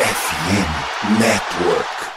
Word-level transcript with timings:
FM 0.00 1.20
Network. 1.20 2.09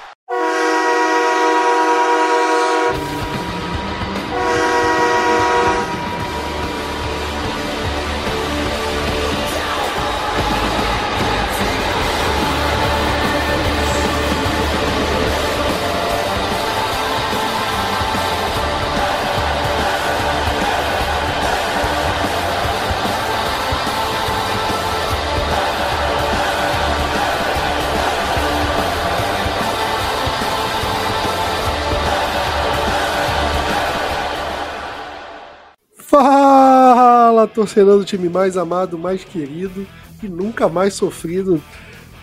Torcedor 37.54 38.00
do 38.00 38.06
time 38.06 38.28
mais 38.28 38.58
amado, 38.58 38.98
mais 38.98 39.24
querido 39.24 39.86
e 40.22 40.28
nunca 40.28 40.68
mais 40.68 40.96
sofrido. 40.96 41.62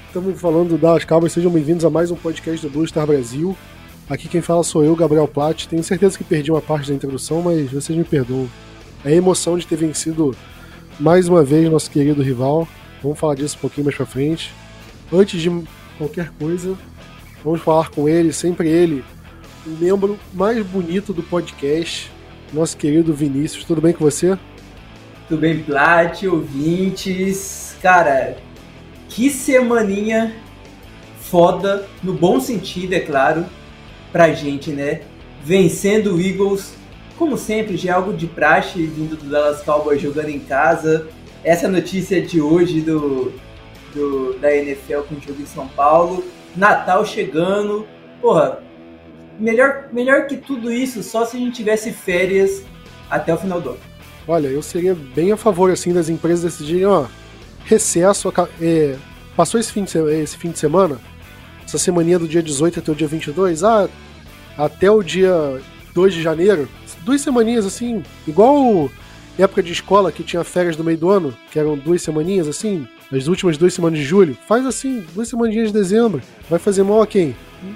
Estamos 0.06 0.40
falando 0.40 0.70
do 0.70 0.78
Dallas 0.78 1.04
Cowboys, 1.04 1.32
sejam 1.32 1.52
bem-vindos 1.52 1.84
a 1.84 1.90
mais 1.90 2.10
um 2.10 2.16
podcast 2.16 2.66
do 2.66 2.72
Blue 2.72 2.86
Star 2.86 3.06
Brasil. 3.06 3.56
Aqui 4.08 4.26
quem 4.26 4.40
fala 4.40 4.64
sou 4.64 4.84
eu, 4.84 4.96
Gabriel 4.96 5.28
Platt. 5.28 5.68
Tenho 5.68 5.84
certeza 5.84 6.18
que 6.18 6.24
perdi 6.24 6.50
uma 6.50 6.60
parte 6.60 6.88
da 6.88 6.94
introdução, 6.96 7.42
mas 7.42 7.70
vocês 7.70 7.96
me 7.96 8.02
perdoam. 8.02 8.48
É 9.04 9.10
a 9.10 9.14
emoção 9.14 9.56
de 9.56 9.66
ter 9.66 9.76
vencido 9.76 10.34
mais 10.98 11.28
uma 11.28 11.44
vez 11.44 11.70
nosso 11.70 11.88
querido 11.90 12.22
rival. 12.22 12.66
Vamos 13.00 13.18
falar 13.18 13.36
disso 13.36 13.56
um 13.56 13.60
pouquinho 13.60 13.84
mais 13.84 13.96
pra 13.96 14.04
frente. 14.04 14.52
Antes 15.12 15.40
de 15.40 15.50
qualquer 15.96 16.30
coisa, 16.30 16.76
vamos 17.44 17.60
falar 17.60 17.88
com 17.90 18.08
ele, 18.08 18.32
sempre 18.32 18.68
ele, 18.68 19.04
o 19.64 19.70
membro 19.70 20.18
mais 20.34 20.64
bonito 20.66 21.12
do 21.12 21.22
podcast, 21.22 22.10
nosso 22.52 22.76
querido 22.76 23.14
Vinícius. 23.14 23.64
Tudo 23.64 23.80
bem 23.80 23.92
com 23.92 24.04
você? 24.04 24.36
Tudo 25.30 25.42
bem, 25.42 25.62
Plat, 25.62 26.24
ouvintes. 26.24 27.76
Cara, 27.80 28.36
que 29.08 29.30
semaninha 29.30 30.34
foda, 31.20 31.86
no 32.02 32.14
bom 32.14 32.40
sentido, 32.40 32.94
é 32.94 32.98
claro, 32.98 33.46
pra 34.10 34.32
gente, 34.32 34.72
né? 34.72 35.02
Vencendo 35.44 36.16
o 36.16 36.20
Eagles, 36.20 36.74
como 37.16 37.38
sempre, 37.38 37.76
já 37.76 37.90
é 37.90 37.94
algo 37.94 38.12
de 38.12 38.26
praxe, 38.26 38.84
vindo 38.84 39.16
do 39.16 39.30
Dallas 39.30 39.62
Cowboys 39.62 40.02
jogando 40.02 40.30
em 40.30 40.40
casa. 40.40 41.06
Essa 41.44 41.68
notícia 41.68 42.20
de 42.20 42.40
hoje 42.40 42.80
do, 42.80 43.32
do 43.94 44.36
da 44.40 44.52
NFL 44.52 45.02
com 45.08 45.14
o 45.14 45.20
jogo 45.20 45.40
em 45.40 45.46
São 45.46 45.68
Paulo. 45.68 46.24
Natal 46.56 47.06
chegando. 47.06 47.86
Porra, 48.20 48.64
melhor, 49.38 49.90
melhor 49.92 50.26
que 50.26 50.36
tudo 50.36 50.72
isso, 50.72 51.04
só 51.04 51.24
se 51.24 51.36
a 51.36 51.38
gente 51.38 51.54
tivesse 51.54 51.92
férias 51.92 52.64
até 53.08 53.32
o 53.32 53.38
final 53.38 53.60
do 53.60 53.70
ano. 53.70 53.89
Olha, 54.30 54.46
eu 54.46 54.62
seria 54.62 54.94
bem 54.94 55.32
a 55.32 55.36
favor 55.36 55.72
assim 55.72 55.92
das 55.92 56.08
empresas 56.08 56.44
decidirem, 56.44 56.86
ó, 56.86 57.06
recesso, 57.64 58.32
é, 58.62 58.94
passou 59.34 59.58
esse 59.58 59.72
fim, 59.72 59.82
de, 59.82 59.98
esse 60.22 60.36
fim 60.36 60.52
de 60.52 60.58
semana, 60.60 61.00
essa 61.64 61.78
semaninha 61.78 62.16
do 62.16 62.28
dia 62.28 62.40
18 62.40 62.78
até 62.78 62.92
o 62.92 62.94
dia 62.94 63.08
22, 63.08 63.64
ah, 63.64 63.88
até 64.56 64.88
o 64.88 65.02
dia 65.02 65.60
2 65.92 66.14
de 66.14 66.22
janeiro, 66.22 66.68
duas 67.00 67.20
semaninhas 67.22 67.66
assim, 67.66 68.04
igual 68.24 68.88
época 69.36 69.64
de 69.64 69.72
escola 69.72 70.12
que 70.12 70.22
tinha 70.22 70.44
férias 70.44 70.76
no 70.76 70.84
meio 70.84 70.98
do 70.98 71.10
ano, 71.10 71.36
que 71.50 71.58
eram 71.58 71.76
duas 71.76 72.00
semaninhas 72.00 72.46
assim, 72.46 72.86
as 73.12 73.26
últimas 73.26 73.58
duas 73.58 73.74
semanas 73.74 73.98
de 73.98 74.04
julho, 74.04 74.38
faz 74.46 74.64
assim, 74.64 75.04
duas 75.12 75.26
semaninhas 75.26 75.72
de 75.72 75.74
dezembro, 75.74 76.22
vai 76.48 76.60
fazer 76.60 76.84
mal 76.84 77.02
a 77.02 77.06
quem? 77.06 77.34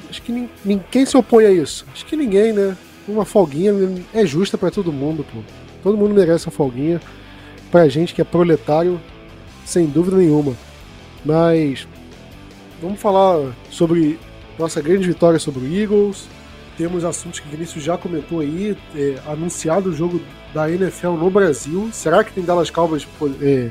Acho 0.08 0.22
que 0.22 0.48
ninguém 0.64 1.04
se 1.04 1.16
opõe 1.16 1.46
a 1.46 1.50
isso. 1.50 1.84
Acho 1.92 2.06
que 2.06 2.14
ninguém, 2.14 2.52
né? 2.52 2.76
Uma 3.08 3.24
folguinha 3.24 3.72
é 4.14 4.24
justa 4.24 4.56
para 4.56 4.70
todo 4.70 4.92
mundo, 4.92 5.26
pô. 5.32 5.40
Todo 5.84 5.98
mundo 5.98 6.14
merece 6.14 6.46
uma 6.46 6.52
folguinha. 6.52 7.00
Pra 7.70 7.88
gente 7.88 8.14
que 8.14 8.20
é 8.20 8.24
proletário, 8.24 8.98
sem 9.66 9.86
dúvida 9.86 10.16
nenhuma. 10.16 10.54
Mas 11.24 11.86
vamos 12.80 12.98
falar 12.98 13.52
sobre 13.70 14.18
nossa 14.58 14.80
grande 14.80 15.06
vitória 15.06 15.38
sobre 15.38 15.64
o 15.64 15.72
Eagles. 15.72 16.26
Temos 16.78 17.04
assuntos 17.04 17.38
que 17.38 17.46
o 17.46 17.50
Vinícius 17.50 17.84
já 17.84 17.98
comentou 17.98 18.40
aí. 18.40 18.76
É, 18.96 19.16
anunciado 19.26 19.90
o 19.90 19.94
jogo 19.94 20.20
da 20.54 20.70
NFL 20.70 21.12
no 21.12 21.28
Brasil. 21.28 21.90
Será 21.92 22.24
que 22.24 22.32
tem 22.32 22.44
Dallas 22.44 22.70
Cowboys 22.70 23.06
é, 23.42 23.68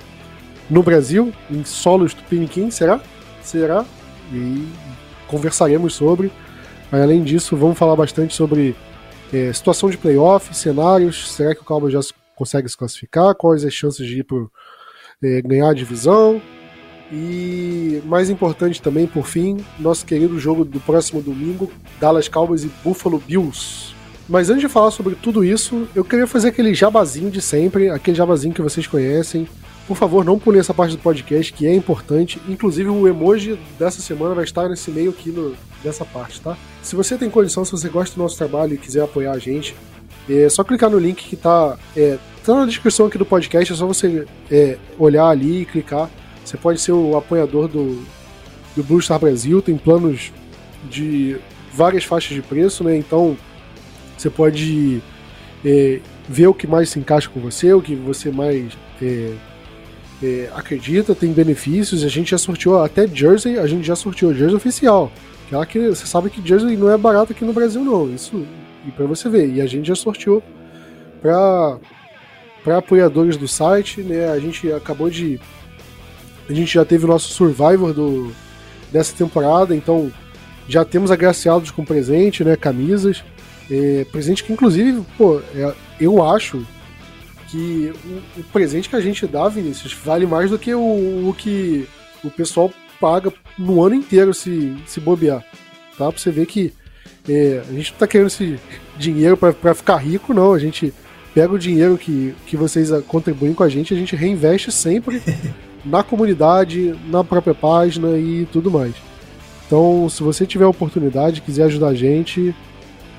no 0.70 0.84
Brasil? 0.84 1.34
Em 1.50 1.66
solos 1.66 2.14
Tupiniquim? 2.14 2.70
Será? 2.70 3.02
Será? 3.42 3.86
E 4.32 4.68
conversaremos 5.28 5.96
sobre. 5.96 6.32
Mas, 6.92 7.02
além 7.02 7.24
disso, 7.24 7.58
vamos 7.58 7.78
falar 7.78 7.96
bastante 7.96 8.36
sobre 8.36 8.76
é, 9.34 9.52
situação 9.52 9.90
de 9.90 9.98
playoff, 9.98 10.56
cenários. 10.56 11.32
Será 11.32 11.56
que 11.56 11.62
o 11.62 11.66
Cowboys 11.66 11.94
já 11.94 12.00
consegue 12.36 12.70
se 12.70 12.78
classificar? 12.78 13.34
Quais 13.36 13.66
as 13.66 13.74
chances 13.74 14.06
de 14.06 14.20
ir 14.20 14.24
para 14.24 14.46
é, 15.24 15.42
ganhar 15.42 15.70
a 15.70 15.74
divisão? 15.74 16.42
E 17.12 18.02
mais 18.06 18.30
importante 18.30 18.82
também, 18.82 19.06
por 19.06 19.28
fim, 19.28 19.64
nosso 19.80 20.06
querido 20.06 20.40
jogo 20.40 20.64
do 20.64 20.80
próximo 20.80 21.22
domingo, 21.22 21.72
Dallas 22.00 22.28
Cowboys 22.28 22.64
e 22.64 22.72
Buffalo 22.84 23.20
Bills. 23.20 23.94
Mas 24.28 24.50
antes 24.50 24.62
de 24.62 24.70
falar 24.70 24.90
sobre 24.90 25.16
tudo 25.16 25.44
isso, 25.44 25.88
eu 25.94 26.04
queria 26.04 26.26
fazer 26.26 26.48
aquele 26.50 26.74
jabazinho 26.74 27.30
de 27.30 27.42
sempre, 27.42 27.90
aquele 27.90 28.16
jabazinho 28.16 28.54
que 28.54 28.62
vocês 28.62 28.88
conhecem. 28.88 29.48
Por 29.88 29.98
favor, 29.98 30.24
não 30.24 30.40
pule 30.40 30.60
essa 30.60 30.74
parte 30.74 30.96
do 30.96 31.02
podcast, 31.02 31.52
que 31.52 31.68
é 31.68 31.76
importante. 31.76 32.42
Inclusive, 32.48 32.90
o 32.90 33.08
emoji 33.08 33.60
dessa 33.78 34.02
semana 34.02 34.34
vai 34.34 34.46
estar 34.46 34.70
nesse 34.70 34.90
meio 34.90 35.10
aqui 35.10 35.30
no, 35.30 35.56
dessa 35.84 36.06
parte, 36.06 36.40
tá? 36.40 36.58
Se 36.82 36.96
você 36.96 37.18
tem 37.18 37.30
condição, 37.30 37.66
se 37.66 37.72
você 37.72 37.90
gosta 37.90 38.16
do 38.16 38.22
nosso 38.22 38.38
trabalho 38.38 38.74
e 38.74 38.78
quiser 38.78 39.04
apoiar 39.04 39.32
a 39.32 39.40
gente, 39.40 39.76
é 40.30 40.48
só 40.48 40.64
clicar 40.64 40.90
no 40.90 40.98
link 40.98 41.24
que 41.26 41.36
tá, 41.36 41.78
é, 41.98 42.18
tá 42.46 42.56
na 42.56 42.66
descrição 42.66 43.08
aqui 43.08 43.18
do 43.18 43.26
podcast. 43.26 43.74
É 43.74 43.76
só 43.76 43.86
você 43.86 44.26
é, 44.50 44.78
olhar 44.98 45.28
ali 45.28 45.62
e 45.62 45.66
clicar. 45.66 46.10
Você 46.46 46.56
pode 46.56 46.80
ser 46.80 46.94
o 46.94 47.18
apoiador 47.18 47.68
do, 47.68 48.02
do 48.76 48.84
Blue 48.84 49.02
Star 49.02 49.20
Brasil. 49.20 49.62
Tem 49.62 49.78
planos 49.78 50.32
de 50.90 51.38
várias 51.74 52.06
faixas 52.06 52.34
de 52.34 52.42
preço, 52.42 52.86
né? 52.86 52.96
Então, 52.96 53.38
você 54.18 54.30
pode 54.30 55.02
é, 55.66 56.00
ver 56.30 56.48
o 56.48 56.54
que 56.54 56.68
mais 56.68 56.90
se 56.90 57.00
encaixa 57.00 57.30
com 57.30 57.42
você, 57.42 57.74
o 57.74 57.82
que 57.82 57.96
você 57.96 58.32
mais 58.32 58.78
é, 59.02 59.34
é, 60.22 60.50
acredita, 60.56 61.16
tem 61.16 61.32
benefícios. 61.32 62.04
A 62.04 62.10
gente 62.10 62.32
já 62.32 62.38
sorteou 62.38 62.82
até 62.82 63.08
Jersey, 63.08 63.58
a 63.58 63.68
gente 63.68 63.86
já 63.86 63.96
sorteou 63.96 64.34
Jersey 64.34 64.56
oficial. 64.56 65.12
Aquela 65.48 65.66
que 65.66 65.90
você 65.90 66.06
sabe 66.06 66.30
que 66.30 66.46
Jersey 66.46 66.76
não 66.78 66.90
é 66.90 66.98
barato 66.98 67.32
aqui 67.32 67.46
no 67.46 67.54
Brasil, 67.54 67.84
não. 67.84 68.14
Isso 68.14 68.46
e 68.86 68.92
para 68.92 69.06
você 69.06 69.30
ver. 69.30 69.50
E 69.54 69.62
a 69.62 69.66
gente 69.66 69.88
já 69.88 69.96
sorteou 69.96 70.44
para 71.22 71.78
para 72.64 72.78
apoiadores 72.78 73.36
do 73.36 73.48
site, 73.48 74.02
né? 74.02 74.30
A 74.30 74.40
gente 74.40 74.72
acabou 74.72 75.10
de 75.10 75.40
a 76.50 76.54
gente 76.54 76.74
já 76.74 76.86
teve 76.86 77.04
o 77.06 77.08
nosso 77.08 77.34
Survivor 77.34 77.94
do 77.94 78.32
dessa 78.92 79.16
temporada, 79.16 79.76
então 79.76 80.12
já 80.68 80.86
temos 80.86 81.12
agraciados 81.12 81.72
com 81.72 81.84
presente, 81.84 82.44
né? 82.44 82.56
Camisas, 82.56 83.24
é, 83.70 84.06
presente 84.12 84.44
que 84.44 84.54
inclusive, 84.54 85.04
pô, 85.18 85.42
é, 85.56 85.74
eu 86.00 86.24
acho 86.24 86.66
que 87.54 87.94
o, 88.04 88.40
o, 88.40 88.44
presente 88.46 88.90
que 88.90 88.96
a 88.96 89.00
gente 89.00 89.28
dá, 89.28 89.48
Vinícius, 89.48 89.94
vale 89.94 90.26
mais 90.26 90.50
do 90.50 90.58
que 90.58 90.74
o, 90.74 90.80
o 91.30 91.36
que 91.38 91.88
o 92.24 92.32
pessoal 92.32 92.74
paga 93.00 93.32
no 93.60 93.84
ano 93.84 93.94
inteiro 93.94 94.34
se, 94.34 94.76
se 94.88 95.00
bobear. 95.00 95.46
Tá? 95.96 96.12
Pra 96.12 96.18
você 96.18 96.32
ver 96.32 96.48
que 96.48 96.74
é, 97.30 97.62
a 97.70 97.72
gente 97.72 97.92
não 97.92 98.00
tá 98.00 98.08
querendo 98.08 98.28
esse 98.28 98.60
dinheiro 98.98 99.38
para 99.38 99.76
ficar 99.76 99.98
rico, 99.98 100.34
não. 100.34 100.52
A 100.52 100.58
gente 100.58 100.92
pega 101.36 101.54
o 101.54 101.60
dinheiro 101.60 101.96
que, 101.96 102.34
que 102.48 102.58
vocês 102.58 102.90
contribuem 103.08 103.54
com 103.54 103.62
a 103.62 103.70
gente, 103.70 103.94
a 103.94 103.98
gente 103.98 104.16
reinveste 104.16 104.72
sempre 104.72 105.22
na 105.86 106.02
comunidade, 106.02 106.96
na 107.08 107.24
própria 107.24 107.54
página 107.54 108.18
e 108.18 108.48
tudo 108.52 108.72
mais. 108.72 108.96
Então, 109.68 110.10
se 110.10 110.24
você 110.24 110.44
tiver 110.48 110.66
a 110.66 110.70
oportunidade, 110.70 111.42
quiser 111.42 111.66
ajudar 111.66 111.90
a 111.90 111.96
gente, 111.96 112.56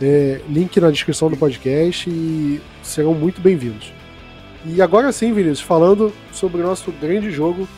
é, 0.02 0.40
link 0.48 0.80
na 0.80 0.90
descrição 0.90 1.30
do 1.30 1.36
podcast 1.36 2.10
e 2.10 2.60
serão 2.82 3.14
muito 3.14 3.40
bem-vindos. 3.40 3.92
E 4.64 4.80
agora 4.80 5.12
sim, 5.12 5.32
Vinícius, 5.32 5.60
falando 5.60 6.12
sobre 6.32 6.60
o 6.60 6.64
nosso 6.64 6.90
grande 6.92 7.30
jogo, 7.30 7.68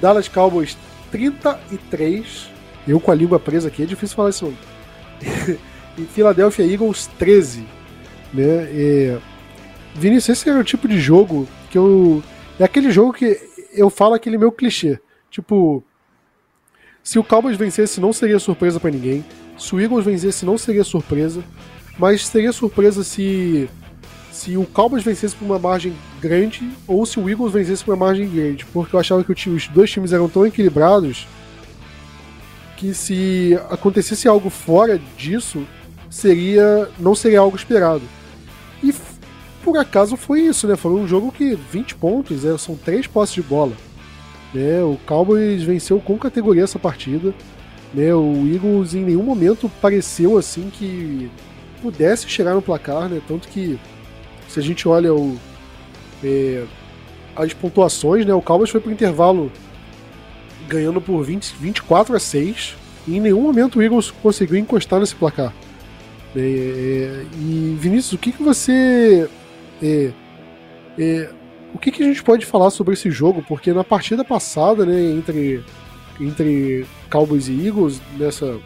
Dallas 0.00 0.28
Cowboys 0.28 0.76
33. 1.10 2.50
Eu 2.86 3.00
com 3.00 3.10
a 3.10 3.14
língua 3.14 3.40
presa 3.40 3.68
aqui, 3.68 3.82
é 3.82 3.86
difícil 3.86 4.16
falar 4.16 4.30
isso. 4.30 4.52
e 5.96 6.02
Philadelphia 6.02 6.64
Eagles 6.64 7.08
13. 7.18 7.64
Né? 8.34 8.68
E, 8.70 9.18
Vinícius, 9.94 10.38
esse 10.38 10.48
é 10.48 10.58
o 10.58 10.64
tipo 10.64 10.86
de 10.86 11.00
jogo 11.00 11.48
que 11.70 11.78
eu. 11.78 12.22
É 12.58 12.64
aquele 12.64 12.90
jogo 12.90 13.12
que 13.12 13.38
eu 13.72 13.88
falo 13.88 14.14
aquele 14.14 14.36
meu 14.36 14.52
clichê. 14.52 15.00
Tipo, 15.30 15.82
se 17.02 17.18
o 17.18 17.24
Cowboys 17.24 17.56
vencesse, 17.56 18.00
não 18.00 18.12
seria 18.12 18.38
surpresa 18.38 18.78
para 18.78 18.90
ninguém. 18.90 19.24
Se 19.58 19.74
o 19.74 19.80
Eagles 19.80 20.04
vencesse, 20.04 20.44
não 20.44 20.58
seria 20.58 20.84
surpresa. 20.84 21.42
Mas 21.98 22.26
seria 22.26 22.52
surpresa 22.52 23.02
se 23.02 23.70
se 24.36 24.54
o 24.54 24.66
Cowboys 24.66 25.02
vencesse 25.02 25.34
por 25.34 25.46
uma 25.46 25.58
margem 25.58 25.94
grande 26.20 26.70
ou 26.86 27.06
se 27.06 27.18
o 27.18 27.28
Eagles 27.28 27.54
vencesse 27.54 27.82
por 27.82 27.94
uma 27.94 28.06
margem 28.06 28.28
grande, 28.28 28.66
porque 28.66 28.94
eu 28.94 29.00
achava 29.00 29.24
que 29.24 29.48
os 29.48 29.68
dois 29.68 29.90
times 29.90 30.12
eram 30.12 30.28
tão 30.28 30.44
equilibrados 30.44 31.26
que 32.76 32.92
se 32.92 33.58
acontecesse 33.70 34.28
algo 34.28 34.50
fora 34.50 35.00
disso, 35.16 35.66
seria 36.10 36.86
não 36.98 37.14
seria 37.14 37.40
algo 37.40 37.56
esperado. 37.56 38.02
E 38.82 38.94
por 39.64 39.78
acaso 39.78 40.18
foi 40.18 40.42
isso, 40.42 40.68
né? 40.68 40.76
Foi 40.76 40.92
um 40.92 41.08
jogo 41.08 41.32
que 41.32 41.54
20 41.54 41.94
pontos, 41.94 42.44
né? 42.44 42.58
são 42.58 42.76
três 42.76 43.06
posses 43.06 43.34
de 43.34 43.42
bola. 43.42 43.72
Né? 44.52 44.82
O 44.82 44.98
Cowboys 45.06 45.62
venceu 45.62 45.98
com 45.98 46.18
categoria 46.18 46.64
essa 46.64 46.78
partida. 46.78 47.34
Né? 47.94 48.14
O 48.14 48.46
Eagles 48.46 48.94
em 48.94 49.02
nenhum 49.02 49.22
momento 49.22 49.70
pareceu 49.80 50.36
assim 50.36 50.68
que 50.70 51.30
pudesse 51.80 52.28
chegar 52.28 52.54
no 52.54 52.60
placar, 52.60 53.08
né? 53.08 53.22
Tanto 53.26 53.48
que 53.48 53.78
se 54.56 54.60
a 54.60 54.62
gente 54.62 54.88
olha 54.88 55.12
o, 55.12 55.36
é, 56.24 56.64
as 57.36 57.52
pontuações, 57.52 58.24
né? 58.24 58.32
O 58.32 58.40
Cowboys 58.40 58.70
foi 58.70 58.80
para 58.80 58.88
o 58.88 58.92
intervalo 58.92 59.52
ganhando 60.66 60.98
por 60.98 61.22
20, 61.22 61.56
24 61.60 62.16
a 62.16 62.18
6 62.18 62.74
e 63.06 63.16
em 63.16 63.20
nenhum 63.20 63.42
momento 63.42 63.78
o 63.78 63.82
Eagles 63.82 64.10
conseguiu 64.10 64.56
encostar 64.56 64.98
nesse 64.98 65.14
placar. 65.14 65.52
É, 66.34 66.40
é, 66.40 67.26
e 67.38 67.76
Vinícius, 67.78 68.14
o 68.14 68.18
que, 68.18 68.32
que 68.32 68.42
você. 68.42 69.28
É, 69.82 70.10
é, 70.98 71.30
o 71.74 71.78
que, 71.78 71.90
que 71.92 72.02
a 72.02 72.06
gente 72.06 72.22
pode 72.22 72.46
falar 72.46 72.70
sobre 72.70 72.94
esse 72.94 73.10
jogo? 73.10 73.44
Porque 73.46 73.74
na 73.74 73.84
partida 73.84 74.24
passada, 74.24 74.86
né, 74.86 74.98
entre, 75.10 75.62
entre 76.18 76.86
Cowboys 77.10 77.48
e 77.48 77.66
Eagles, 77.66 78.00
nessa 78.18 78.58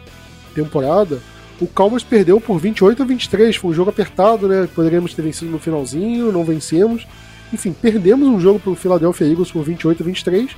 temporada, 0.55 1.21
o 1.61 1.67
Cowboys 1.67 2.03
perdeu 2.03 2.41
por 2.41 2.57
28 2.57 3.03
a 3.03 3.05
23. 3.05 3.55
Foi 3.55 3.69
um 3.69 3.73
jogo 3.73 3.91
apertado, 3.91 4.47
né? 4.47 4.67
Poderíamos 4.73 5.13
ter 5.13 5.21
vencido 5.21 5.51
no 5.51 5.59
finalzinho, 5.59 6.31
não 6.31 6.43
vencemos. 6.43 7.05
Enfim, 7.53 7.71
perdemos 7.71 8.27
um 8.27 8.39
jogo 8.39 8.59
para 8.59 8.71
o 8.71 8.75
Philadelphia 8.75 9.27
Eagles 9.27 9.51
por 9.51 9.63
28 9.63 10.01
a 10.01 10.05
23. 10.05 10.51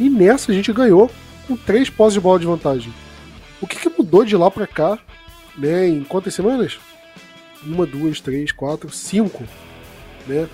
E 0.00 0.08
nessa 0.08 0.50
a 0.50 0.54
gente 0.54 0.72
ganhou 0.72 1.10
com 1.46 1.54
três 1.54 1.90
posses 1.90 2.14
de 2.14 2.20
bola 2.20 2.38
de 2.38 2.46
vantagem. 2.46 2.90
O 3.60 3.66
que, 3.66 3.76
que 3.76 3.90
mudou 3.90 4.24
de 4.24 4.36
lá 4.36 4.50
para 4.50 4.66
cá, 4.66 4.98
né? 5.56 5.86
Em 5.86 6.02
quantas 6.02 6.32
semanas? 6.32 6.78
Uma, 7.62 7.84
duas, 7.84 8.18
três, 8.18 8.50
quatro, 8.50 8.90
cinco, 8.90 9.44
né? 10.26 10.48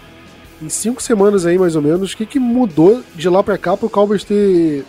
Em 0.61 0.69
cinco 0.69 1.01
semanas 1.01 1.47
aí, 1.47 1.57
mais 1.57 1.77
ou 1.77 1.83
menos, 1.83 2.13
o 2.13 2.17
que, 2.17 2.27
que 2.27 2.41
mudou 2.41 3.05
de 3.15 3.29
lá 3.29 3.45
para 3.45 3.57
cá 3.57 3.77
para 3.77 3.87
o 3.87 4.19
ter 4.19 4.85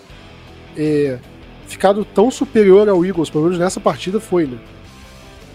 é, 0.75 1.19
ficado 1.67 2.03
tão 2.03 2.31
superior 2.31 2.89
ao 2.89 3.05
Eagles, 3.05 3.29
pelo 3.29 3.43
menos 3.43 3.59
nessa 3.59 3.79
partida 3.79 4.19
foi, 4.19 4.47
né? 4.47 4.57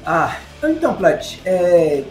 Ah, 0.05 0.39
então, 0.63 0.95
Plat, 0.95 1.39
é, 1.45 2.05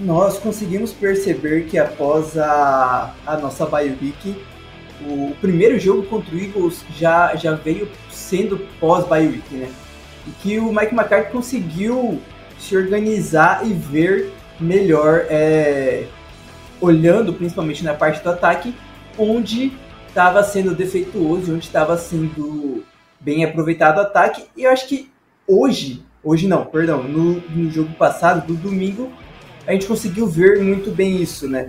nós 0.00 0.38
conseguimos 0.38 0.92
perceber 0.92 1.66
que 1.66 1.78
após 1.78 2.36
a, 2.38 3.14
a 3.26 3.36
nossa 3.36 3.66
bye 3.66 3.96
o 5.06 5.34
primeiro 5.40 5.78
jogo 5.78 6.04
contra 6.04 6.34
o 6.34 6.38
Eagles 6.38 6.84
já, 6.96 7.34
já 7.34 7.52
veio 7.52 7.88
sendo 8.10 8.58
pós-bye 8.80 9.42
né? 9.50 9.70
E 10.26 10.30
que 10.30 10.58
o 10.58 10.72
Mike 10.72 10.94
McCarthy 10.94 11.30
conseguiu 11.30 12.20
se 12.58 12.76
organizar 12.76 13.66
e 13.66 13.72
ver 13.72 14.32
melhor, 14.58 15.26
é, 15.28 16.06
olhando 16.80 17.32
principalmente 17.32 17.84
na 17.84 17.92
parte 17.92 18.22
do 18.22 18.30
ataque, 18.30 18.74
onde 19.18 19.72
estava 20.08 20.42
sendo 20.42 20.74
defeituoso, 20.74 21.54
onde 21.54 21.66
estava 21.66 21.98
sendo 21.98 22.84
bem 23.20 23.44
aproveitado 23.44 23.98
o 23.98 24.02
ataque. 24.02 24.44
E 24.56 24.62
eu 24.64 24.70
acho 24.70 24.88
que 24.88 25.10
hoje, 25.46 26.02
hoje 26.24 26.48
não, 26.48 26.64
perdão, 26.64 27.02
no, 27.02 27.40
no 27.50 27.70
jogo 27.70 27.92
passado, 27.94 28.46
do 28.46 28.54
domingo, 28.54 29.12
a 29.66 29.72
gente 29.72 29.86
conseguiu 29.86 30.26
ver 30.26 30.62
muito 30.62 30.90
bem 30.90 31.20
isso, 31.22 31.48
né? 31.48 31.68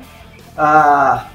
Ah, 0.57 1.29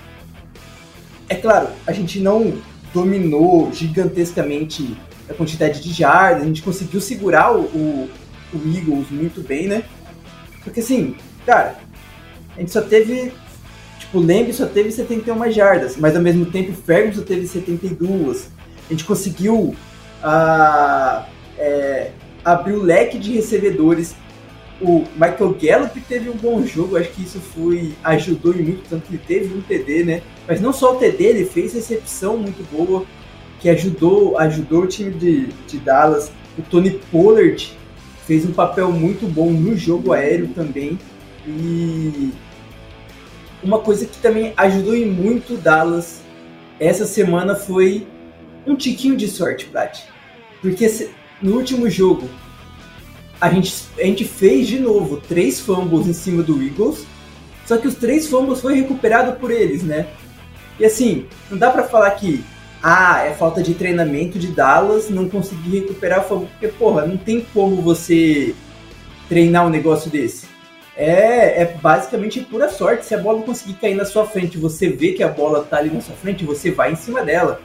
é 1.29 1.35
claro, 1.35 1.69
a 1.87 1.93
gente 1.93 2.19
não 2.19 2.55
dominou 2.93 3.73
gigantescamente 3.73 4.97
a 5.29 5.35
quantidade 5.35 5.81
de 5.81 5.93
jardas, 5.93 6.43
a 6.43 6.47
gente 6.47 6.63
conseguiu 6.63 7.01
segurar 7.01 7.55
o, 7.55 7.63
o, 7.63 8.11
o 8.53 8.57
Eagles 8.77 9.11
muito 9.11 9.41
bem, 9.43 9.69
né? 9.69 9.85
Porque 10.65 10.81
assim, 10.81 11.15
cara, 11.47 11.77
a 12.57 12.61
gente 12.61 12.73
só 12.73 12.83
teve. 12.83 13.33
Tipo, 13.99 14.19
o 14.19 14.53
só 14.53 14.67
teve 14.67 14.91
71 14.91 15.53
jardas, 15.53 15.97
mas 15.97 16.17
ao 16.17 16.23
mesmo 16.23 16.47
tempo 16.47 16.73
o 16.73 16.75
Ferguson 16.75 17.23
teve 17.23 17.47
72. 17.47 18.51
A 18.89 18.93
gente 18.93 19.05
conseguiu 19.05 19.77
ah, 20.23 21.27
é, 21.57 22.11
abrir 22.45 22.75
o 22.75 22.83
leque 22.83 23.19
de 23.19 23.33
recebedores. 23.33 24.15
O 24.81 25.05
Michael 25.15 25.57
Gallup 25.61 26.01
teve 26.09 26.31
um 26.31 26.37
bom 26.37 26.65
jogo, 26.65 26.97
acho 26.97 27.11
que 27.11 27.23
isso 27.23 27.39
foi 27.39 27.93
ajudou 28.03 28.55
muito, 28.55 28.89
tanto 28.89 29.07
que 29.07 29.15
ele 29.15 29.23
teve 29.27 29.55
um 29.55 29.61
TD, 29.61 30.05
né? 30.05 30.23
Mas 30.49 30.61
não 30.61 30.73
só 30.73 30.95
o 30.95 30.97
TD, 30.97 31.25
ele 31.25 31.45
fez 31.45 31.75
recepção 31.75 32.39
muito 32.39 32.65
boa, 32.73 33.05
que 33.61 33.69
ajudou, 33.69 34.39
ajudou 34.39 34.85
o 34.85 34.87
time 34.87 35.11
de, 35.11 35.47
de 35.69 35.79
Dallas. 35.79 36.33
O 36.59 36.63
Tony 36.63 36.99
Pollard 37.13 37.77
fez 38.27 38.47
um 38.47 38.53
papel 38.53 38.91
muito 38.91 39.27
bom 39.27 39.51
no 39.51 39.77
jogo 39.77 40.13
aéreo 40.13 40.49
também. 40.55 40.99
E 41.47 42.33
uma 43.63 43.81
coisa 43.81 44.07
que 44.07 44.19
também 44.19 44.55
ajudou 44.57 44.97
em 44.97 45.05
muito 45.05 45.57
Dallas 45.59 46.23
essa 46.81 47.05
semana 47.05 47.55
foi 47.55 48.07
um 48.67 48.75
tiquinho 48.75 49.15
de 49.15 49.29
sorte, 49.29 49.67
Plat. 49.67 50.01
Porque 50.63 50.89
no 51.43 51.57
último 51.57 51.89
jogo 51.89 52.29
a 53.41 53.49
gente, 53.49 53.85
a 53.99 54.05
gente 54.05 54.25
fez 54.25 54.69
de 54.69 54.79
novo 54.79 55.17
três 55.17 55.59
fumbles 55.61 56.07
em 56.07 56.13
cima 56.13 56.43
do 56.43 56.63
Eagles, 56.63 57.07
só 57.65 57.79
que 57.79 57.89
os 57.89 57.95
três 57.95 58.27
fumbles 58.29 58.61
foi 58.61 58.75
recuperado 58.75 59.39
por 59.41 59.51
eles, 59.51 59.83
né? 59.83 60.09
E 60.79 60.85
assim, 60.85 61.27
não 61.51 61.57
dá 61.57 61.71
para 61.71 61.85
falar 61.85 62.11
que 62.13 62.45
ah, 62.83 63.23
é 63.25 63.33
falta 63.33 63.63
de 63.63 63.75
treinamento 63.75 64.39
de 64.39 64.49
Dallas, 64.49 65.09
não 65.09 65.29
conseguir 65.29 65.81
recuperar 65.81 66.21
o 66.21 66.29
fumble, 66.29 66.49
porque 66.49 66.69
porra, 66.69 67.07
não 67.07 67.17
tem 67.17 67.47
como 67.53 67.81
você 67.81 68.55
treinar 69.29 69.67
um 69.67 69.71
negócio 69.71 70.11
desse. 70.11 70.47
É, 70.97 71.63
é 71.63 71.79
basicamente 71.81 72.41
pura 72.41 72.69
sorte. 72.69 73.07
Se 73.07 73.15
a 73.15 73.19
bola 73.19 73.43
conseguir 73.43 73.75
cair 73.75 73.95
na 73.95 74.05
sua 74.05 74.27
frente, 74.27 74.59
você 74.59 74.89
vê 74.89 75.13
que 75.13 75.23
a 75.23 75.29
bola 75.29 75.63
tá 75.63 75.79
ali 75.79 75.91
na 75.91 76.01
sua 76.01 76.15
frente, 76.15 76.45
você 76.45 76.71
vai 76.71 76.93
em 76.93 76.97
cima 76.97 77.23
dela. 77.23 77.61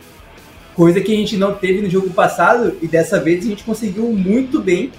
Coisa 0.75 0.99
que 0.99 1.13
a 1.13 1.15
gente 1.15 1.37
não 1.37 1.53
teve 1.53 1.81
no 1.81 1.89
jogo 1.89 2.09
passado 2.09 2.75
e 2.81 2.87
dessa 2.87 3.19
vez 3.19 3.45
a 3.45 3.49
gente 3.49 3.63
conseguiu 3.63 4.05
muito 4.11 4.61
bem 4.61 4.91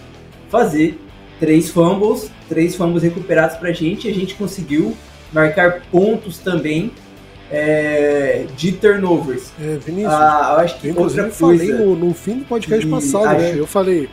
fazer 0.48 0.98
três 1.38 1.70
fumbles, 1.70 2.30
três 2.48 2.74
fumbles 2.74 3.02
recuperados 3.02 3.56
pra 3.56 3.72
gente. 3.72 4.08
A 4.08 4.14
gente 4.14 4.34
conseguiu 4.34 4.96
marcar 5.32 5.82
pontos 5.90 6.38
também 6.38 6.90
é, 7.50 8.46
de 8.56 8.72
turnovers. 8.72 9.52
É, 9.60 9.76
Vinícius, 9.76 10.12
ah, 10.12 10.54
eu 10.54 10.64
acho 10.64 10.80
que 10.80 10.88
outra 10.88 11.04
coisa 11.24 11.30
falei 11.30 11.72
no, 11.72 11.94
no 11.94 12.14
fim 12.14 12.38
do 12.38 12.44
podcast 12.44 12.86
passado, 12.86 13.26
acho... 13.26 13.38
né? 13.38 13.54
Eu 13.56 13.66
falei, 13.66 14.08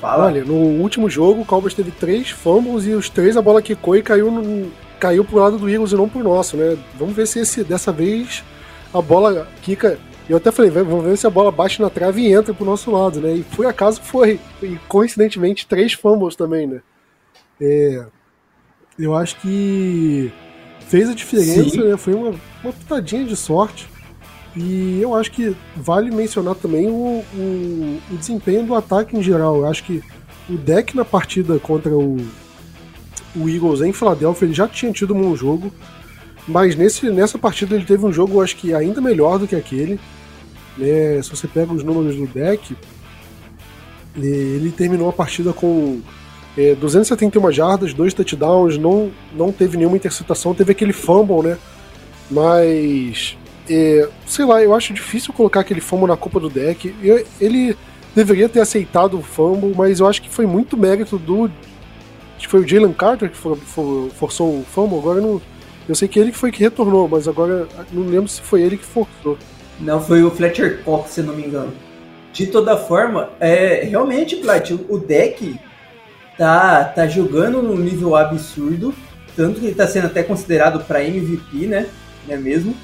Fala. 0.00 0.26
olha, 0.26 0.44
no 0.44 0.54
último 0.54 1.08
jogo 1.08 1.42
o 1.42 1.44
Cowboys 1.44 1.74
teve 1.74 1.90
três 1.90 2.30
fumbles 2.30 2.86
e 2.86 2.90
os 2.90 3.08
três 3.08 3.36
a 3.36 3.42
bola 3.42 3.62
quicou 3.62 3.96
e 3.96 4.02
caiu, 4.02 4.30
no, 4.30 4.70
caiu 5.00 5.24
pro 5.24 5.38
lado 5.38 5.58
do 5.58 5.68
Eagles 5.68 5.92
e 5.92 5.96
não 5.96 6.08
pro 6.08 6.22
nosso, 6.22 6.56
né? 6.56 6.76
Vamos 6.98 7.14
ver 7.14 7.26
se 7.26 7.40
esse, 7.40 7.64
dessa 7.64 7.90
vez 7.90 8.44
a 8.92 9.00
bola 9.00 9.48
quica. 9.62 9.98
E 10.28 10.32
eu 10.32 10.36
até 10.36 10.52
falei, 10.52 10.70
vamos 10.70 11.04
ver 11.04 11.16
se 11.16 11.26
a 11.26 11.30
bola 11.30 11.50
bate 11.50 11.80
na 11.80 11.88
trave 11.88 12.22
e 12.22 12.32
entra 12.32 12.52
pro 12.52 12.64
nosso 12.64 12.90
lado, 12.90 13.20
né? 13.20 13.36
E 13.36 13.42
por 13.42 13.64
acaso 13.64 14.00
foi. 14.02 14.38
E 14.62 14.76
coincidentemente, 14.86 15.66
três 15.66 15.94
fumbles 15.94 16.36
também, 16.36 16.66
né? 16.66 16.82
É, 17.60 18.04
eu 18.98 19.14
acho 19.14 19.40
que 19.40 20.30
fez 20.86 21.08
a 21.08 21.14
diferença, 21.14 21.82
né? 21.82 21.96
Foi 21.96 22.12
uma, 22.12 22.34
uma 22.62 22.72
pitadinha 22.72 23.24
de 23.24 23.36
sorte. 23.36 23.88
E 24.54 25.00
eu 25.00 25.14
acho 25.14 25.30
que 25.30 25.56
vale 25.76 26.10
mencionar 26.10 26.56
também 26.56 26.88
o, 26.88 27.24
o, 27.34 28.00
o, 28.10 28.16
desempenho 28.16 28.66
do 28.66 28.74
ataque 28.74 29.16
em 29.16 29.22
geral. 29.22 29.56
Eu 29.56 29.66
acho 29.66 29.84
que 29.84 30.02
o 30.48 30.56
deck 30.56 30.96
na 30.96 31.04
partida 31.04 31.58
contra 31.58 31.96
o, 31.96 32.16
o 33.36 33.48
Eagles 33.48 33.80
em 33.82 33.92
Filadélfia 33.92 34.46
ele 34.46 34.54
já 34.54 34.66
tinha 34.66 34.92
tido 34.92 35.14
um 35.14 35.22
bom 35.22 35.36
jogo, 35.36 35.72
mas 36.48 36.74
nesse, 36.74 37.10
nessa 37.10 37.38
partida 37.38 37.76
ele 37.76 37.84
teve 37.84 38.04
um 38.04 38.12
jogo, 38.12 38.34
eu 38.34 38.40
acho 38.40 38.56
que 38.56 38.74
ainda 38.74 39.00
melhor 39.00 39.38
do 39.38 39.46
que 39.46 39.54
aquele. 39.54 40.00
Né? 40.76 41.20
Se 41.22 41.30
você 41.30 41.46
pega 41.46 41.72
os 41.72 41.84
números 41.84 42.16
do 42.16 42.26
deck, 42.26 42.74
ele 44.16 44.72
terminou 44.72 45.08
a 45.08 45.12
partida 45.12 45.52
com 45.52 46.00
é, 46.56 46.74
271 46.74 47.52
jardas, 47.52 47.94
dois 47.94 48.14
touchdowns, 48.14 48.78
não, 48.78 49.10
não 49.32 49.52
teve 49.52 49.76
nenhuma 49.76 49.96
interceptação, 49.96 50.54
teve 50.54 50.72
aquele 50.72 50.92
fumble, 50.92 51.42
né? 51.42 51.58
Mas, 52.30 53.36
é, 53.70 54.08
sei 54.26 54.44
lá, 54.44 54.62
eu 54.62 54.74
acho 54.74 54.92
difícil 54.92 55.32
colocar 55.32 55.60
aquele 55.60 55.80
fumble 55.80 56.08
na 56.08 56.16
culpa 56.16 56.40
do 56.40 56.50
deck. 56.50 56.94
Eu, 57.02 57.24
ele 57.40 57.76
deveria 58.14 58.48
ter 58.48 58.60
aceitado 58.60 59.18
o 59.18 59.22
fumble, 59.22 59.74
mas 59.76 60.00
eu 60.00 60.06
acho 60.06 60.20
que 60.20 60.28
foi 60.28 60.46
muito 60.46 60.76
mérito 60.76 61.18
do. 61.18 61.44
Acho 61.44 62.46
que 62.46 62.48
foi 62.48 62.60
o 62.60 62.68
Jalen 62.68 62.92
Carter 62.92 63.30
que 63.30 63.36
for, 63.36 63.56
for, 63.56 64.10
forçou 64.10 64.60
o 64.60 64.64
fumble, 64.64 64.98
agora 64.98 65.20
não. 65.20 65.40
Eu 65.88 65.94
sei 65.94 66.06
que 66.06 66.18
ele 66.18 66.32
foi 66.32 66.52
que 66.52 66.60
retornou, 66.60 67.08
mas 67.08 67.26
agora 67.26 67.66
não 67.90 68.02
lembro 68.02 68.28
se 68.28 68.42
foi 68.42 68.60
ele 68.62 68.76
que 68.76 68.84
forçou. 68.84 69.38
Não, 69.80 70.00
foi 70.02 70.22
o 70.22 70.30
Fletcher 70.30 70.82
Cox, 70.84 71.12
se 71.12 71.22
não 71.22 71.34
me 71.34 71.46
engano. 71.46 71.72
De 72.32 72.46
toda 72.46 72.76
forma, 72.76 73.30
é, 73.40 73.84
realmente, 73.84 74.36
Plat, 74.36 74.70
o 74.70 74.98
deck 74.98 75.58
tá, 76.36 76.84
tá 76.84 77.06
jogando 77.06 77.62
num 77.62 77.76
nível 77.76 78.14
absurdo, 78.14 78.94
tanto 79.34 79.60
que 79.60 79.66
ele 79.66 79.74
tá 79.74 79.86
sendo 79.86 80.06
até 80.06 80.22
considerado 80.22 80.84
para 80.84 81.02
MVP, 81.02 81.66
né? 81.66 81.86
Não 82.26 82.34
é 82.34 82.38
mesmo? 82.38 82.74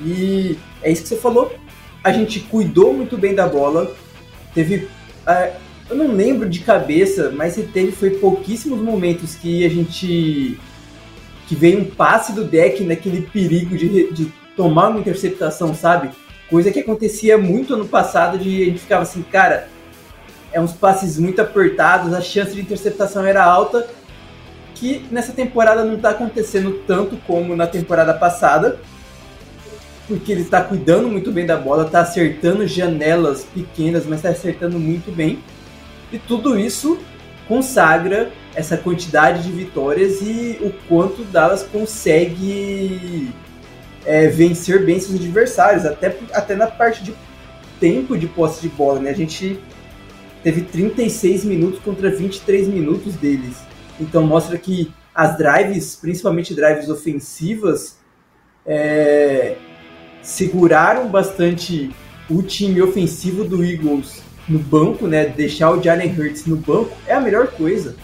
E 0.00 0.58
é 0.82 0.90
isso 0.90 1.02
que 1.02 1.08
você 1.08 1.16
falou. 1.16 1.54
A 2.02 2.12
gente 2.12 2.40
cuidou 2.40 2.92
muito 2.92 3.16
bem 3.16 3.34
da 3.34 3.46
bola, 3.46 3.94
teve. 4.52 4.88
eu 5.88 5.96
não 5.96 6.12
lembro 6.12 6.48
de 6.48 6.60
cabeça, 6.60 7.30
mas 7.30 7.56
ele 7.56 7.68
teve 7.68 7.92
foi 7.92 8.10
pouquíssimos 8.10 8.80
momentos 8.80 9.34
que 9.34 9.64
a 9.64 9.68
gente 9.68 10.58
que 11.48 11.54
veio 11.54 11.80
um 11.80 11.84
passe 11.84 12.32
do 12.32 12.44
deck 12.44 12.84
naquele 12.84 13.22
perigo 13.22 13.76
de, 13.76 14.12
de 14.12 14.32
tomar 14.54 14.90
uma 14.90 15.00
interceptação, 15.00 15.74
sabe? 15.74 16.10
Coisa 16.50 16.70
que 16.70 16.80
acontecia 16.80 17.38
muito 17.38 17.72
ano 17.74 17.88
passado 17.88 18.38
de 18.38 18.62
a 18.62 18.64
gente 18.66 18.80
ficava 18.80 19.02
assim, 19.02 19.22
cara, 19.22 19.68
é 20.52 20.60
uns 20.60 20.72
passes 20.72 21.18
muito 21.18 21.40
apertados, 21.40 22.12
a 22.12 22.20
chance 22.20 22.52
de 22.52 22.60
interceptação 22.60 23.24
era 23.24 23.42
alta, 23.42 23.88
que 24.74 25.06
nessa 25.10 25.32
temporada 25.32 25.84
não 25.84 25.94
está 25.94 26.10
acontecendo 26.10 26.82
tanto 26.86 27.16
como 27.26 27.56
na 27.56 27.66
temporada 27.66 28.12
passada, 28.12 28.78
porque 30.06 30.32
ele 30.32 30.42
está 30.42 30.62
cuidando 30.62 31.08
muito 31.08 31.32
bem 31.32 31.46
da 31.46 31.56
bola, 31.56 31.86
está 31.86 32.00
acertando 32.00 32.66
janelas 32.66 33.44
pequenas, 33.44 34.04
mas 34.06 34.18
está 34.18 34.30
acertando 34.30 34.78
muito 34.78 35.10
bem. 35.10 35.38
E 36.12 36.18
tudo 36.18 36.58
isso 36.58 36.98
consagra 37.46 38.30
essa 38.58 38.76
quantidade 38.76 39.44
de 39.44 39.52
vitórias 39.52 40.20
e 40.20 40.58
o 40.60 40.72
quanto 40.88 41.22
Dallas 41.22 41.62
consegue 41.62 43.30
é, 44.04 44.26
vencer 44.26 44.84
bem 44.84 44.98
seus 44.98 45.14
adversários, 45.14 45.86
até, 45.86 46.18
até 46.32 46.56
na 46.56 46.66
parte 46.66 47.04
de 47.04 47.14
tempo 47.78 48.18
de 48.18 48.26
posse 48.26 48.60
de 48.60 48.68
bola. 48.68 48.98
Né? 48.98 49.10
A 49.10 49.14
gente 49.14 49.60
teve 50.42 50.62
36 50.62 51.44
minutos 51.44 51.78
contra 51.78 52.10
23 52.10 52.66
minutos 52.66 53.14
deles. 53.14 53.58
Então 54.00 54.26
mostra 54.26 54.58
que 54.58 54.92
as 55.14 55.38
drives, 55.38 55.94
principalmente 55.94 56.52
drives 56.52 56.88
ofensivas, 56.88 57.96
é, 58.66 59.54
seguraram 60.20 61.06
bastante 61.08 61.94
o 62.28 62.42
time 62.42 62.82
ofensivo 62.82 63.44
do 63.44 63.64
Eagles 63.64 64.20
no 64.48 64.58
banco, 64.58 65.06
né? 65.06 65.26
Deixar 65.26 65.70
o 65.70 65.80
Jalen 65.80 66.12
Hurts 66.18 66.44
no 66.44 66.56
banco 66.56 66.90
é 67.06 67.14
a 67.14 67.20
melhor 67.20 67.46
coisa. 67.52 67.94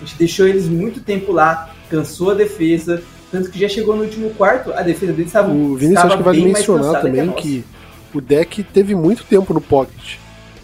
A 0.00 0.04
gente 0.04 0.16
deixou 0.16 0.46
eles 0.46 0.66
muito 0.68 1.00
tempo 1.00 1.32
lá, 1.32 1.74
cansou 1.90 2.30
a 2.30 2.34
defesa, 2.34 3.02
tanto 3.30 3.50
que 3.50 3.58
já 3.58 3.68
chegou 3.68 3.96
no 3.96 4.02
último 4.02 4.30
quarto, 4.30 4.72
a 4.72 4.82
defesa 4.82 5.12
deles 5.12 5.28
estava 5.28 5.52
O 5.52 5.76
Vinícius 5.76 6.04
acho 6.04 6.16
que 6.16 6.22
vale 6.22 6.42
mencionar 6.42 7.00
também 7.00 7.30
que, 7.32 7.64
que 8.12 8.18
o 8.18 8.20
deck 8.20 8.62
teve 8.62 8.94
muito 8.94 9.24
tempo 9.24 9.52
no 9.52 9.60
pocket. 9.60 10.16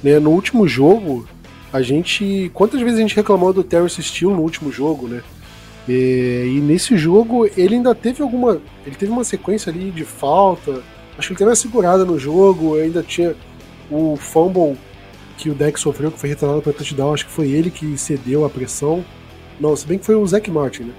Né? 0.03 0.19
No 0.19 0.31
último 0.31 0.67
jogo, 0.67 1.27
a 1.73 1.83
gente. 1.83 2.51
Quantas 2.55 2.81
vezes 2.81 2.99
a 2.99 3.03
gente 3.03 3.17
reclamou 3.17 3.53
do 3.53 3.65
Terrence 3.65 4.01
Steele 4.03 4.33
no 4.33 4.43
último 4.43 4.71
jogo, 4.71 5.09
né? 5.09 5.23
E, 5.89 6.55
e, 6.57 6.61
nesse 6.61 6.97
jogo 6.97 7.47
ele 7.57 7.75
ainda 7.75 7.95
teve 7.95 8.23
alguma. 8.23 8.61
Ele 8.87 8.97
teve 8.97 9.11
uma 9.11 9.25
sequência 9.25 9.71
ali 9.71 9.91
de 9.91 10.05
falta. 10.05 10.83
Acho 11.19 11.29
que 11.29 11.33
ele 11.33 11.39
teve 11.39 11.51
uma 11.51 11.57
segurada 11.57 12.05
no 12.05 12.19
jogo, 12.19 12.77
ainda 12.77 13.03
tinha 13.03 13.35
o 13.91 14.17
fumble 14.17 14.77
que 15.37 15.51
o 15.51 15.55
deck 15.55 15.79
sofreu, 15.79 16.11
que 16.11 16.19
foi 16.19 16.29
retornado 16.29 16.63
para 16.63 16.73
touchdown, 16.73 17.13
acho 17.13 17.27
que 17.27 17.33
foi 17.33 17.51
ele 17.51 17.71
que 17.71 17.99
cedeu 17.99 18.45
a 18.45 18.51
pressão. 18.51 19.05
Não, 19.61 19.75
se 19.77 19.87
bem 19.87 19.99
que 19.99 20.07
foi 20.07 20.15
o 20.15 20.27
Zac 20.27 20.51
Martin, 20.51 20.85
né? 20.85 20.95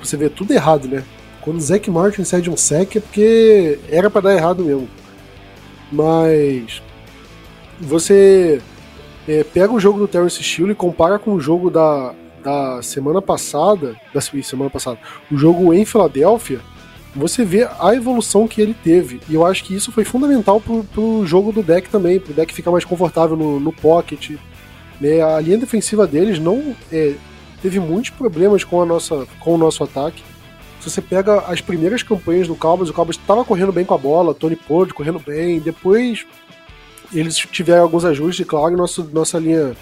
Você 0.00 0.16
vê 0.16 0.28
tudo 0.28 0.52
errado, 0.52 0.88
né? 0.88 1.04
Quando 1.40 1.58
o 1.58 1.60
Zac 1.60 1.90
Martin 1.90 2.24
cede 2.24 2.50
um 2.50 2.56
sec 2.56 2.96
é 2.96 3.00
porque 3.00 3.78
era 3.90 4.08
para 4.08 4.22
dar 4.22 4.34
errado 4.34 4.64
mesmo. 4.64 4.88
Mas 5.90 6.80
você 7.80 8.60
é, 9.28 9.44
pega 9.44 9.72
o 9.72 9.80
jogo 9.80 9.98
do 9.98 10.08
Terence 10.08 10.42
Steele 10.42 10.72
e 10.72 10.74
compara 10.74 11.18
com 11.18 11.34
o 11.34 11.40
jogo 11.40 11.70
da, 11.70 12.14
da 12.42 12.82
semana 12.82 13.20
passada, 13.20 13.96
da 14.14 14.20
semana 14.20 14.70
passada, 14.70 14.98
o 15.30 15.36
jogo 15.36 15.74
em 15.74 15.84
Filadélfia, 15.84 16.60
você 17.14 17.44
vê 17.44 17.68
a 17.78 17.94
evolução 17.94 18.48
que 18.48 18.60
ele 18.60 18.74
teve. 18.74 19.20
E 19.28 19.34
eu 19.34 19.44
acho 19.44 19.64
que 19.64 19.74
isso 19.74 19.92
foi 19.92 20.04
fundamental 20.04 20.60
pro, 20.60 20.82
pro 20.84 21.26
jogo 21.26 21.52
do 21.52 21.62
deck 21.62 21.88
também, 21.90 22.18
pro 22.18 22.32
deck 22.32 22.54
ficar 22.54 22.70
mais 22.70 22.84
confortável 22.84 23.36
no, 23.36 23.60
no 23.60 23.72
pocket. 23.72 24.30
Né? 25.00 25.20
A 25.20 25.40
linha 25.40 25.58
defensiva 25.58 26.06
deles 26.06 26.38
não 26.38 26.74
é, 26.90 27.14
teve 27.62 27.78
muitos 27.78 28.10
problemas 28.10 28.64
com, 28.64 28.82
a 28.82 28.84
nossa, 28.84 29.26
com 29.40 29.54
o 29.54 29.58
nosso 29.58 29.84
ataque. 29.84 30.22
Se 30.80 30.90
você 30.90 31.00
pega 31.00 31.38
as 31.42 31.60
primeiras 31.60 32.02
campanhas 32.02 32.48
do 32.48 32.56
Cowboys, 32.56 32.90
o 32.90 32.92
Cowboys 32.92 33.16
estava 33.16 33.44
correndo 33.44 33.72
bem 33.72 33.84
com 33.84 33.94
a 33.94 33.98
bola, 33.98 34.34
Tony 34.34 34.56
Pollard 34.56 34.92
correndo 34.92 35.20
bem, 35.20 35.60
depois 35.60 36.26
eles 37.14 37.36
tiveram 37.36 37.82
alguns 37.82 38.04
ajustes, 38.04 38.44
claro, 38.44 38.76
nosso, 38.76 39.08
nossa 39.12 39.38
linha 39.38 39.76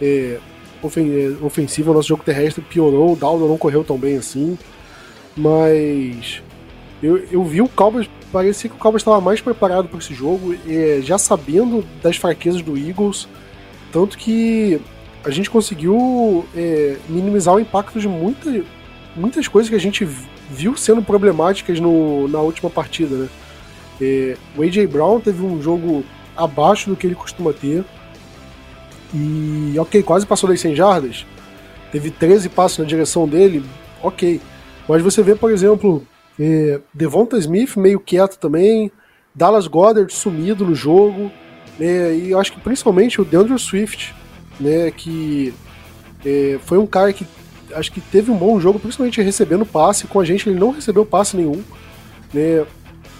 é, 0.00 0.38
é 0.80 1.44
ofensiva, 1.44 1.92
nosso 1.92 2.08
jogo 2.08 2.22
terrestre 2.22 2.62
piorou, 2.62 3.14
o 3.14 3.16
Daldo 3.16 3.48
não 3.48 3.58
correu 3.58 3.82
tão 3.82 3.98
bem 3.98 4.18
assim, 4.18 4.56
mas 5.36 6.40
eu, 7.02 7.16
eu 7.32 7.42
vi 7.44 7.60
o 7.60 7.68
Cowboys, 7.68 8.08
parecia 8.32 8.70
que 8.70 8.76
o 8.76 8.78
Cowboys 8.78 9.00
estava 9.00 9.20
mais 9.20 9.40
preparado 9.40 9.88
para 9.88 9.98
esse 9.98 10.14
jogo, 10.14 10.54
é, 10.68 11.00
já 11.02 11.18
sabendo 11.18 11.84
das 12.00 12.16
fraquezas 12.16 12.62
do 12.62 12.76
Eagles, 12.76 13.26
tanto 13.90 14.16
que 14.16 14.80
a 15.24 15.30
gente 15.30 15.50
conseguiu 15.50 16.46
é, 16.54 16.96
minimizar 17.08 17.54
o 17.54 17.60
impacto 17.60 17.98
de 18.00 18.08
muita, 18.08 18.62
muitas 19.16 19.48
coisas 19.48 19.68
que 19.68 19.76
a 19.76 19.80
gente 19.80 20.06
viu 20.50 20.76
sendo 20.76 21.02
problemáticas 21.02 21.80
no, 21.80 22.28
na 22.28 22.40
última 22.40 22.70
partida. 22.70 23.14
Né? 23.16 23.28
É, 24.00 24.36
o 24.56 24.62
A.J. 24.62 24.86
Brown 24.86 25.20
teve 25.20 25.42
um 25.44 25.60
jogo 25.60 26.04
abaixo 26.36 26.88
do 26.88 26.96
que 26.96 27.06
ele 27.06 27.14
costuma 27.14 27.52
ter. 27.52 27.84
E, 29.12 29.74
ok, 29.78 30.02
quase 30.02 30.26
passou 30.26 30.48
das 30.48 30.60
100 30.60 30.76
jardas. 30.76 31.26
Teve 31.90 32.10
13 32.10 32.48
passos 32.50 32.78
na 32.78 32.84
direção 32.84 33.26
dele, 33.26 33.64
ok. 34.02 34.40
Mas 34.88 35.02
você 35.02 35.22
vê, 35.22 35.34
por 35.34 35.50
exemplo, 35.50 36.06
é, 36.38 36.80
Devonta 36.92 37.36
Smith 37.38 37.76
meio 37.76 37.98
quieto 37.98 38.38
também, 38.38 38.92
Dallas 39.34 39.66
Goddard 39.66 40.12
sumido 40.12 40.64
no 40.64 40.74
jogo, 40.74 41.30
né, 41.78 42.14
e 42.14 42.34
acho 42.34 42.52
que 42.52 42.60
principalmente 42.60 43.20
o 43.20 43.24
DeAndre 43.24 43.58
Swift, 43.58 44.14
né, 44.58 44.90
que 44.90 45.54
é, 46.24 46.58
foi 46.64 46.78
um 46.78 46.86
cara 46.86 47.12
que 47.12 47.26
acho 47.74 47.92
que 47.92 48.00
teve 48.00 48.30
um 48.30 48.36
bom 48.36 48.58
jogo, 48.58 48.78
principalmente 48.78 49.20
recebendo 49.20 49.66
passe, 49.66 50.06
com 50.06 50.20
a 50.20 50.24
gente 50.24 50.48
ele 50.48 50.58
não 50.58 50.70
recebeu 50.70 51.04
passe 51.04 51.36
nenhum, 51.36 51.62
né, 52.32 52.64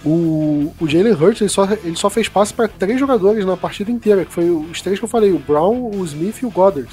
o, 0.04 0.72
o 0.80 0.88
Jalen 0.88 1.12
Hurts 1.12 1.40
ele 1.40 1.50
só, 1.50 1.68
ele 1.84 1.96
só 1.96 2.08
fez 2.08 2.28
passe 2.28 2.54
para 2.54 2.68
três 2.68 2.98
jogadores 2.98 3.44
na 3.44 3.56
partida 3.56 3.90
inteira, 3.90 4.24
que 4.24 4.32
foi 4.32 4.48
os 4.50 4.80
três 4.80 4.98
que 4.98 5.04
eu 5.04 5.08
falei, 5.08 5.32
o 5.32 5.38
Brown, 5.38 5.90
o 5.90 6.04
Smith 6.04 6.38
e 6.42 6.46
o 6.46 6.50
Goddard. 6.50 6.88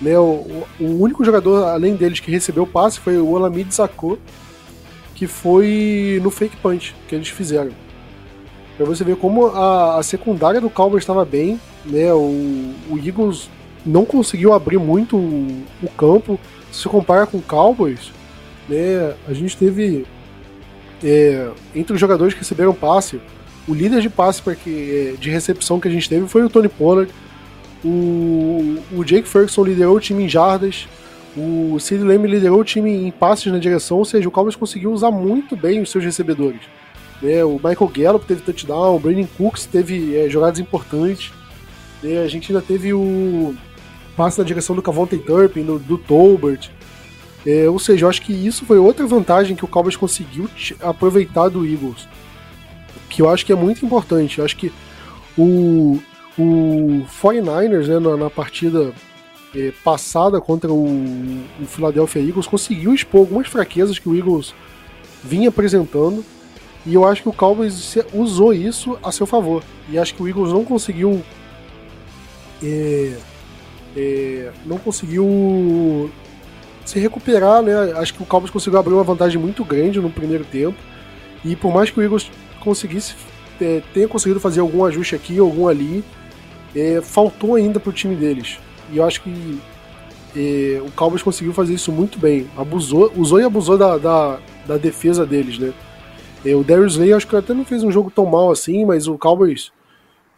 Né, 0.00 0.18
o, 0.18 0.66
o 0.78 1.00
único 1.00 1.24
jogador 1.24 1.64
além 1.68 1.96
deles 1.96 2.20
que 2.20 2.30
recebeu 2.30 2.66
passe 2.66 3.00
foi 3.00 3.16
o 3.16 3.28
Olamide 3.28 3.74
Zacco, 3.74 4.18
que 5.14 5.26
foi 5.26 6.20
no 6.22 6.30
fake 6.30 6.56
punch 6.58 6.94
que 7.08 7.14
eles 7.14 7.28
fizeram. 7.28 7.72
Pra 8.76 8.84
você 8.84 9.02
ver 9.02 9.16
como 9.16 9.46
a, 9.46 9.98
a 9.98 10.02
secundária 10.02 10.60
do 10.60 10.68
Cowboys 10.68 11.02
estava 11.02 11.24
bem, 11.24 11.58
né? 11.86 12.12
O, 12.12 12.74
o, 12.90 13.00
Eagles 13.02 13.48
não 13.86 14.04
conseguiu 14.04 14.52
abrir 14.52 14.78
muito 14.78 15.16
o, 15.16 15.88
campo. 15.96 16.38
Se 16.72 16.88
compara 16.88 17.26
com 17.26 17.38
o 17.38 17.42
Cowboys, 17.42 18.12
né? 18.68 19.14
A 19.26 19.32
gente 19.32 19.56
teve 19.56 20.04
é, 21.02 21.48
entre 21.74 21.94
os 21.94 22.00
jogadores 22.00 22.34
que 22.34 22.40
receberam 22.40 22.74
passe, 22.74 23.20
o 23.68 23.74
líder 23.74 24.00
de 24.00 24.10
passe 24.10 24.42
que, 24.56 25.14
é, 25.14 25.20
de 25.20 25.30
recepção 25.30 25.80
que 25.80 25.88
a 25.88 25.90
gente 25.90 26.08
teve 26.08 26.28
foi 26.28 26.42
o 26.42 26.50
Tony 26.50 26.68
Pollard. 26.68 27.12
O, 27.84 28.78
o 28.92 29.04
Jake 29.04 29.28
Ferguson 29.28 29.64
liderou 29.64 29.96
o 29.96 30.00
time 30.00 30.24
em 30.24 30.28
jardas. 30.28 30.88
O 31.36 31.78
Sid 31.78 32.02
Lamb 32.02 32.26
liderou 32.26 32.60
o 32.60 32.64
time 32.64 32.90
em 32.90 33.10
passes 33.10 33.52
na 33.52 33.58
direção, 33.58 33.98
ou 33.98 34.04
seja, 34.04 34.26
o 34.28 34.32
Cowboys 34.32 34.56
conseguiu 34.56 34.90
usar 34.90 35.10
muito 35.10 35.54
bem 35.54 35.80
os 35.80 35.90
seus 35.90 36.02
recebedores. 36.02 36.62
Né? 37.20 37.44
O 37.44 37.54
Michael 37.54 37.90
Gallup 37.94 38.26
teve 38.26 38.40
touchdown, 38.40 38.96
o 38.96 38.98
Brandon 38.98 39.26
Cooks 39.36 39.66
teve 39.66 40.16
é, 40.16 40.28
jogadas 40.28 40.58
importantes. 40.58 41.32
Né? 42.02 42.22
A 42.22 42.28
gente 42.28 42.50
ainda 42.50 42.64
teve 42.64 42.94
o 42.94 43.54
passe 44.16 44.38
na 44.38 44.44
direção 44.44 44.74
do 44.74 44.82
Cavonte 44.82 45.18
Turpin, 45.18 45.62
do, 45.62 45.78
do 45.78 45.98
Tolbert. 45.98 46.70
É, 47.46 47.68
ou 47.68 47.78
seja, 47.78 48.06
eu 48.06 48.10
acho 48.10 48.22
que 48.22 48.32
isso 48.32 48.64
foi 48.64 48.78
outra 48.78 49.06
vantagem 49.06 49.54
que 49.54 49.64
o 49.64 49.68
Cowboys 49.68 49.96
conseguiu 49.96 50.48
aproveitar 50.80 51.48
do 51.48 51.64
Eagles. 51.64 52.08
Que 53.08 53.22
eu 53.22 53.28
acho 53.28 53.46
que 53.46 53.52
é 53.52 53.56
muito 53.56 53.84
importante. 53.84 54.38
Eu 54.38 54.44
acho 54.44 54.56
que 54.56 54.72
o, 55.38 56.00
o 56.36 57.06
49ers, 57.22 57.86
né, 57.86 57.98
na, 58.00 58.16
na 58.16 58.30
partida 58.30 58.92
é, 59.54 59.72
passada 59.84 60.40
contra 60.40 60.72
o, 60.72 60.86
o 61.60 61.66
Philadelphia 61.66 62.20
Eagles 62.22 62.46
conseguiu 62.46 62.92
expor 62.92 63.20
algumas 63.20 63.46
fraquezas 63.46 63.98
que 63.98 64.08
o 64.08 64.16
Eagles 64.16 64.54
vinha 65.22 65.48
apresentando 65.48 66.24
e 66.84 66.94
eu 66.94 67.06
acho 67.06 67.22
que 67.22 67.28
o 67.28 67.32
Cowboys 67.32 67.96
usou 68.12 68.52
isso 68.52 68.98
a 69.02 69.10
seu 69.10 69.26
favor 69.26 69.62
e 69.88 69.98
acho 69.98 70.14
que 70.14 70.22
o 70.22 70.28
Eagles 70.28 70.52
não 70.52 70.64
conseguiu 70.64 71.22
é, 72.62 73.16
é, 73.96 74.52
não 74.64 74.78
conseguiu 74.78 76.10
se 76.84 76.98
recuperar, 76.98 77.62
né? 77.62 77.74
Acho 77.96 78.14
que 78.14 78.22
o 78.22 78.26
Cowboys 78.26 78.50
conseguiu 78.50 78.78
abrir 78.78 78.94
uma 78.94 79.02
vantagem 79.02 79.40
muito 79.40 79.64
grande 79.64 80.00
no 80.00 80.10
primeiro 80.10 80.44
tempo 80.44 80.78
e 81.44 81.56
por 81.56 81.72
mais 81.72 81.90
que 81.90 81.98
o 81.98 82.02
Eagles 82.02 82.30
conseguisse 82.60 83.14
é, 83.60 83.82
tenha 83.92 84.08
conseguido 84.08 84.40
fazer 84.40 84.60
algum 84.60 84.84
ajuste 84.84 85.14
aqui, 85.14 85.38
algum 85.38 85.68
ali, 85.68 86.04
é, 86.74 87.00
faltou 87.00 87.54
ainda 87.54 87.80
para 87.80 87.90
o 87.90 87.92
time 87.92 88.14
deles. 88.14 88.58
E 88.92 88.98
eu 88.98 89.04
acho 89.04 89.22
que 89.22 89.60
é, 90.36 90.80
o 90.82 90.90
Cowboys 90.92 91.22
conseguiu 91.22 91.52
fazer 91.52 91.74
isso 91.74 91.90
muito 91.90 92.18
bem. 92.18 92.46
Abusou, 92.56 93.12
usou 93.16 93.40
e 93.40 93.44
abusou 93.44 93.78
da, 93.78 93.96
da, 93.96 94.38
da 94.66 94.76
defesa 94.76 95.24
deles, 95.24 95.58
né? 95.58 95.72
É, 96.44 96.54
o 96.54 96.62
Darius 96.62 96.96
Lay 96.96 97.12
acho 97.12 97.26
que 97.26 97.34
até 97.34 97.54
não 97.54 97.64
fez 97.64 97.82
um 97.82 97.90
jogo 97.90 98.10
tão 98.10 98.26
mal 98.26 98.50
assim, 98.50 98.84
mas 98.84 99.08
o 99.08 99.18
Cowboys 99.18 99.72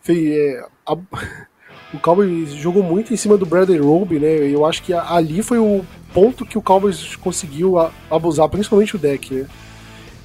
fez. 0.01 0.19
É, 0.31 0.67
a, 0.87 0.97
o 1.93 1.99
Cowboys 1.99 2.53
jogou 2.53 2.83
muito 2.83 3.15
em 3.15 3.17
cima 3.17 3.37
do 3.37 3.47
Bradley 3.47 3.81
Roby, 3.81 4.19
né? 4.19 4.29
Eu 4.51 4.67
acho 4.67 4.83
que 4.83 4.93
ali 4.93 5.43
foi 5.43 5.59
o 5.59 5.85
ponto 6.13 6.45
que 6.45 6.59
o 6.59 6.63
Cowboys 6.63 7.17
conseguiu 7.17 7.77
abusar, 8.11 8.49
principalmente 8.49 8.97
o 8.97 8.99
deck, 8.99 9.35
né? 9.35 9.47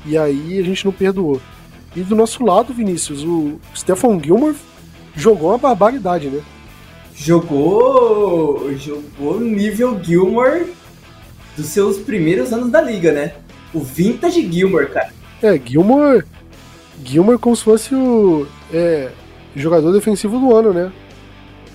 E 0.06 0.18
aí 0.18 0.60
a 0.60 0.64
gente 0.64 0.84
não 0.84 0.92
perdoou. 0.92 1.40
E 1.96 2.02
do 2.02 2.16
nosso 2.16 2.44
lado, 2.44 2.74
Vinícius, 2.74 3.24
o 3.24 3.60
Stephen 3.76 4.22
Gilmore 4.22 4.56
jogou 5.16 5.50
uma 5.50 5.58
barbaridade, 5.58 6.28
né? 6.28 6.42
Jogou. 7.16 8.74
Jogou 8.76 9.40
nível 9.40 10.00
Gilmore 10.04 10.74
dos 11.56 11.68
seus 11.68 11.98
primeiros 11.98 12.52
anos 12.52 12.72
da 12.72 12.82
liga, 12.82 13.12
né? 13.12 13.34
O 13.74 13.80
vintage 13.80 14.52
Gilmore, 14.52 14.90
cara. 14.90 15.14
É, 15.42 15.58
Gilmore. 15.64 16.26
Gilmore 17.04 17.38
como 17.38 17.56
se 17.56 17.64
fosse 17.64 17.94
o 17.94 18.48
é, 18.74 19.10
jogador 19.56 19.92
defensivo 19.92 20.40
do 20.40 20.56
ano, 20.56 20.74
né? 20.74 20.92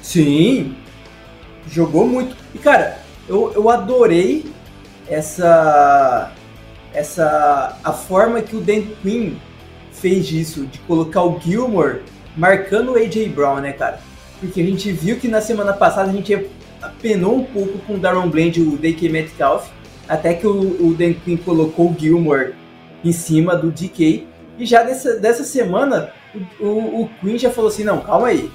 Sim. 0.02 0.76
Jogou 1.70 2.06
muito. 2.06 2.36
E, 2.54 2.58
cara, 2.58 2.98
eu, 3.28 3.52
eu 3.54 3.68
adorei 3.68 4.46
essa. 5.08 6.32
Essa. 6.92 7.78
A 7.84 7.92
forma 7.92 8.40
que 8.40 8.56
o 8.56 8.60
Dan 8.60 8.82
Quinn 9.02 9.34
fez 9.92 10.30
isso, 10.30 10.66
de 10.66 10.78
colocar 10.80 11.22
o 11.22 11.38
Gilmore 11.40 12.02
marcando 12.36 12.92
o 12.92 12.96
AJ 12.96 13.28
Brown, 13.28 13.56
né, 13.56 13.72
cara? 13.72 14.00
Porque 14.40 14.60
a 14.60 14.64
gente 14.64 14.92
viu 14.92 15.18
que 15.18 15.26
na 15.26 15.40
semana 15.40 15.72
passada 15.72 16.10
a 16.10 16.12
gente 16.12 16.32
apenou 16.80 17.36
um 17.36 17.44
pouco 17.44 17.78
com 17.80 17.94
o 17.94 17.98
Darren 17.98 18.28
Bland 18.28 18.58
e 18.58 18.62
o 18.62 18.76
DK 18.76 19.08
Metcalf, 19.08 19.68
até 20.08 20.34
que 20.34 20.46
o, 20.46 20.88
o 20.88 20.94
Dan 20.94 21.14
Quinn 21.14 21.36
colocou 21.36 21.90
o 21.90 21.96
Gilmore 21.98 22.54
em 23.04 23.12
cima 23.12 23.56
do 23.56 23.70
DK. 23.70 24.26
E 24.58 24.64
já 24.64 24.82
dessa, 24.82 25.16
dessa 25.16 25.44
semana, 25.44 26.12
o, 26.60 26.64
o, 26.64 27.02
o 27.02 27.10
Quinn 27.20 27.36
já 27.36 27.50
falou 27.50 27.68
assim: 27.68 27.84
não, 27.84 28.00
calma 28.00 28.28
aí. 28.28 28.50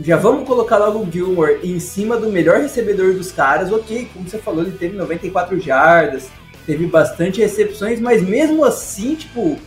Já 0.00 0.16
vamos 0.16 0.46
colocar 0.46 0.78
logo 0.78 1.00
o 1.00 1.10
Gilmore 1.10 1.60
em 1.62 1.78
cima 1.78 2.16
do 2.16 2.30
melhor 2.30 2.60
recebedor 2.60 3.14
dos 3.14 3.30
caras. 3.30 3.70
Ok, 3.70 4.08
como 4.12 4.28
você 4.28 4.38
falou, 4.38 4.62
ele 4.62 4.72
teve 4.72 4.96
94 4.96 5.60
jardas, 5.60 6.28
teve 6.66 6.86
bastante 6.86 7.40
recepções, 7.40 8.00
mas 8.00 8.22
mesmo 8.22 8.64
assim, 8.64 9.14
tipo, 9.14 9.58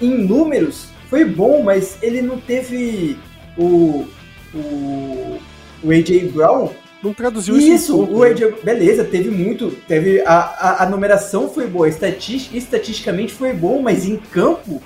em 0.00 0.26
números, 0.26 0.88
foi 1.08 1.24
bom, 1.24 1.62
mas 1.62 1.96
ele 2.02 2.22
não 2.22 2.38
teve 2.38 3.18
o, 3.56 4.06
o, 4.54 5.38
o 5.82 5.90
AJ 5.90 6.32
Brown. 6.32 6.70
Não 7.02 7.14
traduziu 7.14 7.56
isso. 7.56 7.72
Isso, 7.72 7.96
pouco, 7.96 8.18
o 8.18 8.22
AJ, 8.22 8.40
né? 8.40 8.52
beleza, 8.62 9.04
teve 9.04 9.30
muito. 9.30 9.70
Teve 9.88 10.20
a, 10.20 10.34
a, 10.34 10.82
a 10.84 10.88
numeração 10.88 11.48
foi 11.48 11.66
boa, 11.66 11.88
estatistic, 11.88 12.54
estatisticamente 12.54 13.32
foi 13.32 13.54
bom, 13.54 13.80
mas 13.80 14.04
em 14.04 14.16
campo 14.16 14.82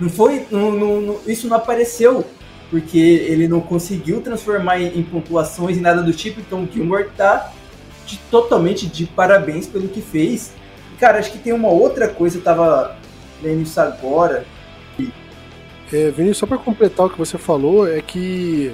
não 0.00 0.08
foi. 0.08 0.46
Não, 0.50 0.72
não, 0.72 1.20
isso 1.26 1.46
não 1.46 1.56
apareceu. 1.56 2.24
Porque 2.70 2.98
ele 2.98 3.46
não 3.46 3.60
conseguiu 3.60 4.20
transformar 4.20 4.80
em, 4.80 5.02
pontuações 5.02 5.76
e 5.76 5.80
nada 5.80 6.02
do 6.02 6.12
tipo, 6.12 6.40
então 6.40 6.64
o 6.64 6.68
Gilmore 6.70 7.08
tá 7.16 7.52
de, 8.04 8.18
totalmente 8.30 8.86
de 8.86 9.06
parabéns 9.06 9.66
pelo 9.66 9.88
que 9.88 10.00
fez. 10.00 10.52
Cara, 10.98 11.18
acho 11.18 11.30
que 11.30 11.38
tem 11.38 11.52
uma 11.52 11.68
outra 11.68 12.08
coisa, 12.08 12.38
eu 12.38 12.42
tava 12.42 12.96
lendo 13.42 13.62
isso 13.62 13.80
agora, 13.80 14.44
é, 15.92 16.10
Vinícius, 16.10 16.38
só 16.38 16.46
para 16.46 16.58
completar 16.58 17.06
o 17.06 17.10
que 17.10 17.18
você 17.18 17.38
falou, 17.38 17.88
é 17.88 18.00
que 18.00 18.72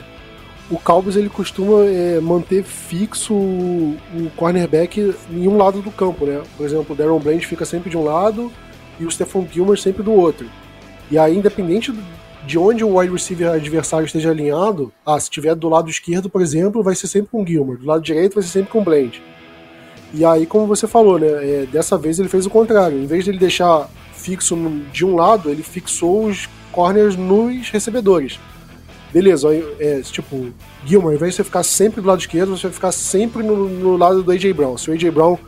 o 0.70 0.78
Cowboys 0.78 1.16
ele 1.16 1.28
costuma 1.28 1.84
é, 1.84 2.18
manter 2.20 2.62
fixo 2.62 3.34
o, 3.34 3.98
o 4.14 4.30
cornerback 4.36 5.14
em 5.30 5.46
um 5.46 5.58
lado 5.58 5.82
do 5.82 5.90
campo, 5.90 6.24
né? 6.24 6.42
Por 6.56 6.64
exemplo, 6.64 6.94
o 6.94 6.96
Darren 6.96 7.18
Bland 7.18 7.46
fica 7.46 7.64
sempre 7.64 7.90
de 7.90 7.96
um 7.96 8.04
lado 8.04 8.50
e 8.98 9.04
o 9.04 9.10
Stephon 9.10 9.46
Gilmore 9.50 9.78
sempre 9.78 10.02
do 10.02 10.12
outro. 10.12 10.46
E 11.10 11.18
aí, 11.18 11.36
independente 11.36 11.92
de 12.46 12.58
onde 12.58 12.84
o 12.84 12.98
wide 12.98 13.12
receiver 13.12 13.50
adversário 13.50 14.06
esteja 14.06 14.30
alinhado, 14.30 14.92
ah, 15.06 15.18
se 15.18 15.24
estiver 15.24 15.54
do 15.54 15.68
lado 15.68 15.88
esquerdo, 15.88 16.28
por 16.28 16.42
exemplo, 16.42 16.82
vai 16.82 16.94
ser 16.94 17.06
sempre 17.06 17.30
com 17.30 17.46
Gilmore, 17.46 17.78
do 17.78 17.86
lado 17.86 18.02
direito 18.02 18.34
vai 18.34 18.42
ser 18.42 18.50
sempre 18.50 18.70
com 18.70 18.80
o 18.80 18.84
Bland. 18.84 19.22
E 20.14 20.24
aí, 20.24 20.44
como 20.44 20.66
você 20.66 20.86
falou, 20.86 21.18
né? 21.18 21.26
É, 21.26 21.66
dessa 21.70 21.96
vez 21.96 22.18
ele 22.18 22.28
fez 22.28 22.44
o 22.44 22.50
contrário. 22.50 22.98
Em 22.98 23.06
vez 23.06 23.24
de 23.24 23.30
ele 23.30 23.38
deixar 23.38 23.88
fixo 24.12 24.56
de 24.92 25.06
um 25.06 25.16
lado, 25.16 25.48
ele 25.48 25.62
fixou 25.62 26.26
os 26.26 26.48
corners 26.70 27.16
nos 27.16 27.70
recebedores. 27.70 28.38
Beleza, 29.12 29.48
é, 29.78 30.00
tipo, 30.02 30.52
Gilmore, 30.84 31.12
ao 31.12 31.16
invés 31.16 31.32
de 31.32 31.36
você 31.36 31.44
ficar 31.44 31.62
sempre 31.62 32.00
do 32.00 32.08
lado 32.08 32.20
esquerdo, 32.20 32.56
você 32.56 32.62
vai 32.62 32.72
ficar 32.72 32.92
sempre 32.92 33.42
no, 33.42 33.68
no 33.68 33.96
lado 33.96 34.22
do 34.22 34.30
AJ 34.30 34.52
Brown. 34.52 34.76
Se 34.76 34.90
o 34.90 34.94
AJ 34.94 35.10
Brown 35.10 35.38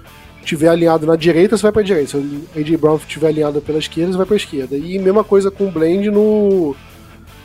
estiver 0.41 0.69
alinhado 0.69 1.07
na 1.07 1.17
direita, 1.17 1.57
você 1.57 1.63
vai 1.63 1.73
para 1.73 1.83
a 1.83 1.85
direita. 1.85 2.11
Se 2.11 2.17
o 2.17 2.49
AJ 2.57 2.77
Brown 2.77 2.97
estiver 2.97 3.29
alinhado 3.29 3.61
pela 3.61 3.79
esquerda, 3.79 4.13
você 4.13 4.19
vai 4.19 4.27
para 4.27 4.35
a 4.35 4.37
esquerda. 4.37 4.77
E 4.77 4.99
mesma 4.99 5.25
coisa 5.25 5.51
com 5.51 5.69
o 5.69 5.71
Blend 5.71 6.11
no, 6.11 6.75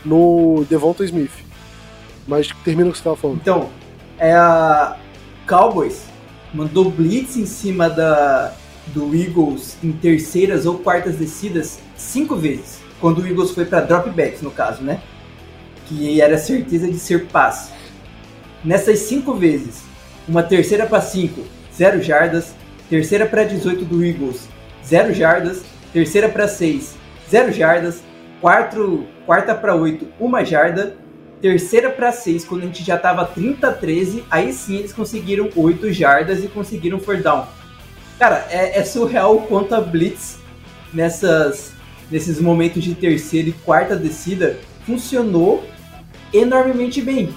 no 0.03 0.65
Devonta 0.69 1.03
Smith. 1.03 1.31
Mas 2.27 2.49
termina 2.63 2.89
o 2.89 2.91
que 2.91 2.97
você 2.97 3.01
estava 3.01 3.15
falando. 3.15 3.37
Então, 3.37 3.69
é 4.17 4.33
a 4.33 4.97
Cowboys 5.47 6.03
mandou 6.53 6.89
blitz 6.89 7.37
em 7.37 7.45
cima 7.45 7.89
da, 7.89 8.53
do 8.87 9.15
Eagles 9.15 9.77
em 9.83 9.91
terceiras 9.91 10.65
ou 10.65 10.79
quartas 10.79 11.15
descidas 11.15 11.79
cinco 11.95 12.35
vezes 12.35 12.79
quando 12.99 13.19
o 13.19 13.27
Eagles 13.27 13.51
foi 13.51 13.65
para 13.65 13.81
dropbacks, 13.81 14.41
no 14.41 14.51
caso, 14.51 14.83
né? 14.83 15.01
Que 15.87 16.19
era 16.21 16.37
certeza 16.37 16.87
de 16.87 16.99
ser 16.99 17.27
passe. 17.27 17.71
Nessas 18.63 18.99
cinco 18.99 19.33
vezes, 19.33 19.83
uma 20.27 20.43
terceira 20.43 20.85
para 20.85 21.01
5, 21.01 21.41
0 21.73 22.01
jardas, 22.01 22.53
terceira 22.89 23.25
para 23.25 23.45
18 23.45 23.85
do 23.85 24.03
Eagles, 24.03 24.49
0 24.85 25.13
jardas, 25.13 25.63
terceira 25.93 26.27
para 26.27 26.45
6, 26.47 26.95
0 27.31 27.53
jardas, 27.53 28.03
quatro, 28.41 29.07
quarta 29.25 29.53
para 29.55 29.75
8, 29.75 30.07
1 30.19 30.45
jarda, 30.45 30.97
terceira 31.41 31.89
para 31.89 32.11
6, 32.11 32.45
quando 32.45 32.63
a 32.63 32.65
gente 32.65 32.83
já 32.83 32.95
estava 32.95 33.25
30 33.25 33.67
a 33.67 33.73
13, 33.73 34.23
aí 34.29 34.51
sim 34.53 34.77
eles 34.77 34.93
conseguiram 34.93 35.49
8 35.55 35.91
jardas 35.91 36.43
e 36.43 36.47
conseguiram 36.47 36.99
for 36.99 37.17
down. 37.17 37.47
Cara, 38.17 38.45
é, 38.49 38.79
é 38.79 38.83
surreal 38.83 39.37
o 39.37 39.41
quanto 39.43 39.73
a 39.73 39.81
Blitz 39.81 40.39
nessas 40.93 41.73
nesses 42.09 42.39
momentos 42.41 42.83
de 42.83 42.95
terceira 42.95 43.49
e 43.49 43.53
quarta 43.53 43.95
descida, 43.95 44.57
funcionou 44.85 45.63
enormemente 46.33 47.01
bem, 47.01 47.29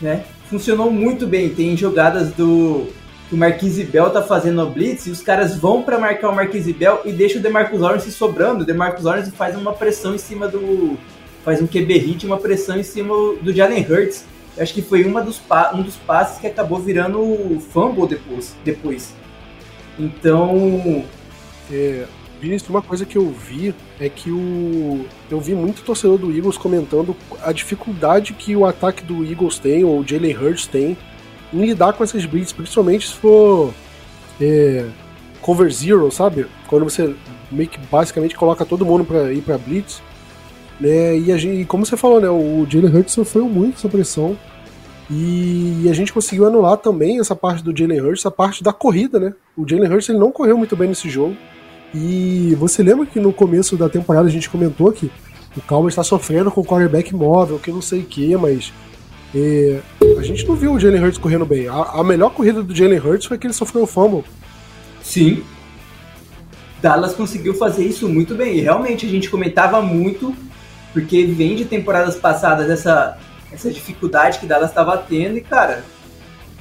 né? 0.00 0.24
Funcionou 0.50 0.90
muito 0.90 1.26
bem. 1.26 1.48
Tem 1.50 1.76
jogadas 1.76 2.32
do 2.32 2.88
que 3.28 3.34
o 3.34 3.38
Marquise 3.38 3.84
Bell 3.84 4.10
tá 4.10 4.22
fazendo 4.22 4.64
no 4.64 4.70
blitz 4.70 5.06
e 5.06 5.10
os 5.10 5.20
caras 5.20 5.56
vão 5.56 5.82
para 5.82 5.98
marcar 5.98 6.30
o 6.30 6.34
Marquise 6.34 6.72
Bell 6.72 7.02
e 7.04 7.12
deixa 7.12 7.38
o 7.38 7.42
DeMarcus 7.42 7.80
Lawrence 7.80 8.10
sobrando. 8.10 8.62
O 8.62 8.66
DeMarcus 8.66 9.04
Lawrence 9.04 9.30
faz 9.30 9.54
uma 9.56 9.72
pressão 9.72 10.14
em 10.14 10.18
cima 10.18 10.48
do 10.48 10.96
faz 11.44 11.60
um 11.62 11.66
QB 11.66 11.98
hit, 11.98 12.26
uma 12.26 12.38
pressão 12.38 12.78
em 12.78 12.82
cima 12.82 13.14
do 13.42 13.52
Jalen 13.52 13.86
Hurts. 13.88 14.24
Eu 14.56 14.62
acho 14.62 14.74
que 14.74 14.82
foi 14.82 15.04
uma 15.04 15.20
dos 15.20 15.40
um 15.74 15.82
dos 15.82 15.96
passes 15.96 16.38
que 16.40 16.46
acabou 16.46 16.78
virando 16.78 17.60
fumble 17.70 18.08
depois. 18.08 18.56
depois. 18.64 19.14
Então, 19.98 21.04
é, 21.70 22.06
uma 22.68 22.82
coisa 22.82 23.04
que 23.04 23.16
eu 23.16 23.30
vi 23.30 23.74
é 24.00 24.08
que 24.08 24.30
o. 24.30 25.04
Eu 25.30 25.40
vi 25.40 25.54
muito 25.54 25.82
torcedor 25.82 26.18
do 26.18 26.30
Eagles 26.30 26.56
comentando 26.56 27.16
a 27.42 27.52
dificuldade 27.52 28.32
que 28.32 28.56
o 28.56 28.64
ataque 28.64 29.04
do 29.04 29.24
Eagles 29.24 29.58
tem, 29.58 29.84
ou 29.84 30.00
o 30.00 30.06
Jalen 30.06 30.36
Hurts 30.36 30.66
tem, 30.66 30.96
em 31.52 31.64
lidar 31.64 31.92
com 31.92 32.04
essas 32.04 32.24
blitz, 32.24 32.52
principalmente 32.52 33.08
se 33.08 33.14
for 33.14 33.72
é, 34.40 34.86
cover 35.40 35.70
zero, 35.72 36.10
sabe? 36.10 36.46
Quando 36.66 36.84
você 36.84 37.14
meio 37.50 37.68
que 37.68 37.78
basicamente 37.90 38.36
coloca 38.36 38.64
todo 38.64 38.84
mundo 38.84 39.04
para 39.04 39.32
ir 39.32 39.42
para 39.42 39.58
blitz. 39.58 40.02
Né? 40.80 41.16
E, 41.16 41.38
gente, 41.38 41.62
e 41.62 41.64
como 41.64 41.84
você 41.84 41.96
falou, 41.96 42.20
né? 42.20 42.28
O 42.28 42.66
Jalen 42.68 42.94
Hurts 42.94 43.14
sofreu 43.14 43.48
muito 43.48 43.76
essa 43.78 43.88
pressão. 43.88 44.36
E 45.10 45.86
a 45.88 45.92
gente 45.94 46.12
conseguiu 46.12 46.46
anular 46.46 46.76
também 46.76 47.18
essa 47.18 47.34
parte 47.34 47.64
do 47.64 47.76
Jalen 47.76 48.00
Hurts, 48.00 48.26
a 48.26 48.30
parte 48.30 48.62
da 48.62 48.72
corrida, 48.72 49.18
né? 49.18 49.32
O 49.56 49.66
Jalen 49.66 49.90
Hurts 49.90 50.08
ele 50.10 50.18
não 50.18 50.30
correu 50.30 50.58
muito 50.58 50.76
bem 50.76 50.88
nesse 50.88 51.08
jogo. 51.08 51.34
E 51.94 52.54
você 52.58 52.82
lembra 52.82 53.06
que 53.06 53.18
no 53.18 53.32
começo 53.32 53.76
da 53.76 53.88
temporada 53.88 54.28
a 54.28 54.30
gente 54.30 54.50
comentou 54.50 54.92
que 54.92 55.10
o 55.56 55.62
Cowboys 55.62 55.92
está 55.92 56.04
sofrendo 56.04 56.50
com 56.50 56.60
o 56.60 56.64
quarterback 56.64 57.14
móvel, 57.14 57.58
que 57.58 57.72
não 57.72 57.80
sei 57.80 58.00
o 58.00 58.04
que, 58.04 58.36
mas 58.36 58.70
é, 59.34 59.80
a 60.18 60.22
gente 60.22 60.46
não 60.46 60.54
viu 60.54 60.72
o 60.72 60.80
Jalen 60.80 61.04
Hurts 61.04 61.18
correndo 61.18 61.44
bem. 61.44 61.68
A, 61.68 61.74
a 61.74 62.04
melhor 62.04 62.30
corrida 62.30 62.62
do 62.62 62.74
Jalen 62.74 62.98
Hurts 62.98 63.26
foi 63.26 63.38
que 63.38 63.46
ele 63.46 63.54
sofreu 63.54 63.82
o 63.82 63.86
fumble. 63.86 64.24
Sim. 65.02 65.42
Dallas 66.80 67.14
conseguiu 67.14 67.54
fazer 67.54 67.84
isso 67.84 68.08
muito 68.08 68.34
bem. 68.34 68.58
E 68.58 68.60
realmente 68.60 69.06
a 69.06 69.08
gente 69.08 69.28
comentava 69.28 69.80
muito, 69.82 70.34
porque 70.92 71.24
vem 71.24 71.56
de 71.56 71.64
temporadas 71.64 72.16
passadas 72.16 72.70
essa, 72.70 73.18
essa 73.52 73.70
dificuldade 73.70 74.38
que 74.38 74.46
Dallas 74.46 74.70
estava 74.70 74.96
tendo, 74.96 75.36
e 75.38 75.40
cara, 75.40 75.84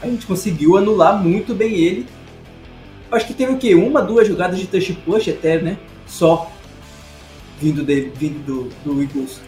a 0.01 0.08
gente 0.08 0.25
conseguiu 0.25 0.77
anular 0.77 1.21
muito 1.21 1.53
bem 1.53 1.75
ele 1.75 2.08
Acho 3.12 3.27
que 3.27 3.34
teve 3.34 3.53
o 3.53 3.58
quê? 3.58 3.73
Uma, 3.73 4.01
duas 4.01 4.27
jogadas 4.27 4.60
de 4.60 4.67
touch 4.67 4.93
push 5.06 5.30
até, 5.30 5.62
né? 5.62 5.77
Só 6.06 6.51
vindo, 7.60 7.84
de, 7.84 8.12
vindo 8.15 8.39
do, 8.45 8.69
do 8.84 9.01
Eagles. 9.01 9.39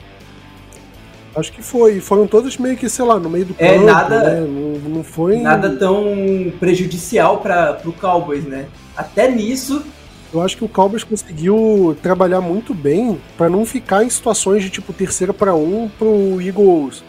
Acho 1.36 1.52
que 1.52 1.62
foi. 1.62 2.00
Foram 2.00 2.28
todos 2.28 2.58
meio 2.58 2.76
que, 2.76 2.90
sei 2.90 3.06
lá, 3.06 3.20
no 3.20 3.30
meio 3.30 3.46
do 3.46 3.56
é, 3.58 3.74
campo, 3.74 3.86
nada, 3.86 4.24
né? 4.24 4.40
Não, 4.42 4.90
não 4.90 5.04
foi... 5.04 5.38
Nada 5.38 5.76
tão 5.76 6.52
prejudicial 6.60 7.38
para 7.38 7.80
o 7.86 7.94
Cowboys, 7.94 8.46
né? 8.46 8.68
Até 8.96 9.30
nisso... 9.30 9.84
Eu 10.32 10.44
acho 10.44 10.56
que 10.56 10.64
o 10.64 10.70
Cowboys 10.70 11.04
conseguiu 11.04 11.98
trabalhar 12.04 12.40
muito 12.40 12.72
bem 12.72 13.20
para 13.36 13.50
não 13.50 13.66
ficar 13.66 14.04
em 14.04 14.10
situações 14.12 14.62
de 14.62 14.70
tipo 14.70 14.94
terceira 14.94 15.34
para 15.34 15.56
um 15.56 15.90
pro 15.90 16.40
Eagles 16.40 17.04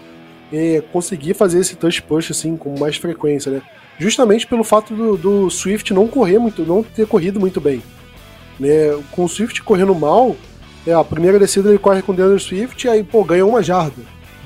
é, 0.53 0.83
conseguir 0.93 1.35
fazer 1.35 1.61
esse 1.61 1.77
touch 1.77 2.03
push 2.03 2.31
assim 2.31 2.57
com 2.57 2.79
mais 2.79 2.97
frequência, 2.97 3.51
né? 3.53 3.63
Justamente 3.99 4.47
pelo 4.47 4.65
fato 4.65 4.95
do, 4.95 5.17
do 5.17 5.51
Swift 5.51 5.93
não 5.93 6.09
correr 6.09 6.39
muito, 6.39 6.65
não 6.65 6.83
ter 6.83 7.07
corrido 7.07 7.39
muito 7.39 7.61
bem. 7.61 7.83
Né? 8.59 8.99
Com 9.11 9.25
o 9.25 9.29
Swift 9.29 9.63
correndo 9.63 9.95
mal, 9.95 10.37
é, 10.87 10.93
a 10.93 11.05
primeira 11.05 11.39
descida 11.39 11.69
ele 11.69 11.79
corre 11.79 12.03
com 12.03 12.13
o 12.13 12.15
DeAndre 12.15 12.41
Swift, 12.41 12.89
aí, 12.89 13.03
pô, 13.03 13.23
ganha 13.25 13.45
uma 13.45 13.63
jarda. 13.63 14.03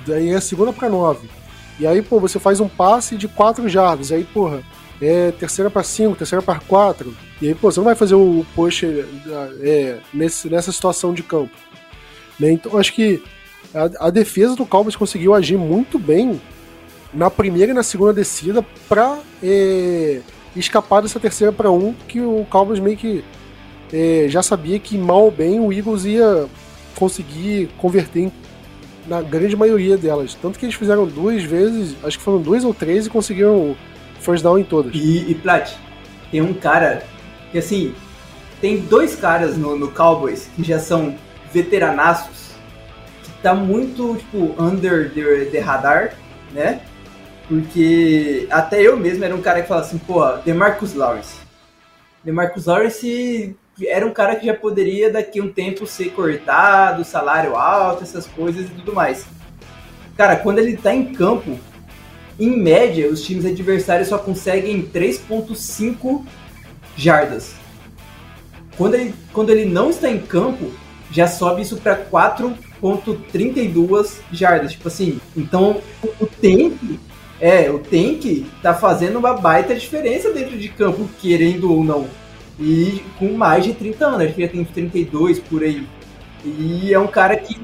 Daí 0.06 0.30
é 0.30 0.34
a 0.34 0.40
segunda 0.40 0.72
para 0.72 0.88
nove. 0.88 1.28
E 1.78 1.86
aí, 1.86 2.02
pô, 2.02 2.20
você 2.20 2.38
faz 2.38 2.60
um 2.60 2.68
passe 2.68 3.16
de 3.16 3.28
quatro 3.28 3.68
jardas. 3.68 4.12
Aí, 4.12 4.24
porra, 4.24 4.62
é 5.00 5.30
terceira 5.32 5.70
para 5.70 5.82
cinco, 5.82 6.16
terceira 6.16 6.42
para 6.42 6.60
quatro. 6.60 7.14
E 7.40 7.48
aí, 7.48 7.54
pô, 7.54 7.70
você 7.70 7.80
não 7.80 7.84
vai 7.84 7.94
fazer 7.94 8.14
o 8.14 8.44
push 8.54 8.84
é, 9.60 9.98
nesse, 10.12 10.48
nessa 10.48 10.72
situação 10.72 11.12
de 11.12 11.22
campo. 11.22 11.54
Né? 12.38 12.52
Então, 12.52 12.78
acho 12.78 12.92
que 12.92 13.22
a, 13.74 14.06
a, 14.06 14.10
defesa 14.10 14.56
do 14.56 14.66
Cowboys 14.66 14.96
conseguiu 14.96 15.34
agir 15.34 15.56
muito 15.56 15.98
bem 15.98 16.40
na 17.12 17.30
primeira 17.30 17.72
e 17.72 17.74
na 17.74 17.82
segunda 17.82 18.12
descida 18.12 18.64
para 18.88 19.18
é, 19.42 20.20
escapar 20.54 21.02
dessa 21.02 21.20
terceira 21.20 21.52
para 21.52 21.70
um, 21.70 21.92
que 22.08 22.20
o 22.20 22.46
Cowboys 22.50 22.80
meio 22.80 22.96
que 22.96 23.24
é, 23.94 24.26
já 24.28 24.42
sabia 24.42 24.76
que 24.80 24.98
mal 24.98 25.22
ou 25.22 25.30
bem 25.30 25.60
o 25.60 25.72
Eagles 25.72 26.04
ia 26.04 26.46
conseguir 26.96 27.70
converter 27.78 28.22
em, 28.22 28.32
na 29.06 29.22
grande 29.22 29.54
maioria 29.54 29.96
delas. 29.96 30.34
Tanto 30.34 30.58
que 30.58 30.64
eles 30.64 30.74
fizeram 30.74 31.06
duas 31.06 31.44
vezes, 31.44 31.94
acho 32.02 32.18
que 32.18 32.24
foram 32.24 32.42
duas 32.42 32.64
ou 32.64 32.74
três 32.74 33.06
e 33.06 33.10
conseguiram 33.10 33.76
first 34.18 34.42
down 34.42 34.58
em 34.58 34.64
todas. 34.64 34.92
E, 34.96 35.30
e 35.30 35.34
Plat, 35.36 35.70
tem 36.28 36.42
um 36.42 36.52
cara 36.52 37.04
que 37.52 37.58
assim, 37.58 37.94
tem 38.60 38.80
dois 38.80 39.14
caras 39.14 39.56
no, 39.56 39.78
no 39.78 39.88
Cowboys 39.92 40.48
que 40.56 40.64
já 40.64 40.80
são 40.80 41.16
veteranaços, 41.52 42.50
que 43.22 43.30
tá 43.42 43.54
muito, 43.54 44.16
tipo, 44.16 44.60
under 44.60 45.12
the, 45.14 45.44
the 45.52 45.60
radar, 45.60 46.14
né? 46.52 46.80
Porque 47.46 48.48
até 48.50 48.82
eu 48.82 48.96
mesmo 48.96 49.24
era 49.24 49.36
um 49.36 49.40
cara 49.40 49.62
que 49.62 49.68
falava 49.68 49.86
assim, 49.86 49.98
pô, 49.98 50.26
DeMarcus 50.44 50.94
Lawrence. 50.94 51.36
DeMarcus 52.24 52.66
Lawrence 52.66 53.54
era 53.82 54.06
um 54.06 54.12
cara 54.12 54.36
que 54.36 54.46
já 54.46 54.54
poderia 54.54 55.10
daqui 55.10 55.40
a 55.40 55.42
um 55.42 55.48
tempo 55.48 55.84
ser 55.86 56.10
cortado, 56.10 57.04
salário 57.04 57.56
alto, 57.56 58.04
essas 58.04 58.26
coisas 58.26 58.66
e 58.66 58.70
tudo 58.70 58.94
mais. 58.94 59.26
Cara, 60.16 60.36
quando 60.36 60.60
ele 60.60 60.76
tá 60.76 60.94
em 60.94 61.12
campo, 61.12 61.58
em 62.38 62.56
média, 62.56 63.08
os 63.08 63.22
times 63.22 63.44
adversários 63.44 64.06
só 64.08 64.18
conseguem 64.18 64.82
3.5 64.82 66.24
jardas. 66.96 67.56
Quando 68.76 68.94
ele, 68.94 69.12
quando 69.32 69.50
ele 69.50 69.64
não 69.64 69.90
está 69.90 70.08
em 70.08 70.20
campo, 70.20 70.70
já 71.10 71.26
sobe 71.26 71.62
isso 71.62 71.78
para 71.78 71.96
4.32 71.96 74.18
jardas. 74.32 74.70
Tipo 74.72 74.86
assim, 74.88 75.20
então 75.36 75.80
o 76.20 76.26
tank 76.26 77.00
é, 77.40 77.70
o 77.70 77.78
tank 77.78 78.44
tá 78.62 78.74
fazendo 78.74 79.18
uma 79.18 79.34
baita 79.34 79.74
diferença 79.74 80.32
dentro 80.32 80.56
de 80.56 80.68
campo, 80.68 81.08
querendo 81.20 81.72
ou 81.72 81.84
não. 81.84 82.06
E 82.58 83.02
com 83.18 83.32
mais 83.32 83.64
de 83.64 83.72
30 83.72 84.06
anos, 84.06 84.20
acho 84.22 84.34
que 84.34 84.42
já 84.42 84.48
tem 84.48 84.64
32 84.64 85.40
por 85.40 85.62
aí. 85.62 85.86
E 86.44 86.92
é 86.92 86.98
um 86.98 87.06
cara 87.06 87.36
que. 87.36 87.60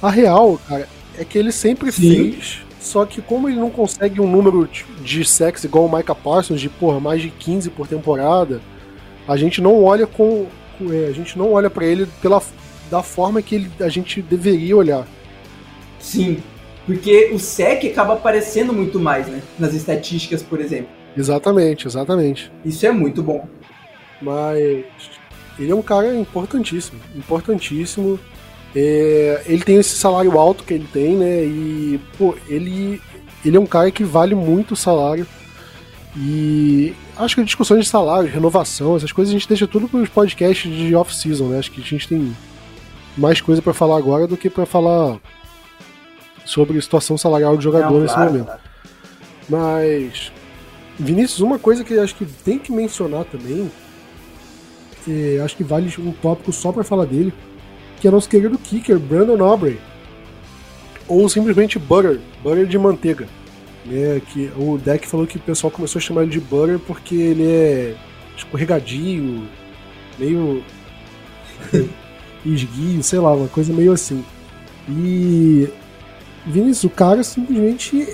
A 0.00 0.10
real, 0.10 0.58
cara, 0.68 0.88
é 1.18 1.24
que 1.24 1.38
ele 1.38 1.52
sempre 1.52 1.90
Sim. 1.90 2.32
fez. 2.32 2.60
Só 2.80 3.04
que 3.04 3.20
como 3.20 3.48
ele 3.48 3.58
não 3.58 3.70
consegue 3.70 4.20
um 4.20 4.30
número 4.30 4.68
de 5.02 5.24
sexo 5.24 5.66
igual 5.66 5.84
o 5.84 5.96
Micah 5.96 6.14
Parsons, 6.14 6.60
de 6.60 6.68
porra, 6.68 6.98
mais 6.98 7.20
de 7.20 7.28
15 7.28 7.68
por 7.70 7.86
temporada, 7.86 8.60
a 9.28 9.36
gente 9.36 9.60
não 9.60 9.84
olha 9.84 10.06
com. 10.06 10.46
É, 10.90 11.08
a 11.08 11.12
gente 11.12 11.36
não 11.36 11.52
olha 11.52 11.68
para 11.68 11.84
ele 11.84 12.06
pela, 12.22 12.42
da 12.90 13.02
forma 13.02 13.42
que 13.42 13.54
ele, 13.54 13.70
a 13.80 13.88
gente 13.88 14.22
deveria 14.22 14.74
olhar. 14.74 15.06
Sim, 15.98 16.38
porque 16.86 17.30
o 17.34 17.38
SEC 17.38 17.84
acaba 17.90 18.14
aparecendo 18.14 18.72
muito 18.72 18.98
mais, 18.98 19.28
né? 19.28 19.42
Nas 19.58 19.74
estatísticas, 19.74 20.42
por 20.42 20.58
exemplo. 20.58 20.88
Exatamente, 21.14 21.86
exatamente. 21.86 22.50
Isso 22.64 22.86
é 22.86 22.90
muito 22.90 23.22
bom. 23.22 23.46
Mas 24.20 24.84
ele 25.58 25.70
é 25.70 25.74
um 25.74 25.82
cara 25.82 26.14
importantíssimo, 26.14 26.98
importantíssimo. 27.14 28.18
É, 28.74 29.42
ele 29.46 29.62
tem 29.62 29.76
esse 29.76 29.96
salário 29.96 30.38
alto 30.38 30.64
que 30.64 30.74
ele 30.74 30.86
tem, 30.92 31.16
né? 31.16 31.44
E 31.44 32.00
pô, 32.16 32.36
ele, 32.48 33.00
ele 33.44 33.56
é 33.56 33.60
um 33.60 33.66
cara 33.66 33.90
que 33.90 34.04
vale 34.04 34.34
muito 34.34 34.72
o 34.72 34.76
salário. 34.76 35.26
E 36.16 36.94
acho 37.16 37.36
que 37.36 37.44
discussões 37.44 37.84
de 37.84 37.90
salário, 37.90 38.28
renovação, 38.28 38.96
essas 38.96 39.12
coisas 39.12 39.32
a 39.32 39.38
gente 39.38 39.48
deixa 39.48 39.66
tudo 39.66 39.88
para 39.88 40.00
os 40.00 40.08
podcasts 40.08 40.70
de 40.70 40.94
off-season, 40.94 41.48
né? 41.48 41.58
Acho 41.58 41.70
que 41.70 41.80
a 41.80 41.84
gente 41.84 42.08
tem 42.08 42.34
mais 43.16 43.40
coisa 43.40 43.60
para 43.60 43.74
falar 43.74 43.98
agora 43.98 44.26
do 44.26 44.36
que 44.36 44.48
para 44.48 44.66
falar 44.66 45.18
sobre 46.44 46.80
situação 46.80 47.16
salarial 47.18 47.56
de 47.56 47.62
jogador 47.64 47.92
Não, 47.92 48.00
nesse 48.00 48.14
claro, 48.14 48.30
momento. 48.30 48.46
Claro. 48.46 48.60
Mas, 49.48 50.32
Vinícius, 50.98 51.40
uma 51.40 51.58
coisa 51.58 51.84
que 51.84 51.98
acho 51.98 52.14
que 52.14 52.24
tem 52.24 52.58
que 52.58 52.72
mencionar 52.72 53.24
também 53.24 53.70
é, 55.08 55.40
acho 55.42 55.56
que 55.56 55.64
vale 55.64 55.92
um 55.98 56.12
tópico 56.12 56.52
só 56.52 56.72
para 56.72 56.84
falar 56.84 57.04
dele, 57.04 57.32
que 58.00 58.08
é 58.08 58.10
nosso 58.10 58.28
querido 58.28 58.58
kicker, 58.58 58.98
Brandon 58.98 59.42
Aubrey. 59.44 59.78
Ou 61.08 61.28
simplesmente 61.28 61.78
Butter, 61.78 62.20
Butter 62.42 62.66
de 62.66 62.78
manteiga. 62.78 63.26
Né, 63.84 64.20
que 64.32 64.50
o 64.58 64.76
deck 64.76 65.06
falou 65.06 65.26
que 65.26 65.38
o 65.38 65.40
pessoal 65.40 65.70
começou 65.70 65.98
a 65.98 66.02
chamar 66.02 66.22
ele 66.22 66.30
de 66.30 66.40
Butter 66.40 66.78
porque 66.78 67.14
ele 67.14 67.46
é 67.46 67.94
escorregadio, 68.36 69.42
meio 70.18 70.62
esguio, 72.44 73.02
sei 73.02 73.18
lá, 73.18 73.34
uma 73.34 73.48
coisa 73.48 73.72
meio 73.72 73.92
assim. 73.92 74.24
E 74.88 75.68
Vinícius, 76.46 76.84
o 76.84 76.90
cara 76.90 77.22
simplesmente 77.22 78.06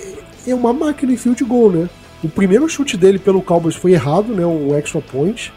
é 0.46 0.54
uma 0.54 0.72
máquina 0.72 1.12
de 1.12 1.18
field 1.18 1.42
goal, 1.44 1.70
né? 1.70 1.88
O 2.22 2.28
primeiro 2.28 2.68
chute 2.68 2.96
dele 2.96 3.18
pelo 3.18 3.42
Cowboys 3.42 3.74
foi 3.74 3.92
errado, 3.92 4.34
né? 4.34 4.44
Um 4.44 4.74
extra 4.76 5.00
point. 5.00 5.52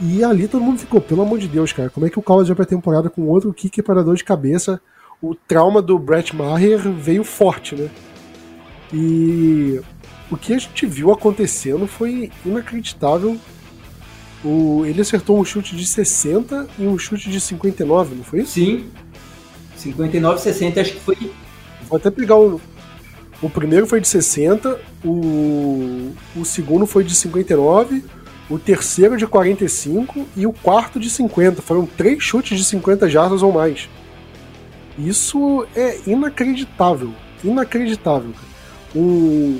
E 0.00 0.22
ali 0.22 0.46
todo 0.46 0.62
mundo 0.62 0.78
ficou, 0.78 1.00
pelo 1.00 1.22
amor 1.22 1.38
de 1.38 1.48
Deus, 1.48 1.72
cara, 1.72 1.90
como 1.90 2.06
é 2.06 2.10
que 2.10 2.18
o 2.18 2.22
Cowboys 2.22 2.48
vai 2.48 2.56
pra 2.56 2.64
temporada 2.64 3.10
com 3.10 3.22
outro 3.22 3.52
kick 3.52 3.82
para 3.82 4.02
dor 4.02 4.16
de 4.16 4.24
cabeça? 4.24 4.80
O 5.20 5.34
trauma 5.34 5.82
do 5.82 5.98
Brett 5.98 6.34
Maher 6.36 6.78
veio 6.78 7.24
forte, 7.24 7.74
né? 7.74 7.90
E 8.92 9.80
o 10.30 10.36
que 10.36 10.54
a 10.54 10.58
gente 10.58 10.86
viu 10.86 11.10
acontecendo 11.10 11.86
foi 11.86 12.30
inacreditável. 12.44 13.36
O, 14.44 14.84
ele 14.86 15.00
acertou 15.00 15.38
um 15.38 15.44
chute 15.44 15.74
de 15.74 15.84
60 15.84 16.68
e 16.78 16.86
um 16.86 16.96
chute 16.96 17.28
de 17.28 17.40
59, 17.40 18.14
não 18.14 18.24
foi 18.24 18.40
isso? 18.40 18.52
Sim. 18.52 18.86
59 19.76 20.40
60, 20.40 20.80
acho 20.80 20.92
que 20.92 21.00
foi. 21.00 21.16
Vou 21.88 21.96
até 21.96 22.10
pegar 22.10 22.36
o. 22.36 22.60
O 23.40 23.48
primeiro 23.48 23.86
foi 23.86 24.00
de 24.00 24.08
60, 24.08 24.80
o, 25.04 26.12
o 26.36 26.44
segundo 26.44 26.86
foi 26.86 27.04
de 27.04 27.14
59, 27.14 28.04
o 28.50 28.58
terceiro 28.58 29.16
de 29.16 29.26
45 29.26 30.26
e 30.36 30.46
o 30.46 30.52
quarto 30.52 30.98
de 30.98 31.10
50. 31.10 31.60
Foram 31.62 31.86
três 31.86 32.22
chutes 32.22 32.58
de 32.58 32.64
50 32.64 33.08
jardas 33.08 33.42
ou 33.42 33.52
mais. 33.52 33.88
Isso 34.98 35.66
é 35.76 35.98
inacreditável. 36.06 37.12
Inacreditável. 37.44 38.32
O, 38.94 39.58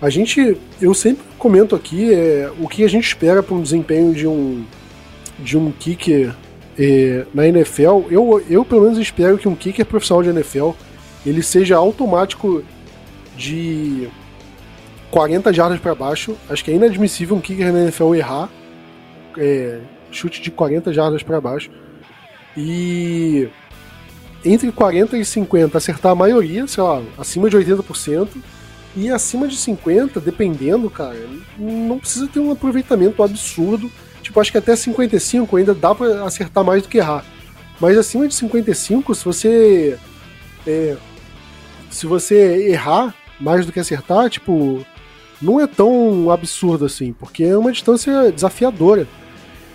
a 0.00 0.08
gente, 0.08 0.56
eu 0.80 0.94
sempre 0.94 1.24
comento 1.38 1.74
aqui 1.74 2.12
é, 2.12 2.50
o 2.60 2.68
que 2.68 2.84
a 2.84 2.88
gente 2.88 3.06
espera 3.06 3.42
para 3.42 3.54
um 3.54 3.62
desempenho 3.62 4.14
de 4.14 4.26
um 4.26 4.64
de 5.38 5.58
um 5.58 5.72
kicker 5.72 6.34
é, 6.78 7.26
na 7.34 7.46
NFL. 7.46 8.06
Eu, 8.10 8.42
eu 8.48 8.64
pelo 8.64 8.82
menos 8.82 8.98
espero 8.98 9.36
que 9.38 9.48
um 9.48 9.54
kicker 9.54 9.84
profissional 9.84 10.22
de 10.22 10.30
NFL 10.30 10.70
ele 11.26 11.42
seja 11.42 11.76
automático 11.76 12.62
de 13.36 14.08
40 15.12 15.52
jardas 15.52 15.78
para 15.78 15.94
baixo. 15.94 16.34
Acho 16.48 16.64
que 16.64 16.70
é 16.70 16.74
inadmissível 16.74 17.36
um 17.36 17.40
kicker 17.40 17.70
na 17.70 17.82
NFL 17.82 18.14
errar. 18.14 18.48
É, 19.36 19.78
chute 20.10 20.40
de 20.40 20.50
40 20.50 20.90
jardas 20.92 21.22
para 21.22 21.38
baixo. 21.38 21.70
E 22.56 23.48
entre 24.42 24.72
40 24.72 25.18
e 25.18 25.24
50 25.24 25.76
acertar 25.76 26.12
a 26.12 26.14
maioria, 26.14 26.66
sei 26.66 26.82
lá, 26.82 27.02
acima 27.18 27.50
de 27.50 27.56
80%. 27.56 28.28
E 28.96 29.10
acima 29.10 29.46
de 29.46 29.56
50, 29.56 30.18
dependendo, 30.20 30.90
cara, 30.90 31.16
não 31.58 31.98
precisa 31.98 32.26
ter 32.26 32.40
um 32.40 32.50
aproveitamento 32.50 33.22
absurdo. 33.22 33.90
Tipo, 34.22 34.40
acho 34.40 34.50
que 34.50 34.58
até 34.58 34.74
55 34.74 35.56
ainda 35.56 35.74
dá 35.74 35.94
para 35.94 36.24
acertar 36.24 36.64
mais 36.64 36.82
do 36.82 36.88
que 36.88 36.98
errar. 36.98 37.24
Mas 37.78 37.98
acima 37.98 38.26
de 38.26 38.34
55, 38.34 39.14
se 39.14 39.24
você. 39.24 39.98
É, 40.66 40.96
se 41.90 42.06
você 42.06 42.70
errar 42.70 43.14
mais 43.38 43.66
do 43.66 43.72
que 43.72 43.80
acertar, 43.80 44.30
tipo, 44.30 44.84
não 45.42 45.60
é 45.60 45.66
tão 45.66 46.30
absurdo 46.30 46.84
assim, 46.84 47.12
porque 47.12 47.44
é 47.44 47.56
uma 47.56 47.72
distância 47.72 48.30
desafiadora. 48.30 49.06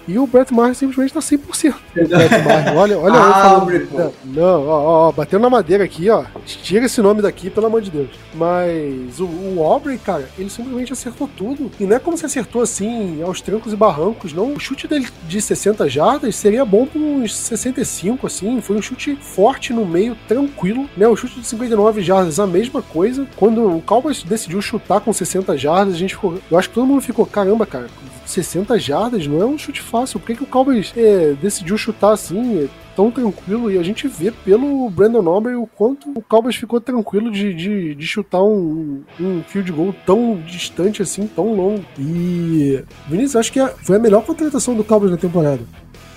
E 0.07 0.17
o 0.17 0.25
Brett 0.25 0.53
Maher 0.53 0.73
simplesmente 0.73 1.13
tá 1.13 1.19
100%. 1.19 1.73
O 1.73 2.07
Brett 2.07 2.43
Maher, 2.43 2.77
olha, 2.77 2.97
olha 2.97 3.15
ah, 3.15 3.65
aí 3.65 3.85
falando. 3.85 4.13
Não, 4.23 4.67
ó, 4.67 5.07
ó, 5.07 5.11
batendo 5.11 5.41
na 5.41 5.49
madeira 5.49 5.83
aqui, 5.83 6.09
ó. 6.09 6.23
Tira 6.45 6.85
esse 6.85 7.01
nome 7.01 7.21
daqui, 7.21 7.49
pelo 7.49 7.67
amor 7.67 7.81
de 7.81 7.91
Deus. 7.91 8.09
Mas 8.33 9.19
o, 9.19 9.25
o 9.25 9.63
Aubrey, 9.63 9.97
cara, 9.97 10.29
ele 10.37 10.49
simplesmente 10.49 10.93
acertou 10.93 11.29
tudo. 11.35 11.69
E 11.79 11.85
não 11.85 11.97
é 11.97 11.99
como 11.99 12.17
se 12.17 12.25
acertou 12.25 12.61
assim, 12.61 13.21
aos 13.21 13.41
trancos 13.41 13.73
e 13.73 13.75
barrancos, 13.75 14.31
não. 14.31 14.53
O 14.53 14.59
chute 14.59 14.87
dele 14.87 15.07
de 15.27 15.41
60 15.41 15.89
jardas 15.89 16.35
seria 16.35 16.63
bom 16.63 16.85
para 16.85 16.99
uns 16.99 17.35
65, 17.35 18.27
assim. 18.27 18.61
Foi 18.61 18.77
um 18.77 18.81
chute 18.81 19.17
forte 19.21 19.73
no 19.73 19.85
meio, 19.85 20.15
tranquilo, 20.27 20.89
né? 20.95 21.07
O 21.07 21.15
chute 21.15 21.41
de 21.41 21.45
59 21.45 22.01
jardas, 22.01 22.39
a 22.39 22.47
mesma 22.47 22.81
coisa. 22.81 23.27
Quando 23.35 23.77
o 23.77 23.81
Cowboys 23.81 24.23
decidiu 24.23 24.61
chutar 24.61 25.01
com 25.01 25.11
60 25.11 25.57
jardas, 25.57 25.95
a 25.95 25.97
gente 25.97 26.15
ficou. 26.15 26.39
Eu 26.49 26.57
acho 26.57 26.69
que 26.69 26.75
todo 26.75 26.87
mundo 26.87 27.01
ficou, 27.01 27.25
caramba, 27.25 27.65
cara, 27.65 27.87
60 28.27 28.77
jardas 28.79 29.25
não 29.25 29.41
é 29.41 29.45
um 29.45 29.57
chute 29.57 29.81
fácil. 29.81 30.19
Por 30.19 30.27
que, 30.27 30.35
que 30.35 30.43
o 30.43 30.47
Cowboys 30.47 30.93
é, 30.95 31.33
decidiu 31.41 31.77
chutar 31.77 32.13
assim? 32.13 32.63
É, 32.63 32.67
tão 32.97 33.11
tranquilo 33.11 33.69
e 33.69 33.77
a 33.77 33.83
gente 33.83 34.07
vê 34.07 34.31
pelo 34.31 34.89
Brandon 34.89 35.29
Aubrey 35.29 35.55
o 35.55 35.67
quanto 35.67 36.09
o 36.17 36.21
Cowboys 36.21 36.55
ficou 36.55 36.81
tranquilo 36.81 37.31
de, 37.31 37.53
de, 37.53 37.93
de 37.93 38.07
chutar 38.07 38.41
um, 38.41 39.03
um 39.19 39.43
field 39.43 39.71
goal 39.71 39.93
tão 40.03 40.41
distante 40.47 41.03
assim, 41.03 41.27
tão 41.27 41.53
longo. 41.53 41.85
E 41.99 42.83
Vinícius, 43.07 43.35
acho 43.35 43.53
que 43.53 43.63
foi 43.83 43.97
a 43.97 43.99
melhor 43.99 44.25
contratação 44.25 44.73
do 44.73 44.83
Cowboys 44.83 45.11
na 45.11 45.17
temporada. 45.17 45.59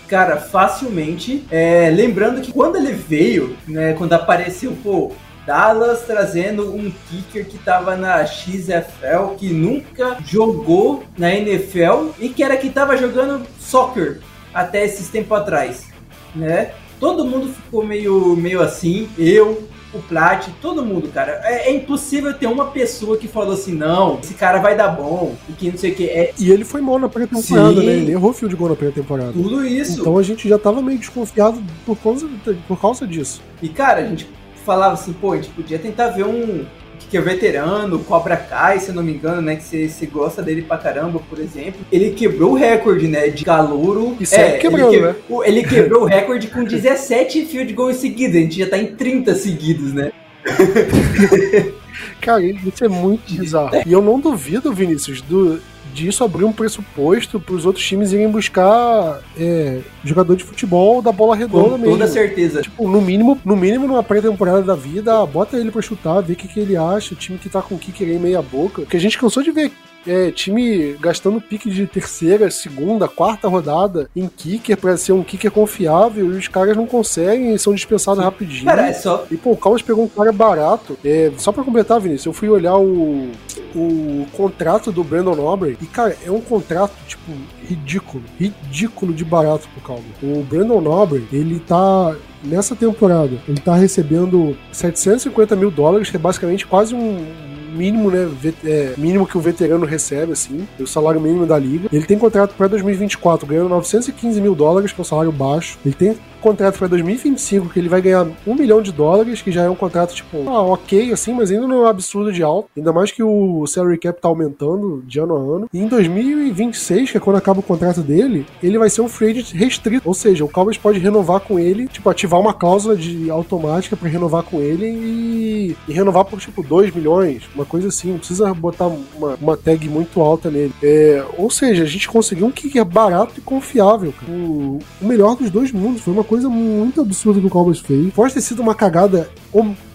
Cara, 0.08 0.38
facilmente. 0.38 1.44
É, 1.50 1.90
lembrando 1.90 2.40
que 2.40 2.50
quando 2.50 2.76
ele 2.76 2.92
veio, 2.92 3.56
né, 3.68 3.92
quando 3.92 4.14
apareceu, 4.14 4.76
pô, 4.82 5.12
Dallas 5.50 6.02
trazendo 6.02 6.72
um 6.72 6.92
kicker 7.08 7.44
que 7.44 7.56
estava 7.56 7.96
na 7.96 8.24
XFL, 8.24 9.34
que 9.36 9.52
nunca 9.52 10.16
jogou 10.24 11.02
na 11.18 11.34
NFL 11.34 12.10
e 12.20 12.28
que 12.28 12.44
era 12.44 12.56
que 12.56 12.68
estava 12.68 12.96
jogando 12.96 13.44
soccer 13.58 14.20
até 14.54 14.84
esses 14.84 15.08
tempos 15.08 15.36
atrás, 15.36 15.88
né? 16.36 16.70
Todo 17.00 17.24
mundo 17.24 17.48
ficou 17.48 17.84
meio, 17.84 18.36
meio 18.36 18.62
assim, 18.62 19.08
eu, 19.18 19.66
o 19.92 19.98
Plat, 19.98 20.46
todo 20.62 20.84
mundo, 20.84 21.08
cara. 21.08 21.40
É, 21.42 21.68
é, 21.68 21.74
impossível 21.74 22.32
ter 22.32 22.46
uma 22.46 22.66
pessoa 22.66 23.16
que 23.16 23.26
falou 23.26 23.54
assim, 23.54 23.74
não, 23.74 24.20
esse 24.22 24.34
cara 24.34 24.60
vai 24.60 24.76
dar 24.76 24.90
bom, 24.90 25.34
e 25.48 25.52
que 25.52 25.68
não 25.68 25.78
sei 25.78 25.90
o 25.90 25.94
que. 25.96 26.04
É... 26.04 26.32
E 26.38 26.52
ele 26.52 26.64
foi 26.64 26.80
mal 26.80 26.96
na 26.96 27.08
pré-temporada, 27.08 27.82
né? 27.82 27.92
Ele 27.92 28.12
errou 28.12 28.32
fio 28.32 28.48
de 28.48 28.54
gol 28.54 28.68
na 28.68 28.76
pré-temporada. 28.76 29.32
Tudo 29.32 29.66
isso. 29.66 30.00
Então 30.00 30.16
a 30.16 30.22
gente 30.22 30.48
já 30.48 30.60
tava 30.60 30.80
meio 30.80 30.98
desconfiado 30.98 31.60
por 31.84 31.96
causa, 31.96 32.28
por 32.68 32.80
causa 32.80 33.04
disso. 33.04 33.42
E, 33.60 33.68
cara, 33.68 34.02
a 34.02 34.06
gente 34.06 34.28
falava 34.64 34.94
assim, 34.94 35.12
pô, 35.12 35.32
a 35.32 35.36
gente 35.36 35.50
podia 35.50 35.78
tentar 35.78 36.08
ver 36.08 36.24
um 36.24 36.64
que 37.08 37.16
é 37.16 37.20
veterano, 37.20 37.98
Cobra 38.00 38.36
Kai, 38.36 38.78
se 38.78 38.90
eu 38.90 38.94
não 38.94 39.02
me 39.02 39.12
engano, 39.12 39.42
né? 39.42 39.56
Que 39.56 39.64
você, 39.64 39.88
você 39.88 40.06
gosta 40.06 40.42
dele 40.42 40.62
pra 40.62 40.78
caramba, 40.78 41.20
por 41.28 41.40
exemplo. 41.40 41.80
Ele 41.90 42.10
quebrou 42.10 42.52
o 42.52 42.54
recorde, 42.54 43.08
né? 43.08 43.28
De 43.28 43.44
calouro. 43.44 44.16
Isso 44.20 44.36
é, 44.36 44.58
quebrou, 44.58 44.92
ele, 44.92 45.02
né? 45.02 45.14
ele 45.44 45.64
quebrou 45.64 46.02
o 46.02 46.06
recorde 46.06 46.46
com 46.46 46.62
17 46.62 47.46
field 47.46 47.72
goals 47.72 47.96
seguidos. 47.96 48.36
A 48.36 48.40
gente 48.40 48.58
já 48.58 48.68
tá 48.68 48.78
em 48.78 48.94
30 48.94 49.34
seguidos, 49.34 49.92
né? 49.92 50.12
Cara, 52.20 52.42
isso 52.42 52.84
é 52.84 52.88
muito 52.88 53.34
bizarro. 53.34 53.70
E 53.84 53.92
eu 53.92 54.00
não 54.00 54.20
duvido, 54.20 54.72
Vinícius, 54.72 55.20
do, 55.20 55.60
disso 55.92 56.24
abrir 56.24 56.44
um 56.44 56.52
pressuposto 56.52 57.40
para 57.40 57.54
os 57.54 57.66
outros 57.66 57.86
times 57.86 58.12
irem 58.12 58.30
buscar 58.30 59.20
é, 59.38 59.80
jogador 60.04 60.36
de 60.36 60.44
futebol 60.44 61.02
da 61.02 61.12
bola 61.12 61.36
redonda 61.36 61.70
Com 61.70 61.78
mesmo. 61.78 61.92
toda 61.92 62.08
certeza. 62.08 62.62
Tipo, 62.62 62.88
no 62.88 63.00
mínimo, 63.00 63.38
no 63.44 63.56
mínimo 63.56 63.86
numa 63.86 64.02
pré-temporada 64.02 64.62
da 64.62 64.74
vida, 64.74 65.24
bota 65.26 65.56
ele 65.56 65.70
para 65.70 65.82
chutar, 65.82 66.20
ver 66.20 66.34
o 66.34 66.36
que, 66.36 66.48
que 66.48 66.60
ele 66.60 66.76
acha, 66.76 67.14
o 67.14 67.16
time 67.16 67.38
que 67.38 67.48
tá 67.48 67.60
com 67.60 67.74
o 67.74 67.78
kicker 67.78 68.08
aí 68.08 68.18
meia 68.18 68.42
boca. 68.42 68.82
Porque 68.82 68.96
a 68.96 69.00
gente 69.00 69.18
cansou 69.18 69.42
de 69.42 69.50
ver 69.50 69.72
é, 70.06 70.30
time 70.30 70.94
gastando 70.94 71.40
pique 71.40 71.70
de 71.70 71.86
terceira, 71.86 72.50
segunda, 72.50 73.08
quarta 73.08 73.48
rodada 73.48 74.08
em 74.14 74.28
kicker 74.28 74.76
para 74.76 74.96
ser 74.96 75.12
um 75.12 75.22
kicker 75.22 75.50
confiável 75.50 76.26
e 76.26 76.38
os 76.38 76.48
caras 76.48 76.76
não 76.76 76.86
conseguem, 76.86 77.56
são 77.58 77.74
dispensados 77.74 78.22
rapidinho. 78.22 78.66
Cara, 78.66 78.88
é 78.88 78.92
só... 78.92 79.26
E 79.30 79.36
pô, 79.36 79.52
o 79.52 79.56
Cowboys 79.56 79.82
pegou 79.82 80.04
um 80.04 80.08
cara 80.08 80.32
barato. 80.32 80.98
É, 81.04 81.30
só 81.36 81.52
para 81.52 81.64
completar, 81.64 82.00
Vinícius, 82.00 82.26
eu 82.26 82.32
fui 82.32 82.48
olhar 82.48 82.76
o, 82.76 83.30
o 83.74 84.26
contrato 84.32 84.90
do 84.90 85.04
Brandon 85.04 85.46
Aubrey 85.46 85.76
e, 85.80 85.86
cara, 85.86 86.16
é 86.24 86.30
um 86.30 86.40
contrato, 86.40 86.92
tipo, 87.06 87.32
ridículo. 87.66 88.24
Ridículo 88.38 89.12
de 89.12 89.24
barato 89.24 89.68
pro 89.68 89.82
Cowboys. 89.82 90.14
O 90.22 90.42
Brandon 90.42 90.90
Aubrey, 90.90 91.26
ele 91.32 91.60
tá 91.60 92.14
nessa 92.42 92.74
temporada, 92.74 93.38
ele 93.46 93.60
tá 93.60 93.74
recebendo 93.74 94.56
750 94.72 95.54
mil 95.56 95.70
dólares, 95.70 96.10
que 96.10 96.16
é 96.16 96.18
basicamente 96.18 96.66
quase 96.66 96.94
um 96.94 97.49
mínimo, 97.70 98.10
né? 98.10 98.28
É, 98.64 98.94
mínimo 98.96 99.26
que 99.26 99.38
o 99.38 99.40
veterano 99.40 99.86
recebe, 99.86 100.32
assim, 100.32 100.66
o 100.78 100.86
salário 100.86 101.20
mínimo 101.20 101.46
da 101.46 101.58
liga. 101.58 101.88
Ele 101.92 102.04
tem 102.04 102.18
contrato 102.18 102.54
para 102.56 102.68
2024, 102.68 103.46
ganhando 103.46 103.68
915 103.68 104.40
mil 104.40 104.54
dólares, 104.54 104.92
que 104.92 105.00
é 105.00 105.02
um 105.02 105.04
salário 105.04 105.32
baixo. 105.32 105.78
Ele 105.84 105.94
tem 105.94 106.16
contrato 106.40 106.78
para 106.78 106.88
2025 106.88 107.68
que 107.68 107.78
ele 107.78 107.88
vai 107.88 108.00
ganhar 108.00 108.26
um 108.46 108.54
milhão 108.54 108.82
de 108.82 108.92
dólares, 108.92 109.42
que 109.42 109.52
já 109.52 109.62
é 109.62 109.70
um 109.70 109.74
contrato, 109.74 110.14
tipo, 110.14 110.48
ah, 110.48 110.62
ok, 110.62 111.12
assim, 111.12 111.32
mas 111.32 111.50
ainda 111.50 111.66
não 111.66 111.82
é 111.82 111.86
um 111.86 111.86
absurdo 111.86 112.32
de 112.32 112.42
alto. 112.42 112.68
Ainda 112.76 112.92
mais 112.92 113.12
que 113.12 113.22
o 113.22 113.66
salary 113.66 113.98
cap 113.98 114.20
tá 114.20 114.28
aumentando 114.28 115.02
de 115.06 115.18
ano 115.18 115.36
a 115.36 115.56
ano. 115.56 115.68
E 115.72 115.78
em 115.78 115.86
2026, 115.86 117.10
que 117.10 117.16
é 117.16 117.20
quando 117.20 117.36
acaba 117.36 117.60
o 117.60 117.62
contrato 117.62 118.00
dele, 118.00 118.46
ele 118.62 118.78
vai 118.78 118.90
ser 118.90 119.02
um 119.02 119.08
free 119.08 119.30
agent 119.30 119.52
restrito. 119.52 120.06
Ou 120.06 120.14
seja, 120.14 120.44
o 120.44 120.48
Cowboys 120.48 120.78
pode 120.78 120.98
renovar 120.98 121.40
com 121.40 121.58
ele, 121.58 121.86
tipo, 121.86 122.08
ativar 122.08 122.40
uma 122.40 122.54
cláusula 122.54 122.96
de 122.96 123.30
automática 123.30 123.96
para 123.96 124.08
renovar 124.08 124.42
com 124.42 124.60
ele 124.60 124.86
e, 124.86 125.76
e, 125.88 125.92
renovar 125.92 126.24
por, 126.24 126.40
tipo, 126.40 126.62
2 126.62 126.94
milhões, 126.94 127.42
uma 127.54 127.64
coisa 127.64 127.88
assim. 127.88 128.12
Não 128.12 128.18
precisa 128.18 128.52
botar 128.54 128.86
uma, 128.86 129.34
uma 129.40 129.56
tag 129.56 129.88
muito 129.88 130.20
alta 130.20 130.50
nele. 130.50 130.72
É, 130.82 131.24
ou 131.36 131.50
seja, 131.50 131.82
a 131.82 131.86
gente 131.86 132.08
conseguiu 132.08 132.46
um 132.46 132.50
kicker 132.50 132.84
barato 132.84 133.34
e 133.36 133.40
confiável. 133.40 134.12
O, 134.28 134.78
o 135.00 135.04
melhor 135.04 135.36
dos 135.36 135.50
dois 135.50 135.72
mundos. 135.72 136.02
Foi 136.02 136.12
uma 136.12 136.24
coisa 136.30 136.48
muito 136.48 137.00
absurda 137.00 137.40
que 137.40 137.46
o 137.48 137.50
Cowboys 137.50 137.80
fez. 137.80 138.14
Pode 138.14 138.32
ter 138.32 138.40
sido 138.40 138.62
uma 138.62 138.72
cagada. 138.72 139.28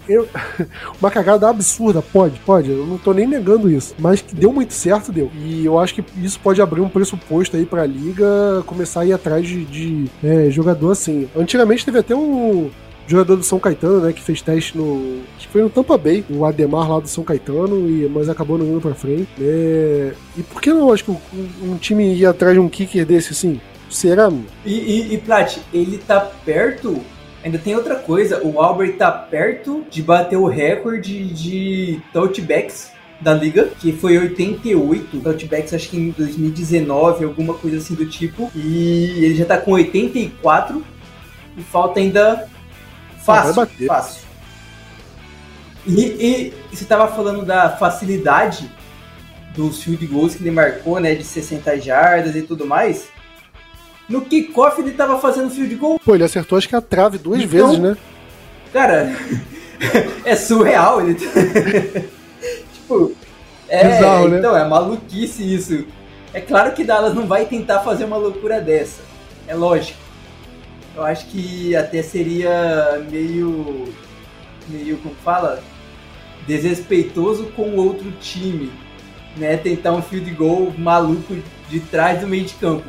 Eu, 0.06 0.28
uma 1.00 1.10
cagada 1.10 1.48
absurda, 1.48 2.02
pode, 2.02 2.38
pode, 2.40 2.70
eu 2.70 2.86
não 2.86 2.98
tô 2.98 3.12
nem 3.14 3.26
negando 3.26 3.70
isso, 3.70 3.94
mas 3.98 4.20
que 4.20 4.36
deu 4.36 4.52
muito 4.52 4.74
certo, 4.74 5.10
deu. 5.10 5.32
E 5.34 5.64
eu 5.64 5.80
acho 5.80 5.94
que 5.94 6.04
isso 6.22 6.38
pode 6.38 6.60
abrir 6.60 6.82
um 6.82 6.90
pressuposto 6.90 7.56
aí 7.56 7.64
pra 7.64 7.86
liga 7.86 8.62
começar 8.66 9.00
a 9.00 9.06
ir 9.06 9.14
atrás 9.14 9.48
de, 9.48 9.64
de 9.64 10.04
é, 10.22 10.50
jogador 10.50 10.92
assim. 10.92 11.26
Antigamente 11.34 11.86
teve 11.86 11.98
até 11.98 12.14
um, 12.14 12.70
jogador 13.08 13.36
do 13.36 13.42
São 13.42 13.58
Caetano, 13.58 14.00
né, 14.00 14.12
que 14.12 14.22
fez 14.22 14.42
teste 14.42 14.76
no. 14.76 15.22
Que 15.38 15.48
foi 15.48 15.62
no 15.62 15.70
Tampa 15.70 15.96
Bay, 15.96 16.24
o 16.28 16.44
Ademar 16.44 16.88
lá 16.90 17.00
do 17.00 17.08
São 17.08 17.24
Caetano, 17.24 17.88
e, 17.88 18.08
mas 18.08 18.28
acabou 18.28 18.58
não 18.58 18.66
indo 18.66 18.80
pra 18.80 18.94
frente. 18.94 19.28
É, 19.40 20.12
e 20.36 20.42
por 20.42 20.60
que 20.60 20.70
não? 20.70 20.92
Acho 20.92 21.04
que 21.04 21.10
um, 21.10 21.18
um 21.62 21.76
time 21.78 22.14
ia 22.14 22.30
atrás 22.30 22.54
de 22.54 22.60
um 22.60 22.68
kicker 22.68 23.06
desse 23.06 23.32
assim? 23.32 23.58
Será? 23.90 24.30
E, 24.64 24.72
e, 24.72 25.14
e 25.14 25.18
Plat, 25.18 25.58
ele 25.72 25.98
tá 25.98 26.20
perto. 26.20 27.02
Ainda 27.44 27.58
tem 27.58 27.76
outra 27.76 27.94
coisa, 27.94 28.44
o 28.44 28.60
Albert 28.60 28.96
tá 28.96 29.10
perto 29.10 29.84
de 29.88 30.02
bater 30.02 30.36
o 30.36 30.46
recorde 30.46 31.26
de 31.26 32.00
touchbacks 32.12 32.90
da 33.20 33.32
liga, 33.32 33.70
que 33.80 33.92
foi 33.92 34.18
88 34.18 35.20
touchbacks, 35.20 35.72
acho 35.72 35.88
que 35.88 35.96
em 35.96 36.10
2019, 36.10 37.24
alguma 37.24 37.54
coisa 37.54 37.78
assim 37.78 37.94
do 37.94 38.06
tipo. 38.06 38.50
E 38.54 39.24
ele 39.24 39.34
já 39.36 39.44
tá 39.44 39.58
com 39.58 39.72
84 39.72 40.84
e 41.56 41.62
falta 41.62 42.00
ainda 42.00 42.48
fácil, 43.24 43.66
fácil. 43.86 44.26
E, 45.86 46.00
e, 46.00 46.54
você 46.72 46.84
tava 46.84 47.06
falando 47.14 47.44
da 47.44 47.70
facilidade 47.76 48.70
dos 49.54 49.82
field 49.82 50.04
goals 50.06 50.34
que 50.34 50.42
ele 50.42 50.50
marcou, 50.50 50.98
né, 50.98 51.14
de 51.14 51.24
60 51.24 51.80
jardas 51.80 52.34
e 52.34 52.42
tudo 52.42 52.66
mais. 52.66 53.08
No 54.08 54.22
kickoff 54.22 54.80
ele 54.80 54.92
tava 54.92 55.18
fazendo 55.18 55.50
field 55.50 55.74
goal. 55.74 55.98
Pô, 55.98 56.14
ele 56.14 56.24
acertou 56.24 56.56
acho 56.56 56.68
que 56.68 56.76
a 56.76 56.80
trave 56.80 57.18
duas 57.18 57.40
então, 57.42 57.68
vezes, 57.68 57.78
né? 57.78 57.96
Cara, 58.72 59.16
é 60.24 60.36
surreal. 60.36 61.00
Ele... 61.00 61.14
tipo, 62.72 63.12
é, 63.68 63.88
Bizarro, 63.88 64.28
né? 64.28 64.38
então, 64.38 64.56
é 64.56 64.66
maluquice 64.68 65.42
isso. 65.54 65.84
É 66.32 66.40
claro 66.40 66.72
que 66.72 66.84
Dallas 66.84 67.14
não 67.14 67.26
vai 67.26 67.46
tentar 67.46 67.80
fazer 67.80 68.04
uma 68.04 68.16
loucura 68.16 68.60
dessa. 68.60 69.02
É 69.48 69.54
lógico. 69.54 69.98
Eu 70.94 71.02
acho 71.02 71.26
que 71.26 71.74
até 71.74 72.02
seria 72.02 73.04
meio. 73.10 73.88
meio, 74.68 74.98
como 74.98 75.14
fala? 75.16 75.62
Desrespeitoso 76.46 77.46
com 77.56 77.70
o 77.70 77.76
outro 77.76 78.10
time. 78.20 78.70
Né? 79.36 79.56
Tentar 79.56 79.92
um 79.92 80.02
field 80.02 80.30
goal 80.30 80.72
maluco 80.78 81.36
de 81.68 81.80
trás 81.80 82.20
do 82.20 82.26
meio 82.26 82.44
de 82.44 82.54
campo. 82.54 82.88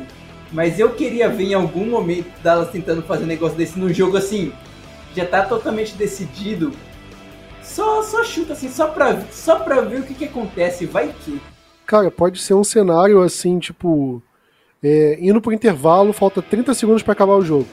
Mas 0.52 0.78
eu 0.78 0.90
queria 0.94 1.28
ver 1.28 1.44
em 1.44 1.54
algum 1.54 1.86
momento 1.86 2.30
Dallas 2.42 2.70
tentando 2.70 3.02
fazer 3.02 3.24
um 3.24 3.28
negócio 3.28 3.56
desse 3.56 3.78
num 3.78 3.92
jogo 3.92 4.16
assim, 4.16 4.52
já 5.14 5.26
tá 5.26 5.42
totalmente 5.42 5.94
decidido. 5.94 6.72
Só, 7.62 8.02
só 8.02 8.24
chuta 8.24 8.54
assim, 8.54 8.68
só 8.68 8.88
pra, 8.88 9.20
só 9.30 9.56
pra 9.56 9.82
ver 9.82 10.00
o 10.00 10.02
que, 10.02 10.14
que 10.14 10.24
acontece, 10.24 10.86
vai 10.86 11.14
que. 11.24 11.40
Cara, 11.86 12.10
pode 12.10 12.40
ser 12.40 12.54
um 12.54 12.64
cenário 12.64 13.20
assim, 13.22 13.58
tipo. 13.58 14.22
É, 14.82 15.18
indo 15.20 15.40
pro 15.40 15.52
intervalo, 15.52 16.12
falta 16.12 16.40
30 16.40 16.72
segundos 16.72 17.02
para 17.02 17.12
acabar 17.12 17.34
o 17.34 17.44
jogo. 17.44 17.66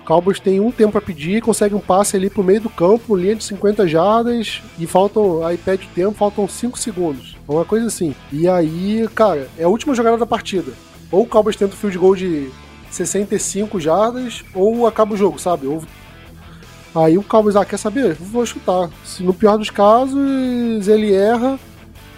O 0.00 0.04
Cowboys 0.04 0.38
tem 0.38 0.60
um 0.60 0.70
tempo 0.70 0.96
a 0.96 1.00
pedir, 1.00 1.42
consegue 1.42 1.74
um 1.74 1.80
passe 1.80 2.16
ali 2.16 2.30
pro 2.30 2.44
meio 2.44 2.60
do 2.60 2.70
campo, 2.70 3.16
linha 3.16 3.34
de 3.34 3.42
50 3.42 3.88
jardas, 3.88 4.62
e 4.78 4.86
faltam. 4.86 5.44
Aí 5.44 5.56
pede 5.56 5.86
o 5.86 5.94
tempo, 5.94 6.12
faltam 6.12 6.46
5 6.46 6.78
segundos. 6.78 7.36
Uma 7.48 7.64
coisa 7.64 7.86
assim. 7.86 8.14
E 8.32 8.48
aí, 8.48 9.08
cara, 9.14 9.48
é 9.58 9.64
a 9.64 9.68
última 9.68 9.94
jogada 9.94 10.16
da 10.18 10.26
partida. 10.26 10.72
Ou 11.10 11.22
o 11.22 11.26
Cowboys 11.26 11.56
tenta 11.56 11.74
o 11.74 11.76
field 11.76 11.98
goal 11.98 12.16
de 12.16 12.50
65 12.90 13.80
jardas 13.80 14.44
ou 14.54 14.86
acaba 14.86 15.14
o 15.14 15.16
jogo, 15.16 15.38
sabe? 15.38 15.66
Ou... 15.66 15.82
Aí 16.94 17.18
o 17.18 17.22
Cowboys, 17.22 17.56
ah, 17.56 17.64
quer 17.64 17.78
saber? 17.78 18.14
Vou 18.14 18.46
chutar. 18.46 18.88
Se 19.04 19.22
no 19.22 19.34
pior 19.34 19.56
dos 19.58 19.70
casos 19.70 20.88
ele 20.88 21.12
erra 21.12 21.58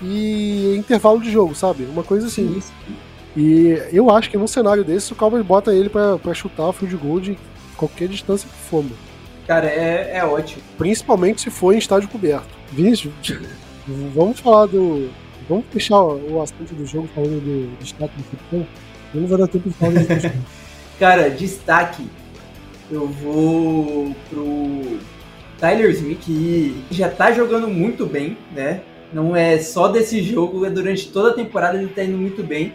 e 0.03 0.77
intervalo 0.77 1.21
de 1.21 1.31
jogo, 1.31 1.55
sabe? 1.55 1.85
Uma 1.85 2.03
coisa 2.03 2.27
assim. 2.27 2.61
Sim. 2.61 2.97
E 3.37 3.83
eu 3.93 4.11
acho 4.11 4.31
que 4.31 4.39
num 4.39 4.47
cenário 4.47 4.83
desse, 4.83 5.13
o 5.13 5.17
Cowboys 5.17 5.45
bota 5.45 5.75
ele 5.75 5.91
para 5.91 6.35
chutar 6.35 6.69
o 6.69 6.73
field 6.73 6.97
goal 6.97 7.21
de 7.21 7.39
qualquer 7.77 8.09
distância 8.09 8.49
que 8.49 8.69
for. 8.69 8.83
Mano. 8.83 8.97
Cara, 9.47 9.67
é, 9.67 10.19
é 10.19 10.25
ótimo. 10.25 10.63
Principalmente 10.77 11.43
se 11.43 11.51
for 11.51 11.73
em 11.73 11.79
estádio 11.79 12.09
coberto. 12.09 12.49
Vinícius, 12.73 13.13
vamos 14.15 14.41
falar 14.41 14.67
do. 14.67 15.09
Vamos 15.49 15.65
fechar 15.71 16.03
o 16.03 16.43
assunto 16.43 16.75
do 16.75 16.85
jogo 16.85 17.09
falando 17.15 17.41
do 17.41 17.79
destaque 17.79 18.17
do 18.17 18.25
futebol. 18.25 18.67
Eu 19.15 19.21
não 19.21 19.29
vou 19.29 19.39
dar 19.39 19.49
tempo 19.49 19.69
de 19.69 19.75
falar 19.75 19.93
do 19.93 20.47
Cara, 20.99 21.31
destaque. 21.31 22.07
Eu 22.91 23.07
vou 23.07 24.15
pro 24.29 24.99
Tyler 25.59 25.91
Smith, 25.91 26.21
que 26.21 26.85
já 26.91 27.09
tá 27.09 27.33
jogando 27.33 27.69
muito 27.69 28.07
bem, 28.07 28.37
né? 28.55 28.81
Não 29.13 29.35
é 29.37 29.59
só 29.59 29.89
desse 29.89 30.23
jogo, 30.23 30.67
é 30.67 30.71
durante 30.71 31.09
toda 31.09 31.31
a 31.31 31.35
temporada 31.35 31.79
ele 31.79 31.89
tá 31.89 32.03
indo 32.03 32.19
muito 32.19 32.43
bem. 32.43 32.75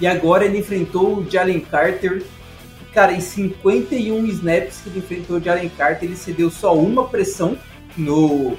E 0.00 0.06
agora 0.06 0.44
ele 0.44 0.58
enfrentou 0.58 1.18
o 1.18 1.30
Jalen 1.30 1.60
Carter. 1.60 2.22
Cara, 2.92 3.12
em 3.12 3.20
51 3.20 4.26
snaps 4.26 4.80
que 4.82 4.88
ele 4.88 4.98
enfrentou 4.98 5.36
o 5.36 5.40
Jalen 5.40 5.68
Carter, 5.70 6.08
ele 6.08 6.16
cedeu 6.16 6.50
só 6.50 6.74
uma 6.74 7.06
pressão 7.06 7.56
no 7.96 8.56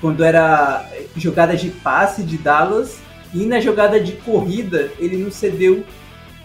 quando 0.00 0.24
era 0.24 0.88
jogada 1.16 1.56
de 1.56 1.70
passe 1.70 2.22
de 2.22 2.38
Dallas 2.38 2.98
e 3.34 3.44
na 3.44 3.60
jogada 3.60 4.00
de 4.00 4.12
corrida 4.12 4.90
ele 4.98 5.16
não 5.16 5.30
cedeu, 5.30 5.84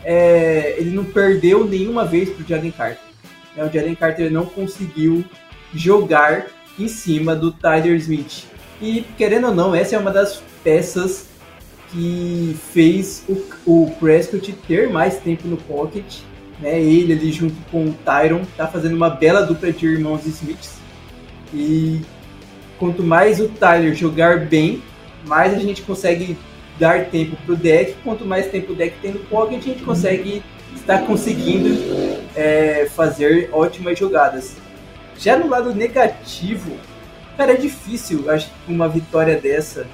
é, 0.04 0.76
ele 0.78 0.92
não 0.92 1.04
perdeu 1.04 1.66
nenhuma 1.66 2.06
vez 2.06 2.30
pro 2.30 2.46
Jalen 2.48 2.72
Carter. 2.72 3.00
É, 3.56 3.64
o 3.64 3.72
Jalen 3.72 3.96
Carter 3.96 4.32
não 4.32 4.46
conseguiu 4.46 5.24
jogar 5.74 6.48
em 6.78 6.88
cima 6.88 7.36
do 7.36 7.52
Tyler 7.52 7.96
Smith. 7.98 8.46
E 8.82 9.06
querendo 9.18 9.48
ou 9.48 9.56
não, 9.56 9.76
essa 9.76 9.96
é 9.96 10.00
uma 10.00 10.12
das 10.12 10.42
peças 10.64 11.28
que 11.92 12.58
fez 12.74 13.24
o, 13.30 13.44
o 13.66 13.92
Prescott 14.00 14.52
ter 14.68 14.90
mais 14.90 15.18
tempo 15.18 15.48
no 15.48 15.58
pocket. 15.58 16.22
Né? 16.60 16.82
Ele 16.82 17.14
ali 17.14 17.32
junto 17.32 17.56
com 17.70 17.86
o 17.86 17.94
Tyron 17.94 18.42
tá 18.58 18.68
fazendo 18.68 18.96
uma 18.96 19.10
bela 19.10 19.42
dupla 19.42 19.72
de 19.72 19.86
irmãos 19.86 20.26
Smiths. 20.26 20.74
E 21.54 22.02
quanto 22.84 23.02
mais 23.02 23.40
o 23.40 23.48
Tyler 23.48 23.96
jogar 23.96 24.46
bem, 24.46 24.84
mais 25.26 25.54
a 25.54 25.58
gente 25.58 25.84
consegue 25.84 26.38
dar 26.78 27.06
tempo 27.06 27.38
pro 27.46 27.56
deck. 27.56 27.96
Quanto 28.04 28.26
mais 28.26 28.48
tempo 28.48 28.74
o 28.74 28.76
deck 28.76 28.98
tem 29.02 29.14
no 29.14 29.20
pocket, 29.22 29.60
a 29.60 29.68
gente 29.70 29.84
consegue 29.84 30.44
estar 30.76 31.06
conseguindo 31.06 31.70
é, 32.36 32.86
fazer 32.94 33.50
ótimas 33.54 33.98
jogadas. 33.98 34.58
Já 35.18 35.38
no 35.38 35.48
lado 35.48 35.74
negativo, 35.74 36.76
cara, 37.38 37.54
é 37.54 37.56
difícil, 37.56 38.30
acho 38.30 38.48
que 38.48 38.74
uma 38.74 38.90
vitória 38.90 39.40
dessa 39.40 39.88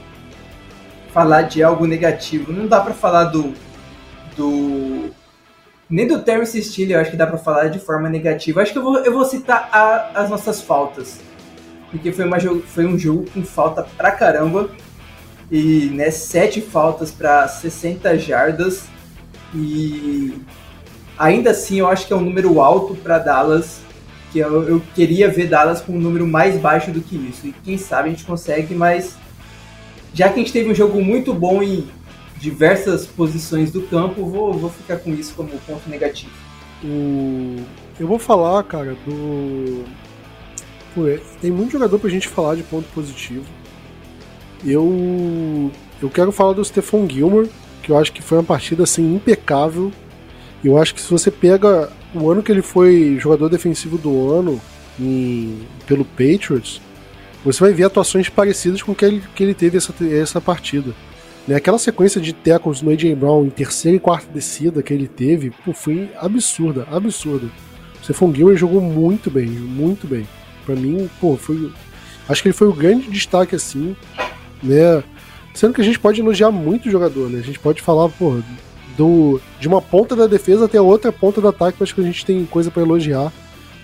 falar 1.13 1.43
de 1.43 1.61
algo 1.61 1.85
negativo. 1.85 2.51
Não 2.51 2.65
dá 2.65 2.81
para 2.81 2.95
falar 2.95 3.25
do 3.25 3.53
do 4.35 5.11
nem 5.87 6.07
do 6.07 6.23
Terrence 6.23 6.59
Steele, 6.63 6.93
eu 6.93 6.99
acho 6.99 7.11
que 7.11 7.17
dá 7.17 7.27
para 7.27 7.37
falar 7.37 7.67
de 7.67 7.77
forma 7.77 8.09
negativa. 8.09 8.63
Acho 8.63 8.71
que 8.71 8.79
eu 8.79 8.83
vou, 8.83 8.97
eu 8.97 9.13
vou 9.13 9.25
citar 9.25 9.69
a, 9.71 10.21
as 10.21 10.29
nossas 10.31 10.59
faltas. 10.59 11.28
Porque 11.91 12.11
foi, 12.11 12.25
uma, 12.25 12.39
foi 12.39 12.85
um 12.85 12.97
jogo 12.97 13.25
com 13.33 13.43
falta 13.43 13.83
pra 13.83 14.11
caramba. 14.11 14.69
E 15.51 15.89
né, 15.93 16.11
sete 16.11 16.61
faltas 16.61 17.11
para 17.11 17.47
60 17.47 18.17
jardas. 18.17 18.85
E 19.53 20.35
ainda 21.17 21.51
assim 21.51 21.79
eu 21.79 21.87
acho 21.87 22.05
que 22.05 22.13
é 22.13 22.15
um 22.15 22.21
número 22.21 22.61
alto 22.61 22.95
para 22.95 23.17
Dallas. 23.17 23.81
Que 24.31 24.39
eu, 24.39 24.67
eu 24.67 24.81
queria 24.93 25.29
ver 25.29 25.47
Dallas 25.47 25.81
com 25.81 25.93
um 25.93 25.99
número 25.99 26.27
mais 26.27 26.59
baixo 26.59 26.91
do 26.91 27.01
que 27.01 27.15
isso. 27.15 27.47
E 27.47 27.51
quem 27.63 27.77
sabe 27.77 28.09
a 28.09 28.11
gente 28.11 28.25
consegue, 28.25 28.75
mas 28.75 29.17
já 30.13 30.29
que 30.29 30.35
a 30.35 30.37
gente 30.37 30.53
teve 30.53 30.69
um 30.69 30.75
jogo 30.75 31.01
muito 31.01 31.33
bom 31.33 31.63
em 31.63 31.87
diversas 32.37 33.05
posições 33.05 33.71
do 33.71 33.81
campo, 33.83 34.25
vou, 34.25 34.53
vou 34.53 34.69
ficar 34.69 34.97
com 34.97 35.11
isso 35.13 35.33
como 35.35 35.49
ponto 35.67 35.89
negativo. 35.89 36.31
O... 36.83 37.57
Eu 37.99 38.07
vou 38.07 38.17
falar, 38.17 38.63
cara, 38.63 38.95
do. 39.05 39.83
Pô, 40.93 41.07
é, 41.07 41.19
tem 41.41 41.51
muito 41.51 41.71
jogador 41.71 41.99
pra 41.99 42.09
gente 42.09 42.27
falar 42.27 42.55
de 42.55 42.63
ponto 42.63 42.87
positivo. 42.93 43.45
Eu. 44.65 45.71
Eu 46.01 46.09
quero 46.09 46.31
falar 46.31 46.53
do 46.53 46.63
Stephon 46.63 47.07
Gilmore, 47.09 47.49
que 47.83 47.91
eu 47.91 47.97
acho 47.97 48.13
que 48.13 48.21
foi 48.21 48.37
uma 48.37 48.43
partida 48.43 48.83
assim 48.83 49.15
impecável. 49.15 49.91
Eu 50.63 50.77
acho 50.77 50.95
que 50.95 51.01
se 51.01 51.09
você 51.09 51.29
pega 51.29 51.91
o 52.13 52.29
ano 52.29 52.41
que 52.41 52.51
ele 52.51 52.61
foi 52.61 53.17
jogador 53.19 53.49
defensivo 53.49 53.97
do 53.97 54.31
ano 54.31 54.61
em... 54.99 55.59
pelo 55.85 56.05
Patriots, 56.05 56.81
você 57.43 57.59
vai 57.59 57.73
ver 57.73 57.83
atuações 57.83 58.29
parecidas 58.29 58.81
com 58.81 58.95
que 58.95 59.05
ele, 59.05 59.23
que 59.35 59.43
ele 59.43 59.53
teve 59.53 59.77
essa, 59.77 59.93
essa 60.05 60.41
partida. 60.41 60.93
Né? 61.47 61.55
Aquela 61.55 61.77
sequência 61.77 62.19
de 62.19 62.33
tackles 62.33 62.81
no 62.81 62.91
AJ 62.91 63.15
Brown 63.15 63.45
em 63.45 63.49
terceira 63.49 63.97
e 63.97 63.99
quarta 63.99 64.31
descida 64.31 64.83
que 64.83 64.93
ele 64.93 65.07
teve, 65.07 65.51
pô, 65.65 65.73
foi 65.73 66.09
absurda, 66.17 66.87
absurda. 66.91 67.47
O 67.99 68.03
Stephon 68.03 68.33
Gilmore 68.33 68.57
jogou 68.57 68.81
muito 68.81 69.29
bem, 69.31 69.47
muito 69.47 70.07
bem. 70.07 70.27
Para 70.69 70.75
mim, 70.75 71.09
pô, 71.19 71.35
foi. 71.35 71.71
Acho 72.27 72.43
que 72.43 72.49
ele 72.49 72.55
foi 72.55 72.67
o 72.67 72.73
grande 72.73 73.09
destaque 73.09 73.55
assim, 73.55 73.95
né? 74.61 75.03
Sendo 75.51 75.73
que 75.73 75.81
a 75.81 75.83
gente 75.83 75.97
pode 75.97 76.21
elogiar 76.21 76.51
muito 76.51 76.87
o 76.87 76.91
jogador, 76.91 77.27
né? 77.27 77.39
A 77.39 77.43
gente 77.43 77.57
pode 77.57 77.81
falar, 77.81 78.07
pô, 78.07 78.39
do, 78.95 79.41
de 79.59 79.67
uma 79.67 79.81
ponta 79.81 80.15
da 80.15 80.27
defesa 80.27 80.65
até 80.65 80.77
a 80.77 80.83
outra 80.83 81.11
ponta 81.11 81.41
do 81.41 81.47
ataque, 81.47 81.81
acho 81.81 81.95
que 81.95 82.01
a 82.01 82.03
gente 82.03 82.23
tem 82.23 82.45
coisa 82.45 82.69
para 82.69 82.83
elogiar. 82.83 83.33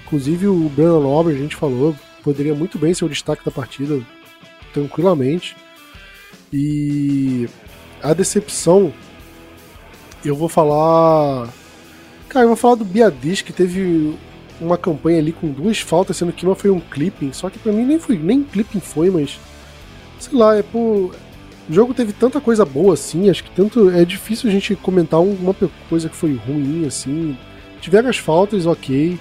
Inclusive 0.06 0.46
o 0.46 0.70
Brandon 0.70 1.02
Nobre, 1.02 1.34
a 1.34 1.38
gente 1.38 1.56
falou, 1.56 1.96
poderia 2.24 2.54
muito 2.54 2.78
bem 2.78 2.94
ser 2.94 3.06
o 3.06 3.10
destaque 3.10 3.44
da 3.44 3.50
partida, 3.50 4.00
tranquilamente. 4.72 5.58
E 6.54 7.50
a 8.00 8.14
decepção, 8.14 8.94
eu 10.24 10.36
vou 10.36 10.48
falar. 10.48 11.50
Cara, 12.30 12.44
eu 12.44 12.50
vou 12.50 12.58
falar 12.58 12.76
do 12.76 12.86
Biadis, 12.86 13.42
que 13.42 13.52
teve 13.52 14.16
uma 14.60 14.78
campanha 14.78 15.20
ali 15.20 15.32
com 15.32 15.48
duas 15.50 15.80
faltas, 15.80 16.18
sendo 16.18 16.32
que 16.32 16.46
uma 16.46 16.56
foi 16.56 16.70
um 16.70 16.80
clipping, 16.80 17.34
só 17.34 17.50
que 17.50 17.60
para 17.60 17.72
mim 17.72 17.86
nem 17.86 18.00
foi, 18.00 18.18
nem 18.18 18.44
clipping 18.44 18.80
foi, 18.80 19.10
mas 19.10 19.40
sei 20.20 20.38
lá, 20.38 20.56
é 20.56 20.64
por 20.64 21.12
o 21.68 21.74
jogo 21.74 21.96
teve 21.96 22.14
tanta 22.14 22.40
coisa 22.40 22.64
boa 22.64 22.94
assim, 22.94 23.30
acho 23.30 23.44
que 23.44 23.50
tanto 23.50 23.90
é 23.90 24.06
difícil 24.06 24.50
a 24.50 24.54
gente 24.54 24.76
comentar 24.76 25.20
uma 25.20 25.56
coisa 25.90 26.08
que 26.08 26.16
foi 26.16 26.36
ruim 26.36 26.86
assim. 26.86 27.36
Tiveram 27.82 28.10
as 28.10 28.18
faltas, 28.18 28.68
OK. 28.68 29.20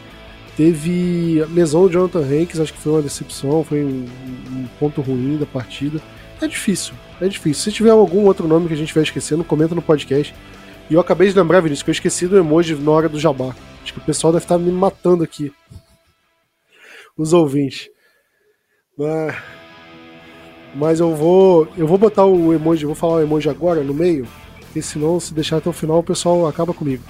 Teve 0.54 1.42
a 1.42 1.46
lesão 1.46 1.86
do 1.86 1.92
Jonathan 1.92 2.20
Hanks, 2.20 2.60
acho 2.60 2.72
que 2.72 2.78
foi 2.78 2.92
uma 2.92 3.02
decepção, 3.02 3.64
foi 3.64 3.82
um, 3.82 4.06
um, 4.52 4.66
ponto 4.78 5.00
ruim 5.00 5.38
da 5.38 5.46
partida. 5.46 6.00
É 6.40 6.46
difícil, 6.46 6.94
é 7.20 7.26
difícil. 7.26 7.64
Se 7.64 7.72
tiver 7.72 7.90
algum 7.90 8.24
outro 8.26 8.46
nome 8.46 8.68
que 8.68 8.74
a 8.74 8.76
gente 8.76 8.92
vai 8.92 9.02
esquecendo, 9.02 9.42
comenta 9.42 9.74
no 9.74 9.82
podcast. 9.82 10.34
E 10.90 10.94
eu 10.94 11.00
acabei 11.00 11.28
de 11.28 11.36
lembrar, 11.36 11.60
Vinícius, 11.60 11.82
que 11.82 11.90
eu 11.90 11.92
esqueci 11.92 12.28
do 12.28 12.36
emoji 12.36 12.74
na 12.74 12.90
hora 12.90 13.08
do 13.08 13.18
jabá. 13.18 13.54
Acho 13.84 13.92
que 13.92 14.00
o 14.00 14.04
pessoal 14.04 14.32
deve 14.32 14.44
estar 14.44 14.58
me 14.58 14.72
matando 14.72 15.22
aqui. 15.22 15.52
Os 17.16 17.32
ouvintes. 17.32 17.88
Mas, 18.98 19.36
mas 20.74 20.98
eu 20.98 21.14
vou. 21.14 21.68
Eu 21.76 21.86
vou 21.86 21.98
botar 21.98 22.24
o 22.24 22.52
emoji, 22.52 22.84
vou 22.84 22.96
falar 22.96 23.14
o 23.14 23.22
emoji 23.22 23.48
agora 23.48 23.84
no 23.84 23.94
meio. 23.94 24.26
Porque 24.58 24.82
senão, 24.82 25.20
se 25.20 25.32
deixar 25.32 25.58
até 25.58 25.70
o 25.70 25.72
final, 25.72 26.00
o 26.00 26.02
pessoal 26.02 26.48
acaba 26.48 26.74
comigo 26.74 27.04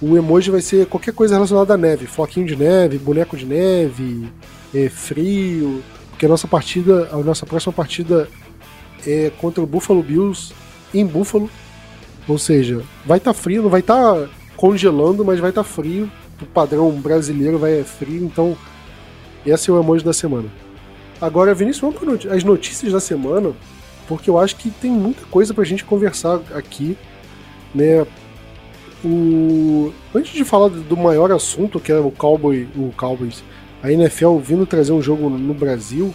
o 0.00 0.16
emoji 0.16 0.50
vai 0.50 0.60
ser 0.60 0.86
qualquer 0.86 1.14
coisa 1.14 1.34
relacionada 1.34 1.74
à 1.74 1.76
neve, 1.76 2.06
floquinho 2.06 2.46
de 2.46 2.56
neve, 2.56 2.98
boneco 2.98 3.36
de 3.36 3.46
neve, 3.46 4.30
é, 4.74 4.88
frio, 4.88 5.82
porque 6.10 6.26
a 6.26 6.28
nossa 6.28 6.46
partida, 6.46 7.08
a 7.12 7.16
nossa 7.18 7.46
próxima 7.46 7.72
partida 7.72 8.28
é 9.06 9.30
contra 9.38 9.62
o 9.62 9.66
Buffalo 9.66 10.02
Bills 10.02 10.52
em 10.92 11.04
Buffalo, 11.04 11.48
ou 12.28 12.38
seja, 12.38 12.82
vai 13.04 13.18
estar 13.18 13.32
tá 13.32 13.38
frio, 13.38 13.62
não 13.62 13.70
vai 13.70 13.80
estar 13.80 14.14
tá 14.14 14.28
congelando, 14.56 15.24
mas 15.24 15.38
vai 15.38 15.50
estar 15.50 15.62
tá 15.62 15.68
frio, 15.68 16.10
o 16.40 16.46
padrão 16.46 16.90
brasileiro 16.92 17.58
vai 17.58 17.80
é 17.80 17.84
frio, 17.84 18.24
então 18.24 18.56
esse 19.44 19.70
é 19.70 19.72
o 19.72 19.80
emoji 19.80 20.04
da 20.04 20.12
semana. 20.12 20.48
Agora, 21.20 21.54
Vinícius, 21.54 21.80
vamos 21.80 22.18
para 22.18 22.34
as 22.34 22.44
notícias 22.44 22.92
da 22.92 23.00
semana, 23.00 23.52
porque 24.06 24.28
eu 24.28 24.38
acho 24.38 24.56
que 24.56 24.70
tem 24.70 24.90
muita 24.90 25.24
coisa 25.26 25.54
para 25.54 25.62
a 25.62 25.66
gente 25.66 25.84
conversar 25.84 26.40
aqui, 26.54 26.96
né? 27.74 28.06
O... 29.04 29.92
Antes 30.14 30.32
de 30.32 30.44
falar 30.44 30.68
do 30.68 30.96
maior 30.96 31.30
assunto, 31.30 31.78
que 31.78 31.92
é 31.92 31.98
o 31.98 32.10
Cowboy, 32.10 32.68
o 32.76 32.92
Cowboys, 32.96 33.42
a 33.82 33.92
NFL 33.92 34.38
vindo 34.38 34.66
trazer 34.66 34.92
um 34.92 35.00
jogo 35.00 35.30
no 35.30 35.54
Brasil, 35.54 36.14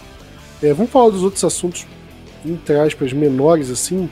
é, 0.62 0.72
vamos 0.72 0.92
falar 0.92 1.10
dos 1.10 1.22
outros 1.22 1.42
assuntos, 1.42 1.86
entre 2.44 2.78
aspas, 2.78 3.12
menores 3.12 3.70
assim. 3.70 4.08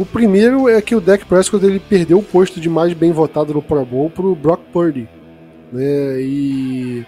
O 0.00 0.06
primeiro 0.06 0.66
é 0.66 0.80
que 0.80 0.94
o 0.94 1.00
Dak 1.00 1.26
Prescott 1.26 1.62
ele 1.62 1.78
perdeu 1.78 2.20
o 2.20 2.22
posto 2.22 2.58
de 2.58 2.70
mais 2.70 2.94
bem 2.94 3.12
votado 3.12 3.52
no 3.52 3.60
Pro 3.60 3.84
Bowl 3.84 4.08
pro 4.08 4.34
Brock 4.34 4.62
Purdy. 4.72 5.06
Né? 5.70 6.22
E 6.22 7.06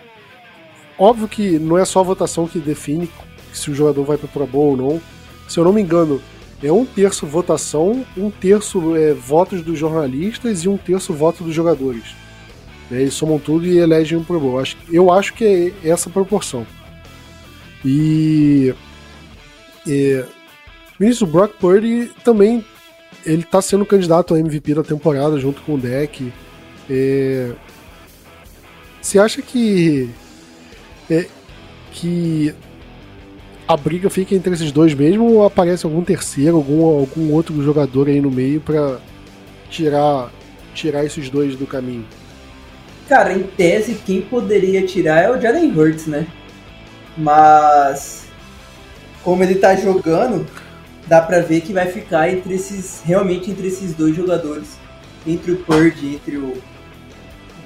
óbvio 0.98 1.26
que 1.26 1.58
não 1.58 1.78
é 1.78 1.86
só 1.86 2.00
a 2.00 2.02
votação 2.02 2.46
que 2.46 2.58
define 2.58 3.08
se 3.50 3.70
o 3.70 3.74
jogador 3.74 4.04
vai 4.04 4.18
para 4.18 4.28
Pro 4.28 4.46
Bowl 4.46 4.72
ou 4.72 4.76
não. 4.76 5.00
Se 5.48 5.58
eu 5.58 5.64
não 5.64 5.72
me 5.72 5.80
engano, 5.80 6.20
é 6.62 6.70
um 6.70 6.84
terço 6.84 7.26
votação, 7.26 8.04
um 8.14 8.30
terço 8.30 8.94
é, 8.94 9.14
votos 9.14 9.62
dos 9.62 9.78
jornalistas 9.78 10.62
e 10.62 10.68
um 10.68 10.76
terço 10.76 11.14
voto 11.14 11.42
dos 11.42 11.54
jogadores. 11.54 12.14
Né? 12.90 13.00
Eles 13.00 13.14
somam 13.14 13.38
tudo 13.38 13.66
e 13.66 13.78
elegem 13.78 14.18
um 14.18 14.24
Pro 14.24 14.38
Bowl. 14.38 14.62
Eu 14.90 15.10
acho 15.10 15.32
que 15.32 15.72
é 15.82 15.88
essa 15.88 16.10
proporção. 16.10 16.66
E. 17.86 18.74
e 19.86 20.22
Vinícius 21.00 21.30
Brock 21.30 21.54
Purdy 21.58 22.10
também 22.22 22.62
ele 23.24 23.42
tá 23.42 23.62
sendo 23.62 23.86
candidato 23.86 24.34
a 24.34 24.38
MVP 24.38 24.74
da 24.74 24.82
temporada 24.82 25.38
junto 25.38 25.62
com 25.62 25.74
o 25.74 25.78
deck. 25.78 26.32
É, 26.90 27.52
você 29.00 29.18
acha 29.18 29.40
que 29.42 30.10
é, 31.10 31.26
que 31.92 32.54
a 33.66 33.76
briga 33.76 34.10
fica 34.10 34.34
entre 34.34 34.52
esses 34.54 34.72
dois 34.72 34.94
mesmo 34.94 35.24
ou 35.24 35.46
aparece 35.46 35.86
algum 35.86 36.02
terceiro, 36.02 36.56
algum, 36.56 36.84
algum 36.84 37.32
outro 37.32 37.62
jogador 37.62 38.08
aí 38.08 38.20
no 38.20 38.30
meio 38.30 38.60
para 38.60 38.98
tirar 39.70 40.30
tirar 40.74 41.04
esses 41.04 41.28
dois 41.28 41.54
do 41.56 41.66
caminho? 41.66 42.04
Cara, 43.08 43.32
em 43.32 43.42
tese 43.42 43.94
quem 44.06 44.22
poderia 44.22 44.86
tirar 44.86 45.22
é 45.22 45.30
o 45.30 45.40
Jalen 45.40 45.72
Hurts, 45.76 46.06
né? 46.06 46.26
Mas 47.16 48.26
como 49.22 49.42
ele 49.42 49.56
tá 49.56 49.76
jogando, 49.76 50.46
dá 51.06 51.20
para 51.20 51.40
ver 51.40 51.60
que 51.60 51.72
vai 51.72 51.86
ficar 51.86 52.30
entre 52.30 52.54
esses 52.54 53.02
realmente 53.04 53.50
entre 53.50 53.66
esses 53.66 53.94
dois 53.94 54.14
jogadores, 54.14 54.78
entre 55.26 55.52
o 55.52 55.56
Purdy, 55.56 56.14
entre 56.14 56.36
o 56.36 56.56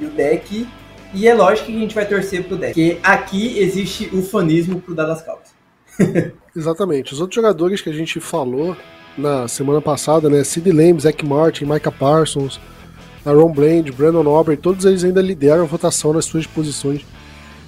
e 0.01 0.05
o 0.05 0.11
deck. 0.11 0.67
E 1.15 1.27
é 1.27 1.35
lógico 1.35 1.67
que 1.67 1.77
a 1.77 1.81
gente 1.81 1.95
vai 1.95 2.07
torcer 2.07 2.45
pro 2.45 2.57
deck, 2.57 2.75
porque 2.75 2.99
aqui 3.03 3.59
existe 3.59 4.11
o 4.13 4.23
fanismo 4.23 4.81
pro 4.81 4.95
Dallas 4.95 5.23
Cowboys. 5.23 5.55
Exatamente. 6.55 7.13
Os 7.13 7.21
outros 7.21 7.37
jogadores 7.37 7.81
que 7.81 7.89
a 7.89 7.93
gente 7.93 8.21
falou 8.21 8.77
na 9.17 9.49
semana 9.49 9.81
passada, 9.81 10.29
né? 10.29 10.45
Sid 10.45 10.71
Lamb, 10.71 11.01
Zach 11.01 11.25
Martin, 11.25 11.65
Micah 11.65 11.91
Parsons, 11.91 12.61
Aaron 13.25 13.51
Bland, 13.53 13.91
Brandon 13.93 14.29
Aubrey, 14.29 14.57
todos 14.57 14.85
eles 14.85 15.05
ainda 15.05 15.23
lideram 15.23 15.63
a 15.63 15.67
votação 15.67 16.13
nas 16.13 16.27
suas 16.27 16.47
posições. 16.47 17.05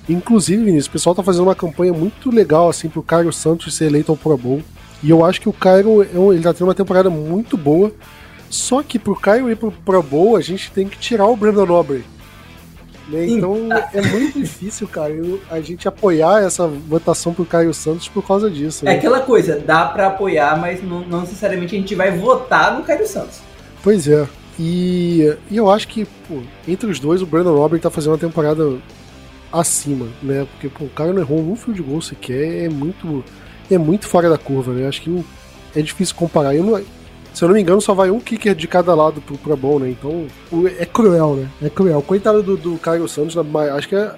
Inclusive, 0.08 0.64
Vinícius, 0.64 0.86
o 0.86 0.90
pessoal 0.90 1.14
tá 1.14 1.22
fazendo 1.22 1.44
uma 1.44 1.54
campanha 1.54 1.92
muito 1.92 2.30
legal 2.30 2.68
assim 2.68 2.88
pro 2.88 3.02
Cairo 3.02 3.32
Santos 3.32 3.74
ser 3.74 3.86
eleito 3.86 4.12
ao 4.12 4.16
Pro 4.16 4.36
Bowl. 4.36 4.62
E 5.02 5.10
eu 5.10 5.24
acho 5.24 5.40
que 5.40 5.48
o 5.48 5.52
Cairo 5.52 6.02
ele 6.02 6.42
tá 6.42 6.52
tendo 6.52 6.68
uma 6.68 6.74
temporada 6.74 7.08
muito 7.08 7.56
boa. 7.56 7.92
Só 8.50 8.82
que 8.82 8.98
pro 8.98 9.14
Cairo 9.14 9.50
ir 9.50 9.56
pro 9.56 9.70
Pro 9.70 10.02
Bowl, 10.02 10.36
a 10.36 10.40
gente 10.40 10.70
tem 10.72 10.88
que 10.88 10.98
tirar 10.98 11.26
o 11.26 11.36
Brandon 11.36 11.72
Aubrey. 11.72 12.04
Né? 13.08 13.26
Então 13.26 13.68
é 13.92 14.02
muito 14.02 14.38
difícil, 14.38 14.86
cara, 14.86 15.14
a 15.50 15.60
gente 15.60 15.88
apoiar 15.88 16.42
essa 16.42 16.66
votação 16.66 17.32
pro 17.32 17.44
Caio 17.44 17.72
Santos 17.72 18.06
por 18.08 18.26
causa 18.26 18.50
disso. 18.50 18.84
Né? 18.84 18.94
É 18.94 18.98
aquela 18.98 19.20
coisa, 19.20 19.58
dá 19.58 19.86
para 19.86 20.08
apoiar, 20.08 20.58
mas 20.58 20.82
não, 20.82 21.00
não, 21.00 21.20
necessariamente 21.22 21.74
a 21.74 21.78
gente 21.78 21.94
vai 21.94 22.10
votar 22.16 22.76
no 22.76 22.84
Caio 22.84 23.06
Santos. 23.06 23.40
Pois 23.82 24.06
é. 24.06 24.26
E, 24.58 25.34
e 25.50 25.56
eu 25.56 25.70
acho 25.70 25.88
que, 25.88 26.04
pô, 26.28 26.40
entre 26.66 26.90
os 26.90 26.98
dois, 26.98 27.22
o 27.22 27.26
Brandon 27.26 27.56
Aubrey 27.56 27.80
tá 27.80 27.90
fazendo 27.90 28.12
uma 28.12 28.18
temporada 28.18 28.76
acima, 29.52 30.08
né? 30.22 30.46
Porque 30.52 30.68
pô, 30.68 30.84
o 30.84 30.90
cara 30.90 31.12
não 31.12 31.20
errou 31.20 31.40
um 31.40 31.56
field 31.56 31.80
goal 31.80 32.02
sequer, 32.02 32.64
é 32.64 32.68
muito, 32.68 33.24
é 33.70 33.78
muito 33.78 34.06
fora 34.06 34.28
da 34.28 34.38
curva, 34.38 34.72
né? 34.72 34.86
Acho 34.86 35.02
que 35.02 35.24
é 35.74 35.82
difícil 35.82 36.14
comparar. 36.14 36.54
Eu 36.54 36.64
não, 36.64 36.80
se 37.38 37.44
eu 37.44 37.48
não 37.48 37.54
me 37.54 37.62
engano, 37.62 37.80
só 37.80 37.94
vai 37.94 38.10
um 38.10 38.18
kicker 38.18 38.52
de 38.52 38.66
cada 38.66 38.92
lado 38.94 39.20
pro 39.20 39.38
Pro 39.38 39.56
Bowl, 39.56 39.78
né? 39.78 39.90
Então, 39.90 40.26
é 40.78 40.84
cruel, 40.84 41.36
né? 41.36 41.48
É 41.62 41.70
cruel. 41.70 42.02
Coitado 42.02 42.42
do, 42.42 42.56
do 42.56 42.76
Caio 42.78 43.06
Santos, 43.06 43.36
acho 43.76 43.88
que 43.88 43.94
é, 43.94 44.12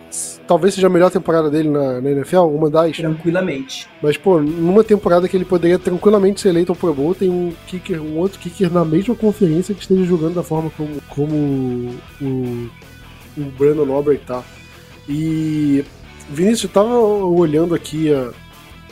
talvez 0.47 0.73
seja 0.75 0.87
a 0.87 0.91
melhor 0.91 1.11
temporada 1.11 1.51
dele 1.51 1.69
na, 1.69 2.01
na, 2.01 2.11
NFL, 2.11 2.45
uma 2.45 2.71
das. 2.71 2.97
Tranquilamente. 2.97 3.87
Mas, 4.03 4.17
pô, 4.17 4.41
numa 4.41 4.83
temporada 4.83 5.29
que 5.29 5.37
ele 5.37 5.45
poderia 5.45 5.79
tranquilamente 5.79 6.41
ser 6.41 6.49
eleito 6.49 6.73
ao 6.73 6.77
Pro 6.77 6.95
Bowl, 6.95 7.15
tem 7.15 7.29
um 7.29 7.53
kicker, 7.67 8.01
um 8.01 8.17
outro 8.17 8.39
kicker 8.39 8.73
na 8.73 8.85
mesma 8.85 9.15
conferência 9.15 9.75
que 9.75 9.83
esteja 9.83 10.05
jogando 10.05 10.37
da 10.37 10.43
forma 10.43 10.71
como, 10.71 11.03
como 11.11 11.37
o, 12.23 12.71
o 13.37 13.43
Brandon 13.59 13.93
Aubrey 13.93 14.19
tá. 14.19 14.43
E. 15.07 15.85
Vinícius, 16.31 16.63
eu 16.63 16.69
tava 16.71 16.95
olhando 16.97 17.75
aqui 17.75 18.15
a, 18.15 18.31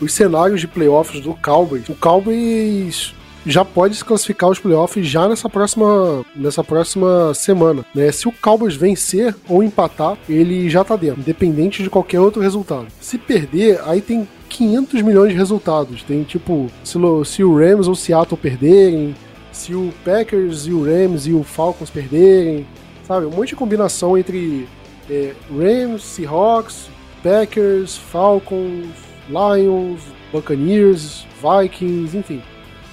os 0.00 0.12
cenários 0.12 0.60
de 0.60 0.68
playoffs 0.68 1.20
do 1.20 1.34
Cowboys. 1.34 1.88
O 1.88 1.94
Cowboys 1.94 3.14
já 3.46 3.64
pode 3.64 3.96
se 3.96 4.04
classificar 4.04 4.50
os 4.50 4.58
playoffs 4.58 5.06
já 5.06 5.28
nessa 5.28 5.48
próxima, 5.48 6.24
nessa 6.34 6.62
próxima 6.62 7.32
semana. 7.34 7.84
Né? 7.94 8.12
Se 8.12 8.28
o 8.28 8.32
Cowboys 8.32 8.76
vencer 8.76 9.34
ou 9.48 9.62
empatar, 9.62 10.18
ele 10.28 10.68
já 10.68 10.84
tá 10.84 10.96
dentro, 10.96 11.20
independente 11.20 11.82
de 11.82 11.90
qualquer 11.90 12.20
outro 12.20 12.42
resultado. 12.42 12.86
Se 13.00 13.16
perder, 13.16 13.80
aí 13.84 14.00
tem 14.00 14.28
500 14.48 15.02
milhões 15.02 15.30
de 15.32 15.38
resultados. 15.38 16.02
Tem 16.02 16.22
tipo, 16.24 16.70
se, 16.84 16.98
se 17.24 17.44
o 17.44 17.56
Rams 17.56 17.86
ou 17.86 17.92
o 17.92 17.96
Seattle 17.96 18.38
perderem, 18.38 19.14
se 19.52 19.74
o 19.74 19.92
Packers 20.04 20.66
e 20.66 20.72
o 20.72 20.84
Rams 20.84 21.26
e 21.26 21.32
o 21.32 21.42
Falcons 21.42 21.90
perderem, 21.90 22.66
sabe? 23.06 23.26
Um 23.26 23.30
monte 23.30 23.50
de 23.50 23.56
combinação 23.56 24.16
entre 24.16 24.68
é, 25.08 25.32
Rams, 25.50 26.02
Seahawks, 26.02 26.90
Packers, 27.22 27.96
Falcons, 27.96 29.07
Lions, 29.28 30.02
Buccaneers, 30.32 31.26
Vikings, 31.42 32.16
enfim 32.16 32.42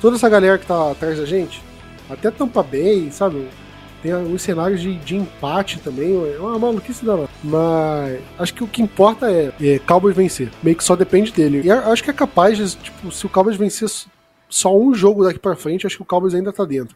toda 0.05 0.17
essa 0.17 0.29
galera 0.29 0.59
que 0.59 0.67
tá 0.67 0.91
atrás 0.91 1.17
da 1.17 1.25
gente, 1.25 1.63
até 2.07 2.29
Tampa 2.29 2.61
Bay, 2.61 3.09
sabe? 3.11 3.47
Tem 4.03 4.13
uns 4.13 4.43
cenários 4.43 4.79
de, 4.79 4.95
de 4.97 5.15
empate 5.15 5.79
também, 5.79 6.13
é 6.31 6.37
uma 6.37 6.59
maluquice 6.59 7.03
danada. 7.03 7.27
Mas 7.43 8.19
acho 8.37 8.53
que 8.53 8.63
o 8.63 8.67
que 8.67 8.83
importa 8.83 9.31
é, 9.31 9.51
é 9.59 9.79
Cowboys 9.79 10.15
vencer. 10.15 10.51
Meio 10.61 10.77
que 10.77 10.83
só 10.83 10.95
depende 10.95 11.31
dele. 11.31 11.63
E 11.65 11.71
acho 11.71 12.03
que 12.03 12.11
é 12.11 12.13
capaz 12.13 12.55
de, 12.55 12.75
tipo, 12.75 13.11
se 13.11 13.25
o 13.25 13.29
Cowboys 13.29 13.57
vencer 13.57 13.89
só 14.47 14.77
um 14.77 14.93
jogo 14.93 15.23
daqui 15.23 15.39
para 15.39 15.55
frente, 15.55 15.87
acho 15.87 15.95
que 15.97 16.03
o 16.03 16.05
Cowboys 16.05 16.35
ainda 16.35 16.53
tá 16.53 16.63
dentro 16.65 16.95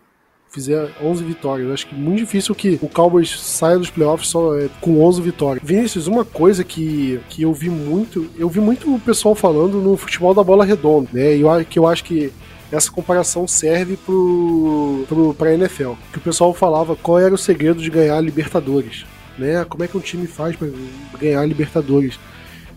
fizer 0.50 0.90
11 1.02 1.24
vitórias. 1.24 1.72
Acho 1.72 1.88
que 1.88 1.96
é 1.96 1.98
muito 1.98 2.20
difícil 2.20 2.56
que 2.56 2.80
o 2.82 2.90
Cowboys 2.90 3.40
saia 3.40 3.78
dos 3.78 3.90
playoffs 3.90 4.30
só 4.30 4.58
é, 4.58 4.70
com 4.82 5.02
11 5.04 5.22
vitórias. 5.22 5.64
Vinícius, 5.64 6.08
uma 6.08 6.26
coisa 6.26 6.64
que, 6.64 7.20
que 7.30 7.44
eu 7.44 7.54
vi 7.54 7.70
muito, 7.70 8.30
eu 8.38 8.50
vi 8.50 8.60
muito 8.60 8.94
o 8.94 9.00
pessoal 9.00 9.36
falando 9.36 9.80
no 9.80 9.96
futebol 9.96 10.34
da 10.34 10.44
bola 10.44 10.66
redonda, 10.66 11.10
né? 11.14 11.36
E 11.36 11.42
eu, 11.42 11.66
que 11.66 11.80
eu 11.80 11.88
acho 11.88 12.04
que 12.04 12.32
essa 12.72 12.92
comparação 12.92 13.48
serve 13.48 13.98
pro, 13.98 15.06
pro, 15.08 15.34
pra 15.34 15.54
NFL. 15.54 15.94
Que 16.12 16.18
o 16.18 16.22
pessoal 16.22 16.54
falava 16.54 16.96
qual 16.96 17.20
era 17.20 17.34
o 17.34 17.38
segredo 17.38 17.82
de 17.82 17.90
ganhar 17.90 18.18
a 18.18 18.22
Libertadores. 18.22 19.06
Né? 19.38 19.66
Como 19.66 19.84
é 19.84 19.88
que 19.88 19.98
um 19.98 20.02
time 20.02 20.28
faz 20.28 20.56
para 20.56 20.68
ganhar 21.20 21.42
a 21.42 21.46
Libertadores? 21.46 22.20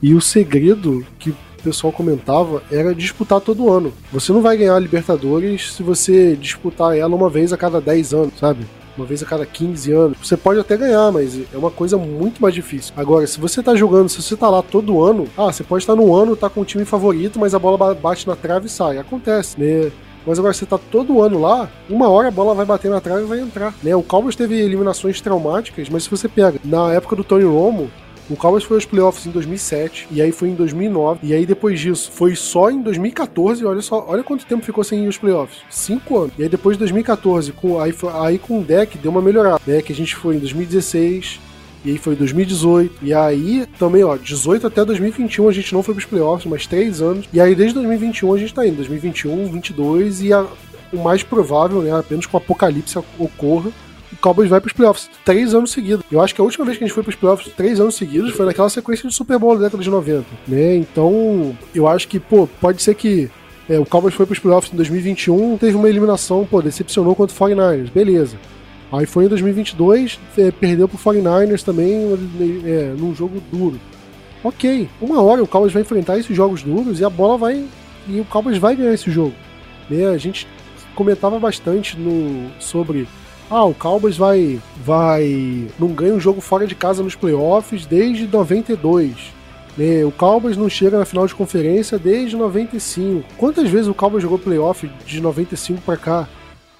E 0.02 0.14
o 0.14 0.20
segredo 0.20 1.06
que 1.18 1.34
pessoal 1.62 1.92
comentava 1.92 2.62
era 2.70 2.94
disputar 2.94 3.40
todo 3.40 3.70
ano. 3.70 3.92
Você 4.12 4.32
não 4.32 4.42
vai 4.42 4.56
ganhar 4.56 4.76
a 4.76 4.80
Libertadores 4.80 5.74
se 5.74 5.82
você 5.82 6.36
disputar 6.36 6.96
ela 6.96 7.14
uma 7.14 7.30
vez 7.30 7.52
a 7.52 7.56
cada 7.56 7.80
10 7.80 8.14
anos, 8.14 8.38
sabe? 8.38 8.66
uma 8.96 9.06
vez 9.06 9.22
a 9.22 9.26
cada 9.26 9.46
15 9.46 9.92
anos. 9.92 10.18
Você 10.22 10.36
pode 10.36 10.60
até 10.60 10.76
ganhar, 10.76 11.10
mas 11.10 11.38
é 11.52 11.56
uma 11.56 11.70
coisa 11.70 11.96
muito 11.96 12.40
mais 12.42 12.54
difícil. 12.54 12.92
Agora, 12.96 13.26
se 13.26 13.40
você 13.40 13.62
tá 13.62 13.74
jogando, 13.74 14.08
se 14.08 14.22
você 14.22 14.36
tá 14.36 14.48
lá 14.48 14.62
todo 14.62 15.02
ano, 15.02 15.26
ah, 15.36 15.52
você 15.52 15.64
pode 15.64 15.82
estar 15.82 15.96
no 15.96 16.14
ano, 16.14 16.36
tá 16.36 16.50
com 16.50 16.60
o 16.60 16.64
time 16.64 16.84
favorito, 16.84 17.38
mas 17.38 17.54
a 17.54 17.58
bola 17.58 17.94
bate 17.94 18.26
na 18.26 18.36
trave 18.36 18.66
e 18.66 18.70
sai. 18.70 18.98
Acontece, 18.98 19.58
né? 19.58 19.90
Mas 20.26 20.38
agora 20.38 20.54
você 20.54 20.64
tá 20.64 20.78
todo 20.78 21.20
ano 21.20 21.40
lá, 21.40 21.68
uma 21.90 22.08
hora 22.08 22.28
a 22.28 22.30
bola 22.30 22.54
vai 22.54 22.64
bater 22.64 22.90
na 22.90 23.00
trave 23.00 23.22
e 23.22 23.26
vai 23.26 23.40
entrar. 23.40 23.74
Né? 23.82 23.94
O 23.96 24.02
Cowboys 24.02 24.36
teve 24.36 24.54
eliminações 24.60 25.20
traumáticas, 25.20 25.88
mas 25.88 26.04
se 26.04 26.10
você 26.10 26.28
pega 26.28 26.60
na 26.64 26.92
época 26.92 27.16
do 27.16 27.24
Tony 27.24 27.44
Romo, 27.44 27.90
o 28.30 28.36
Cowboys 28.36 28.64
foi 28.64 28.76
aos 28.76 28.84
playoffs 28.84 29.26
em 29.26 29.30
2007, 29.30 30.08
e 30.10 30.22
aí 30.22 30.32
foi 30.32 30.48
em 30.48 30.54
2009, 30.54 31.20
e 31.22 31.34
aí 31.34 31.44
depois 31.44 31.78
disso 31.78 32.10
foi 32.12 32.34
só 32.34 32.70
em 32.70 32.80
2014, 32.80 33.64
olha 33.64 33.82
só, 33.82 34.04
olha 34.08 34.22
quanto 34.22 34.46
tempo 34.46 34.64
ficou 34.64 34.84
sem 34.84 35.02
ir 35.02 35.06
aos 35.06 35.18
playoffs. 35.18 35.60
Cinco 35.68 36.18
anos. 36.18 36.32
E 36.38 36.42
aí 36.42 36.48
depois 36.48 36.76
de 36.76 36.80
2014, 36.80 37.52
com, 37.52 37.80
aí, 37.80 37.92
aí 38.22 38.38
com 38.38 38.60
o 38.60 38.64
deck 38.64 38.96
deu 38.98 39.10
uma 39.10 39.20
melhorada, 39.20 39.60
né? 39.66 39.82
Que 39.82 39.92
a 39.92 39.96
gente 39.96 40.14
foi 40.14 40.36
em 40.36 40.38
2016, 40.38 41.40
e 41.84 41.90
aí 41.90 41.98
foi 41.98 42.14
2018. 42.14 42.98
E 43.02 43.12
aí 43.12 43.66
também, 43.78 44.04
ó, 44.04 44.16
18 44.16 44.66
até 44.66 44.84
2021 44.84 45.48
a 45.48 45.52
gente 45.52 45.72
não 45.74 45.82
foi 45.82 45.94
pros 45.94 46.06
playoffs, 46.06 46.50
mas 46.50 46.66
três 46.66 47.00
anos. 47.00 47.28
E 47.32 47.40
aí 47.40 47.54
desde 47.54 47.74
2021 47.74 48.32
a 48.32 48.38
gente 48.38 48.54
tá 48.54 48.66
indo. 48.66 48.76
2021, 48.76 49.46
22 49.46 50.22
e 50.22 50.32
a, 50.32 50.46
o 50.92 50.98
mais 50.98 51.22
provável, 51.22 51.82
né, 51.82 51.92
apenas 51.96 52.26
que 52.26 52.34
o 52.34 52.38
apocalipse 52.38 52.98
ocorra, 53.18 53.70
o 54.12 54.16
Cowboys 54.16 54.48
vai 54.48 54.60
pros 54.60 54.72
playoffs 54.72 55.10
três 55.24 55.54
anos 55.54 55.70
seguidos. 55.70 56.04
Eu 56.10 56.20
acho 56.20 56.34
que 56.34 56.40
a 56.40 56.44
última 56.44 56.64
vez 56.64 56.76
que 56.76 56.84
a 56.84 56.86
gente 56.86 56.94
foi 56.94 57.02
pros 57.02 57.16
playoffs 57.16 57.52
três 57.54 57.80
anos 57.80 57.94
seguidos 57.94 58.32
foi 58.32 58.46
naquela 58.46 58.68
sequência 58.68 59.08
de 59.08 59.14
Super 59.14 59.38
Bowl 59.38 59.56
da 59.56 59.64
década 59.64 59.82
de 59.82 59.90
90, 59.90 60.24
né? 60.46 60.76
Então, 60.76 61.56
eu 61.74 61.88
acho 61.88 62.06
que, 62.08 62.20
pô, 62.20 62.46
pode 62.60 62.82
ser 62.82 62.94
que 62.94 63.30
é, 63.68 63.78
o 63.78 63.86
Cowboys 63.86 64.14
foi 64.14 64.26
pros 64.26 64.38
playoffs 64.38 64.72
em 64.72 64.76
2021, 64.76 65.56
teve 65.56 65.76
uma 65.76 65.88
eliminação, 65.88 66.44
pô, 66.44 66.60
decepcionou 66.60 67.14
contra 67.14 67.34
o 67.34 67.38
49ers, 67.38 67.90
beleza. 67.90 68.36
Aí 68.92 69.06
foi 69.06 69.24
em 69.24 69.28
2022, 69.28 70.20
é, 70.36 70.50
perdeu 70.50 70.86
pro 70.86 70.98
49ers 70.98 71.62
também 71.62 72.12
é, 72.66 72.94
num 72.96 73.14
jogo 73.14 73.42
duro. 73.50 73.80
Ok, 74.44 74.88
uma 75.00 75.22
hora 75.22 75.42
o 75.42 75.46
Cowboys 75.46 75.72
vai 75.72 75.82
enfrentar 75.82 76.18
esses 76.18 76.36
jogos 76.36 76.62
duros 76.62 77.00
e 77.00 77.04
a 77.04 77.08
bola 77.08 77.38
vai. 77.38 77.64
E 78.08 78.20
o 78.20 78.24
Cowboys 78.24 78.58
vai 78.58 78.74
ganhar 78.74 78.92
esse 78.92 79.10
jogo. 79.10 79.32
Né? 79.88 80.06
A 80.08 80.18
gente 80.18 80.46
comentava 80.94 81.38
bastante 81.38 81.96
no, 81.96 82.50
sobre 82.58 83.08
ah, 83.53 83.64
o 83.66 83.74
Cowboys 83.74 84.16
vai, 84.16 84.59
vai, 84.82 85.68
não 85.78 85.88
ganha 85.88 86.14
um 86.14 86.20
jogo 86.20 86.40
fora 86.40 86.66
de 86.66 86.74
casa 86.74 87.03
nos 87.03 87.14
playoffs 87.14 87.84
desde 87.84 88.26
92. 88.26 89.14
Né? 89.76 90.03
O 90.07 90.11
Cowboys 90.11 90.57
não 90.57 90.70
chega 90.70 90.98
na 90.98 91.05
final 91.05 91.26
de 91.26 91.34
conferência 91.34 91.98
desde 91.98 92.34
95. 92.34 93.28
Quantas 93.36 93.68
vezes 93.68 93.88
o 93.88 93.94
Cowboys 93.94 94.22
jogou 94.22 94.38
playoff 94.38 94.90
de 95.05 95.20
95 95.20 95.82
para 95.82 95.98
cá? 95.98 96.28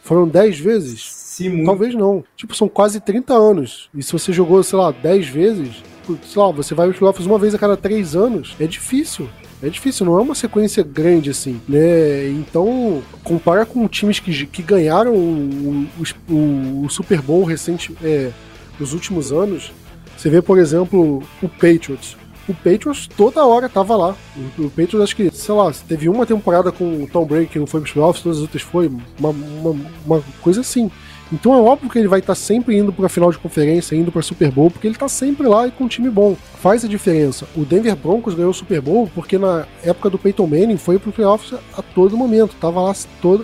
Foram 0.03 0.27
10 0.27 0.59
vezes? 0.61 1.12
Sim, 1.12 1.51
muito. 1.51 1.66
Talvez 1.66 1.95
não. 1.95 2.25
Tipo, 2.35 2.57
são 2.57 2.68
quase 2.68 3.01
30 3.01 3.35
anos. 3.35 3.91
E 3.95 4.03
se 4.03 4.11
você 4.11 4.33
jogou, 4.33 4.62
sei 4.62 4.79
lá, 4.79 4.91
10 4.91 5.29
vezes, 5.29 5.83
sei 6.07 6.43
lá, 6.43 6.51
você 6.51 6.75
vai 6.75 6.87
aos 6.87 6.97
playoffs 6.97 7.27
uma 7.27 7.39
vez 7.39 7.55
a 7.55 7.59
cada 7.59 7.77
3 7.77 8.16
anos, 8.16 8.57
é 8.59 8.66
difícil. 8.66 9.29
É 9.63 9.69
difícil, 9.69 10.05
não 10.05 10.19
é 10.19 10.23
uma 10.23 10.35
sequência 10.35 10.83
grande 10.83 11.31
assim, 11.31 11.61
né? 11.69 12.29
Então, 12.31 13.01
compara 13.23 13.65
com 13.65 13.87
times 13.87 14.19
que, 14.19 14.47
que 14.47 14.63
ganharam 14.63 15.15
o, 15.15 15.87
o, 16.29 16.85
o 16.85 16.91
Super 16.91 17.23
Bowl 17.23 17.45
recente, 17.45 17.95
é, 18.03 18.33
nos 18.79 18.93
últimos 18.93 19.31
anos. 19.33 19.73
Você 20.17 20.29
vê, 20.29 20.43
por 20.43 20.59
exemplo, 20.59 21.23
o 21.41 21.49
Patriots. 21.49 22.17
O 22.49 22.55
Patriots 22.55 23.07
toda 23.07 23.47
hora 23.47 23.69
tava 23.69 23.97
lá. 23.97 24.17
O, 24.59 24.65
o 24.65 24.71
Patriots, 24.71 25.01
acho 25.01 25.17
que, 25.17 25.31
sei 25.31 25.55
lá, 25.55 25.73
teve 25.87 26.09
uma 26.09 26.27
temporada 26.27 26.73
com 26.73 27.05
o 27.05 27.07
Tom 27.07 27.25
Brady 27.25 27.47
que 27.47 27.59
não 27.59 27.67
foi 27.67 27.81
pros 27.81 27.93
playoffs, 27.93 28.23
todas 28.23 28.39
as 28.39 28.43
outras 28.43 28.63
foi. 28.63 28.91
Uma, 29.19 29.31
uma, 29.31 29.77
uma 30.05 30.25
coisa 30.41 30.61
assim. 30.61 30.91
Então 31.33 31.55
é 31.55 31.61
óbvio 31.61 31.89
que 31.89 31.99
ele 31.99 32.09
vai 32.09 32.20
estar 32.20 32.35
tá 32.35 32.39
sempre 32.39 32.76
indo 32.76 32.93
para 32.93 33.07
a 33.07 33.09
final 33.09 33.30
de 33.30 33.39
conferência, 33.39 33.97
indo 33.97 34.12
para 34.12 34.20
Super 34.20 34.51
Bowl, 34.51 34.70
porque 34.70 34.87
ele 34.87 34.95
está 34.95 35.09
sempre 35.09 35.47
lá 35.47 35.66
e 35.66 35.70
com 35.70 35.85
um 35.85 35.89
time 35.89 36.11
bom. 36.11 36.37
Faz 36.61 36.85
a 36.85 36.89
diferença. 36.89 37.47
O 37.57 37.64
Denver 37.64 37.97
Broncos 37.97 38.35
ganhou 38.35 38.51
o 38.51 38.55
Super 38.55 38.80
Bowl 38.80 39.11
porque 39.14 39.39
na 39.39 39.66
época 39.83 40.11
do 40.11 40.18
Peyton 40.18 40.47
Manning 40.47 40.76
foi 40.76 40.99
pro 40.99 41.11
playoffs 41.11 41.59
a 41.76 41.83
todo 41.83 42.16
momento, 42.16 42.55
tava 42.61 42.83
lá 42.83 42.93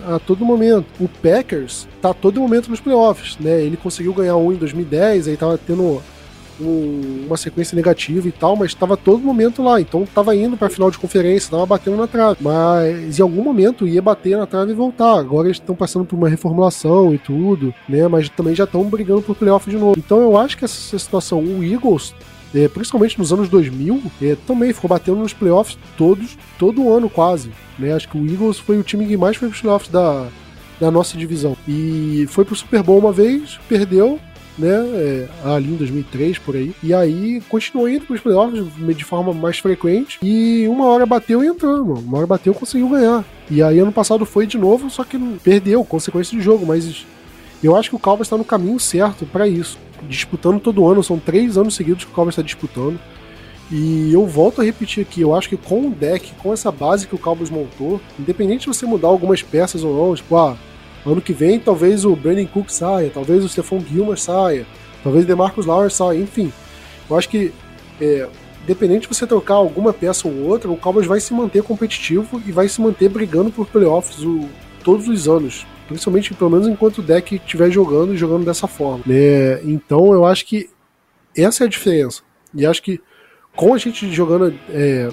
a 0.07 0.19
todo 0.19 0.45
momento. 0.45 0.85
O 0.99 1.07
Packers 1.07 1.87
tá 2.01 2.11
a 2.11 2.13
todo 2.13 2.39
momento 2.39 2.69
nos 2.69 2.79
playoffs, 2.79 3.37
né? 3.39 3.61
Ele 3.61 3.75
conseguiu 3.75 4.13
ganhar 4.13 4.35
um 4.37 4.53
em 4.53 4.55
2010, 4.55 5.27
aí 5.27 5.35
tava 5.35 5.57
tendo 5.57 6.01
um, 6.61 7.25
uma 7.27 7.37
sequência 7.37 7.75
negativa 7.75 8.27
e 8.27 8.31
tal, 8.31 8.55
mas 8.55 8.71
estava 8.71 8.97
todo 8.97 9.19
momento 9.23 9.63
lá. 9.63 9.79
Então 9.79 10.03
estava 10.03 10.35
indo 10.35 10.57
para 10.57 10.69
final 10.69 10.91
de 10.91 10.97
conferência, 10.97 11.47
estava 11.47 11.65
batendo 11.65 11.97
na 11.97 12.07
trave. 12.07 12.37
Mas 12.41 13.19
em 13.19 13.21
algum 13.21 13.43
momento 13.43 13.87
ia 13.87 14.01
bater 14.01 14.37
na 14.37 14.45
trave 14.45 14.71
e 14.71 14.75
voltar. 14.75 15.19
Agora 15.19 15.47
eles 15.47 15.57
estão 15.57 15.75
passando 15.75 16.05
por 16.05 16.15
uma 16.15 16.29
reformulação 16.29 17.13
e 17.13 17.17
tudo, 17.17 17.73
né? 17.87 18.07
Mas 18.07 18.29
também 18.29 18.55
já 18.55 18.63
estão 18.63 18.83
brigando 18.83 19.21
por 19.21 19.35
playoff 19.35 19.69
de 19.69 19.77
novo. 19.77 19.95
Então 19.97 20.21
eu 20.21 20.37
acho 20.37 20.57
que 20.57 20.65
essa 20.65 20.97
situação, 20.97 21.39
o 21.39 21.63
Eagles 21.63 22.13
é, 22.53 22.67
principalmente 22.67 23.17
nos 23.19 23.31
anos 23.31 23.47
2000, 23.47 24.01
é, 24.21 24.35
também 24.47 24.73
ficou 24.73 24.89
batendo 24.89 25.17
nos 25.17 25.33
playoffs 25.33 25.77
todos, 25.97 26.37
todo 26.57 26.91
ano 26.91 27.09
quase. 27.09 27.51
Né? 27.77 27.93
Acho 27.93 28.09
que 28.09 28.17
o 28.17 28.25
Eagles 28.25 28.57
foi 28.57 28.77
o 28.77 28.83
time 28.83 29.05
que 29.05 29.17
mais 29.17 29.37
foi 29.37 29.47
para 29.47 29.55
os 29.55 29.61
playoffs 29.61 29.91
da, 29.91 30.27
da 30.79 30.89
nossa 30.89 31.17
divisão. 31.17 31.55
E 31.67 32.25
foi 32.29 32.45
pro 32.45 32.55
Super 32.55 32.81
Bowl 32.81 32.99
uma 32.99 33.11
vez, 33.11 33.59
perdeu, 33.67 34.19
né? 34.59 34.75
É, 34.93 35.27
ali 35.43 35.71
em 35.71 35.75
2003, 35.75 36.37
por 36.37 36.55
aí. 36.55 36.75
E 36.83 36.93
aí 36.93 37.41
continuou 37.49 37.89
indo 37.89 38.05
para 38.05 38.15
os 38.15 38.21
playoffs 38.21 38.67
de 38.95 39.03
forma 39.05 39.33
mais 39.33 39.57
frequente. 39.57 40.19
E 40.21 40.67
uma 40.67 40.85
hora 40.85 41.05
bateu 41.05 41.43
e 41.43 41.47
entrou, 41.47 41.85
mano. 41.85 42.01
Uma 42.01 42.17
hora 42.17 42.27
bateu 42.27 42.53
e 42.53 42.55
conseguiu 42.55 42.89
ganhar. 42.89 43.23
E 43.49 43.63
aí 43.63 43.79
ano 43.79 43.91
passado 43.91 44.25
foi 44.25 44.45
de 44.45 44.57
novo, 44.57 44.89
só 44.89 45.03
que 45.03 45.17
perdeu, 45.43 45.83
consequência 45.83 46.37
de 46.37 46.43
jogo. 46.43 46.65
Mas 46.65 47.05
eu 47.63 47.75
acho 47.75 47.89
que 47.89 47.95
o 47.95 47.99
Cowboys 47.99 48.27
está 48.27 48.37
no 48.37 48.45
caminho 48.45 48.79
certo 48.79 49.25
para 49.25 49.47
isso. 49.47 49.77
Disputando 50.07 50.59
todo 50.59 50.87
ano, 50.87 51.03
são 51.03 51.17
três 51.17 51.57
anos 51.57 51.75
seguidos 51.75 52.03
que 52.03 52.11
o 52.11 52.13
Cowboys 52.13 52.33
está 52.33 52.43
disputando. 52.43 52.99
E 53.71 54.11
eu 54.11 54.25
volto 54.25 54.61
a 54.61 54.63
repetir 54.63 55.03
aqui, 55.03 55.21
eu 55.21 55.35
acho 55.35 55.47
que 55.47 55.55
com 55.55 55.87
o 55.87 55.91
deck, 55.91 56.33
com 56.41 56.51
essa 56.51 56.71
base 56.71 57.07
que 57.07 57.13
o 57.13 57.19
Cowboys 57.19 57.51
montou, 57.51 58.01
independente 58.19 58.61
de 58.61 58.67
você 58.67 58.83
mudar 58.83 59.09
algumas 59.09 59.43
peças 59.43 59.83
ou 59.83 59.95
não, 59.95 60.15
tipo, 60.15 60.35
ah, 60.35 60.57
Ano 61.05 61.21
que 61.21 61.33
vem, 61.33 61.59
talvez 61.59 62.05
o 62.05 62.15
Brandon 62.15 62.45
Cook 62.45 62.69
saia, 62.69 63.09
talvez 63.13 63.43
o 63.43 63.49
Stephon 63.49 63.79
Gilmore 63.79 64.19
saia, 64.19 64.65
talvez 65.03 65.23
o 65.23 65.27
DeMarcus 65.27 65.65
Lawrence 65.65 65.95
saia, 65.95 66.17
enfim. 66.17 66.51
Eu 67.09 67.17
acho 67.17 67.29
que, 67.29 67.53
é, 68.01 68.27
independente 68.63 69.07
de 69.07 69.15
você 69.15 69.25
trocar 69.25 69.55
alguma 69.55 69.93
peça 69.93 70.27
ou 70.27 70.47
outra, 70.47 70.69
o 70.69 70.77
Cowboys 70.77 71.07
vai 71.07 71.19
se 71.19 71.33
manter 71.33 71.63
competitivo 71.63 72.41
e 72.45 72.51
vai 72.51 72.67
se 72.67 72.81
manter 72.81 73.09
brigando 73.09 73.51
por 73.51 73.67
playoffs 73.67 74.23
o, 74.23 74.47
todos 74.83 75.07
os 75.07 75.27
anos. 75.27 75.65
Principalmente, 75.87 76.33
pelo 76.33 76.51
menos 76.51 76.67
enquanto 76.67 76.99
o 76.99 77.01
deck 77.01 77.35
estiver 77.35 77.71
jogando 77.71 78.13
e 78.13 78.17
jogando 78.17 78.45
dessa 78.45 78.67
forma. 78.67 79.03
Né? 79.05 79.61
Então, 79.63 80.13
eu 80.13 80.25
acho 80.25 80.45
que 80.45 80.69
essa 81.35 81.63
é 81.63 81.67
a 81.67 81.69
diferença. 81.69 82.21
E 82.53 82.65
acho 82.65 82.81
que 82.83 83.01
com 83.55 83.73
a 83.73 83.77
gente 83.77 84.11
jogando 84.11 84.53
é, 84.69 85.09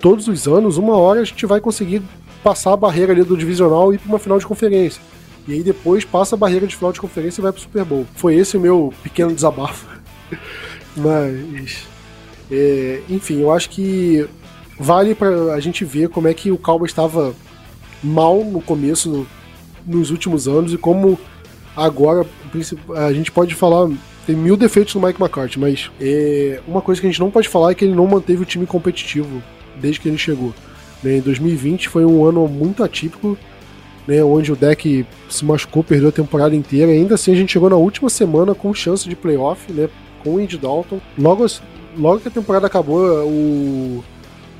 todos 0.00 0.28
os 0.28 0.46
anos, 0.46 0.76
uma 0.76 0.96
hora 0.96 1.20
a 1.20 1.24
gente 1.24 1.44
vai 1.46 1.60
conseguir 1.60 2.02
passar 2.42 2.72
a 2.72 2.76
barreira 2.76 3.12
ali 3.12 3.22
do 3.22 3.36
divisional 3.36 3.92
e 3.92 3.96
ir 3.96 3.98
para 3.98 4.08
uma 4.08 4.18
final 4.18 4.38
de 4.38 4.46
conferência. 4.46 5.00
E 5.46 5.54
aí 5.54 5.62
depois 5.62 6.04
passa 6.04 6.34
a 6.34 6.38
barreira 6.38 6.66
de 6.66 6.76
final 6.76 6.92
de 6.92 7.00
conferência 7.00 7.40
e 7.40 7.42
vai 7.42 7.52
pro 7.52 7.60
Super 7.60 7.84
Bowl. 7.84 8.06
Foi 8.14 8.34
esse 8.34 8.56
o 8.56 8.60
meu 8.60 8.92
pequeno 9.02 9.34
desabafo. 9.34 9.86
Mas. 10.96 11.84
É, 12.50 13.00
enfim, 13.08 13.40
eu 13.40 13.50
acho 13.50 13.70
que 13.70 14.28
vale 14.78 15.14
para 15.14 15.54
a 15.54 15.60
gente 15.60 15.84
ver 15.84 16.08
como 16.08 16.28
é 16.28 16.34
que 16.34 16.50
o 16.50 16.58
Cowboys 16.58 16.90
estava 16.90 17.34
mal 18.02 18.44
no 18.44 18.60
começo, 18.60 19.08
no, 19.08 19.26
nos 19.86 20.10
últimos 20.10 20.46
anos, 20.46 20.72
e 20.72 20.78
como 20.78 21.18
agora 21.76 22.26
a 22.96 23.12
gente 23.12 23.30
pode 23.30 23.54
falar. 23.54 23.90
Tem 24.24 24.36
mil 24.36 24.56
defeitos 24.56 24.94
no 24.94 25.04
Mike 25.04 25.20
McCarthy, 25.20 25.58
mas 25.58 25.90
é, 26.00 26.60
uma 26.68 26.80
coisa 26.80 27.00
que 27.00 27.06
a 27.08 27.10
gente 27.10 27.18
não 27.18 27.28
pode 27.28 27.48
falar 27.48 27.72
é 27.72 27.74
que 27.74 27.84
ele 27.84 27.94
não 27.94 28.06
manteve 28.06 28.42
o 28.42 28.46
time 28.46 28.64
competitivo 28.66 29.42
desde 29.80 30.00
que 30.00 30.08
ele 30.08 30.16
chegou. 30.16 30.54
Né, 31.02 31.16
em 31.16 31.20
2020 31.20 31.88
foi 31.88 32.04
um 32.04 32.24
ano 32.24 32.46
muito 32.46 32.84
atípico 32.84 33.36
né, 34.06 34.22
onde 34.22 34.52
o 34.52 34.56
deck 34.56 35.06
se 35.28 35.44
machucou, 35.44 35.82
perdeu 35.84 36.08
a 36.08 36.12
temporada 36.12 36.54
inteira. 36.54 36.90
Ainda 36.90 37.14
assim, 37.14 37.32
a 37.32 37.36
gente 37.36 37.52
chegou 37.52 37.70
na 37.70 37.76
última 37.76 38.08
semana 38.08 38.54
com 38.54 38.72
chance 38.74 39.08
de 39.08 39.16
playoff, 39.16 39.72
né, 39.72 39.88
com 40.22 40.34
o 40.34 40.38
Andy 40.38 40.58
Dalton. 40.58 41.00
Logo, 41.18 41.46
logo 41.96 42.20
que 42.20 42.28
a 42.28 42.30
temporada 42.30 42.66
acabou, 42.66 43.00
o, 43.26 44.04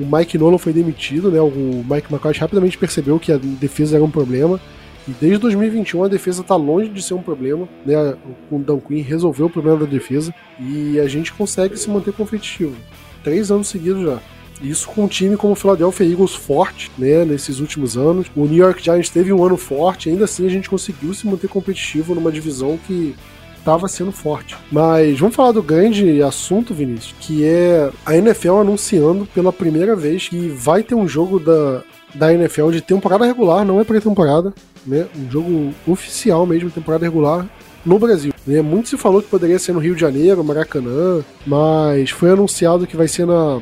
o 0.00 0.16
Mike 0.16 0.38
Nolan 0.38 0.58
foi 0.58 0.72
demitido, 0.72 1.30
né, 1.30 1.40
o 1.40 1.84
Mike 1.88 2.12
McCarthy 2.12 2.40
rapidamente 2.40 2.78
percebeu 2.78 3.18
que 3.18 3.32
a 3.32 3.36
defesa 3.36 3.96
era 3.96 4.04
um 4.04 4.10
problema. 4.10 4.60
E 5.06 5.10
desde 5.20 5.38
2021 5.38 6.04
a 6.04 6.08
defesa 6.08 6.42
está 6.42 6.54
longe 6.54 6.88
de 6.88 7.02
ser 7.02 7.14
um 7.14 7.22
problema, 7.22 7.68
né? 7.84 8.16
O 8.48 8.58
Dan 8.60 8.78
Quinn 8.78 9.02
resolveu 9.02 9.46
o 9.46 9.50
problema 9.50 9.78
da 9.78 9.86
defesa 9.86 10.32
e 10.60 11.00
a 11.00 11.08
gente 11.08 11.32
consegue 11.32 11.76
se 11.76 11.90
manter 11.90 12.12
competitivo. 12.12 12.76
Três 13.24 13.50
anos 13.50 13.66
seguidos 13.66 14.04
já. 14.04 14.20
Isso 14.62 14.88
com 14.88 15.04
um 15.04 15.08
time 15.08 15.36
como 15.36 15.52
o 15.54 15.56
Philadelphia 15.56 16.06
Eagles 16.06 16.34
forte, 16.34 16.90
né, 16.96 17.24
nesses 17.24 17.58
últimos 17.58 17.96
anos. 17.96 18.28
O 18.36 18.46
New 18.46 18.62
York 18.62 18.82
Giants 18.82 19.10
teve 19.10 19.32
um 19.32 19.44
ano 19.44 19.56
forte, 19.56 20.08
ainda 20.08 20.24
assim 20.24 20.46
a 20.46 20.50
gente 20.50 20.70
conseguiu 20.70 21.12
se 21.12 21.26
manter 21.26 21.48
competitivo 21.48 22.14
numa 22.14 22.30
divisão 22.30 22.78
que 22.86 23.14
estava 23.58 23.88
sendo 23.88 24.12
forte. 24.12 24.56
Mas 24.70 25.18
vamos 25.18 25.34
falar 25.34 25.52
do 25.52 25.62
grande 25.62 26.22
assunto, 26.22 26.74
Vinícius, 26.74 27.14
que 27.20 27.44
é 27.44 27.90
a 28.04 28.16
NFL 28.16 28.56
anunciando 28.58 29.26
pela 29.26 29.52
primeira 29.52 29.94
vez 29.96 30.28
que 30.28 30.48
vai 30.48 30.82
ter 30.82 30.94
um 30.94 31.06
jogo 31.06 31.38
da, 31.38 31.82
da 32.14 32.34
NFL 32.34 32.70
de 32.70 32.80
temporada 32.80 33.24
regular, 33.24 33.64
não 33.64 33.80
é 33.80 33.84
pré-temporada, 33.84 34.52
né? 34.86 35.06
Um 35.16 35.30
jogo 35.30 35.74
oficial 35.86 36.44
mesmo, 36.44 36.70
temporada 36.70 37.04
regular, 37.04 37.48
no 37.84 37.98
Brasil. 37.98 38.32
Né? 38.46 38.60
Muito 38.62 38.88
se 38.88 38.96
falou 38.96 39.22
que 39.22 39.28
poderia 39.28 39.58
ser 39.58 39.72
no 39.72 39.80
Rio 39.80 39.94
de 39.94 40.00
Janeiro, 40.00 40.42
Maracanã, 40.42 41.24
mas 41.46 42.10
foi 42.10 42.30
anunciado 42.30 42.86
que 42.86 42.96
vai 42.96 43.08
ser 43.08 43.26
na 43.26 43.60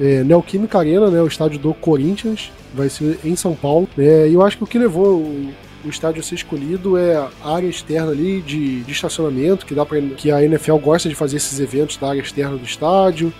é, 0.00 0.22
Neoquímica 0.22 0.78
Arena, 0.78 1.10
né, 1.10 1.20
o 1.20 1.26
estádio 1.26 1.58
do 1.58 1.74
Corinthians, 1.74 2.52
vai 2.74 2.88
ser 2.88 3.18
em 3.24 3.34
São 3.34 3.54
Paulo. 3.54 3.88
É, 3.98 4.28
e 4.28 4.34
eu 4.34 4.42
acho 4.42 4.56
que 4.56 4.64
o 4.64 4.66
que 4.66 4.78
levou 4.78 5.18
o, 5.18 5.52
o 5.84 5.88
estádio 5.88 6.20
a 6.20 6.22
ser 6.22 6.36
escolhido 6.36 6.96
é 6.96 7.16
a 7.16 7.30
área 7.54 7.66
externa 7.66 8.12
ali 8.12 8.40
de, 8.40 8.82
de 8.82 8.92
estacionamento, 8.92 9.66
que, 9.66 9.74
dá 9.74 9.84
pra, 9.84 10.00
que 10.00 10.30
a 10.30 10.42
NFL 10.42 10.76
gosta 10.76 11.08
de 11.08 11.14
fazer 11.14 11.36
esses 11.36 11.58
eventos 11.60 11.96
da 11.96 12.08
área 12.08 12.20
externa 12.20 12.56
do 12.56 12.64
estádio 12.64 13.32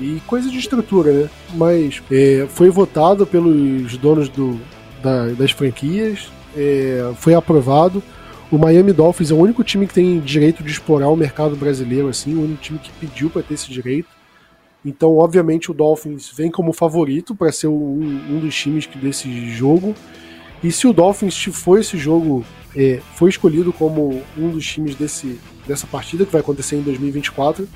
e 0.00 0.20
coisa 0.26 0.48
de 0.50 0.58
estrutura, 0.58 1.12
né? 1.12 1.30
Mas 1.54 2.00
é, 2.10 2.46
foi 2.48 2.70
votado 2.70 3.26
pelos 3.26 3.96
donos 3.96 4.28
do, 4.28 4.60
da, 5.02 5.26
das 5.28 5.50
franquias, 5.50 6.30
é, 6.56 7.12
foi 7.16 7.34
aprovado. 7.34 8.02
O 8.50 8.56
Miami 8.56 8.92
Dolphins 8.92 9.30
é 9.30 9.34
o 9.34 9.38
único 9.38 9.62
time 9.62 9.86
que 9.86 9.92
tem 9.92 10.20
direito 10.20 10.62
de 10.62 10.70
explorar 10.70 11.08
o 11.08 11.16
mercado 11.16 11.54
brasileiro, 11.54 12.08
assim, 12.08 12.34
o 12.34 12.44
único 12.44 12.62
time 12.62 12.78
que 12.78 12.90
pediu 12.92 13.28
para 13.28 13.42
ter 13.42 13.54
esse 13.54 13.70
direito. 13.70 14.08
Então, 14.84 15.16
obviamente, 15.18 15.70
o 15.70 15.74
Dolphins 15.74 16.30
vem 16.34 16.50
como 16.50 16.72
favorito 16.72 17.34
para 17.34 17.50
ser 17.50 17.66
um, 17.66 18.00
um, 18.30 18.40
dos 18.40 18.54
times 18.54 18.86
desse 18.86 19.50
jogo. 19.50 19.94
E 20.62 20.70
se 20.70 20.86
o 20.86 20.92
Dolphins 20.92 21.44
for 21.44 21.78
esse 21.78 21.98
jogo, 21.98 22.44
é, 22.74 23.00
foi 23.14 23.30
escolhido 23.30 23.72
como 23.72 24.22
um 24.36 24.50
dos 24.50 24.66
times 24.66 24.94
desse, 24.94 25.38
dessa 25.66 25.86
partida 25.86 26.24
que 26.24 26.32
vai 26.32 26.40
acontecer 26.40 26.76
em 26.76 26.82
2024, 26.82 27.68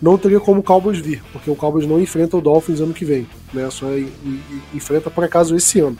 não 0.00 0.16
teria 0.16 0.38
como 0.38 0.60
o 0.60 0.62
Cowboys 0.62 0.98
vir, 0.98 1.22
porque 1.32 1.50
o 1.50 1.56
Cowboys 1.56 1.86
não 1.86 2.00
enfrenta 2.00 2.36
o 2.36 2.40
Dolphins 2.40 2.80
ano 2.80 2.94
que 2.94 3.04
vem, 3.04 3.26
né? 3.52 3.68
Só 3.70 3.86
enfrenta 4.72 5.10
por 5.10 5.24
acaso 5.24 5.56
esse 5.56 5.80
ano. 5.80 5.98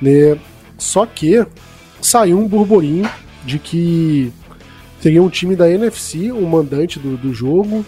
Né? 0.00 0.38
Só 0.76 1.06
que 1.06 1.46
saiu 2.02 2.38
um 2.38 2.46
burburinho 2.46 3.08
de 3.44 3.58
que 3.58 4.32
teria 5.00 5.22
um 5.22 5.30
time 5.30 5.56
da 5.56 5.70
NFC, 5.70 6.30
o 6.32 6.46
mandante 6.46 6.98
do, 6.98 7.16
do 7.16 7.32
jogo, 7.32 7.84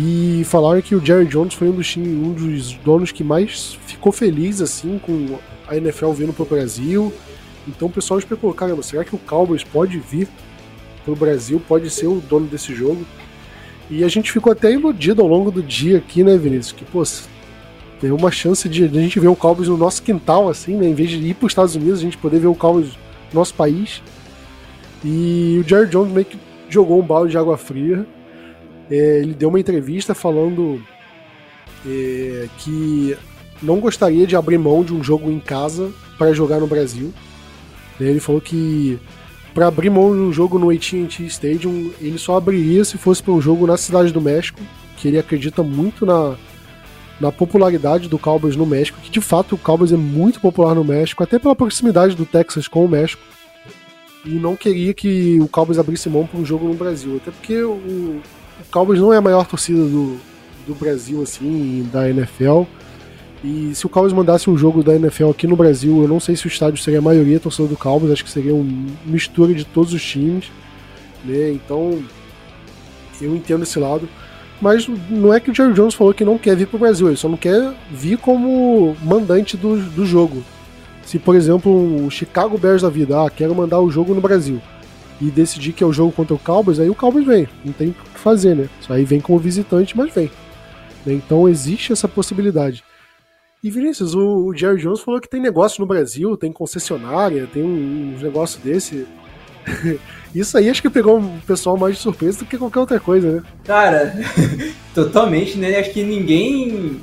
e 0.00 0.44
falaram 0.44 0.80
que 0.80 0.94
o 0.94 1.04
Jerry 1.04 1.26
Jones 1.26 1.54
foi 1.54 1.68
um 1.68 1.72
dos, 1.72 1.96
um 1.96 2.32
dos 2.32 2.74
donos 2.74 3.10
que 3.10 3.24
mais 3.24 3.76
ficou 3.84 4.12
feliz 4.12 4.60
assim 4.60 4.96
com 4.96 5.38
a 5.66 5.76
NFL 5.76 6.12
vindo 6.12 6.32
para 6.32 6.44
o 6.44 6.46
Brasil. 6.46 7.12
Então 7.66 7.88
o 7.88 7.90
pessoal 7.90 8.20
especulou, 8.20 8.54
caramba, 8.54 8.80
será 8.84 9.02
que 9.02 9.16
o 9.16 9.18
Cowboys 9.18 9.64
pode 9.64 9.98
vir 9.98 10.28
para 11.04 11.12
o 11.12 11.16
Brasil, 11.16 11.60
pode 11.66 11.90
ser 11.90 12.06
o 12.06 12.20
dono 12.20 12.46
desse 12.46 12.72
jogo? 12.74 13.04
E 13.90 14.04
a 14.04 14.08
gente 14.08 14.30
ficou 14.30 14.52
até 14.52 14.72
iludido 14.72 15.20
ao 15.20 15.26
longo 15.26 15.50
do 15.50 15.62
dia 15.62 15.98
aqui, 15.98 16.22
né, 16.22 16.36
Vinícius? 16.36 16.72
Que, 16.72 16.84
pô, 16.84 17.02
tem 18.00 18.12
uma 18.12 18.30
chance 18.30 18.68
de, 18.68 18.86
de, 18.86 18.98
a 18.98 19.02
gente 19.02 19.18
ver 19.18 19.28
o 19.28 19.34
Cowboys 19.34 19.68
no 19.68 19.76
nosso 19.76 20.00
quintal, 20.02 20.48
assim, 20.48 20.76
né? 20.76 20.86
Em 20.86 20.94
vez 20.94 21.10
de 21.10 21.16
ir 21.16 21.34
para 21.34 21.46
os 21.46 21.50
Estados 21.50 21.74
Unidos, 21.74 21.98
a 21.98 22.02
gente 22.02 22.18
poder 22.18 22.38
ver 22.38 22.46
o 22.46 22.54
Cowboys 22.54 22.90
no 23.32 23.40
nosso 23.40 23.54
país. 23.54 24.00
E 25.04 25.60
o 25.60 25.68
Jerry 25.68 25.88
Jones 25.88 26.12
meio 26.12 26.26
que 26.26 26.38
jogou 26.68 27.00
um 27.00 27.04
balde 27.04 27.32
de 27.32 27.38
água 27.38 27.56
fria. 27.56 28.06
É, 28.90 29.20
ele 29.20 29.34
deu 29.34 29.48
uma 29.48 29.60
entrevista 29.60 30.14
falando 30.14 30.82
é, 31.86 32.48
que 32.58 33.16
não 33.62 33.80
gostaria 33.80 34.26
de 34.26 34.36
abrir 34.36 34.58
mão 34.58 34.84
de 34.84 34.94
um 34.94 35.02
jogo 35.02 35.30
em 35.30 35.40
casa 35.40 35.90
para 36.16 36.32
jogar 36.32 36.60
no 36.60 36.66
Brasil. 36.66 37.12
Ele 38.00 38.20
falou 38.20 38.40
que 38.40 38.98
para 39.54 39.66
abrir 39.66 39.90
mão 39.90 40.12
de 40.12 40.20
um 40.20 40.32
jogo 40.32 40.58
no 40.58 40.70
AT&T 40.70 41.24
Stadium, 41.26 41.90
ele 42.00 42.18
só 42.18 42.36
abriria 42.36 42.84
se 42.84 42.96
fosse 42.96 43.22
para 43.22 43.32
um 43.32 43.40
jogo 43.40 43.66
na 43.66 43.76
Cidade 43.76 44.12
do 44.12 44.20
México, 44.20 44.60
que 44.96 45.08
ele 45.08 45.18
acredita 45.18 45.62
muito 45.62 46.06
na, 46.06 46.36
na 47.20 47.32
popularidade 47.32 48.08
do 48.08 48.18
Cowboys 48.18 48.54
no 48.54 48.66
México, 48.66 49.00
que 49.02 49.10
de 49.10 49.20
fato 49.20 49.56
o 49.56 49.58
Cowboys 49.58 49.92
é 49.92 49.96
muito 49.96 50.40
popular 50.40 50.74
no 50.74 50.84
México, 50.84 51.22
até 51.22 51.38
pela 51.38 51.56
proximidade 51.56 52.14
do 52.14 52.24
Texas 52.24 52.68
com 52.68 52.84
o 52.84 52.88
México. 52.88 53.22
E 54.24 54.30
não 54.30 54.54
queria 54.54 54.94
que 54.94 55.38
o 55.40 55.48
Cowboys 55.48 55.78
abrisse 55.78 56.08
mão 56.08 56.26
para 56.26 56.38
um 56.38 56.44
jogo 56.44 56.68
no 56.68 56.74
Brasil, 56.74 57.16
até 57.16 57.30
porque 57.30 57.60
o 57.62 58.20
Cowboys 58.70 59.00
não 59.00 59.12
é 59.12 59.16
a 59.16 59.20
maior 59.20 59.46
torcida 59.46 59.80
do, 59.80 60.18
do 60.66 60.74
Brasil, 60.74 61.22
assim, 61.22 61.88
da 61.92 62.08
NFL. 62.08 62.62
E 63.42 63.72
se 63.74 63.86
o 63.86 63.88
Cowboys 63.88 64.12
mandasse 64.12 64.50
um 64.50 64.58
jogo 64.58 64.82
da 64.82 64.94
NFL 64.96 65.30
aqui 65.30 65.46
no 65.46 65.56
Brasil, 65.56 66.02
eu 66.02 66.08
não 66.08 66.18
sei 66.18 66.34
se 66.34 66.46
o 66.46 66.48
estádio 66.48 66.82
seria 66.82 66.98
a 66.98 67.02
maioria 67.02 67.38
torcedor 67.38 67.68
do 67.68 67.76
Cowboys, 67.76 68.12
acho 68.12 68.24
que 68.24 68.30
seria 68.30 68.54
uma 68.54 68.90
mistura 69.06 69.54
de 69.54 69.64
todos 69.64 69.92
os 69.92 70.02
times, 70.02 70.50
né? 71.24 71.52
Então, 71.52 72.02
eu 73.20 73.34
entendo 73.34 73.62
esse 73.62 73.78
lado. 73.78 74.08
Mas 74.60 74.88
não 75.08 75.32
é 75.32 75.38
que 75.38 75.50
o 75.50 75.54
Jerry 75.54 75.72
Jones 75.72 75.94
falou 75.94 76.12
que 76.12 76.24
não 76.24 76.36
quer 76.36 76.56
vir 76.56 76.66
para 76.66 76.76
o 76.76 76.80
Brasil, 76.80 77.06
ele 77.06 77.16
só 77.16 77.28
não 77.28 77.36
quer 77.36 77.74
vir 77.92 78.18
como 78.18 78.96
mandante 79.02 79.56
do, 79.56 79.76
do 79.90 80.04
jogo. 80.04 80.42
Se, 81.06 81.16
por 81.18 81.36
exemplo, 81.36 82.04
o 82.04 82.10
Chicago 82.10 82.58
Bears 82.58 82.82
da 82.82 82.90
vida, 82.90 83.24
ah, 83.24 83.30
quero 83.30 83.54
mandar 83.54 83.80
o 83.80 83.90
jogo 83.90 84.14
no 84.14 84.20
Brasil, 84.20 84.60
e 85.20 85.30
decidir 85.30 85.72
que 85.72 85.82
é 85.82 85.86
o 85.86 85.92
jogo 85.92 86.12
contra 86.12 86.34
o 86.34 86.38
Cowboys, 86.38 86.80
aí 86.80 86.90
o 86.90 86.94
Cowboys 86.94 87.24
vem, 87.24 87.48
não 87.64 87.72
tem 87.72 87.94
que 88.18 88.22
fazer, 88.24 88.54
né? 88.54 88.68
Só 88.80 88.92
aí 88.92 89.04
vem 89.04 89.20
como 89.20 89.38
visitante, 89.38 89.96
mas 89.96 90.12
vem. 90.12 90.30
Então 91.06 91.48
existe 91.48 91.92
essa 91.92 92.08
possibilidade. 92.08 92.84
E 93.62 93.70
Vinícius, 93.70 94.14
o, 94.14 94.46
o, 94.46 94.56
Jerry 94.56 94.80
Jones 94.80 95.00
falou 95.00 95.20
que 95.20 95.28
tem 95.28 95.40
negócio 95.40 95.80
no 95.80 95.86
Brasil, 95.86 96.36
tem 96.36 96.52
concessionária, 96.52 97.48
tem 97.52 97.62
um, 97.62 98.14
um 98.16 98.18
negócio 98.20 98.60
desse. 98.60 99.06
Isso 100.34 100.56
aí 100.56 100.68
acho 100.68 100.82
que 100.82 100.90
pegou 100.90 101.18
o 101.18 101.40
pessoal 101.46 101.76
mais 101.76 101.96
de 101.96 102.02
surpresa 102.02 102.40
do 102.40 102.44
que 102.44 102.58
qualquer 102.58 102.80
outra 102.80 103.00
coisa, 103.00 103.32
né? 103.32 103.42
Cara, 103.64 104.14
totalmente, 104.94 105.56
né? 105.56 105.76
Acho 105.78 105.92
que 105.92 106.04
ninguém. 106.04 107.00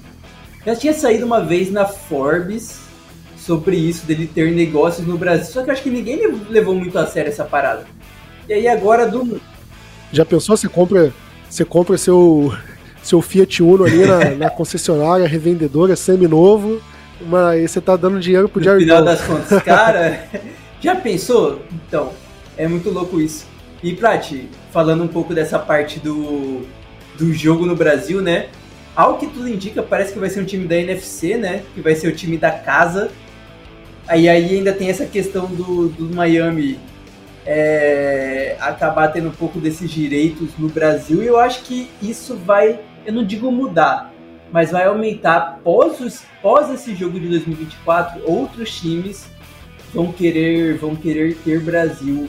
Já 0.65 0.75
tinha 0.75 0.93
saído 0.93 1.25
uma 1.25 1.41
vez 1.41 1.71
na 1.71 1.85
Forbes 1.85 2.79
sobre 3.37 3.75
isso, 3.75 4.05
dele 4.05 4.25
ter 4.25 4.51
negócios 4.51 5.05
no 5.05 5.17
Brasil, 5.17 5.51
só 5.51 5.63
que 5.63 5.69
acho 5.69 5.83
que 5.83 5.91
ninguém 5.91 6.19
levou 6.49 6.73
muito 6.73 6.97
a 6.97 7.05
sério 7.05 7.29
essa 7.29 7.43
parada. 7.43 7.85
E 8.47 8.53
aí 8.53 8.67
agora 8.67 9.07
do. 9.07 9.41
Já 10.15 10.23
pensou? 10.23 10.55
Você 10.55 10.69
compra, 10.69 11.13
você 11.49 11.65
compra 11.65 11.97
seu 11.97 12.53
seu 13.03 13.21
Fiat 13.21 13.61
Uno 13.61 13.83
ali 13.83 14.05
na, 14.05 14.31
na 14.47 14.49
concessionária, 14.49 15.27
revendedora, 15.27 15.95
semi-novo, 15.95 16.81
mas 17.27 17.69
você 17.69 17.81
tá 17.81 17.97
dando 17.97 18.19
dinheiro 18.19 18.47
pro 18.47 18.63
Jerry 18.63 18.77
No 18.77 18.81
final 18.81 19.03
das 19.03 19.21
contas, 19.21 19.61
cara, 19.61 20.23
já 20.79 20.95
pensou? 20.95 21.61
Então, 21.71 22.13
é 22.57 22.65
muito 22.65 22.89
louco 22.89 23.19
isso. 23.19 23.45
E 23.83 23.93
Prati, 23.93 24.49
falando 24.71 25.03
um 25.03 25.07
pouco 25.07 25.33
dessa 25.33 25.59
parte 25.59 25.99
do, 25.99 26.61
do 27.17 27.33
jogo 27.33 27.65
no 27.65 27.75
Brasil, 27.75 28.21
né? 28.21 28.47
Ao 28.95 29.17
que 29.17 29.27
tudo 29.27 29.49
indica, 29.49 29.83
parece 29.83 30.13
que 30.13 30.19
vai 30.19 30.29
ser 30.29 30.39
um 30.39 30.45
time 30.45 30.65
da 30.65 30.77
NFC, 30.77 31.35
né? 31.35 31.61
Que 31.75 31.81
vai 31.81 31.93
ser 31.93 32.07
o 32.07 32.15
time 32.15 32.37
da 32.37 32.51
casa. 32.51 33.11
Aí, 34.07 34.29
aí 34.29 34.55
ainda 34.55 34.71
tem 34.71 34.89
essa 34.89 35.05
questão 35.05 35.45
do, 35.47 35.89
do 35.89 36.15
Miami 36.15 36.79
é, 37.45 38.57
acabar 38.59 39.09
tendo 39.09 39.29
um 39.29 39.33
pouco 39.33 39.59
desses 39.59 39.89
direitos 39.89 40.49
no 40.57 40.67
Brasil. 40.69 41.23
E 41.23 41.27
eu 41.27 41.39
acho 41.39 41.63
que 41.63 41.89
isso 42.01 42.35
vai 42.35 42.79
eu 43.05 43.13
não 43.13 43.23
digo 43.23 43.51
mudar, 43.51 44.11
mas 44.51 44.71
vai 44.71 44.85
aumentar 44.85 45.59
pós, 45.63 45.99
os, 45.99 46.23
pós 46.41 46.71
esse 46.71 46.95
jogo 46.95 47.19
de 47.19 47.27
2024, 47.29 48.21
outros 48.25 48.75
times 48.79 49.27
vão 49.93 50.11
querer, 50.11 50.77
vão 50.77 50.95
querer 50.95 51.37
ter 51.37 51.59
Brasil 51.59 52.27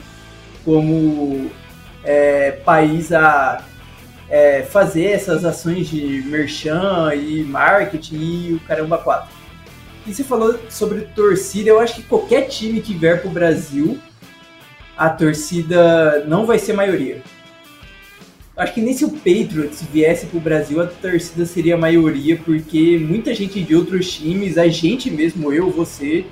como 0.63 1.49
é, 2.03 2.51
país 2.51 3.11
a 3.11 3.63
é, 4.29 4.61
fazer 4.63 5.05
essas 5.05 5.43
ações 5.43 5.87
de 5.87 6.21
merchan 6.27 7.13
e 7.15 7.43
marketing 7.43 8.15
e 8.15 8.53
o 8.53 8.59
caramba 8.59 8.97
4. 8.97 9.35
E 10.05 10.13
você 10.13 10.23
falou 10.23 10.59
sobre 10.69 11.01
torcida, 11.01 11.69
eu 11.69 11.79
acho 11.79 11.95
que 11.95 12.03
qualquer 12.03 12.47
time 12.47 12.81
que 12.81 12.93
vier 12.93 13.21
para 13.21 13.29
o 13.29 13.33
Brasil, 13.33 13.97
a 14.97 15.09
torcida 15.09 16.25
não 16.27 16.45
vai 16.45 16.57
ser 16.57 16.73
maioria 16.73 17.21
Acho 18.57 18.73
que 18.73 18.81
nem 18.81 18.91
se 18.91 19.05
o 19.05 19.11
Patriots 19.11 19.83
viesse 19.93 20.25
pro 20.25 20.39
Brasil, 20.39 20.81
a 20.81 20.87
torcida 20.87 21.45
seria 21.45 21.77
maioria, 21.77 22.35
porque 22.43 22.97
muita 22.99 23.31
gente 23.31 23.61
de 23.61 23.75
outros 23.75 24.11
times, 24.15 24.57
a 24.57 24.67
gente 24.67 25.11
mesmo, 25.11 25.53
eu, 25.53 25.69
você, 25.69 26.25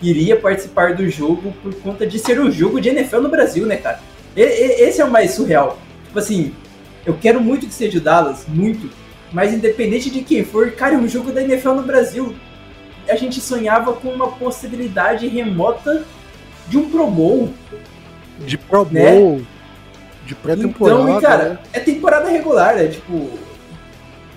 iria 0.00 0.36
participar 0.36 0.94
do 0.94 1.10
jogo 1.10 1.52
por 1.60 1.74
conta 1.80 2.06
de 2.06 2.20
ser 2.20 2.40
um 2.40 2.52
jogo 2.52 2.80
de 2.80 2.88
NFL 2.88 3.18
no 3.18 3.28
Brasil, 3.28 3.66
né, 3.66 3.76
cara? 3.76 4.00
esse 4.36 5.00
é 5.00 5.04
o 5.04 5.10
mais 5.10 5.32
surreal. 5.32 5.76
Tipo 6.06 6.20
assim, 6.20 6.54
eu 7.04 7.18
quero 7.20 7.40
muito 7.40 7.66
que 7.66 7.74
seja 7.74 7.98
o 7.98 8.00
Dallas, 8.00 8.46
muito, 8.46 8.88
mas 9.32 9.52
independente 9.52 10.08
de 10.08 10.22
quem 10.22 10.44
for, 10.44 10.70
cara, 10.70 10.94
é 10.94 10.98
um 10.98 11.08
jogo 11.08 11.32
da 11.32 11.42
NFL 11.42 11.72
no 11.72 11.82
Brasil. 11.82 12.32
A 13.08 13.16
gente 13.16 13.40
sonhava 13.40 13.92
com 13.92 14.08
uma 14.08 14.30
possibilidade 14.30 15.26
remota 15.26 16.04
de 16.68 16.78
um 16.78 16.88
Pro 16.88 17.10
Bowl. 17.10 17.52
De 18.46 18.58
Pro 18.58 18.86
né? 18.90 19.14
Bowl. 19.14 19.36
Né? 19.38 19.46
De 20.26 20.34
pré-temporada. 20.34 21.02
Então, 21.02 21.20
cara, 21.20 21.48
né? 21.50 21.58
é 21.72 21.80
temporada 21.80 22.28
regular, 22.30 22.78
é 22.78 22.88
tipo. 22.88 23.30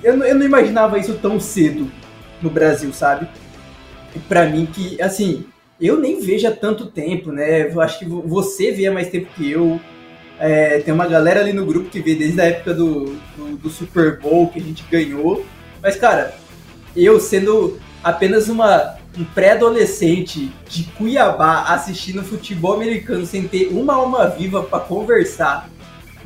Eu, 0.04 0.22
eu 0.24 0.36
não 0.36 0.46
imaginava 0.46 0.98
isso 1.00 1.14
tão 1.16 1.40
cedo 1.40 1.90
no 2.42 2.50
Brasil, 2.50 2.92
sabe? 2.94 3.28
E 4.16 4.20
pra 4.20 4.46
mim 4.46 4.66
que, 4.66 5.02
assim, 5.02 5.46
eu 5.80 6.00
nem 6.00 6.20
vejo 6.20 6.48
há 6.48 6.52
tanto 6.52 6.88
tempo, 6.88 7.32
né? 7.32 7.72
Eu 7.72 7.82
acho 7.82 8.00
que 8.00 8.06
você 8.06 8.72
vê 8.72 8.88
há 8.88 8.92
mais 8.92 9.10
tempo 9.10 9.28
que 9.36 9.50
eu. 9.50 9.80
É, 10.40 10.80
tem 10.80 10.94
uma 10.94 11.08
galera 11.08 11.40
ali 11.40 11.54
no 11.54 11.66
grupo 11.66 11.90
que 11.90 12.02
vê 12.02 12.14
desde 12.14 12.42
a 12.42 12.46
época 12.46 12.74
do, 12.74 13.18
do, 13.38 13.58
do 13.58 13.70
Super 13.70 14.20
Bowl 14.20 14.48
que 14.50 14.60
a 14.60 14.62
gente 14.62 14.84
ganhou. 14.90 15.46
Mas, 15.82 15.96
cara, 15.96 16.36
eu 16.96 17.20
sendo 17.20 17.80
apenas 18.04 18.50
uma, 18.50 18.96
um 19.18 19.24
pré-adolescente 19.24 20.52
de 20.70 20.84
Cuiabá 20.98 21.66
assistindo 21.70 22.24
futebol 22.24 22.74
americano 22.74 23.26
sem 23.26 23.48
ter 23.48 23.68
uma 23.68 23.96
alma 23.96 24.28
viva 24.28 24.64
para 24.64 24.80
conversar 24.80 25.70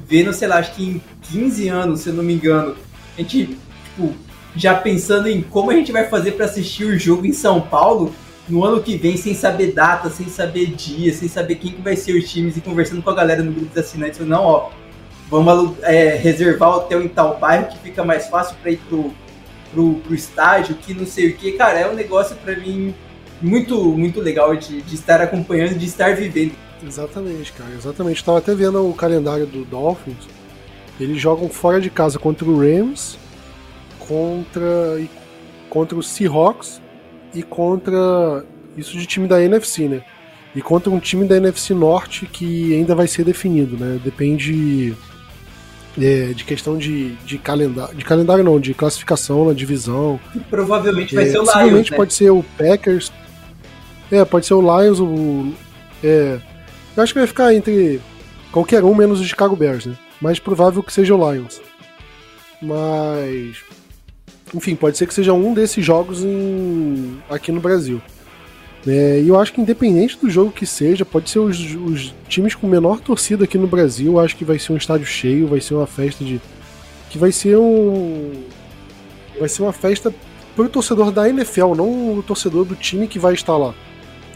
vendo, 0.09 0.33
sei 0.33 0.47
lá, 0.47 0.57
acho 0.57 0.73
que 0.73 0.83
em 0.83 1.01
15 1.31 1.67
anos, 1.69 1.99
se 2.01 2.09
eu 2.09 2.13
não 2.13 2.23
me 2.23 2.33
engano, 2.33 2.75
a 3.17 3.21
gente, 3.21 3.57
tipo, 3.85 4.13
já 4.55 4.75
pensando 4.75 5.27
em 5.27 5.41
como 5.41 5.71
a 5.71 5.75
gente 5.75 5.91
vai 5.91 6.07
fazer 6.07 6.31
para 6.31 6.45
assistir 6.45 6.85
o 6.85 6.97
jogo 6.97 7.25
em 7.25 7.33
São 7.33 7.61
Paulo 7.61 8.13
no 8.47 8.63
ano 8.63 8.81
que 8.81 8.97
vem, 8.97 9.15
sem 9.15 9.35
saber 9.35 9.73
data, 9.73 10.09
sem 10.09 10.27
saber 10.27 10.67
dia, 10.67 11.13
sem 11.13 11.29
saber 11.29 11.55
quem 11.55 11.71
que 11.71 11.81
vai 11.81 11.95
ser 11.95 12.13
os 12.13 12.29
times 12.29 12.57
e 12.57 12.61
conversando 12.61 13.03
com 13.03 13.09
a 13.11 13.15
galera 13.15 13.43
no 13.43 13.51
grupo 13.51 13.67
dos 13.67 13.77
assinantes, 13.77 14.19
não, 14.21 14.43
ó, 14.43 14.69
vamos 15.29 15.77
é, 15.83 16.15
reservar 16.15 16.77
hotel 16.77 17.03
em 17.03 17.07
tal 17.07 17.37
bairro 17.37 17.67
que 17.67 17.77
fica 17.77 18.03
mais 18.03 18.27
fácil 18.27 18.55
para 18.59 18.71
ir 18.71 18.77
pro, 18.89 19.13
pro, 19.71 19.95
pro 19.95 20.15
estádio, 20.15 20.75
que 20.75 20.93
não 20.93 21.05
sei 21.05 21.29
o 21.29 21.37
que, 21.37 21.53
cara, 21.53 21.79
é 21.79 21.89
um 21.89 21.93
negócio 21.93 22.35
para 22.37 22.55
mim 22.55 22.93
muito, 23.41 23.83
muito 23.97 24.19
legal 24.19 24.55
de, 24.55 24.81
de 24.81 24.95
estar 24.95 25.21
acompanhando, 25.21 25.77
de 25.77 25.85
estar 25.85 26.15
vivendo. 26.15 26.53
Exatamente, 26.85 27.51
cara, 27.53 27.71
exatamente. 27.71 28.17
Estava 28.17 28.37
até 28.37 28.53
vendo 28.55 28.87
o 28.87 28.93
calendário 28.93 29.45
do 29.45 29.65
Dolphins. 29.65 30.27
Eles 30.99 31.19
jogam 31.19 31.49
fora 31.49 31.79
de 31.79 31.89
casa 31.89 32.19
contra 32.19 32.45
o 32.45 32.59
Rams, 32.59 33.17
contra, 33.99 35.01
contra 35.69 35.97
o 35.97 36.03
Seahawks 36.03 36.81
e 37.33 37.43
contra. 37.43 38.45
Isso 38.77 38.97
de 38.97 39.05
time 39.05 39.27
da 39.27 39.41
NFC, 39.41 39.87
né? 39.87 40.01
E 40.55 40.61
contra 40.61 40.89
um 40.89 40.99
time 40.99 41.25
da 41.25 41.37
NFC 41.37 41.73
Norte 41.73 42.25
que 42.25 42.73
ainda 42.73 42.95
vai 42.95 43.07
ser 43.07 43.23
definido, 43.23 43.77
né? 43.77 43.99
Depende 44.03 44.95
é, 45.97 46.33
de 46.33 46.43
questão 46.43 46.77
de, 46.77 47.15
de 47.15 47.37
calendário. 47.37 47.95
De 47.95 48.05
calendário 48.05 48.43
não, 48.43 48.59
de 48.59 48.73
classificação 48.73 49.45
na 49.45 49.53
divisão. 49.53 50.19
Provavelmente 50.49 51.15
vai 51.15 51.25
é, 51.25 51.31
ser 51.31 51.39
o 51.39 51.43
Lions. 51.43 51.89
Né? 51.89 51.97
pode 51.97 52.13
ser 52.13 52.29
o 52.29 52.43
Packers. 52.57 53.11
É, 54.11 54.23
pode 54.25 54.45
ser 54.45 54.53
o 54.53 54.61
Lions, 54.61 54.99
o. 54.99 55.53
É, 56.03 56.39
eu 56.95 57.03
acho 57.03 57.13
que 57.13 57.19
vai 57.19 57.27
ficar 57.27 57.53
entre 57.53 58.01
qualquer 58.51 58.83
um 58.83 58.95
menos 58.95 59.19
o 59.19 59.23
Chicago 59.23 59.55
Bears, 59.55 59.85
né? 59.85 59.95
Mais 60.21 60.39
provável 60.39 60.83
que 60.83 60.93
seja 60.93 61.15
o 61.15 61.31
Lions. 61.31 61.61
Mas. 62.61 63.57
Enfim, 64.53 64.75
pode 64.75 64.97
ser 64.97 65.05
que 65.05 65.13
seja 65.13 65.31
um 65.31 65.53
desses 65.53 65.85
jogos 65.85 66.23
em... 66.23 67.21
aqui 67.29 67.51
no 67.51 67.61
Brasil. 67.61 68.01
É, 68.89 69.21
e 69.21 69.27
eu 69.27 69.39
acho 69.39 69.53
que 69.53 69.61
independente 69.61 70.17
do 70.17 70.27
jogo 70.27 70.51
que 70.51 70.65
seja, 70.65 71.05
pode 71.05 71.29
ser 71.29 71.37
os, 71.37 71.59
os, 71.75 72.13
times 72.27 72.55
com 72.55 72.65
menor 72.65 72.99
torcida 72.99 73.43
aqui 73.43 73.55
no 73.55 73.67
Brasil. 73.67 74.19
Acho 74.19 74.35
que 74.35 74.43
vai 74.43 74.57
ser 74.57 74.73
um 74.73 74.77
estádio 74.77 75.05
cheio, 75.05 75.47
vai 75.47 75.61
ser 75.61 75.75
uma 75.75 75.85
festa 75.85 76.25
de. 76.25 76.41
que 77.09 77.17
vai 77.17 77.31
ser 77.31 77.55
um. 77.55 78.31
Vai 79.39 79.47
ser 79.47 79.61
uma 79.61 79.71
festa 79.71 80.11
pro 80.55 80.67
torcedor 80.67 81.11
da 81.11 81.29
NFL, 81.29 81.75
não 81.75 82.17
o 82.17 82.23
torcedor 82.23 82.65
do 82.65 82.75
time 82.75 83.07
que 83.07 83.19
vai 83.19 83.35
estar 83.35 83.55
lá. 83.57 83.75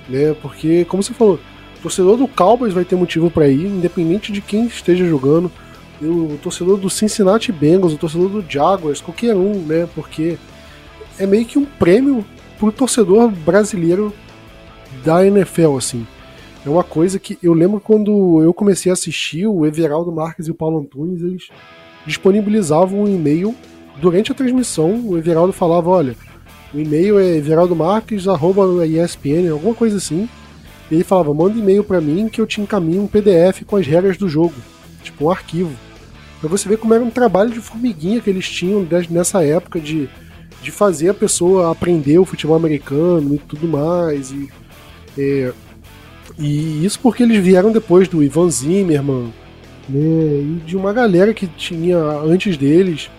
Né? 0.07 0.35
Porque, 0.39 0.85
como 0.85 1.01
você 1.01 1.13
falou, 1.13 1.39
torcedor 1.81 2.15
do 2.15 2.27
Cowboys 2.27 2.73
vai 2.73 2.85
ter 2.85 2.95
motivo 2.95 3.31
para 3.31 3.47
ir, 3.47 3.65
independente 3.65 4.31
de 4.31 4.39
quem 4.39 4.67
esteja 4.67 5.05
jogando. 5.05 5.51
O 5.99 6.37
torcedor 6.43 6.77
do 6.77 6.89
Cincinnati 6.89 7.51
Bengals, 7.51 7.93
o 7.93 7.97
torcedor 7.97 8.29
do 8.29 8.45
Jaguars, 8.47 9.01
qualquer 9.01 9.35
um, 9.35 9.65
né? 9.65 9.87
Porque 9.95 10.37
é 11.17 11.25
meio 11.25 11.45
que 11.45 11.57
um 11.57 11.65
prêmio 11.65 12.23
pro 12.59 12.71
torcedor 12.71 13.29
brasileiro 13.31 14.13
da 15.03 15.25
NFL, 15.25 15.77
assim. 15.77 16.05
É 16.65 16.69
uma 16.69 16.83
coisa 16.83 17.19
que 17.19 17.37
eu 17.43 17.53
lembro 17.53 17.79
quando 17.79 18.41
eu 18.41 18.53
comecei 18.53 18.89
a 18.89 18.93
assistir, 18.93 19.47
o 19.47 19.65
Everaldo 19.65 20.11
Marques 20.11 20.47
e 20.47 20.51
o 20.51 20.55
Paulo 20.55 20.79
Antunes, 20.79 21.21
eles 21.21 21.49
disponibilizavam 22.05 23.03
um 23.03 23.07
e-mail 23.07 23.53
durante 23.99 24.31
a 24.31 24.35
transmissão. 24.35 25.05
O 25.05 25.17
Everaldo 25.17 25.51
falava: 25.51 25.89
olha, 25.89 26.15
o 26.73 26.79
e-mail 26.79 27.19
é 27.19 27.35
everaldomarques.espn, 27.35 29.49
alguma 29.51 29.75
coisa 29.75 29.97
assim. 29.97 30.29
E 30.89 30.95
ele 30.95 31.03
falava: 31.03 31.33
manda 31.33 31.59
e-mail 31.59 31.83
para 31.83 31.99
mim 31.99 32.29
que 32.29 32.39
eu 32.39 32.47
te 32.47 32.61
encaminho 32.61 33.03
um 33.03 33.07
PDF 33.07 33.63
com 33.65 33.75
as 33.75 33.85
regras 33.85 34.15
do 34.17 34.29
jogo, 34.29 34.55
tipo 35.03 35.25
um 35.25 35.29
arquivo. 35.29 35.75
Pra 36.39 36.49
você 36.49 36.69
ver 36.69 36.77
como 36.77 36.93
era 36.93 37.03
um 37.03 37.09
trabalho 37.09 37.51
de 37.51 37.59
formiguinha 37.59 38.21
que 38.21 38.29
eles 38.29 38.49
tinham 38.49 38.87
nessa 39.09 39.43
época 39.43 39.79
de, 39.79 40.09
de 40.61 40.71
fazer 40.71 41.09
a 41.09 41.13
pessoa 41.13 41.71
aprender 41.71 42.19
o 42.19 42.25
futebol 42.25 42.55
americano 42.55 43.35
e 43.35 43.37
tudo 43.37 43.67
mais. 43.67 44.31
E, 44.31 44.49
é, 45.17 45.53
e 46.37 46.85
isso 46.85 46.99
porque 46.99 47.23
eles 47.23 47.43
vieram 47.43 47.71
depois 47.71 48.07
do 48.07 48.23
Ivan 48.23 48.49
Zimmerman, 48.49 49.33
né, 49.87 49.99
e 49.99 50.61
de 50.65 50.75
uma 50.75 50.93
galera 50.93 51.33
que 51.33 51.47
tinha 51.47 51.97
antes 51.97 52.57
deles. 52.57 53.09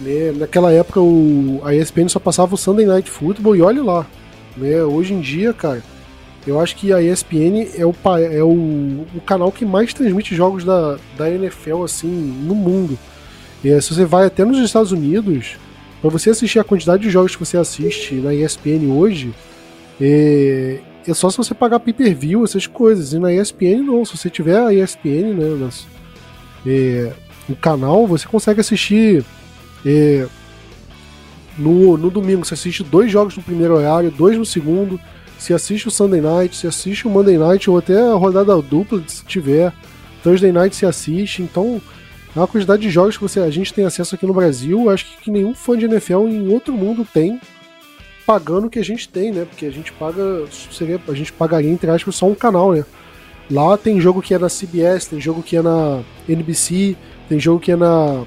Né, 0.00 0.32
naquela 0.32 0.72
época 0.72 1.00
o, 1.00 1.60
a 1.64 1.74
ESPN 1.74 2.08
só 2.08 2.20
passava 2.20 2.54
o 2.54 2.58
Sunday 2.58 2.86
Night 2.86 3.10
Football 3.10 3.56
e 3.56 3.62
olha 3.62 3.82
lá. 3.82 4.06
Né, 4.56 4.82
hoje 4.82 5.14
em 5.14 5.20
dia, 5.20 5.52
cara, 5.52 5.82
eu 6.46 6.58
acho 6.60 6.76
que 6.76 6.92
a 6.92 7.02
ESPN 7.02 7.68
é 7.76 7.84
o, 7.84 7.94
é 8.32 8.42
o, 8.42 9.06
o 9.14 9.20
canal 9.26 9.52
que 9.52 9.64
mais 9.64 9.92
transmite 9.92 10.34
jogos 10.34 10.64
da, 10.64 10.98
da 11.16 11.30
NFL 11.30 11.82
assim 11.84 12.08
no 12.08 12.54
mundo. 12.54 12.98
É, 13.64 13.80
se 13.80 13.92
você 13.92 14.04
vai 14.04 14.24
até 14.26 14.44
nos 14.44 14.58
Estados 14.58 14.92
Unidos, 14.92 15.56
para 16.00 16.10
você 16.10 16.30
assistir 16.30 16.60
a 16.60 16.64
quantidade 16.64 17.02
de 17.02 17.10
jogos 17.10 17.34
que 17.34 17.44
você 17.44 17.56
assiste 17.56 18.14
na 18.14 18.32
ESPN 18.32 18.92
hoje, 18.92 19.34
é, 20.00 20.78
é 21.10 21.14
só 21.14 21.30
se 21.30 21.36
você 21.36 21.54
pagar 21.54 21.80
pay-per-view, 21.80 22.44
essas 22.44 22.66
coisas. 22.66 23.12
E 23.12 23.18
na 23.18 23.32
ESPN 23.32 23.82
não. 23.82 24.04
Se 24.04 24.16
você 24.16 24.28
tiver 24.30 24.58
a 24.58 24.72
ESPN, 24.72 25.34
né, 25.34 25.56
nas, 25.58 25.86
é, 26.66 27.12
no 27.48 27.56
canal, 27.56 28.06
você 28.06 28.26
consegue 28.26 28.60
assistir 28.60 29.24
é, 29.84 30.26
no, 31.56 31.96
no 31.96 32.10
domingo. 32.10 32.44
Você 32.44 32.54
assiste 32.54 32.82
dois 32.82 33.10
jogos 33.10 33.36
no 33.36 33.42
primeiro 33.42 33.76
horário, 33.76 34.10
dois 34.10 34.36
no 34.36 34.44
segundo. 34.44 35.00
Se 35.38 35.54
assiste 35.54 35.86
o 35.86 35.90
Sunday 35.90 36.20
Night, 36.20 36.56
se 36.56 36.66
assiste 36.66 37.06
o 37.06 37.10
Monday 37.10 37.38
Night 37.38 37.70
ou 37.70 37.78
até 37.78 38.00
a 38.00 38.14
rodada 38.14 38.60
dupla, 38.60 39.02
se 39.06 39.24
tiver. 39.24 39.72
Thursday 40.22 40.50
Night 40.50 40.74
se 40.74 40.84
assiste. 40.84 41.42
Então, 41.42 41.80
é 42.34 42.38
uma 42.38 42.46
quantidade 42.48 42.82
de 42.82 42.90
jogos 42.90 43.16
que 43.16 43.22
você, 43.22 43.40
a 43.40 43.50
gente 43.50 43.72
tem 43.72 43.84
acesso 43.84 44.14
aqui 44.14 44.26
no 44.26 44.34
Brasil. 44.34 44.90
Acho 44.90 45.04
que, 45.06 45.24
que 45.24 45.30
nenhum 45.30 45.54
fã 45.54 45.78
de 45.78 45.84
NFL 45.84 46.26
em 46.26 46.48
outro 46.48 46.74
mundo 46.74 47.06
tem 47.12 47.40
pagando 48.28 48.66
o 48.66 48.70
que 48.70 48.78
a 48.78 48.84
gente 48.84 49.08
tem, 49.08 49.32
né? 49.32 49.46
Porque 49.46 49.64
a 49.64 49.70
gente 49.70 49.90
paga, 49.90 50.44
seria, 50.70 51.00
a 51.08 51.14
gente 51.14 51.32
pagaria 51.32 51.70
entre 51.70 51.90
aspas 51.90 52.14
só 52.14 52.26
um 52.26 52.34
canal, 52.34 52.72
né? 52.72 52.84
Lá 53.50 53.74
tem 53.78 53.98
jogo 53.98 54.20
que 54.20 54.34
é 54.34 54.38
na 54.38 54.48
CBS, 54.48 55.06
tem 55.06 55.18
jogo 55.18 55.42
que 55.42 55.56
é 55.56 55.62
na 55.62 56.02
NBC, 56.28 56.94
tem 57.26 57.40
jogo 57.40 57.58
que 57.58 57.72
é 57.72 57.76
na 57.76 58.26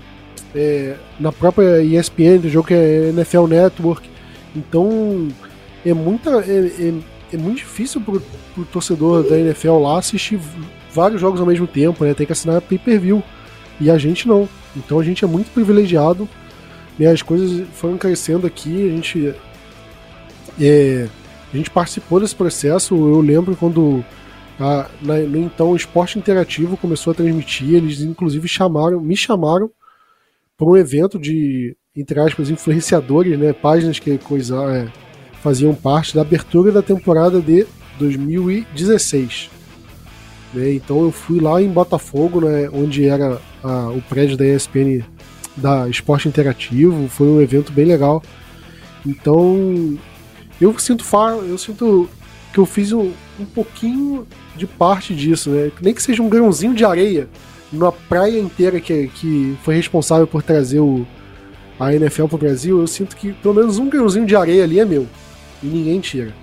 é, 0.55 0.95
na 1.19 1.31
própria 1.31 1.83
ESPN, 1.83 2.39
tem 2.41 2.49
jogo 2.49 2.67
que 2.67 2.73
é 2.73 3.09
NFL 3.09 3.45
Network. 3.45 4.09
Então 4.55 5.27
é 5.85 5.93
muita 5.93 6.31
é, 6.47 6.57
é, 6.79 6.93
é 7.35 7.37
muito 7.37 7.57
difícil 7.57 8.01
pro, 8.01 8.19
pro 8.55 8.65
torcedor 8.65 9.21
da 9.21 9.37
NFL 9.37 9.77
lá 9.77 9.99
assistir 9.99 10.39
vários 10.91 11.21
jogos 11.21 11.39
ao 11.39 11.45
mesmo 11.45 11.67
tempo, 11.67 12.03
né? 12.03 12.15
Tem 12.15 12.25
que 12.25 12.33
assinar 12.33 12.59
pay-per-view 12.59 13.21
e 13.79 13.91
a 13.91 13.99
gente 13.99 14.27
não. 14.27 14.49
Então 14.75 14.99
a 14.99 15.03
gente 15.03 15.23
é 15.23 15.27
muito 15.27 15.51
privilegiado. 15.51 16.27
Né? 16.97 17.05
As 17.05 17.21
coisas 17.21 17.67
foram 17.73 17.99
crescendo 17.99 18.47
aqui, 18.47 18.89
a 18.89 18.95
gente 18.95 19.35
é, 20.59 21.07
a 21.53 21.57
gente 21.57 21.69
participou 21.69 22.19
desse 22.19 22.35
processo. 22.35 22.95
Eu 22.95 23.21
lembro 23.21 23.55
quando 23.55 24.03
a, 24.59 24.89
na, 25.01 25.17
no 25.17 25.37
então 25.37 25.71
o 25.71 25.75
Esporte 25.75 26.17
Interativo 26.17 26.77
começou 26.77 27.11
a 27.11 27.15
transmitir, 27.15 27.75
eles 27.75 28.01
inclusive 28.01 28.47
chamaram, 28.47 29.01
me 29.01 29.17
chamaram 29.17 29.69
para 30.57 30.67
um 30.67 30.77
evento 30.77 31.17
de, 31.17 31.75
entre 31.95 32.19
aspas, 32.19 32.49
influenciadores, 32.49 33.37
né, 33.37 33.51
páginas 33.51 33.97
que 33.97 34.17
coisa, 34.19 34.55
é, 34.71 34.87
faziam 35.41 35.73
parte 35.73 36.13
da 36.13 36.21
abertura 36.21 36.71
da 36.71 36.83
temporada 36.83 37.41
de 37.41 37.65
2016. 37.97 39.49
Né, 40.53 40.73
então 40.73 41.01
eu 41.01 41.11
fui 41.11 41.39
lá 41.39 41.59
em 41.61 41.69
Botafogo, 41.69 42.41
né, 42.41 42.69
onde 42.71 43.07
era 43.07 43.41
a, 43.63 43.89
o 43.89 44.01
prédio 44.03 44.37
da 44.37 44.45
ESPN 44.45 45.03
da 45.57 45.89
Esporte 45.89 46.27
Interativo, 46.27 47.07
foi 47.09 47.27
um 47.27 47.41
evento 47.41 47.71
bem 47.71 47.85
legal. 47.85 48.21
Então 49.05 49.97
eu 50.61 50.77
sinto 50.79 51.03
eu 51.47 51.57
sinto 51.57 52.09
que 52.53 52.59
eu 52.59 52.65
fiz 52.65 52.91
um, 52.91 53.11
um 53.39 53.45
pouquinho 53.45 54.27
de 54.55 54.67
parte 54.67 55.15
disso, 55.15 55.49
né? 55.49 55.71
Nem 55.81 55.93
que 55.93 56.01
seja 56.01 56.21
um 56.21 56.29
grãozinho 56.29 56.73
de 56.73 56.85
areia 56.85 57.27
na 57.71 57.91
praia 57.91 58.37
inteira 58.37 58.79
que, 58.79 59.07
que 59.07 59.57
foi 59.63 59.75
responsável 59.75 60.27
por 60.27 60.43
trazer 60.43 60.79
o, 60.79 61.05
a 61.79 61.93
NFL 61.93 62.25
pro 62.25 62.37
Brasil, 62.37 62.79
eu 62.79 62.87
sinto 62.87 63.15
que 63.15 63.31
pelo 63.33 63.53
menos 63.53 63.77
um 63.77 63.89
grãozinho 63.89 64.25
de 64.25 64.35
areia 64.35 64.63
ali 64.63 64.79
é 64.79 64.85
meu. 64.85 65.07
E 65.63 65.67
ninguém 65.67 65.99
tira. 65.99 66.33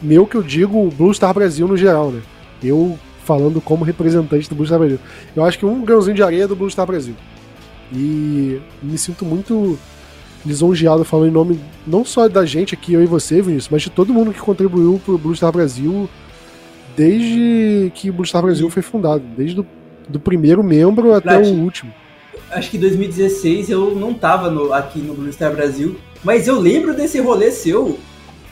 Meu 0.00 0.26
que 0.26 0.36
eu 0.36 0.42
digo 0.42 0.86
o 0.86 0.90
Blue 0.90 1.12
Star 1.12 1.34
Brasil 1.34 1.66
no 1.66 1.76
geral, 1.76 2.10
né? 2.12 2.22
Eu 2.62 2.98
falando 3.24 3.60
como 3.60 3.84
representante 3.84 4.48
do 4.48 4.54
Blue 4.54 4.66
Star 4.66 4.78
Brasil. 4.78 5.00
Eu 5.34 5.44
acho 5.44 5.58
que 5.58 5.66
um 5.66 5.84
grãozinho 5.84 6.14
de 6.14 6.22
areia 6.22 6.44
é 6.44 6.46
do 6.46 6.54
Blue 6.54 6.70
Star 6.70 6.86
Brasil. 6.86 7.14
E 7.92 8.60
me 8.82 8.96
sinto 8.96 9.24
muito 9.24 9.78
lisonjeado 10.46 11.04
falando 11.04 11.28
em 11.28 11.32
nome 11.32 11.60
não 11.86 12.04
só 12.04 12.28
da 12.28 12.46
gente 12.46 12.74
aqui, 12.74 12.92
eu 12.94 13.02
e 13.02 13.06
você, 13.06 13.42
Vinícius, 13.42 13.68
mas 13.70 13.82
de 13.82 13.90
todo 13.90 14.14
mundo 14.14 14.32
que 14.32 14.38
contribuiu 14.38 15.00
pro 15.04 15.18
Blue 15.18 15.34
Star 15.34 15.52
Brasil 15.52 16.08
desde 16.96 17.90
que 17.94 18.08
o 18.08 18.12
Blue 18.12 18.24
Star 18.24 18.42
Brasil 18.42 18.70
foi 18.70 18.82
fundado, 18.82 19.22
desde 19.36 19.56
do, 19.56 19.66
do 20.08 20.20
primeiro 20.20 20.62
membro 20.62 21.12
até 21.12 21.36
o 21.36 21.46
último. 21.46 21.92
Acho 22.50 22.70
que 22.70 22.78
2016 22.78 23.68
eu 23.70 23.94
não 23.94 24.14
tava 24.14 24.50
no, 24.50 24.72
aqui 24.72 25.00
no 25.00 25.14
Blue 25.14 25.32
Star 25.32 25.52
Brasil, 25.52 25.96
mas 26.22 26.46
eu 26.46 26.58
lembro 26.58 26.94
desse 26.94 27.20
rolê 27.20 27.50
seu 27.50 27.98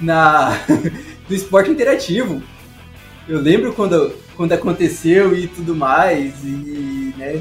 na 0.01 0.59
do 1.29 1.35
esporte 1.35 1.71
interativo. 1.71 2.43
Eu 3.27 3.41
lembro 3.41 3.73
quando, 3.73 4.13
quando 4.37 4.53
aconteceu 4.53 5.35
e 5.35 5.47
tudo 5.47 5.75
mais, 5.75 6.35
e 6.45 7.15
né, 7.17 7.41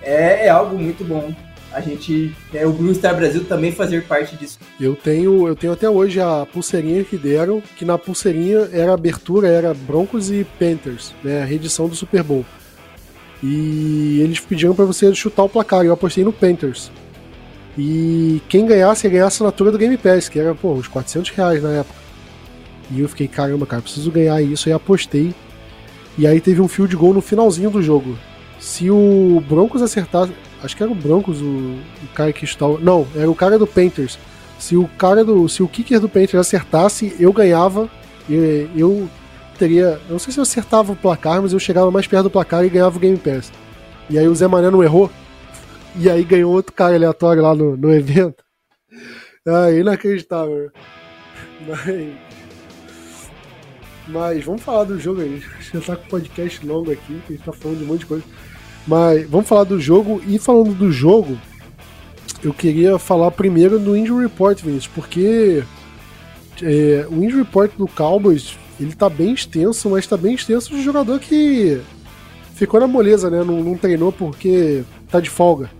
é, 0.00 0.46
é 0.46 0.48
algo 0.48 0.78
muito 0.78 1.02
bom 1.02 1.34
a 1.72 1.80
gente, 1.80 2.34
né, 2.52 2.66
o 2.66 2.72
Blue 2.72 2.94
Star 2.94 3.16
Brasil 3.16 3.44
também 3.44 3.72
fazer 3.72 4.04
parte 4.04 4.36
disso. 4.36 4.58
Eu 4.80 4.94
tenho, 4.94 5.46
eu 5.46 5.56
tenho 5.56 5.72
até 5.72 5.88
hoje 5.88 6.20
a 6.20 6.46
pulseirinha 6.50 7.04
que 7.04 7.16
deram, 7.16 7.62
que 7.76 7.84
na 7.84 7.98
pulseirinha 7.98 8.68
era 8.72 8.92
abertura, 8.92 9.48
era 9.48 9.74
Broncos 9.74 10.30
e 10.30 10.46
Panthers, 10.58 11.14
né, 11.22 11.42
a 11.42 11.44
reedição 11.44 11.88
do 11.88 11.94
Super 11.94 12.22
Bowl. 12.22 12.44
E 13.42 14.20
eles 14.22 14.38
pediram 14.38 14.74
para 14.74 14.84
você 14.84 15.12
chutar 15.14 15.42
o 15.42 15.48
placar, 15.48 15.84
eu 15.84 15.92
apostei 15.92 16.22
no 16.22 16.32
Panthers. 16.32 16.90
E 17.76 18.40
quem 18.48 18.66
ganhasse 18.66 19.06
ia 19.06 19.10
ganhar 19.10 19.24
a 19.24 19.28
assinatura 19.28 19.72
do 19.72 19.78
Game 19.78 19.96
Pass, 19.96 20.28
que 20.28 20.38
era, 20.38 20.54
pô, 20.54 20.72
uns 20.74 20.88
400 20.88 21.30
reais 21.30 21.62
na 21.62 21.70
época. 21.70 22.00
E 22.90 23.00
eu 23.00 23.08
fiquei, 23.08 23.26
caramba, 23.26 23.66
cara, 23.66 23.82
preciso 23.82 24.10
ganhar 24.10 24.40
isso, 24.42 24.68
aí 24.68 24.72
apostei. 24.74 25.34
E 26.18 26.26
aí 26.26 26.40
teve 26.40 26.60
um 26.60 26.68
field 26.68 26.94
goal 26.94 27.14
no 27.14 27.22
finalzinho 27.22 27.70
do 27.70 27.82
jogo. 27.82 28.18
Se 28.60 28.90
o 28.90 29.42
Broncos 29.48 29.80
acertasse, 29.80 30.32
Acho 30.62 30.76
que 30.76 30.82
era 30.82 30.92
o 30.92 30.94
Broncos, 30.94 31.40
o, 31.40 31.46
o 31.46 32.08
cara 32.14 32.32
que 32.32 32.44
estava. 32.44 32.78
Não, 32.78 33.06
era 33.14 33.30
o 33.30 33.34
cara 33.34 33.58
do 33.58 33.66
Panthers. 33.66 34.18
Se 34.58 34.76
o 34.76 34.86
cara 34.96 35.24
do. 35.24 35.48
Se 35.48 35.62
o 35.62 35.68
kicker 35.68 35.98
do 35.98 36.08
Panthers 36.08 36.46
acertasse, 36.46 37.16
eu 37.18 37.32
ganhava. 37.32 37.90
E 38.28 38.68
eu 38.76 39.08
teria. 39.58 40.00
Eu 40.08 40.12
não 40.12 40.18
sei 40.18 40.32
se 40.32 40.38
eu 40.38 40.42
acertava 40.42 40.92
o 40.92 40.96
placar, 40.96 41.42
mas 41.42 41.52
eu 41.52 41.58
chegava 41.58 41.90
mais 41.90 42.06
perto 42.06 42.24
do 42.24 42.30
placar 42.30 42.64
e 42.64 42.68
ganhava 42.70 42.96
o 42.96 43.00
Game 43.00 43.18
Pass. 43.18 43.52
E 44.08 44.18
aí 44.18 44.28
o 44.28 44.34
Zé 44.34 44.46
Mané 44.46 44.70
não 44.70 44.82
errou. 44.82 45.10
E 45.94 46.08
aí 46.08 46.24
ganhou 46.24 46.50
outro 46.50 46.72
cara 46.72 46.94
aleatório 46.94 47.42
lá 47.42 47.54
no, 47.54 47.76
no 47.76 47.92
evento. 47.92 48.42
Ah, 49.44 49.72
inacreditável. 49.72 50.70
Mas. 51.66 52.14
Mas 54.06 54.44
vamos 54.44 54.62
falar 54.62 54.84
do 54.84 54.98
jogo 54.98 55.20
aí. 55.20 55.42
Gente 55.60 55.84
tá 55.84 55.96
com 55.96 56.04
um 56.04 56.08
podcast 56.08 56.66
longo 56.66 56.92
aqui, 56.92 57.20
a 57.28 57.32
gente 57.32 57.42
tá 57.42 57.52
falando 57.52 57.78
de 57.78 57.84
um 57.84 57.86
monte 57.88 58.00
de 58.00 58.06
coisa. 58.06 58.24
Mas 58.86 59.28
vamos 59.28 59.48
falar 59.48 59.64
do 59.64 59.80
jogo. 59.80 60.20
E 60.26 60.38
falando 60.38 60.74
do 60.74 60.90
jogo, 60.90 61.38
eu 62.42 62.52
queria 62.52 62.98
falar 62.98 63.30
primeiro 63.30 63.78
do 63.78 63.96
Injury 63.96 64.24
Report, 64.24 64.60
Vinícius, 64.60 64.92
porque 64.94 65.62
é, 66.60 67.06
o 67.08 67.22
Injury 67.22 67.42
Report 67.42 67.70
do 67.76 67.86
Cowboys 67.86 68.56
ele 68.80 68.94
tá 68.94 69.08
bem 69.08 69.32
extenso, 69.32 69.90
mas 69.90 70.06
tá 70.06 70.16
bem 70.16 70.34
extenso 70.34 70.74
de 70.74 70.82
jogador 70.82 71.20
que 71.20 71.80
ficou 72.54 72.80
na 72.80 72.86
moleza, 72.86 73.30
né? 73.30 73.44
Não, 73.44 73.62
não 73.62 73.76
treinou 73.76 74.10
porque 74.12 74.82
tá 75.10 75.20
de 75.20 75.30
folga. 75.30 75.70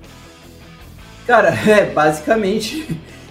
Cara, 1.26 1.48
é, 1.68 1.86
basicamente. 1.86 2.86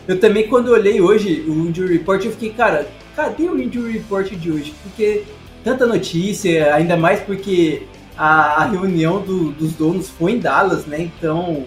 Eu 0.08 0.20
também, 0.20 0.48
quando 0.48 0.70
olhei 0.70 1.00
hoje 1.00 1.46
o 1.48 1.54
Injury 1.68 1.94
Report, 1.94 2.26
eu 2.26 2.32
fiquei, 2.32 2.50
cara, 2.52 2.88
cadê 3.16 3.44
o 3.44 3.62
Injury 3.62 3.94
Report 3.94 4.30
de 4.32 4.52
hoje? 4.52 4.74
Porque 4.84 5.24
tanta 5.64 5.86
notícia, 5.86 6.74
ainda 6.74 6.98
mais 6.98 7.20
porque 7.22 7.84
a, 8.18 8.64
a 8.64 8.66
reunião 8.66 9.22
do, 9.22 9.52
dos 9.52 9.74
donos 9.74 10.10
foi 10.10 10.34
em 10.34 10.40
Dallas, 10.40 10.86
né? 10.86 11.02
Então, 11.02 11.66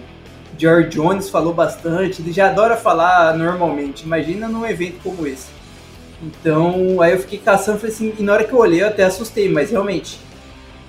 George 0.59 0.91
Jones 0.91 1.29
falou 1.29 1.53
bastante, 1.53 2.23
ele 2.23 2.33
já 2.33 2.51
adora 2.51 2.77
falar 2.77 3.37
normalmente, 3.37 4.05
imagina 4.05 4.49
num 4.49 4.65
evento 4.65 5.01
como 5.03 5.27
esse. 5.27 5.49
Então, 6.23 7.01
aí 7.01 7.13
eu 7.13 7.19
fiquei 7.19 7.39
caçando, 7.39 7.79
falei 7.79 7.95
assim, 7.95 8.15
e 8.19 8.23
na 8.23 8.33
hora 8.33 8.45
que 8.45 8.53
eu 8.53 8.59
olhei 8.59 8.83
eu 8.83 8.89
até 8.89 9.05
assustei, 9.05 9.49
mas 9.49 9.71
realmente, 9.71 10.19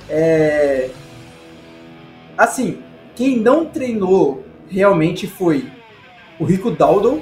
é... 0.10 0.89
Assim, 2.38 2.80
quem 3.16 3.39
não 3.39 3.66
treinou 3.66 4.45
realmente 4.70 5.26
foi 5.26 5.70
o 6.39 6.43
Rico 6.43 6.70
Dowdle, 6.70 7.22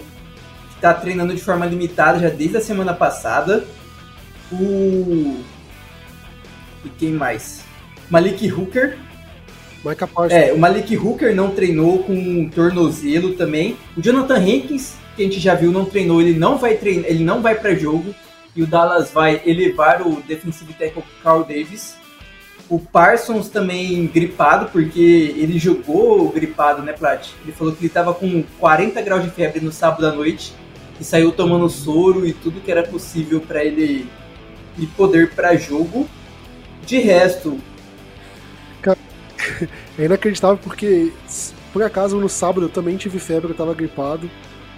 que 0.69 0.75
está 0.75 0.93
treinando 0.93 1.33
de 1.33 1.41
forma 1.41 1.65
limitada 1.65 2.19
já 2.19 2.29
desde 2.29 2.57
a 2.57 2.61
semana 2.61 2.93
passada. 2.93 3.63
O. 4.51 5.39
E 6.83 6.89
quem 6.97 7.11
mais? 7.11 7.62
Malik 8.09 8.51
Hooker. 8.51 8.97
Micah 9.83 10.07
Parsons. 10.07 10.31
É, 10.31 10.53
o 10.53 10.57
Malik 10.57 10.95
Hooker 10.95 11.35
não 11.35 11.51
treinou 11.51 12.03
com 12.03 12.13
um 12.13 12.49
tornozelo 12.49 13.33
também. 13.33 13.77
O 13.97 14.01
Jonathan 14.01 14.37
Hankins, 14.37 14.95
que 15.15 15.23
a 15.23 15.25
gente 15.25 15.39
já 15.39 15.55
viu, 15.55 15.71
não 15.71 15.85
treinou, 15.85 16.21
ele 16.21 16.37
não 16.37 16.57
vai 16.57 16.75
treinar, 16.75 17.09
ele 17.09 17.23
não 17.23 17.41
vai 17.41 17.55
para 17.55 17.75
jogo. 17.75 18.13
E 18.55 18.61
o 18.61 18.67
Dallas 18.67 19.11
vai 19.11 19.41
elevar 19.45 20.05
o 20.05 20.21
defensive 20.21 20.73
tackle 20.73 21.03
Carl 21.23 21.43
Davis. 21.43 21.97
O 22.69 22.79
Parsons 22.79 23.49
também 23.49 24.07
gripado, 24.07 24.69
porque 24.71 25.33
ele 25.37 25.59
jogou 25.59 26.29
gripado, 26.29 26.81
né, 26.81 26.93
Plat? 26.93 27.29
Ele 27.43 27.51
falou 27.51 27.73
que 27.73 27.79
ele 27.79 27.87
estava 27.87 28.13
com 28.13 28.43
40 28.59 29.01
graus 29.01 29.23
de 29.23 29.29
febre 29.29 29.59
no 29.59 29.71
sábado 29.71 30.07
à 30.07 30.11
noite 30.11 30.53
e 30.99 31.03
saiu 31.03 31.31
tomando 31.31 31.69
soro 31.69 32.25
e 32.25 32.31
tudo 32.31 32.61
que 32.61 32.71
era 32.71 32.83
possível 32.83 33.41
para 33.41 33.63
ele 33.63 34.07
ir 34.77 34.87
poder 34.97 35.31
para 35.31 35.55
jogo. 35.55 36.07
De 36.85 36.99
resto. 36.99 37.59
É 39.97 40.05
inacreditável 40.05 40.57
porque, 40.57 41.11
por 41.71 41.83
acaso, 41.83 42.19
no 42.19 42.27
sábado 42.27 42.65
eu 42.65 42.69
também 42.69 42.97
tive 42.97 43.19
febre, 43.19 43.51
eu 43.51 43.55
tava 43.55 43.73
gripado. 43.73 44.29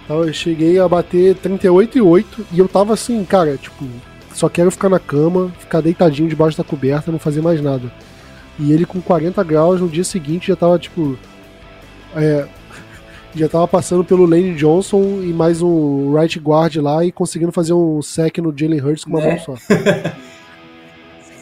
Eu 0.08 0.32
cheguei 0.32 0.78
a 0.78 0.88
bater 0.88 1.34
38,8 1.36 2.24
e 2.52 2.58
eu 2.58 2.68
tava 2.68 2.94
assim, 2.94 3.24
cara, 3.24 3.56
tipo, 3.56 3.84
só 4.32 4.48
quero 4.48 4.70
ficar 4.70 4.88
na 4.88 4.98
cama, 4.98 5.52
ficar 5.58 5.80
deitadinho 5.80 6.28
debaixo 6.28 6.58
da 6.58 6.62
coberta, 6.62 7.10
não 7.10 7.18
fazer 7.18 7.40
mais 7.40 7.60
nada. 7.60 7.90
E 8.58 8.72
ele 8.72 8.86
com 8.86 9.00
40 9.00 9.42
graus, 9.42 9.80
no 9.80 9.88
dia 9.88 10.04
seguinte 10.04 10.48
já 10.48 10.56
tava 10.56 10.78
tipo. 10.78 11.18
É, 12.14 12.46
já 13.34 13.48
tava 13.48 13.66
passando 13.66 14.04
pelo 14.04 14.26
Lane 14.26 14.54
Johnson 14.54 15.22
e 15.22 15.32
mais 15.32 15.62
um 15.62 16.14
right 16.14 16.38
guard 16.38 16.76
lá 16.76 17.04
e 17.04 17.10
conseguindo 17.10 17.52
fazer 17.52 17.72
um 17.72 18.00
sec 18.02 18.38
no 18.38 18.56
Jalen 18.56 18.80
Hurts 18.80 19.04
com 19.04 19.10
uma 19.10 19.20
né? 19.20 19.28
mão 19.28 19.38
só. 19.38 19.54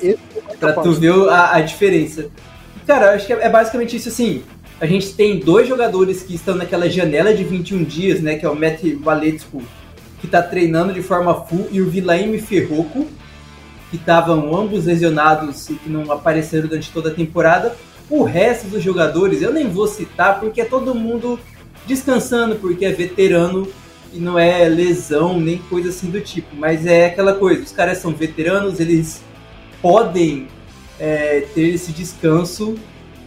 É 0.03 0.17
pra 0.59 0.75
tu 0.75 0.93
ver 0.93 1.13
a, 1.31 1.57
a, 1.57 1.61
diferença. 1.63 2.29
Cara, 2.87 3.15
acho 3.15 3.27
que 3.27 3.33
é 3.33 3.49
basicamente 3.49 3.97
isso 3.97 4.09
assim. 4.09 4.43
A 4.81 4.87
gente 4.87 5.15
tem 5.15 5.39
dois 5.39 5.67
jogadores 5.69 6.23
que 6.23 6.35
estão 6.35 6.55
naquela 6.55 6.89
janela 6.89 7.33
de 7.33 7.45
21 7.45 7.85
dias, 7.85 8.21
né? 8.21 8.37
Que 8.37 8.45
é 8.45 8.49
o 8.49 8.55
Matt 8.55 8.83
Valetsco 9.01 9.63
que 10.25 10.27
está 10.27 10.43
treinando 10.43 10.93
de 10.95 11.03
forma 11.03 11.35
full, 11.45 11.69
e 11.71 11.83
o 11.83 11.91
Vilaime 11.91 12.41
Ferroco, 12.41 13.07
que 13.91 13.97
estavam 13.97 14.57
ambos 14.57 14.87
lesionados 14.87 15.69
e 15.69 15.75
que 15.75 15.91
não 15.91 16.11
apareceram 16.11 16.67
durante 16.67 16.91
toda 16.91 17.11
a 17.11 17.15
temporada. 17.15 17.77
O 18.09 18.23
resto 18.23 18.69
dos 18.69 18.83
jogadores 18.83 19.43
eu 19.43 19.53
nem 19.53 19.69
vou 19.69 19.87
citar 19.87 20.41
porque 20.41 20.63
é 20.63 20.65
todo 20.65 20.95
mundo 20.95 21.39
descansando, 21.87 22.57
porque 22.57 22.87
é 22.87 22.93
veterano 22.93 23.69
e 24.15 24.19
não 24.19 24.39
é 24.39 24.67
lesão 24.67 25.39
nem 25.39 25.59
coisa 25.59 25.91
assim 25.91 26.11
do 26.11 26.21
tipo. 26.23 26.57
Mas 26.57 26.87
é 26.87 27.07
aquela 27.07 27.35
coisa, 27.35 27.63
os 27.63 27.73
caras 27.73 27.99
são 27.99 28.13
veteranos, 28.13 28.81
eles 28.81 29.23
podem 29.83 30.49
é, 30.99 31.41
ter 31.55 31.69
esse 31.69 31.93
descanso 31.93 32.77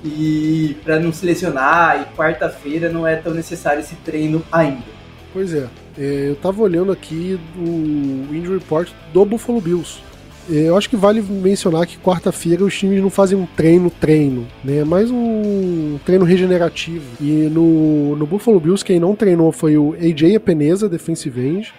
e 0.04 0.78
para 0.84 1.00
não 1.00 1.12
se 1.12 1.26
lesionar, 1.26 2.02
e 2.02 2.16
quarta-feira 2.16 2.90
não 2.90 3.06
é 3.06 3.16
tão 3.16 3.34
necessário 3.34 3.80
esse 3.80 3.96
treino 3.96 4.44
ainda. 4.52 4.98
Pois 5.34 5.54
é. 5.54 5.68
é 5.98 6.30
eu 6.30 6.36
tava 6.36 6.62
olhando 6.62 6.92
aqui 6.92 7.40
o 7.58 8.34
injury 8.34 8.60
report 8.60 8.90
do 9.14 9.26
Buffalo 9.26 9.60
Bills. 9.60 10.00
É, 10.50 10.70
eu 10.70 10.78
acho 10.78 10.90
que 10.90 10.96
vale 10.96 11.22
mencionar 11.22 11.86
que 11.86 11.98
quarta-feira 11.98 12.64
os 12.64 12.78
times 12.78 13.02
não 13.02 13.10
fazem 13.10 13.38
um 13.38 13.46
treino-treino, 13.46 14.48
né? 14.64 14.84
Mais 14.84 15.12
um 15.12 16.00
treino 16.06 16.24
regenerativo. 16.24 17.04
E 17.20 17.50
no, 17.52 18.16
no 18.16 18.26
Buffalo 18.26 18.60
Bills, 18.60 18.84
quem 18.84 19.00
não 19.00 19.14
treinou 19.14 19.52
foi 19.52 19.78
o 19.78 19.94
AJ 19.94 20.36
Epeneza, 20.36 20.88
defensive 20.88 21.46
end, 21.46 21.74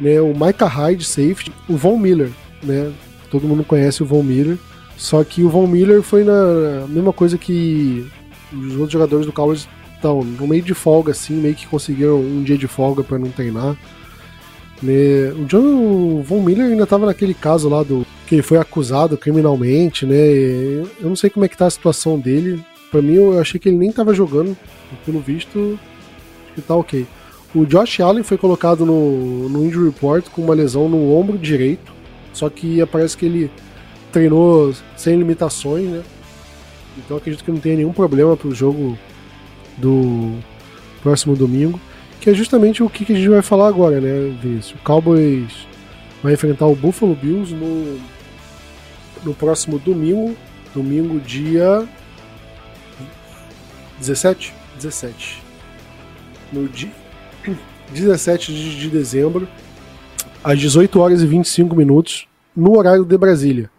né? 0.00 0.20
o 0.20 0.34
Micah 0.34 0.66
Hyde, 0.66 1.04
safety, 1.04 1.52
o 1.68 1.76
Von 1.76 1.98
Miller, 1.98 2.30
né? 2.62 2.92
Todo 3.30 3.46
mundo 3.46 3.62
conhece 3.62 4.02
o 4.02 4.06
Von 4.06 4.24
Miller. 4.24 4.58
Só 4.98 5.22
que 5.24 5.42
o 5.42 5.48
Von 5.48 5.66
Miller 5.66 6.02
foi 6.02 6.24
na 6.24 6.86
mesma 6.88 7.12
coisa 7.12 7.38
que 7.38 8.04
os 8.52 8.72
outros 8.72 8.92
jogadores 8.92 9.24
do 9.24 9.32
Cowboys 9.32 9.66
então, 9.98 10.22
no 10.22 10.46
meio 10.46 10.62
de 10.62 10.74
folga, 10.74 11.10
assim, 11.10 11.34
meio 11.34 11.56
que 11.56 11.66
conseguiram 11.66 12.20
um 12.20 12.42
dia 12.42 12.56
de 12.56 12.68
folga 12.68 13.02
para 13.02 13.18
não 13.18 13.30
treinar. 13.30 13.76
Né? 14.80 15.32
O 15.36 15.44
John 15.44 16.22
Von 16.22 16.40
Miller 16.40 16.70
ainda 16.70 16.86
tava 16.86 17.06
naquele 17.06 17.34
caso 17.34 17.68
lá 17.68 17.82
do 17.82 18.06
que 18.26 18.36
ele 18.36 18.42
foi 18.42 18.58
acusado 18.58 19.16
criminalmente, 19.16 20.06
né? 20.06 20.16
Eu 21.00 21.08
não 21.08 21.16
sei 21.16 21.30
como 21.30 21.44
é 21.44 21.48
que 21.48 21.56
tá 21.56 21.66
a 21.66 21.70
situação 21.70 22.18
dele. 22.18 22.62
Para 22.90 23.02
mim, 23.02 23.14
eu 23.14 23.40
achei 23.40 23.58
que 23.58 23.68
ele 23.68 23.76
nem 23.76 23.90
tava 23.90 24.14
jogando. 24.14 24.56
Pelo 25.04 25.20
visto, 25.20 25.78
acho 26.46 26.54
que 26.54 26.62
tá 26.62 26.76
ok. 26.76 27.06
O 27.54 27.64
Josh 27.66 28.00
Allen 28.00 28.22
foi 28.22 28.38
colocado 28.38 28.86
no, 28.86 29.48
no 29.48 29.64
injury 29.64 29.86
report 29.86 30.26
com 30.28 30.42
uma 30.42 30.54
lesão 30.54 30.88
no 30.88 31.12
ombro 31.12 31.36
direito. 31.36 31.92
Só 32.32 32.48
que 32.48 32.84
parece 32.86 33.16
que 33.16 33.26
ele 33.26 33.50
treinou 34.12 34.74
sem 34.96 35.16
limitações, 35.16 35.88
né? 35.88 36.02
Então 36.96 37.16
acredito 37.16 37.44
que 37.44 37.50
não 37.50 37.60
tenha 37.60 37.76
nenhum 37.76 37.92
problema 37.92 38.36
pro 38.36 38.54
jogo 38.54 38.98
do 39.76 40.38
próximo 41.02 41.36
domingo, 41.36 41.80
que 42.20 42.30
é 42.30 42.34
justamente 42.34 42.82
o 42.82 42.90
que, 42.90 43.12
a 43.12 43.16
gente 43.16 43.28
vai 43.28 43.42
falar 43.42 43.68
agora, 43.68 44.00
né, 44.00 44.36
Vinícius? 44.42 44.78
O 44.80 44.84
Cowboys 44.84 45.66
vai 46.22 46.32
enfrentar 46.32 46.66
o 46.66 46.74
Buffalo 46.74 47.14
Bills 47.14 47.54
no, 47.54 47.98
no 49.24 49.34
próximo 49.34 49.78
domingo, 49.78 50.36
domingo 50.74 51.20
dia 51.20 51.86
17? 53.98 54.52
17. 54.76 55.42
No 56.52 56.68
dia 56.68 56.90
17 57.92 58.52
de, 58.52 58.80
de 58.80 58.90
dezembro, 58.90 59.48
às 60.42 60.58
18 60.58 60.98
horas 60.98 61.22
e 61.22 61.26
25 61.26 61.74
minutos, 61.76 62.26
no 62.54 62.76
horário 62.76 63.04
de 63.04 63.16
Brasília. 63.16 63.70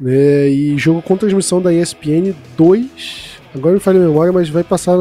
Né, 0.00 0.48
e 0.48 0.78
jogo 0.78 1.02
com 1.02 1.16
transmissão 1.16 1.60
da 1.60 1.74
ESPN 1.74 2.34
2 2.56 3.40
Agora 3.54 3.74
me 3.74 3.80
falei 3.80 4.00
a 4.00 4.04
memória, 4.04 4.32
mas 4.32 4.48
vai 4.48 4.62
passar. 4.62 4.96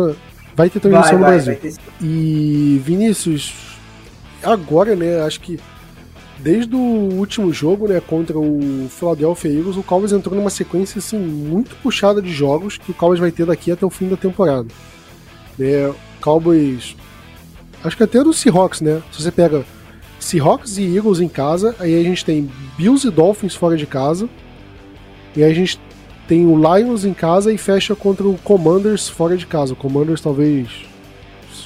Vai 0.56 0.70
ter 0.70 0.80
transmissão 0.80 1.20
vai, 1.20 1.38
no 1.38 1.44
vai, 1.46 1.58
Brasil. 1.58 1.58
Vai 1.62 2.08
e 2.08 2.82
Vinícius, 2.84 3.54
agora, 4.44 4.96
né? 4.96 5.22
Acho 5.22 5.40
que 5.40 5.60
desde 6.40 6.76
o 6.76 6.80
último 6.80 7.54
jogo, 7.54 7.88
né, 7.88 8.02
contra 8.02 8.38
o 8.38 8.88
Philadelphia 8.90 9.52
Eagles, 9.52 9.78
o 9.78 9.84
Cowboys 9.84 10.12
entrou 10.12 10.36
numa 10.36 10.50
sequência 10.50 11.00
assim 11.00 11.18
muito 11.18 11.76
puxada 11.78 12.22
de 12.22 12.32
jogos 12.32 12.78
que 12.78 12.92
o 12.92 12.94
Cowboys 12.94 13.20
vai 13.20 13.32
ter 13.32 13.46
daqui 13.46 13.72
até 13.72 13.86
o 13.86 13.90
fim 13.90 14.08
da 14.08 14.18
temporada. 14.18 14.68
Né, 15.58 15.94
Cowboys, 16.22 16.96
acho 17.84 17.96
que 17.96 18.04
até 18.04 18.24
do 18.24 18.34
Seahawks, 18.34 18.82
né? 18.82 19.02
Se 19.12 19.22
você 19.22 19.32
pega 19.32 19.64
Seahawks 20.20 20.78
e 20.78 20.96
Eagles 20.96 21.20
em 21.20 21.30
casa, 21.30 21.76
aí 21.80 22.00
a 22.00 22.04
gente 22.04 22.26
tem 22.26 22.50
Bills 22.78 23.08
e 23.08 23.12
Dolphins 23.12 23.56
fora 23.56 23.78
de 23.78 23.86
casa, 23.86 24.28
e 25.36 25.44
aí 25.44 25.52
a 25.52 25.56
gente 25.56 25.80
tem 26.28 26.46
o 26.46 26.56
Lions 26.56 27.06
em 27.06 27.14
casa 27.14 27.52
e 27.52 27.58
fecha 27.58 27.96
contra 27.96 28.28
o 28.28 28.38
Commanders 28.38 29.08
fora 29.08 29.36
de 29.36 29.48
casa. 29.48 29.74
O 29.74 29.76
Commanders 29.76 30.22
talvez 30.22 30.86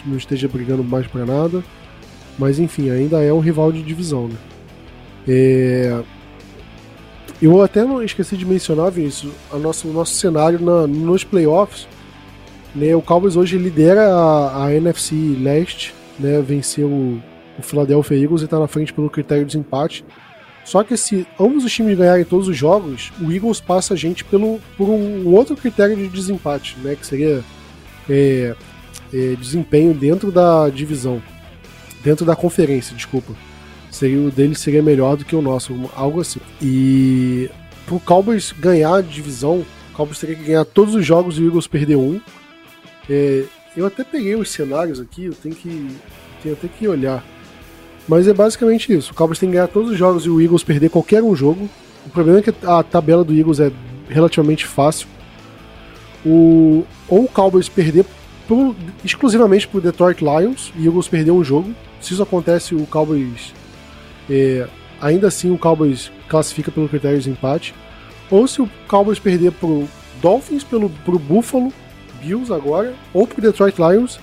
não 0.06 0.18
esteja 0.18 0.48
brigando 0.48 0.84
mais 0.84 1.08
para 1.08 1.26
nada, 1.26 1.64
mas 2.38 2.60
enfim, 2.60 2.90
ainda 2.90 3.22
é 3.22 3.32
um 3.34 3.40
rival 3.40 3.72
de 3.72 3.84
divisão, 3.84 4.28
né? 4.28 4.36
É... 5.28 6.02
Eu 7.42 7.62
até 7.62 7.84
não 7.84 8.02
esqueci 8.02 8.38
de 8.38 8.46
mencionar, 8.46 8.90
Vinícius, 8.90 9.34
o 9.52 9.58
nosso 9.58 10.14
cenário 10.14 10.62
na, 10.62 10.88
nos 10.88 11.26
playoffs. 11.26 11.88
Né, 12.74 12.96
o 12.96 13.02
Cowboys 13.02 13.36
hoje 13.36 13.58
lidera 13.58 14.08
a, 14.08 14.66
a 14.66 14.74
NFC 14.74 15.14
Leste, 15.40 15.94
né, 16.18 16.42
venceu 16.42 16.88
o, 16.88 17.22
o 17.60 17.62
Philadelphia 17.62 18.18
Eagles 18.18 18.42
e 18.42 18.46
está 18.46 18.58
na 18.58 18.68
frente 18.68 18.94
pelo 18.94 19.10
critério 19.10 19.46
de 19.46 19.58
empate. 19.58 20.06
Só 20.66 20.84
que 20.84 20.96
se 20.96 21.28
ambos 21.40 21.66
os 21.66 21.74
times 21.74 21.98
ganharem 21.98 22.24
todos 22.24 22.48
os 22.48 22.56
jogos, 22.56 23.12
o 23.22 23.32
Eagles 23.32 23.60
passa 23.60 23.94
a 23.94 23.98
gente 23.98 24.24
pelo, 24.24 24.60
por 24.78 24.90
um 24.90 25.28
outro 25.28 25.56
critério 25.56 25.96
de 25.96 26.08
desempate, 26.08 26.78
né? 26.80 26.96
Que 26.96 27.06
seria 27.06 27.44
é, 28.10 28.56
é, 29.14 29.36
desempenho 29.36 29.94
dentro 29.94 30.32
da 30.32 30.70
divisão. 30.70 31.22
Dentro 32.04 32.26
da 32.26 32.36
conferência, 32.36 32.96
desculpa. 32.96 33.34
Seria, 33.92 34.20
o 34.20 34.32
dele 34.32 34.56
seria 34.56 34.82
melhor 34.82 35.16
do 35.18 35.26
que 35.26 35.36
o 35.36 35.42
nosso, 35.42 35.74
algo 35.96 36.22
assim. 36.22 36.40
E 36.62 37.50
pro 37.86 38.00
Cowboys 38.00 38.54
ganhar 38.58 38.96
a 38.96 39.02
divisão, 39.02 39.60
o 39.60 39.94
Cowboys 39.94 40.20
teria 40.20 40.36
que 40.36 40.44
ganhar 40.44 40.66
todos 40.66 40.96
os 40.96 41.06
jogos 41.06 41.38
e 41.38 41.42
o 41.42 41.48
Eagles 41.48 41.68
perder 41.68 41.98
um. 41.98 42.20
É, 43.10 43.44
eu 43.76 43.86
até 43.86 44.04
peguei 44.04 44.36
os 44.36 44.50
cenários 44.50 45.00
aqui, 45.00 45.26
eu 45.26 45.34
tenho 45.34 45.56
que, 45.56 45.96
tenho 46.42 46.56
até 46.56 46.68
que 46.68 46.88
olhar. 46.88 47.24
Mas 48.08 48.28
é 48.28 48.34
basicamente 48.34 48.94
isso. 48.94 49.12
O 49.12 49.16
Cowboys 49.16 49.40
tem 49.40 49.50
que 49.50 49.56
ganhar 49.56 49.68
todos 49.68 49.92
os 49.92 49.98
jogos 49.98 50.26
e 50.26 50.30
o 50.30 50.42
Eagles 50.42 50.64
perder 50.64 50.90
qualquer 50.90 51.24
um 51.24 51.36
jogo. 51.36 51.70
O 52.06 52.10
problema 52.10 52.40
é 52.40 52.42
que 52.42 52.54
a 52.66 52.84
tabela 52.84 53.24
do 53.24 53.34
Eagles 53.34 53.60
é 53.60 53.72
relativamente 54.10 54.66
fácil. 54.66 55.08
O, 56.26 56.86
ou 57.08 57.26
o 57.26 57.28
Cowboys 57.28 57.70
perder 57.70 58.06
pro, 58.48 58.76
exclusivamente 59.04 59.68
pro 59.68 59.82
Detroit 59.82 60.22
Lions 60.22 60.74
e 60.76 60.82
o 60.82 60.86
Eagles 60.88 61.08
perder 61.08 61.32
um 61.32 61.44
jogo. 61.44 61.74
Se 62.02 62.14
isso 62.14 62.24
acontece, 62.24 62.76
o 62.76 62.86
Cowboys. 62.86 63.54
É, 64.30 64.68
ainda 65.02 65.28
assim, 65.28 65.52
o 65.52 65.58
Cowboys 65.58 66.12
classifica 66.28 66.72
pelo 66.72 66.90
critério 66.90 67.20
de 67.20 67.30
empate. 67.30 67.74
Ou 68.30 68.48
se 68.48 68.62
o 68.62 68.70
Cowboys 68.88 69.20
perder 69.20 69.52
pro 69.54 69.88
Dolphins, 70.22 70.64
pelo, 70.64 70.90
pro 70.90 71.20
Buffalo 71.20 71.72
Bills 72.22 72.52
agora, 72.54 72.94
ou 73.14 73.28
pro 73.28 73.42
Detroit 73.42 73.76
Lions. 73.78 74.20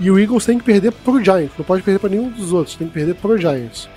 E 0.00 0.10
o 0.10 0.18
Eagles 0.18 0.44
tem 0.44 0.58
que 0.58 0.64
perder 0.64 0.92
pro 0.92 1.22
Giants. 1.22 1.56
Não 1.56 1.64
pode 1.64 1.82
perder 1.82 1.98
para 1.98 2.10
nenhum 2.10 2.30
dos 2.30 2.52
outros, 2.52 2.76
tem 2.76 2.88
que 2.88 2.94
perder 2.94 3.14
pro 3.14 3.38
Giants. 3.38 3.88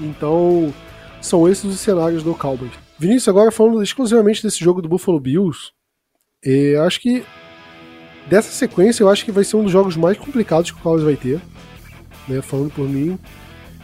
Então, 0.00 0.72
são 1.20 1.48
esses 1.48 1.64
os 1.64 1.80
cenários 1.80 2.22
do 2.22 2.34
Cowboys. 2.34 2.72
Vinícius, 2.98 3.28
agora 3.28 3.52
falando 3.52 3.82
exclusivamente 3.82 4.42
desse 4.42 4.62
jogo 4.62 4.82
do 4.82 4.88
Buffalo 4.88 5.20
Bills, 5.20 5.70
eu 6.42 6.82
acho 6.82 7.00
que 7.00 7.24
dessa 8.28 8.50
sequência 8.50 9.02
eu 9.02 9.08
acho 9.08 9.24
que 9.24 9.32
vai 9.32 9.44
ser 9.44 9.56
um 9.56 9.62
dos 9.62 9.72
jogos 9.72 9.96
mais 9.96 10.16
complicados 10.18 10.70
que 10.70 10.78
o 10.78 10.82
Cowboys 10.82 11.04
vai 11.04 11.16
ter. 11.16 11.40
Né, 12.26 12.42
falando 12.42 12.70
por 12.70 12.86
mim, 12.86 13.18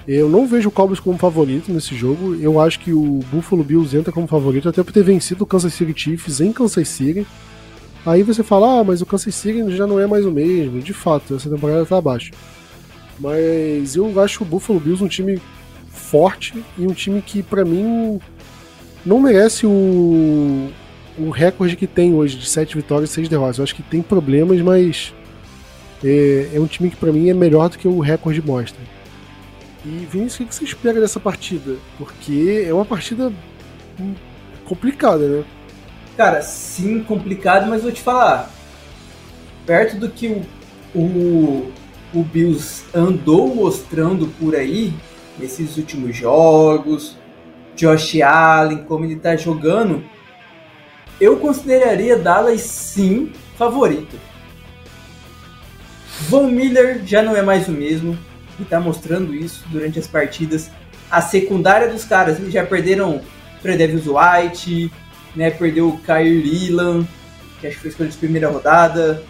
eu 0.07 0.29
não 0.29 0.47
vejo 0.47 0.69
o 0.69 0.73
Cowboys 0.73 1.01
como 1.01 1.17
favorito 1.17 1.73
nesse 1.73 1.95
jogo. 1.95 2.35
Eu 2.35 2.61
acho 2.61 2.79
que 2.79 2.93
o 2.93 3.21
Buffalo 3.31 3.65
Bills 3.65 3.97
entra 3.97 4.12
como 4.12 4.27
favorito, 4.27 4.69
até 4.69 4.83
por 4.83 4.93
ter 4.93 5.03
vencido 5.03 5.45
o 5.45 5.47
Kansas 5.47 5.73
City 5.73 5.99
Chiefs 5.99 6.41
em 6.41 6.53
Kansas 6.53 6.89
City. 6.89 7.27
Aí 8.07 8.23
você 8.23 8.43
fala, 8.43 8.81
ah, 8.81 8.85
mas 8.85 9.01
o 9.01 9.07
Kansas 9.07 9.35
City 9.35 9.75
já 9.75 9.87
não 9.87 9.99
é 9.99 10.07
mais 10.07 10.27
o 10.27 10.31
mesmo. 10.31 10.81
De 10.81 10.93
fato, 10.93 11.35
essa 11.35 11.49
temporada 11.49 11.87
tá 11.87 11.97
abaixo. 11.97 12.33
Mas 13.19 13.97
eu 13.97 14.21
acho 14.21 14.43
o 14.43 14.47
Buffalo 14.47 14.81
Bills 14.81 15.03
um 15.03 15.09
time 15.09 15.41
forte 15.89 16.63
e 16.77 16.87
um 16.87 16.93
time 16.93 17.23
que, 17.23 17.43
para 17.43 17.65
mim, 17.65 18.21
não 19.07 19.21
merece 19.21 19.67
o, 19.67 20.71
o 21.19 21.31
recorde 21.31 21.77
que 21.77 21.87
tem 21.87 22.15
hoje 22.15 22.37
de 22.37 22.49
7 22.49 22.77
vitórias 22.77 23.11
e 23.11 23.15
6 23.15 23.29
derrotas. 23.29 23.59
Eu 23.59 23.65
acho 23.65 23.75
que 23.75 23.83
tem 23.83 24.03
problemas, 24.03 24.61
mas 24.61 25.15
é, 26.03 26.51
é 26.55 26.61
um 26.61 26.67
time 26.67 26.91
que, 26.91 26.97
para 26.97 27.13
mim, 27.13 27.31
é 27.31 27.35
melhor 27.35 27.71
do 27.71 27.79
que 27.79 27.89
o 27.89 28.01
recorde 28.01 28.43
mostra. 28.43 28.81
E 29.85 30.07
Vinícius, 30.11 30.41
o 30.41 30.49
que 30.49 30.55
você 30.55 30.65
espera 30.65 31.01
dessa 31.01 31.21
partida? 31.21 31.77
Porque 31.99 32.65
é 32.67 32.73
uma 32.73 32.85
partida 32.85 33.33
complicada, 34.65 35.27
né? 35.29 35.45
Cara, 36.17 36.43
sim, 36.43 37.03
complicado, 37.03 37.69
mas 37.69 37.83
vou 37.83 37.91
te 37.91 38.01
falar. 38.01 38.51
Perto 39.67 39.97
do 39.97 40.09
que 40.09 40.29
o, 40.29 40.45
o, 40.95 41.73
o 42.12 42.23
Bills 42.23 42.85
andou 42.95 43.55
mostrando 43.55 44.27
por 44.39 44.55
aí, 44.55 44.93
nesses 45.39 45.77
últimos 45.77 46.17
jogos, 46.17 47.17
Josh 47.75 48.21
Allen, 48.23 48.85
como 48.85 49.05
ele 49.05 49.17
tá 49.17 49.37
jogando, 49.37 50.05
eu 51.21 51.37
consideraria 51.39 52.17
Dallas 52.17 52.61
sim 52.61 53.33
favorito. 53.57 54.17
Von 56.29 56.49
Miller 56.49 57.03
já 57.05 57.23
não 57.23 57.37
é 57.37 57.43
mais 57.43 57.69
o 57.69 57.73
mesmo 57.73 58.17
e 58.59 58.62
está 58.62 58.79
mostrando 58.79 59.35
isso 59.35 59.65
durante 59.69 59.99
as 59.99 60.07
partidas. 60.07 60.71
A 61.11 61.21
secundária 61.21 61.89
dos 61.89 62.05
caras, 62.05 62.39
eles 62.39 62.53
já 62.53 62.65
perderam 62.65 63.21
Fredevius 63.61 64.05
White, 64.07 64.91
né, 65.35 65.51
perdeu 65.51 65.89
o 65.89 65.99
Kyrie 65.99 66.68
Elam, 66.68 67.07
que 67.61 67.66
acho 67.66 67.76
que 67.76 67.82
foi 67.82 67.91
escolha 67.91 68.11
de 68.11 68.16
primeira 68.16 68.49
rodada. 68.49 69.22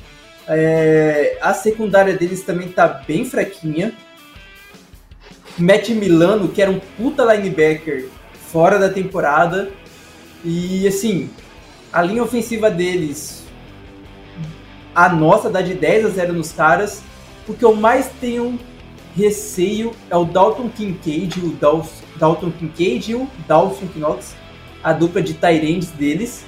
É, 0.47 1.39
a 1.41 1.55
secundária 1.55 2.17
deles 2.17 2.43
também 2.43 2.69
está 2.69 2.87
bem 2.87 3.25
fraquinha. 3.25 3.93
Matt 5.59 5.89
Milano, 5.91 6.49
que 6.49 6.61
era 6.61 6.71
um 6.71 6.81
puta 6.97 7.25
linebacker 7.35 8.09
fora 8.51 8.79
da 8.79 8.89
temporada. 8.89 9.71
E 10.45 10.87
assim, 10.87 11.31
a 11.93 12.03
linha 12.03 12.23
ofensiva 12.23 12.71
deles, 12.71 13.45
a 14.95 15.09
nossa 15.09 15.49
dá 15.49 15.63
de 15.63 15.75
10 15.75 16.07
a 16.07 16.09
0 16.11 16.33
nos 16.33 16.53
caras. 16.53 17.03
O 17.49 17.55
que 17.55 17.65
eu 17.65 17.75
mais 17.75 18.11
tenho 18.21 18.59
receio 19.17 19.93
é 20.11 20.17
o 20.17 20.25
Dalton 20.25 20.69
Kincaid, 20.69 21.41
o 21.41 21.57
Dalton 22.19 22.51
Kincaid 22.51 23.13
e 23.13 23.15
o 23.15 23.29
Dawson 23.47 23.87
Knox, 23.95 24.35
a 24.85 24.93
dupla 24.93 25.23
de 25.23 25.35
Tyrands 25.35 25.89
deles. 25.89 26.45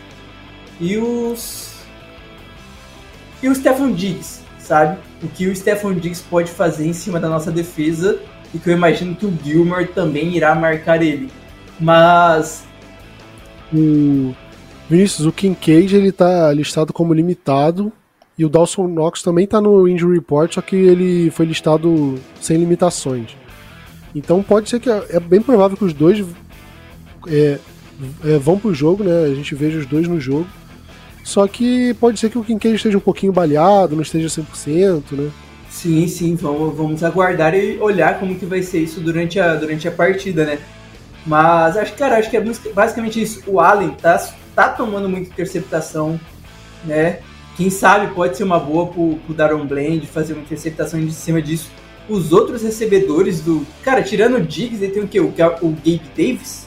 E 0.78 0.96
os. 0.98 1.74
E 3.42 3.48
o 3.48 3.54
Stefan 3.54 3.92
Diggs, 3.92 4.42
sabe? 4.58 4.98
O 5.22 5.28
que 5.28 5.48
o 5.48 5.56
Stefan 5.56 5.94
Diggs 5.94 6.22
pode 6.28 6.50
fazer 6.50 6.86
em 6.86 6.92
cima 6.92 7.18
da 7.18 7.28
nossa 7.28 7.50
defesa 7.50 8.18
e 8.54 8.58
que 8.58 8.70
eu 8.70 8.74
imagino 8.74 9.14
que 9.14 9.26
o 9.26 9.38
Gilmore 9.42 9.88
também 9.88 10.36
irá 10.36 10.54
marcar 10.54 11.02
ele. 11.02 11.30
Mas. 11.80 12.64
O 13.72 14.34
Vinícius, 14.88 15.26
o 15.26 15.32
Kincaid 15.32 15.96
ele 15.96 16.12
tá 16.12 16.52
listado 16.52 16.92
como 16.92 17.12
limitado 17.12 17.92
e 18.38 18.44
o 18.44 18.48
Dawson 18.48 18.86
Knox 18.86 19.22
também 19.22 19.44
está 19.44 19.60
no 19.60 19.88
injury 19.88 20.16
report, 20.16 20.54
só 20.54 20.60
que 20.60 20.76
ele 20.76 21.30
foi 21.30 21.46
listado 21.46 22.16
sem 22.40 22.56
limitações. 22.58 23.36
Então 24.14 24.42
pode 24.42 24.68
ser 24.68 24.78
que 24.78 24.88
é 24.90 25.18
bem 25.18 25.42
provável 25.42 25.76
que 25.76 25.84
os 25.84 25.92
dois 25.92 26.24
é, 27.26 27.58
é, 28.24 28.38
vão 28.38 28.58
pro 28.58 28.74
jogo, 28.74 29.04
né? 29.04 29.24
A 29.24 29.34
gente 29.34 29.54
veja 29.54 29.78
os 29.78 29.86
dois 29.86 30.06
no 30.06 30.20
jogo. 30.20 30.46
Só 31.24 31.46
que 31.48 31.92
pode 31.94 32.20
ser 32.20 32.30
que 32.30 32.38
o 32.38 32.44
Kincaid 32.44 32.76
esteja 32.76 32.98
um 32.98 33.00
pouquinho 33.00 33.32
baleado, 33.32 33.96
não 33.96 34.02
esteja 34.02 34.28
100%, 34.28 35.02
né? 35.12 35.30
Sim, 35.68 36.06
sim, 36.06 36.36
vamos, 36.36 36.74
vamos 36.74 37.02
aguardar 37.02 37.54
e 37.54 37.78
olhar 37.78 38.18
como 38.20 38.38
que 38.38 38.46
vai 38.46 38.62
ser 38.62 38.78
isso 38.78 39.00
durante 39.00 39.38
a, 39.40 39.56
durante 39.56 39.88
a 39.88 39.90
partida, 39.90 40.44
né? 40.44 40.58
Mas 41.26 41.76
acho 41.76 41.92
que, 41.92 41.98
cara, 41.98 42.16
acho 42.16 42.30
que 42.30 42.36
é 42.36 42.44
basicamente 42.72 43.20
isso. 43.20 43.42
O 43.46 43.58
Allen 43.58 43.90
tá, 43.90 44.16
tá 44.54 44.68
tomando 44.68 45.08
muita 45.08 45.28
interceptação, 45.28 46.18
né? 46.84 47.18
Quem 47.56 47.70
sabe 47.70 48.14
pode 48.14 48.36
ser 48.36 48.44
uma 48.44 48.60
boa 48.60 48.86
pro, 48.86 49.16
pro 49.16 49.34
Daron 49.34 49.66
Blend 49.66 50.06
fazer 50.06 50.34
uma 50.34 50.42
interceptação 50.42 51.00
em 51.00 51.10
cima 51.10 51.42
disso. 51.42 51.70
Os 52.08 52.32
outros 52.32 52.62
recebedores 52.62 53.40
do. 53.40 53.66
Cara, 53.82 54.02
tirando 54.02 54.36
o 54.36 54.40
Diggs, 54.40 54.82
ele 54.82 54.92
tem 54.92 55.02
o 55.02 55.08
quê? 55.08 55.18
O, 55.18 55.26
o 55.26 55.70
Gabe 55.72 56.02
Davis? 56.16 56.65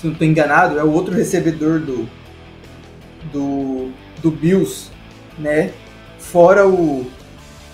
Se 0.00 0.06
não 0.06 0.14
tô 0.14 0.24
enganado, 0.24 0.78
é 0.78 0.84
o 0.84 0.90
outro 0.90 1.14
recebedor 1.14 1.78
do. 1.80 2.08
Do. 3.32 3.90
Do 4.22 4.30
Bills, 4.30 4.90
né? 5.38 5.72
Fora 6.18 6.68
o. 6.68 7.06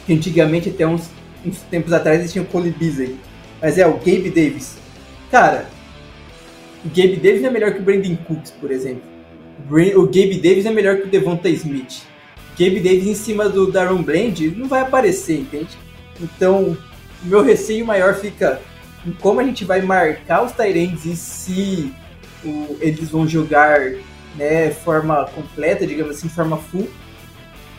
Que 0.07 0.13
antigamente, 0.13 0.69
até 0.69 0.87
uns, 0.87 1.11
uns 1.45 1.59
tempos 1.63 1.93
atrás, 1.93 2.21
eles 2.21 2.33
tinham 2.33 2.45
o 2.45 2.49
Cole 2.49 2.71
Beasley. 2.71 3.17
Mas 3.61 3.79
é 3.79 3.87
o 3.87 3.95
Gabe 3.95 4.31
Davis. 4.31 4.77
Cara, 5.31 5.67
o 6.85 6.89
Gabe 6.89 7.17
Davis 7.17 7.43
é 7.43 7.51
melhor 7.51 7.73
que 7.73 7.81
o 7.81 7.83
Brandon 7.83 8.17
Cooks, 8.17 8.53
por 8.53 8.71
exemplo 8.71 9.17
o 9.97 10.07
Gabe 10.07 10.41
Davis 10.41 10.67
é 10.67 10.71
melhor 10.71 10.97
que 10.97 11.05
o 11.05 11.11
Devonta 11.11 11.49
Smith. 11.49 12.03
Gabe 12.59 12.81
Davis 12.81 13.07
em 13.07 13.15
cima 13.15 13.49
do 13.49 13.71
Darren 13.71 14.03
Bland 14.03 14.51
não 14.57 14.69
vai 14.69 14.81
aparecer, 14.81 15.41
entende? 15.41 15.77
Então, 16.21 16.77
o 17.23 17.27
meu 17.27 17.43
receio 17.43 17.85
maior 17.85 18.15
fica 18.15 18.61
em 19.07 19.13
como 19.13 19.41
a 19.41 19.45
gente 19.45 19.65
vai 19.65 19.83
marcar 19.83 20.45
os 20.45 20.53
Tyrants 20.53 21.05
e 21.05 21.17
se 21.17 21.93
eles 22.81 23.11
vão 23.11 23.27
jogar 23.27 23.81
né, 24.37 24.71
forma 24.71 25.25
completa, 25.35 25.87
digamos 25.87 26.17
assim, 26.17 26.29
forma 26.29 26.57
full. 26.57 26.89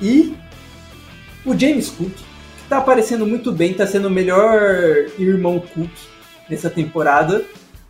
E 0.02 0.36
o 1.46 1.58
James 1.58 1.90
Cook, 1.90 2.12
que 2.12 2.64
está 2.64 2.78
aparecendo 2.78 3.26
muito 3.26 3.52
bem, 3.52 3.72
está 3.72 3.88
sendo 3.88 4.08
o 4.08 4.12
melhor 4.12 5.08
irmão 5.18 5.60
Cook 5.60 5.92
nessa 6.50 6.70
temporada. 6.70 7.44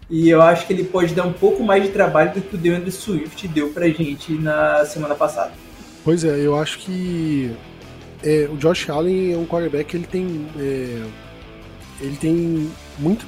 E 0.10 0.30
eu 0.30 0.42
acho 0.42 0.66
que 0.66 0.74
ele 0.74 0.86
pode 0.86 1.14
dar 1.14 1.26
um 1.26 1.34
pouco 1.34 1.64
mais 1.64 1.84
de 1.84 1.90
trabalho 1.90 2.34
do 2.34 2.42
que 2.42 2.56
o 2.56 2.58
DeAndre 2.58 2.92
Swift 2.92 3.48
deu 3.48 3.70
pra 3.70 3.90
gente 3.90 4.34
na 4.34 4.86
semana 4.86 5.16
passada. 5.16 5.52
Pois 6.04 6.24
é, 6.24 6.40
eu 6.40 6.58
acho 6.58 6.80
que 6.80 7.52
é, 8.24 8.48
o 8.50 8.56
Josh 8.56 8.90
Allen 8.90 9.34
é 9.34 9.38
um 9.38 9.46
quarterback 9.46 9.90
que 9.90 9.98
ele 9.98 10.08
tem. 10.08 10.48
É, 10.58 11.04
ele 12.00 12.16
tem 12.16 12.70
muito, 13.00 13.26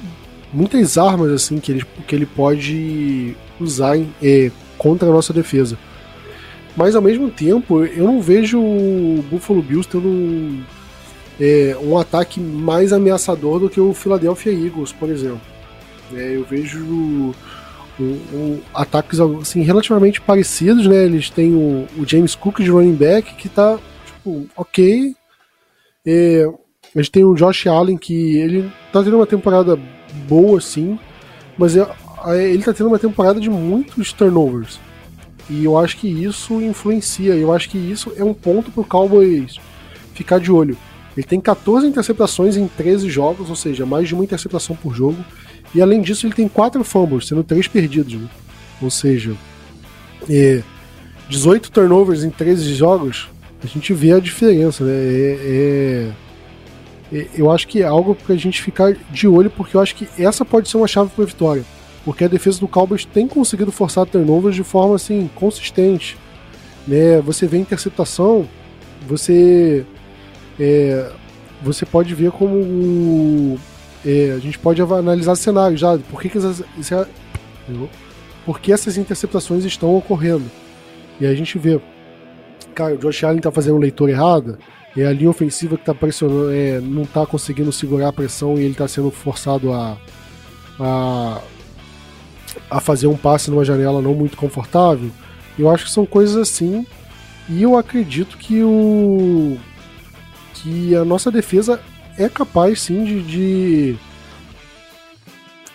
muitas 0.52 0.98
armas 0.98 1.30
assim 1.30 1.58
que 1.58 1.72
ele, 1.72 1.84
que 2.06 2.14
ele 2.14 2.26
pode 2.26 3.36
usar 3.58 3.96
em, 3.96 4.12
é, 4.22 4.50
contra 4.78 5.08
a 5.08 5.12
nossa 5.12 5.32
defesa. 5.32 5.78
Mas 6.76 6.94
ao 6.94 7.02
mesmo 7.02 7.30
tempo, 7.30 7.84
eu 7.84 8.04
não 8.04 8.20
vejo 8.20 8.58
o 8.58 9.24
Buffalo 9.30 9.62
Bills 9.62 9.88
tendo 9.88 10.08
um, 10.08 10.62
é, 11.38 11.76
um 11.82 11.98
ataque 11.98 12.40
mais 12.40 12.92
ameaçador 12.92 13.58
do 13.58 13.68
que 13.68 13.80
o 13.80 13.92
Philadelphia 13.92 14.52
Eagles, 14.52 14.92
por 14.92 15.10
exemplo. 15.10 15.40
É, 16.14 16.36
eu 16.36 16.44
vejo 16.44 17.34
ataques 18.74 19.20
assim, 19.20 19.62
relativamente 19.62 20.20
parecidos, 20.20 20.86
né? 20.86 21.04
Eles 21.04 21.28
têm 21.30 21.54
o, 21.54 21.86
o, 21.98 22.06
James 22.06 22.34
Cook 22.34 22.60
de 22.60 22.70
running 22.70 22.94
back 22.94 23.34
que 23.34 23.48
tá 23.48 23.78
tipo, 24.06 24.46
ok. 24.56 25.14
É, 26.06 26.48
a 26.94 26.98
gente 26.98 27.10
tem 27.10 27.24
o 27.24 27.34
Josh 27.34 27.66
Allen 27.66 27.96
que 27.96 28.36
ele 28.38 28.70
tá 28.92 29.02
tendo 29.02 29.16
uma 29.16 29.26
temporada 29.26 29.78
boa, 30.28 30.60
sim, 30.60 30.98
mas 31.56 31.74
ele 31.76 32.62
tá 32.62 32.72
tendo 32.72 32.88
uma 32.88 32.98
temporada 32.98 33.40
de 33.40 33.50
muitos 33.50 34.12
turnovers. 34.12 34.80
E 35.48 35.64
eu 35.64 35.76
acho 35.76 35.96
que 35.96 36.06
isso 36.08 36.60
influencia. 36.60 37.34
Eu 37.34 37.52
acho 37.52 37.68
que 37.68 37.76
isso 37.76 38.12
é 38.16 38.22
um 38.22 38.32
ponto 38.32 38.70
pro 38.70 38.84
Cowboys 38.84 39.56
ficar 40.14 40.38
de 40.38 40.52
olho. 40.52 40.76
Ele 41.16 41.26
tem 41.26 41.40
14 41.40 41.86
interceptações 41.86 42.56
em 42.56 42.68
13 42.68 43.10
jogos, 43.10 43.50
ou 43.50 43.56
seja, 43.56 43.84
mais 43.84 44.06
de 44.06 44.14
uma 44.14 44.22
interceptação 44.22 44.76
por 44.76 44.94
jogo. 44.94 45.24
E 45.74 45.82
além 45.82 46.00
disso, 46.00 46.26
ele 46.26 46.34
tem 46.34 46.48
quatro 46.48 46.84
fumbles, 46.84 47.26
sendo 47.26 47.42
três 47.42 47.66
perdidos. 47.66 48.14
Né? 48.14 48.28
Ou 48.80 48.90
seja, 48.90 49.34
é, 50.28 50.62
18 51.28 51.70
turnovers 51.70 52.22
em 52.22 52.30
13 52.30 52.74
jogos, 52.74 53.28
a 53.62 53.66
gente 53.66 53.92
vê 53.92 54.12
a 54.12 54.20
diferença. 54.20 54.84
Né? 54.84 54.92
É, 54.92 55.38
é 55.42 56.10
eu 57.12 57.50
acho 57.50 57.66
que 57.66 57.82
é 57.82 57.86
algo 57.86 58.14
pra 58.14 58.36
gente 58.36 58.62
ficar 58.62 58.94
de 59.10 59.26
olho, 59.26 59.50
porque 59.50 59.76
eu 59.76 59.80
acho 59.80 59.96
que 59.96 60.08
essa 60.18 60.44
pode 60.44 60.68
ser 60.68 60.76
uma 60.76 60.86
chave 60.86 61.10
para 61.10 61.24
vitória. 61.24 61.64
Porque 62.04 62.24
a 62.24 62.28
defesa 62.28 62.60
do 62.60 62.68
Cowboys 62.68 63.04
tem 63.04 63.26
conseguido 63.26 63.72
forçar 63.72 64.06
turnovers 64.06 64.54
de 64.54 64.62
forma 64.62 64.94
assim 64.94 65.28
consistente. 65.34 66.16
Né? 66.86 67.20
Você 67.20 67.46
vê 67.46 67.58
interceptação, 67.58 68.48
você 69.06 69.84
é, 70.58 71.10
você 71.62 71.84
pode 71.84 72.14
ver 72.14 72.30
como 72.30 73.58
é, 74.04 74.32
a 74.36 74.38
gente 74.38 74.58
pode 74.58 74.80
analisar 74.80 75.34
cenários 75.36 75.80
já. 75.80 75.98
Por 75.98 76.22
que, 76.22 76.28
que 76.28 76.38
essas, 76.38 76.62
por 78.46 78.60
que 78.60 78.72
essas 78.72 78.96
interceptações 78.96 79.64
estão 79.64 79.94
ocorrendo? 79.96 80.50
E 81.20 81.26
aí 81.26 81.32
a 81.32 81.36
gente 81.36 81.58
vê, 81.58 81.78
cara, 82.74 82.94
o 82.94 82.98
Josh 82.98 83.24
Allen 83.24 83.40
tá 83.40 83.50
fazendo 83.50 83.78
leitura 83.78 84.12
errada, 84.12 84.58
é 84.96 85.06
a 85.06 85.12
linha 85.12 85.30
ofensiva 85.30 85.76
que 85.76 85.84
tá 85.84 85.94
pressionando, 85.94 86.50
é, 86.52 86.80
não 86.80 87.04
tá 87.04 87.24
conseguindo 87.24 87.72
segurar 87.72 88.08
a 88.08 88.12
pressão 88.12 88.58
e 88.58 88.62
ele 88.62 88.74
tá 88.74 88.88
sendo 88.88 89.10
forçado 89.10 89.72
a, 89.72 89.96
a, 90.78 91.40
a 92.70 92.80
fazer 92.80 93.06
um 93.06 93.16
passe 93.16 93.50
numa 93.50 93.64
janela 93.64 94.02
não 94.02 94.14
muito 94.14 94.36
confortável. 94.36 95.10
Eu 95.58 95.70
acho 95.70 95.84
que 95.84 95.90
são 95.90 96.04
coisas 96.04 96.36
assim. 96.36 96.86
E 97.48 97.62
eu 97.62 97.76
acredito 97.76 98.36
que 98.36 98.62
o 98.62 99.58
que 100.54 100.94
a 100.94 101.04
nossa 101.04 101.30
defesa 101.30 101.80
é 102.18 102.28
capaz 102.28 102.82
sim 102.82 103.04
de, 103.04 103.22
de, 103.22 103.96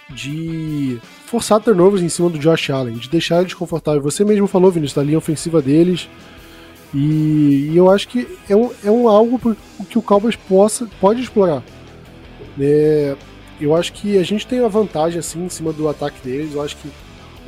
de 0.09 1.01
forçar 1.25 1.59
turnovers 1.59 2.03
em 2.03 2.09
cima 2.09 2.29
do 2.29 2.37
Josh 2.37 2.69
Allen, 2.69 2.95
de 2.95 3.09
deixar 3.09 3.37
ele 3.37 3.45
desconfortável. 3.45 4.01
Você 4.01 4.23
mesmo 4.23 4.47
falou, 4.47 4.71
Vinícius, 4.71 4.95
da 4.95 5.03
linha 5.03 5.17
ofensiva 5.17 5.61
deles. 5.61 6.07
E, 6.95 7.71
e 7.71 7.77
eu 7.77 7.91
acho 7.91 8.07
que 8.07 8.25
é 8.47 8.55
um, 8.55 8.71
é 8.81 8.89
um 8.89 9.09
algo 9.09 9.37
que 9.89 9.97
o 9.97 10.01
Cowboys 10.01 10.37
possa, 10.37 10.87
pode 11.01 11.21
explorar. 11.21 11.61
É, 12.57 13.17
eu 13.59 13.75
acho 13.75 13.91
que 13.91 14.17
a 14.17 14.23
gente 14.23 14.47
tem 14.47 14.63
a 14.63 14.69
vantagem 14.69 15.19
assim 15.19 15.43
em 15.43 15.49
cima 15.49 15.73
do 15.73 15.89
ataque 15.89 16.21
deles. 16.23 16.53
Eu 16.53 16.61
acho 16.61 16.77
que 16.77 16.89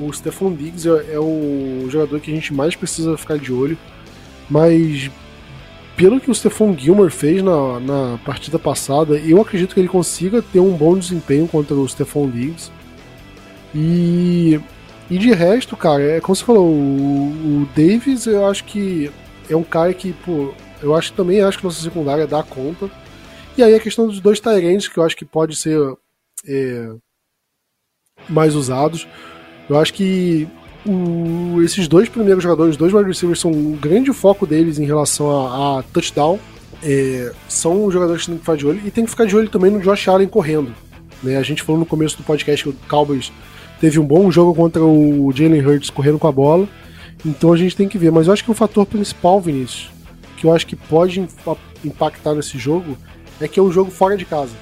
o 0.02 0.12
Stephon 0.12 0.54
Diggs 0.54 0.86
é, 0.86 1.14
é 1.14 1.20
o 1.20 1.88
jogador 1.90 2.20
que 2.20 2.30
a 2.30 2.36
gente 2.36 2.54
mais 2.54 2.76
precisa 2.76 3.18
ficar 3.18 3.38
de 3.38 3.54
olho. 3.54 3.78
Mas 4.50 5.10
pelo 5.96 6.20
que 6.20 6.30
o 6.30 6.36
Stephon 6.36 6.78
Gilmore 6.78 7.10
fez 7.10 7.42
na, 7.42 7.80
na 7.80 8.20
partida 8.26 8.60
passada, 8.60 9.18
eu 9.18 9.40
acredito 9.40 9.74
que 9.74 9.80
ele 9.80 9.88
consiga 9.88 10.42
ter 10.42 10.60
um 10.60 10.74
bom 10.76 10.98
desempenho 10.98 11.48
contra 11.48 11.74
o 11.74 11.88
Stephon 11.88 12.30
Diggs. 12.30 12.70
E, 13.74 14.60
e 15.10 15.18
de 15.18 15.32
resto, 15.32 15.78
cara, 15.78 16.04
é 16.04 16.20
como 16.20 16.36
você 16.36 16.44
falou, 16.44 16.68
o, 16.68 17.62
o 17.64 17.70
Davis 17.74 18.26
eu 18.28 18.46
acho 18.46 18.66
que 18.66 19.10
é 19.50 19.56
um 19.56 19.64
cara 19.64 19.94
que, 19.94 20.14
pô, 20.14 20.54
eu 20.82 20.96
acho 20.96 21.14
também 21.14 21.42
acho 21.42 21.58
que 21.58 21.64
nossa 21.64 21.82
secundária 21.82 22.28
dá 22.28 22.44
conta. 22.44 22.90
E 23.58 23.64
aí 23.64 23.74
a 23.74 23.80
questão 23.80 24.08
dos 24.08 24.20
dois 24.20 24.40
Tyrants, 24.40 24.88
que 24.88 24.98
eu 24.98 25.04
acho 25.04 25.16
que 25.16 25.26
pode 25.26 25.56
ser 25.56 25.80
é, 26.48 26.90
mais 28.30 28.56
usados. 28.56 29.08
Eu 29.70 29.78
acho 29.80 29.94
que 29.94 30.48
o, 30.86 31.62
esses 31.62 31.88
dois 31.88 32.08
primeiros 32.08 32.44
jogadores, 32.44 32.72
os 32.72 32.78
dois 32.78 32.94
wide 32.94 33.08
receivers, 33.08 33.40
são 33.40 33.52
um 33.52 33.72
grande 33.76 34.14
foco 34.14 34.46
deles 34.46 34.80
em 34.80 34.86
relação 34.86 35.30
a, 35.30 35.80
a 35.80 35.84
touchdown. 35.84 36.40
É, 36.84 37.34
são 37.50 37.90
jogadores 37.90 38.24
que 38.24 38.30
tem 38.30 38.38
que 38.38 38.44
ficar 38.44 38.58
de 38.58 38.68
olho. 38.68 38.82
E 38.86 38.92
tem 38.92 39.04
que 39.06 39.10
ficar 39.10 39.26
de 39.26 39.36
olho 39.36 39.50
também 39.50 39.72
no 39.72 39.80
Josh 39.80 40.08
Allen 40.08 40.28
correndo. 40.28 40.74
Né? 41.24 41.38
A 41.38 41.44
gente 41.44 41.64
falou 41.64 41.80
no 41.80 41.86
começo 41.86 42.18
do 42.18 42.24
podcast 42.24 42.64
que 42.64 42.70
o 42.70 42.76
Cowboys 42.88 43.32
teve 43.80 44.00
um 44.00 44.06
bom 44.06 44.30
jogo 44.32 44.54
contra 44.54 44.84
o 44.84 45.32
Jalen 45.34 45.66
Hurts 45.66 45.90
correndo 45.90 46.20
com 46.20 46.28
a 46.28 46.32
bola. 46.32 46.68
Então 47.26 47.52
a 47.52 47.58
gente 47.58 47.76
tem 47.76 47.88
que 47.88 47.98
ver. 47.98 48.12
Mas 48.12 48.28
eu 48.28 48.34
acho 48.34 48.44
que 48.44 48.52
o 48.52 48.56
fator 48.56 48.86
principal, 48.86 49.42
Vinícius, 49.42 49.90
que 50.38 50.46
eu 50.46 50.54
acho 50.54 50.68
que 50.68 50.76
pode 50.76 51.28
impactar 51.84 52.34
nesse 52.34 52.58
jogo, 52.58 52.98
é 53.40 53.48
que 53.48 53.60
é 53.60 53.64
um 53.64 53.72
jogo 53.72 53.92
fora 53.92 54.16
de 54.18 54.26
casa. 54.26 54.54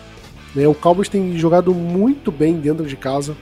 Né? 0.55 0.67
O 0.67 0.73
Cowboys 0.73 1.09
tem 1.09 1.37
jogado 1.37 1.73
muito 1.73 2.31
bem 2.31 2.55
dentro 2.55 2.85
de 2.85 2.95
casa, 2.95 3.35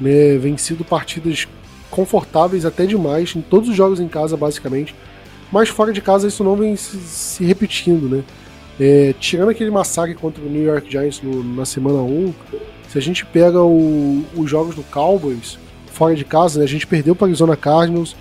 né? 0.00 0.36
vencido 0.38 0.84
partidas 0.84 1.46
confortáveis 1.90 2.64
até 2.64 2.86
demais 2.86 3.34
em 3.34 3.40
todos 3.40 3.68
os 3.68 3.76
jogos 3.76 4.00
em 4.00 4.08
casa, 4.08 4.36
basicamente. 4.36 4.94
Mas 5.50 5.68
fora 5.68 5.92
de 5.92 6.00
casa 6.00 6.28
isso 6.28 6.44
não 6.44 6.56
vem 6.56 6.76
se, 6.76 6.96
se 6.98 7.44
repetindo, 7.44 8.08
né? 8.08 8.22
É, 8.78 9.14
tirando 9.18 9.50
aquele 9.50 9.70
massacre 9.70 10.14
contra 10.14 10.42
o 10.42 10.48
New 10.48 10.64
York 10.64 10.90
Giants 10.90 11.20
no, 11.22 11.44
na 11.44 11.66
semana 11.66 11.98
1, 11.98 12.32
se 12.88 12.96
a 12.96 13.00
gente 13.00 13.26
pega 13.26 13.60
o, 13.62 14.24
os 14.34 14.48
jogos 14.48 14.74
do 14.74 14.82
Cowboys 14.84 15.58
fora 15.92 16.14
de 16.14 16.24
casa, 16.24 16.58
né, 16.58 16.64
a 16.64 16.68
gente 16.68 16.86
perdeu 16.86 17.14
para 17.14 17.26
Arizona 17.26 17.56
Cardinals, 17.56 18.16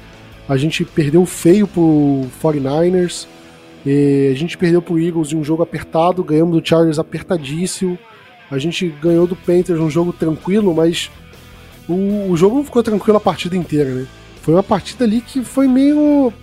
a 0.50 0.58
gente 0.58 0.84
perdeu 0.84 1.26
feio 1.28 1.68
pro 1.68 2.26
49ers, 2.44 3.28
a 3.86 4.36
gente 4.36 4.58
perdeu 4.58 4.82
pro 4.82 5.00
Eagles 5.00 5.32
em 5.32 5.38
um 5.38 5.44
jogo 5.44 5.62
apertado, 5.62 6.24
ganhamos 6.24 6.60
do 6.60 6.68
Chargers 6.68 6.98
apertadíssimo, 6.98 7.98
a 8.50 8.58
gente 8.58 8.88
ganhou 9.02 9.28
do 9.28 9.36
Panthers 9.36 9.80
num 9.80 9.90
jogo 9.90 10.12
tranquilo, 10.12 10.74
mas 10.74 11.12
o, 11.88 12.32
o 12.32 12.36
jogo 12.36 12.58
não 12.58 12.66
ficou 12.66 12.82
tranquilo 12.82 13.18
a 13.18 13.22
partida 13.22 13.56
inteira, 13.56 13.92
né? 13.92 14.08
Foi 14.42 14.56
uma 14.56 14.64
partida 14.64 15.06
ali 15.06 15.22
que 15.22 15.44
foi 15.44 15.68
meio. 15.68 16.34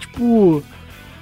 Tipo. 0.00 0.62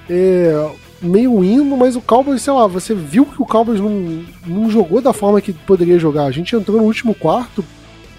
É, 0.09 0.69
meio 1.01 1.43
indo, 1.43 1.77
mas 1.77 1.95
o 1.95 2.01
Cowboys, 2.01 2.41
sei 2.41 2.53
lá, 2.53 2.67
você 2.67 2.93
viu 2.93 3.25
que 3.25 3.41
o 3.41 3.45
Cowboys 3.45 3.79
não, 3.79 4.25
não 4.45 4.69
jogou 4.69 5.01
da 5.01 5.13
forma 5.13 5.41
que 5.41 5.53
poderia 5.53 5.97
jogar. 5.97 6.25
A 6.25 6.31
gente 6.31 6.55
entrou 6.55 6.77
no 6.77 6.83
último 6.83 7.13
quarto 7.13 7.63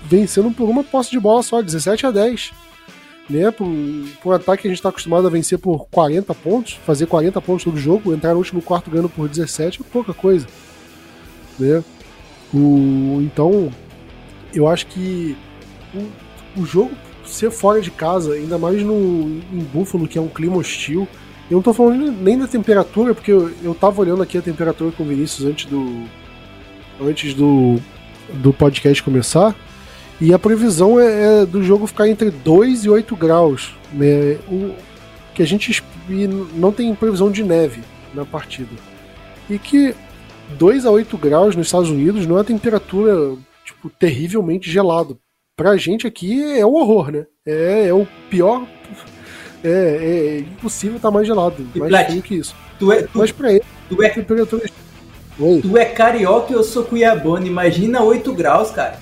vencendo 0.05 0.51
por 0.51 0.69
uma 0.69 0.83
posse 0.83 1.11
de 1.11 1.21
bola 1.21 1.43
só, 1.43 1.61
17 1.61 2.07
a 2.07 2.11
10. 2.11 2.53
Né? 3.31 3.51
Por, 3.51 4.35
ataque 4.35 4.63
que 4.63 4.69
a 4.69 4.71
gente 4.71 4.79
está 4.79 4.89
acostumado 4.89 5.27
a 5.27 5.31
vencer 5.31 5.59
por 5.59 5.87
40 5.91 6.35
pontos, 6.35 6.75
fazer 6.85 7.07
40 7.07 7.41
pontos 7.41 7.65
todo 7.65 7.79
jogo, 7.79 8.13
entrar 8.13 8.33
no 8.33 8.39
último 8.39 8.61
quarto 8.61 8.91
ganhando 8.91 9.09
por 9.09 9.29
17 9.29 9.81
é 9.81 9.85
pouca 9.93 10.13
coisa. 10.13 10.47
Né? 11.59 11.83
O, 12.53 13.21
então, 13.23 13.71
eu 14.53 14.69
acho 14.69 14.87
que 14.87 15.37
o, 15.95 16.61
o 16.61 16.67
jogo 16.67 16.91
ser 17.25 17.51
fora 17.51 17.81
de 17.81 17.91
casa, 17.91 18.35
ainda 18.35 18.59
mais 18.59 18.83
no, 18.83 19.41
em 19.53 19.67
Buffalo, 19.73 20.09
que 20.09 20.19
é 20.19 20.21
um 20.21 20.29
clima 20.29 20.57
hostil, 20.57 21.09
eu 21.51 21.57
não 21.57 21.63
tô 21.63 21.73
falando 21.73 22.11
nem 22.11 22.39
da 22.39 22.47
temperatura, 22.47 23.15
porque 23.15 23.31
eu, 23.31 23.51
eu 23.63 23.75
tava 23.75 24.01
olhando 24.01 24.23
aqui 24.23 24.39
a 24.39 24.43
temperatura 24.43 24.91
com 24.93 25.03
o 25.03 25.07
Vinícius 25.07 25.47
antes 25.47 25.67
do. 25.67 26.05
antes 27.01 27.35
do, 27.35 27.79
do 28.35 28.53
podcast 28.53 29.03
começar. 29.03 29.55
E 30.21 30.33
a 30.33 30.39
previsão 30.39 31.01
é, 31.01 31.43
é 31.43 31.47
do 31.47 31.63
jogo 31.63 31.87
ficar 31.87 32.09
entre 32.09 32.31
2 32.31 32.85
e 32.85 32.91
8 32.91 33.17
graus. 33.17 33.75
Né? 33.93 34.39
O, 34.49 34.75
que 35.35 35.43
a 35.43 35.47
gente 35.47 35.83
não 36.55 36.73
tem 36.73 36.95
previsão 36.95 37.31
de 37.31 37.43
neve 37.43 37.83
na 38.15 38.25
partida. 38.25 38.71
E 39.49 39.59
que 39.59 39.95
2 40.59 40.87
a 40.87 40.91
8 40.91 41.17
graus 41.17 41.57
nos 41.57 41.67
Estados 41.67 41.91
Unidos 41.91 42.27
não 42.27 42.39
é 42.39 42.45
temperatura 42.45 43.37
tipo, 43.65 43.91
terrivelmente 43.91 44.71
gelado. 44.71 45.19
Pra 45.57 45.77
gente 45.77 46.07
aqui 46.07 46.43
é 46.59 46.65
um 46.65 46.75
horror, 46.75 47.11
né? 47.11 47.27
É, 47.47 47.89
é 47.89 47.95
o 47.95 48.07
pior. 48.31 48.67
É, 49.65 49.69
é, 49.69 50.39
impossível 50.41 50.97
estar 50.97 51.09
tá 51.09 51.15
mais 51.15 51.27
gelado. 51.27 51.67
E 51.75 51.79
mais 51.79 51.91
Plat, 51.91 52.07
frio 52.07 52.23
que 52.23 52.35
isso. 52.35 52.55
Tu 52.79 52.91
é, 52.91 53.03
tu, 53.03 53.19
Mas 53.19 53.31
pra 53.31 53.53
ele, 53.53 53.65
tu 53.89 54.03
é, 54.03 54.09
temperatura. 54.09 54.65
Oi. 55.39 55.61
Tu 55.61 55.77
é 55.77 55.85
carioca 55.85 56.53
e 56.53 56.57
eu 56.57 56.65
sou 56.65 56.85
cuiabano. 56.85 57.47
Imagina 57.47 58.03
8 58.03 58.33
graus, 58.33 58.71
cara. 58.71 58.99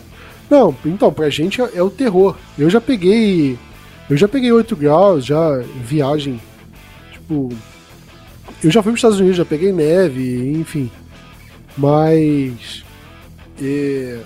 Não, 0.51 0.75
então, 0.85 1.13
pra 1.13 1.31
gente 1.31 1.63
é, 1.63 1.71
é, 1.75 1.83
o 1.83 1.89
terror. 1.89 2.37
Eu 2.59 2.69
já 2.69 2.81
peguei. 2.81 3.57
Eu 4.09 4.17
já 4.17 4.27
peguei 4.27 4.51
8 4.51 4.75
graus, 4.75 5.25
já 5.25 5.59
viagem. 5.83 6.41
Tipo. 7.13 7.51
Eu 8.63 8.71
já 8.71 8.83
fui 8.83 8.91
pros 8.91 8.99
Estados 8.99 9.21
Unidos, 9.21 9.37
já 9.37 9.45
peguei 9.45 9.73
neve, 9.73 10.53
enfim. 10.59 10.91
Mas. 11.79 12.85
É, 13.63 14.19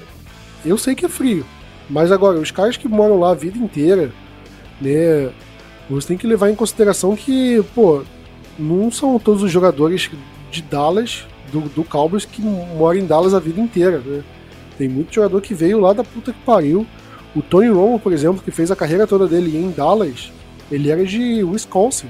eu 0.64 0.78
sei 0.78 0.94
que 0.94 1.04
é 1.04 1.08
frio. 1.08 1.44
Mas 1.90 2.10
agora, 2.10 2.40
os 2.40 2.50
caras 2.50 2.78
que 2.78 2.88
moram 2.88 3.20
lá 3.20 3.32
a 3.32 3.34
vida 3.34 3.58
inteira, 3.58 4.10
né? 4.80 5.30
Você 5.90 6.08
tem 6.08 6.16
que 6.16 6.26
levar 6.26 6.48
em 6.48 6.54
consideração 6.54 7.14
que, 7.14 7.62
pô, 7.74 8.02
não 8.58 8.90
são 8.90 9.18
todos 9.18 9.42
os 9.42 9.52
jogadores 9.52 10.10
de 10.50 10.62
Dallas, 10.62 11.26
do, 11.52 11.60
do 11.60 11.84
Cowboys, 11.84 12.24
que 12.24 12.40
moram 12.40 13.00
em 13.00 13.06
Dallas 13.06 13.34
a 13.34 13.38
vida 13.38 13.60
inteira, 13.60 13.98
né? 13.98 14.22
Tem 14.76 14.88
muito 14.88 15.14
jogador 15.14 15.40
que 15.40 15.54
veio 15.54 15.80
lá 15.80 15.92
da 15.92 16.04
puta 16.04 16.32
que 16.32 16.40
pariu. 16.40 16.86
O 17.34 17.42
Tony 17.42 17.68
Romo, 17.68 17.98
por 17.98 18.12
exemplo, 18.12 18.42
que 18.42 18.50
fez 18.50 18.70
a 18.70 18.76
carreira 18.76 19.06
toda 19.06 19.26
dele 19.26 19.56
em 19.56 19.70
Dallas, 19.70 20.32
ele 20.70 20.90
era 20.90 21.04
de 21.04 21.42
Wisconsin, 21.42 22.06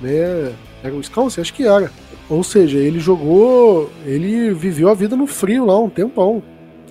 né? 0.00 0.52
Era 0.82 0.94
Wisconsin? 0.94 1.40
Acho 1.40 1.54
que 1.54 1.66
era. 1.66 1.90
Ou 2.28 2.42
seja, 2.42 2.78
ele 2.78 2.98
jogou, 2.98 3.90
ele 4.04 4.52
viveu 4.52 4.88
a 4.88 4.94
vida 4.94 5.14
no 5.14 5.26
frio 5.26 5.66
lá 5.66 5.78
um 5.78 5.90
tempão. 5.90 6.42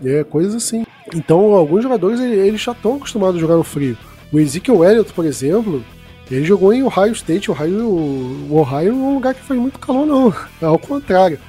É, 0.03 0.23
coisas 0.23 0.55
assim. 0.55 0.85
Então, 1.13 1.53
alguns 1.53 1.83
jogadores 1.83 2.19
eles 2.19 2.61
já 2.61 2.71
estão 2.71 2.95
acostumados 2.95 3.37
a 3.37 3.39
jogar 3.39 3.55
no 3.55 3.63
frio. 3.63 3.97
O 4.31 4.39
Ezekiel 4.39 4.83
Elliott, 4.83 5.13
por 5.13 5.25
exemplo, 5.25 5.83
ele 6.29 6.43
jogou 6.43 6.73
em 6.73 6.83
Ohio 6.83 7.11
State. 7.11 7.51
Ohio, 7.51 7.85
o 7.87 8.57
Ohio 8.57 8.89
é 8.89 8.93
um 8.93 9.13
lugar 9.15 9.33
que 9.33 9.43
faz 9.43 9.59
muito 9.59 9.79
calor, 9.79 10.05
não. 10.05 10.33
É 10.61 10.65
ao 10.65 10.79
contrário. 10.79 11.39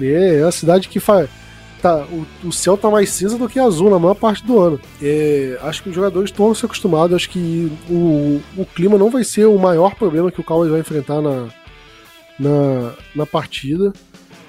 É, 0.00 0.40
é 0.40 0.42
a 0.42 0.50
cidade 0.50 0.88
que 0.88 1.00
faz. 1.00 1.28
Tá, 1.80 2.04
o, 2.10 2.26
o, 2.48 2.52
céu 2.52 2.76
tá 2.76 2.90
mais 2.90 3.10
cinza 3.10 3.38
do 3.38 3.48
que 3.48 3.58
azul 3.58 3.90
na 3.90 3.98
maior 3.98 4.14
parte 4.14 4.44
do 4.44 4.58
ano. 4.58 4.80
É, 5.02 5.58
acho 5.62 5.82
que 5.82 5.88
os 5.88 5.94
jogadores 5.94 6.30
estão 6.30 6.54
se 6.54 6.64
acostumados, 6.64 7.14
acho 7.14 7.30
que 7.30 7.70
o, 7.88 8.40
o 8.56 8.64
clima 8.64 8.98
não 8.98 9.10
vai 9.10 9.24
ser 9.24 9.46
o 9.46 9.58
maior 9.58 9.94
problema 9.94 10.30
que 10.30 10.40
o 10.40 10.44
Cowboys 10.44 10.70
vai 10.70 10.80
enfrentar 10.80 11.20
na, 11.20 11.48
na, 12.38 12.92
na 13.14 13.26
partida. 13.26 13.92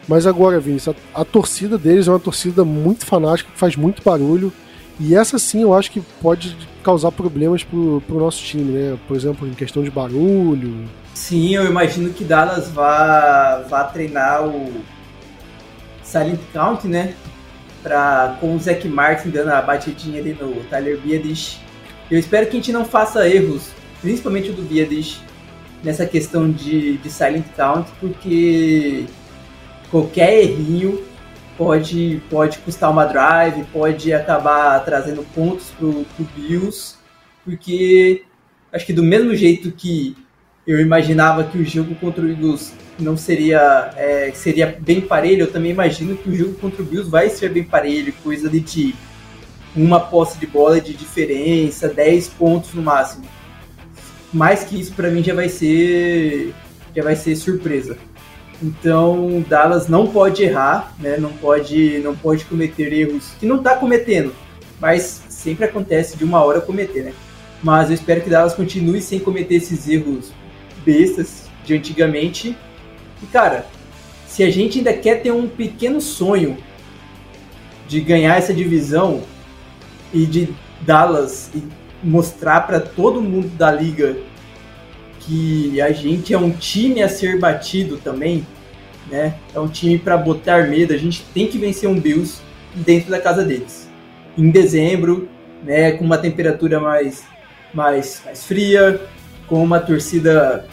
Mas 0.07 0.25
agora, 0.25 0.59
Vinícius, 0.59 0.95
a, 1.13 1.21
a, 1.21 1.25
torcida 1.25 1.77
deles 1.77 2.07
é 2.07 2.11
uma 2.11 2.19
torcida 2.19 2.63
muito 2.63 3.05
fanática, 3.05 3.51
que 3.51 3.59
faz 3.59 3.75
muito 3.75 4.01
barulho. 4.03 4.53
E 4.99 5.13
essa 5.15 5.37
sim 5.37 5.61
eu 5.61 5.73
acho 5.73 5.91
que 5.91 6.01
pode 6.21 6.55
causar 6.81 7.11
problemas 7.11 7.63
pro, 7.63 8.01
pro 8.07 8.17
nosso 8.17 8.41
time, 8.41 8.71
né? 8.71 8.97
Por 9.07 9.15
exemplo, 9.15 9.47
em 9.47 9.53
questão 9.53 9.83
de 9.83 9.91
barulho. 9.91 10.85
Sim, 11.13 11.53
eu 11.53 11.65
imagino 11.65 12.11
que 12.13 12.23
Dallas 12.23 12.69
vá, 12.69 13.65
vá 13.69 13.83
treinar 13.83 14.47
o 14.47 14.71
Silent 16.07 16.39
Count, 16.53 16.87
né? 16.87 17.13
Pra, 17.83 18.37
com 18.39 18.55
o 18.55 18.59
Zac 18.59 18.87
Martin 18.87 19.29
dando 19.29 19.49
a 19.49 19.61
batidinha 19.61 20.19
ali 20.19 20.33
no 20.33 20.63
Tyler 20.65 20.97
Biadish. 20.97 21.59
Eu 22.09 22.17
espero 22.17 22.45
que 22.47 22.53
a 22.53 22.59
gente 22.59 22.71
não 22.71 22.85
faça 22.85 23.27
erros, 23.27 23.69
principalmente 24.01 24.49
o 24.49 24.53
do 24.53 24.63
Biadish, 24.63 25.21
nessa 25.83 26.05
questão 26.05 26.49
de, 26.49 26.97
de 26.97 27.09
Silent 27.09 27.45
Count, 27.55 27.89
porque 27.99 29.05
qualquer 29.91 30.41
errinho 30.41 31.03
pode, 31.57 32.21
pode 32.29 32.57
custar 32.59 32.89
uma 32.89 33.05
drive, 33.05 33.65
pode 33.73 34.13
acabar 34.13 34.79
trazendo 34.85 35.23
pontos 35.35 35.71
pro, 35.77 36.05
pro 36.15 36.27
Bills, 36.35 36.95
porque 37.43 38.23
acho 38.71 38.85
que 38.85 38.93
do 38.93 39.03
mesmo 39.03 39.35
jeito 39.35 39.71
que 39.71 40.15
eu 40.65 40.79
imaginava 40.79 41.43
que 41.43 41.57
o 41.57 41.65
jogo 41.65 41.95
contra 41.95 42.23
o 42.23 42.29
Eagles 42.29 42.73
não 42.99 43.15
seria 43.15 43.91
é, 43.95 44.31
seria 44.33 44.77
bem 44.79 45.01
parelho, 45.01 45.43
eu 45.43 45.51
também 45.51 45.71
imagino 45.71 46.15
que 46.15 46.29
o 46.29 46.35
jogo 46.35 46.53
contra 46.55 46.81
o 46.81 46.85
Bills 46.85 47.09
vai 47.09 47.29
ser 47.29 47.49
bem 47.49 47.63
parelho, 47.63 48.13
coisa 48.23 48.49
de 48.49 48.95
uma 49.75 49.99
posse 49.99 50.39
de 50.39 50.47
bola 50.47 50.81
de 50.81 50.93
diferença, 50.93 51.87
10 51.87 52.29
pontos 52.29 52.73
no 52.73 52.81
máximo. 52.81 53.25
Mais 54.33 54.63
que 54.63 54.79
isso 54.79 54.93
para 54.93 55.09
mim 55.09 55.23
já 55.23 55.33
vai 55.33 55.49
ser 55.49 56.53
já 56.95 57.03
vai 57.03 57.15
ser 57.15 57.35
surpresa. 57.35 57.97
Então, 58.61 59.45
Dallas 59.47 59.87
não 59.87 60.07
pode 60.07 60.41
errar, 60.43 60.95
né? 60.99 61.17
Não 61.17 61.31
pode 61.31 61.99
não 61.99 62.15
pode 62.15 62.45
cometer 62.45 62.91
erros 62.91 63.31
que 63.39 63.45
não 63.45 63.57
está 63.57 63.75
cometendo, 63.75 64.33
mas 64.79 65.23
sempre 65.29 65.65
acontece 65.65 66.17
de 66.17 66.23
uma 66.23 66.43
hora 66.43 66.59
cometer, 66.59 67.03
né? 67.03 67.13
Mas 67.61 67.89
eu 67.89 67.95
espero 67.95 68.21
que 68.21 68.29
Dallas 68.29 68.53
continue 68.53 69.01
sem 69.01 69.19
cometer 69.19 69.55
esses 69.55 69.87
erros 69.87 70.31
bestas 70.83 71.47
de 71.63 71.75
antigamente. 71.75 72.57
E 73.21 73.25
cara, 73.27 73.65
se 74.27 74.43
a 74.43 74.49
gente 74.49 74.77
ainda 74.77 74.93
quer 74.93 75.21
ter 75.21 75.31
um 75.31 75.47
pequeno 75.47 75.99
sonho 75.99 76.57
de 77.87 78.01
ganhar 78.01 78.37
essa 78.37 78.53
divisão 78.53 79.23
e 80.13 80.25
de 80.25 80.49
Dallas 80.81 81.49
e 81.55 81.63
mostrar 82.03 82.61
para 82.61 82.79
todo 82.79 83.21
mundo 83.21 83.49
da 83.57 83.71
liga 83.71 84.17
que 85.21 85.81
a 85.81 85.91
gente 85.91 86.33
é 86.33 86.37
um 86.37 86.51
time 86.51 87.01
a 87.01 87.09
ser 87.09 87.39
batido 87.39 87.97
também, 87.97 88.45
né? 89.09 89.35
É 89.53 89.59
um 89.59 89.67
time 89.67 89.97
para 89.97 90.15
botar 90.15 90.67
medo. 90.67 90.93
A 90.93 90.97
gente 90.97 91.23
tem 91.33 91.47
que 91.47 91.57
vencer 91.57 91.89
um 91.89 91.99
Bills 91.99 92.41
dentro 92.75 93.09
da 93.09 93.19
casa 93.19 93.43
deles. 93.43 93.89
Em 94.37 94.49
dezembro, 94.51 95.27
né, 95.63 95.93
com 95.93 96.05
uma 96.05 96.17
temperatura 96.17 96.79
mais 96.79 97.25
mais, 97.73 98.21
mais 98.25 98.45
fria, 98.45 99.01
com 99.47 99.63
uma 99.63 99.79
torcida 99.79 100.65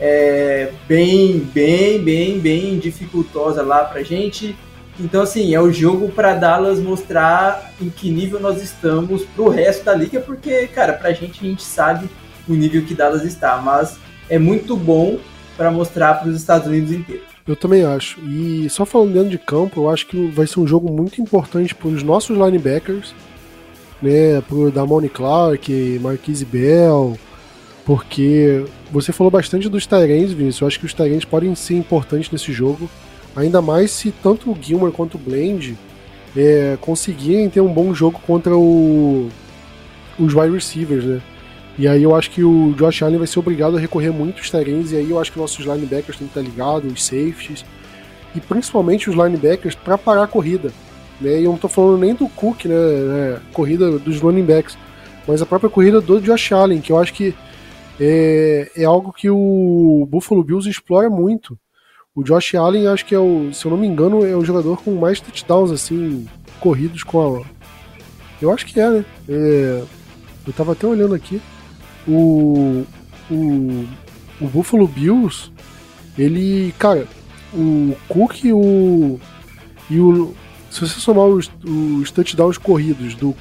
é, 0.00 0.72
bem, 0.88 1.38
bem, 1.38 2.02
bem, 2.02 2.38
bem 2.38 2.78
dificultosa 2.78 3.62
lá 3.62 3.84
pra 3.84 4.02
gente. 4.02 4.56
Então, 4.98 5.22
assim, 5.22 5.54
é 5.54 5.60
o 5.60 5.70
jogo 5.70 6.08
para 6.10 6.34
Dallas 6.34 6.78
mostrar 6.78 7.72
em 7.80 7.90
que 7.90 8.10
nível 8.10 8.40
nós 8.40 8.62
estamos 8.62 9.24
pro 9.24 9.48
resto 9.48 9.84
da 9.84 9.94
liga, 9.94 10.20
porque, 10.20 10.66
cara, 10.68 10.94
pra 10.94 11.12
gente 11.12 11.44
a 11.44 11.48
gente 11.48 11.62
sabe 11.62 12.08
o 12.48 12.54
nível 12.54 12.84
que 12.84 12.94
Dallas 12.94 13.24
está, 13.24 13.58
mas 13.58 13.98
é 14.28 14.38
muito 14.38 14.76
bom 14.76 15.18
para 15.56 15.70
mostrar 15.70 16.14
para 16.14 16.28
os 16.28 16.36
Estados 16.36 16.66
Unidos 16.66 16.92
inteiro. 16.92 17.22
Eu 17.46 17.56
também 17.56 17.84
acho. 17.84 18.20
E 18.20 18.68
só 18.70 18.86
falando 18.86 19.12
dentro 19.12 19.30
de 19.30 19.38
campo, 19.38 19.80
eu 19.82 19.90
acho 19.90 20.06
que 20.06 20.28
vai 20.28 20.46
ser 20.46 20.60
um 20.60 20.66
jogo 20.66 20.90
muito 20.90 21.20
importante 21.20 21.74
para 21.74 21.88
os 21.88 22.02
nossos 22.02 22.36
linebackers, 22.36 23.14
né, 24.00 24.40
pro 24.42 24.70
Damone 24.70 25.08
Clark, 25.08 25.98
Marquise 26.00 26.44
Bell, 26.44 27.18
porque 27.84 28.64
você 28.90 29.12
falou 29.12 29.30
bastante 29.30 29.68
dos 29.68 29.86
Tyrants, 29.86 30.32
Vinícius. 30.32 30.60
Eu 30.60 30.66
acho 30.66 30.78
que 30.78 30.86
os 30.86 30.94
Tyrants 30.94 31.24
podem 31.24 31.54
ser 31.54 31.74
importantes 31.74 32.30
nesse 32.30 32.52
jogo. 32.52 32.88
Ainda 33.34 33.62
mais 33.62 33.90
se 33.90 34.10
tanto 34.10 34.50
o 34.50 34.58
Gilmore 34.60 34.92
quanto 34.92 35.14
o 35.14 35.18
Blend 35.18 35.76
é, 36.36 36.76
conseguirem 36.80 37.48
ter 37.48 37.60
um 37.60 37.72
bom 37.72 37.94
jogo 37.94 38.20
contra 38.26 38.56
o, 38.56 39.28
os 40.18 40.34
wide 40.34 40.54
receivers, 40.54 41.04
né? 41.04 41.20
E 41.78 41.88
aí 41.88 42.02
eu 42.02 42.14
acho 42.14 42.30
que 42.30 42.42
o 42.44 42.74
Josh 42.76 43.02
Allen 43.02 43.18
vai 43.18 43.26
ser 43.26 43.38
obrigado 43.38 43.76
a 43.76 43.80
recorrer 43.80 44.10
muito 44.10 44.38
aos 44.38 44.50
Tyrants, 44.50 44.92
e 44.92 44.96
aí 44.96 45.10
eu 45.10 45.18
acho 45.18 45.32
que 45.32 45.38
nossos 45.38 45.64
linebackers 45.64 46.18
têm 46.18 46.26
que 46.26 46.38
estar 46.38 46.42
ligados, 46.42 46.92
os 46.92 47.04
safeties, 47.04 47.64
e 48.34 48.40
principalmente 48.40 49.08
os 49.08 49.16
linebackers 49.16 49.74
para 49.74 49.96
parar 49.96 50.24
a 50.24 50.26
corrida. 50.26 50.72
Né? 51.20 51.40
E 51.40 51.44
eu 51.44 51.50
não 51.50 51.54
estou 51.54 51.70
falando 51.70 51.98
nem 51.98 52.14
do 52.14 52.28
Cook, 52.28 52.66
né? 52.66 52.74
É, 52.74 53.38
corrida 53.52 53.98
dos 53.98 54.20
running 54.20 54.44
backs, 54.44 54.76
mas 55.26 55.40
a 55.40 55.46
própria 55.46 55.70
corrida 55.70 56.00
do 56.00 56.20
Josh 56.20 56.52
Allen, 56.52 56.80
que 56.80 56.92
eu 56.92 56.98
acho 56.98 57.14
que 57.14 57.34
é, 57.98 58.70
é 58.76 58.84
algo 58.84 59.12
que 59.12 59.28
o 59.30 60.06
Buffalo 60.10 60.44
Bills 60.44 60.68
explora 60.68 61.08
muito. 61.08 61.58
O 62.14 62.22
Josh 62.22 62.54
Allen, 62.54 62.88
acho 62.88 63.06
que 63.06 63.14
é 63.14 63.18
o, 63.18 63.52
se 63.52 63.64
eu 63.64 63.70
não 63.70 63.78
me 63.78 63.86
engano, 63.86 64.26
é 64.26 64.36
o 64.36 64.44
jogador 64.44 64.82
com 64.82 64.94
mais 64.96 65.20
touchdowns, 65.20 65.70
assim, 65.70 66.26
corridos 66.58 67.02
com 67.02 67.38
a. 67.38 67.42
Eu 68.42 68.52
acho 68.52 68.66
que 68.66 68.80
é, 68.80 68.90
né? 68.90 69.04
É, 69.28 69.84
eu 70.46 70.52
tava 70.52 70.72
até 70.72 70.86
olhando 70.86 71.14
aqui. 71.14 71.40
O, 72.08 72.84
o, 73.30 73.86
o 74.40 74.48
Buffalo 74.48 74.88
Bills, 74.88 75.50
ele, 76.18 76.74
cara, 76.78 77.06
o 77.54 77.94
Cook 78.08 78.44
e 78.44 78.52
o. 78.52 79.20
E 79.88 80.00
o. 80.00 80.34
Se 80.70 80.80
você 80.80 81.00
somar 81.00 81.26
os, 81.26 81.50
os 81.64 82.10
touchdowns 82.10 82.58
corridos 82.58 83.14
do 83.14 83.34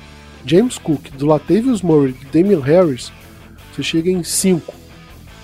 James 0.46 0.78
Cook, 0.78 1.12
do 1.12 1.26
Latavius 1.26 1.82
Murray, 1.82 2.14
do 2.14 2.26
Damian 2.32 2.62
Harris, 2.62 3.12
você 3.80 3.84
chega 3.84 4.10
em 4.10 4.24
5. 4.24 4.74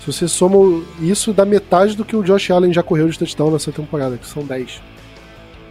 Se 0.02 0.12
você 0.12 0.28
soma 0.28 0.84
isso, 1.02 1.34
dá 1.34 1.46
metade 1.46 1.96
do 1.96 2.06
que 2.06 2.16
o 2.16 2.24
Josh 2.24 2.52
Allen 2.52 2.74
já 2.74 2.84
correu 2.84 3.08
de 3.08 3.18
touchdown 3.18 3.52
nessa 3.52 3.72
temporada, 3.72 4.18
que 4.18 4.28
são 4.28 4.44
10. 4.44 4.82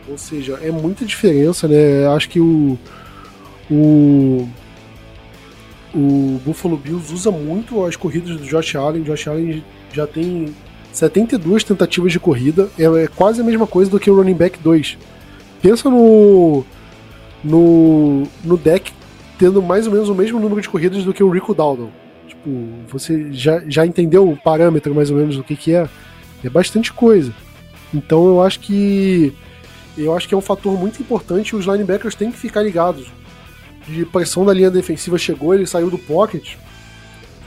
Ou 0.08 0.18
seja, 0.18 0.58
é 0.62 0.70
muita 0.70 1.04
diferença, 1.04 1.68
né? 1.68 2.06
Acho 2.08 2.28
que 2.28 2.40
o. 2.40 2.78
O. 3.70 4.48
O 5.94 6.40
Buffalo 6.44 6.76
Bills 6.76 7.14
usa 7.14 7.30
muito 7.30 7.84
as 7.84 7.94
corridas 7.94 8.36
do 8.36 8.44
Josh 8.44 8.74
Allen. 8.74 9.02
O 9.02 9.04
Josh 9.04 9.28
Allen 9.28 9.62
já 9.92 10.08
tem 10.08 10.52
72 10.92 11.62
tentativas 11.62 12.10
de 12.10 12.18
corrida. 12.18 12.68
É, 12.76 13.04
é 13.04 13.06
quase 13.06 13.40
a 13.40 13.44
mesma 13.44 13.66
coisa 13.66 13.90
do 13.90 14.00
que 14.00 14.10
o 14.10 14.16
running 14.16 14.34
back 14.34 14.58
2. 14.58 14.98
Pensa 15.62 15.88
no. 15.88 16.64
No, 17.44 18.22
no 18.42 18.56
deck 18.56 18.90
tendo 19.38 19.62
mais 19.62 19.86
ou 19.86 19.92
menos 19.92 20.08
o 20.08 20.14
mesmo 20.14 20.40
número 20.40 20.62
de 20.62 20.68
corridas 20.68 21.04
do 21.04 21.12
que 21.12 21.22
o 21.22 21.28
Rico 21.28 21.54
Dowdle 21.54 21.90
tipo, 22.44 22.50
você 22.88 23.32
já, 23.32 23.62
já 23.66 23.86
entendeu 23.86 24.28
o 24.28 24.36
parâmetro 24.36 24.94
mais 24.94 25.10
ou 25.10 25.16
menos 25.16 25.36
do 25.36 25.42
que, 25.42 25.56
que 25.56 25.74
é? 25.74 25.88
É 26.44 26.48
bastante 26.48 26.92
coisa. 26.92 27.32
Então 27.92 28.26
eu 28.26 28.42
acho 28.42 28.60
que 28.60 29.32
eu 29.96 30.14
acho 30.14 30.28
que 30.28 30.34
é 30.34 30.36
um 30.36 30.42
fator 30.42 30.78
muito 30.78 31.00
importante 31.00 31.54
os 31.54 31.66
linebackers 31.66 32.14
têm 32.14 32.30
que 32.30 32.38
ficar 32.38 32.62
ligados. 32.62 33.06
De 33.88 34.04
pressão 34.04 34.44
da 34.44 34.52
linha 34.52 34.70
defensiva 34.70 35.16
chegou, 35.16 35.54
ele 35.54 35.66
saiu 35.66 35.90
do 35.90 35.98
pocket. 35.98 36.56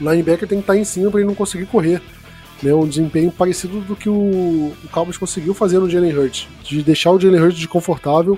O 0.00 0.10
linebacker 0.10 0.48
tem 0.48 0.58
que 0.58 0.62
estar 0.62 0.76
em 0.76 0.84
cima 0.84 1.10
para 1.10 1.20
ele 1.20 1.28
não 1.28 1.34
conseguir 1.34 1.66
correr. 1.66 2.00
Né, 2.60 2.74
um 2.74 2.88
desempenho 2.88 3.30
parecido 3.30 3.80
do 3.80 3.94
que 3.94 4.08
o, 4.08 4.12
o 4.12 4.88
Cowboys 4.90 5.16
conseguiu 5.16 5.54
fazer 5.54 5.78
no 5.78 5.88
Jalen 5.88 6.12
Hurts, 6.12 6.48
de 6.64 6.82
deixar 6.82 7.12
o 7.12 7.20
Jalen 7.20 7.40
Hurts 7.40 7.56
desconfortável, 7.56 8.36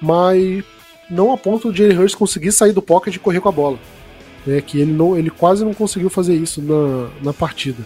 mas 0.00 0.62
não 1.10 1.32
a 1.32 1.36
ponto 1.36 1.68
do 1.68 1.76
Jalen 1.76 1.98
Hurts 1.98 2.14
conseguir 2.14 2.52
sair 2.52 2.72
do 2.72 2.80
pocket 2.80 3.16
e 3.16 3.18
correr 3.18 3.40
com 3.40 3.48
a 3.48 3.52
bola 3.52 3.76
né, 4.46 4.60
que 4.60 4.78
ele, 4.78 4.92
não, 4.92 5.16
ele 5.16 5.30
quase 5.30 5.64
não 5.64 5.74
conseguiu 5.74 6.10
fazer 6.10 6.34
isso 6.34 6.60
na, 6.62 7.08
na 7.22 7.32
partida. 7.32 7.82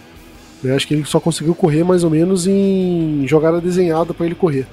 Eu 0.63 0.75
acho 0.75 0.87
que 0.87 0.93
ele 0.93 1.05
só 1.05 1.19
conseguiu 1.19 1.55
correr 1.55 1.83
mais 1.83 2.03
ou 2.03 2.09
menos 2.09 2.45
em 2.45 3.25
jogada 3.25 3.61
desenhada 3.61 4.13
para 4.13 4.25
ele 4.25 4.35
correr. 4.35 4.67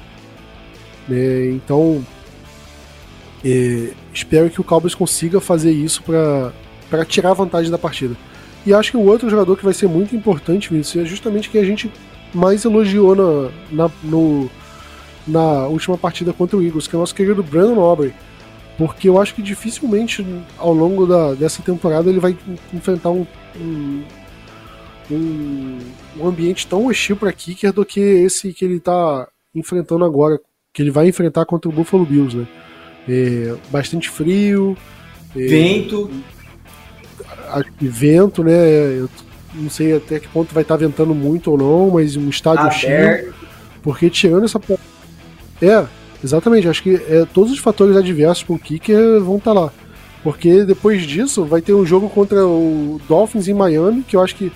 É, 1.08 1.50
então, 1.52 2.04
é, 3.44 3.92
espero 4.12 4.50
que 4.50 4.60
o 4.60 4.64
Cowboys 4.64 4.94
consiga 4.94 5.40
fazer 5.40 5.70
isso 5.70 6.02
para 6.02 7.04
tirar 7.04 7.34
vantagem 7.34 7.70
da 7.70 7.78
partida. 7.78 8.16
E 8.64 8.74
acho 8.74 8.90
que 8.90 8.96
o 8.96 9.06
outro 9.06 9.30
jogador 9.30 9.56
que 9.56 9.64
vai 9.64 9.74
ser 9.74 9.86
muito 9.86 10.16
importante, 10.16 10.70
Vinícius, 10.70 11.04
é 11.04 11.06
justamente 11.06 11.48
que 11.48 11.58
a 11.58 11.64
gente 11.64 11.88
mais 12.34 12.64
elogiou 12.64 13.14
na, 13.14 13.50
na, 13.70 13.90
no, 14.02 14.50
na 15.24 15.68
última 15.68 15.96
partida 15.96 16.32
contra 16.32 16.56
o 16.56 16.62
Eagles, 16.62 16.88
que 16.88 16.96
é 16.96 16.98
o 16.98 17.00
nosso 17.00 17.14
querido 17.14 17.44
Brandon 17.44 17.80
Aubrey 17.80 18.12
porque 18.78 19.08
eu 19.08 19.20
acho 19.20 19.34
que 19.34 19.42
dificilmente 19.42 20.24
ao 20.58 20.72
longo 20.72 21.06
da, 21.06 21.34
dessa 21.34 21.62
temporada 21.62 22.10
ele 22.10 22.20
vai 22.20 22.36
enfrentar 22.72 23.10
um, 23.10 23.26
um, 23.58 24.02
um, 25.10 25.78
um 26.18 26.26
ambiente 26.26 26.66
tão 26.66 26.86
hostil 26.86 27.16
para 27.16 27.32
kicker 27.32 27.72
do 27.72 27.84
que 27.84 28.00
esse 28.00 28.52
que 28.52 28.64
ele 28.64 28.76
está 28.76 29.26
enfrentando 29.54 30.04
agora, 30.04 30.38
que 30.72 30.82
ele 30.82 30.90
vai 30.90 31.08
enfrentar 31.08 31.46
contra 31.46 31.70
o 31.70 31.72
Buffalo 31.72 32.04
Bills, 32.04 32.36
né? 32.36 32.46
É, 33.08 33.54
bastante 33.70 34.10
frio. 34.10 34.76
É, 35.34 35.46
vento. 35.46 36.10
vento, 37.80 38.44
né? 38.44 38.98
Eu 38.98 39.08
não 39.54 39.70
sei 39.70 39.96
até 39.96 40.20
que 40.20 40.28
ponto 40.28 40.52
vai 40.52 40.62
estar 40.62 40.76
ventando 40.76 41.14
muito 41.14 41.50
ou 41.50 41.56
não, 41.56 41.90
mas 41.90 42.16
um 42.16 42.28
estádio 42.28 42.70
cheio. 42.72 43.34
Porque 43.82 44.10
tirando 44.10 44.44
essa. 44.44 44.60
É, 45.62 45.86
exatamente. 46.26 46.68
Acho 46.68 46.82
que 46.82 46.94
é, 46.94 47.26
todos 47.32 47.52
os 47.52 47.58
fatores 47.58 47.96
adversos 47.96 48.44
para 48.44 48.54
o 48.54 48.58
kicker 48.58 49.20
vão 49.20 49.36
estar 49.36 49.52
lá. 49.52 49.72
Porque 50.22 50.64
depois 50.64 51.02
disso 51.06 51.44
vai 51.44 51.62
ter 51.62 51.72
um 51.72 51.86
jogo 51.86 52.08
contra 52.10 52.44
o 52.46 53.00
Dolphins 53.08 53.48
em 53.48 53.54
Miami, 53.54 54.02
que 54.02 54.16
eu 54.16 54.20
acho 54.20 54.34
que 54.34 54.50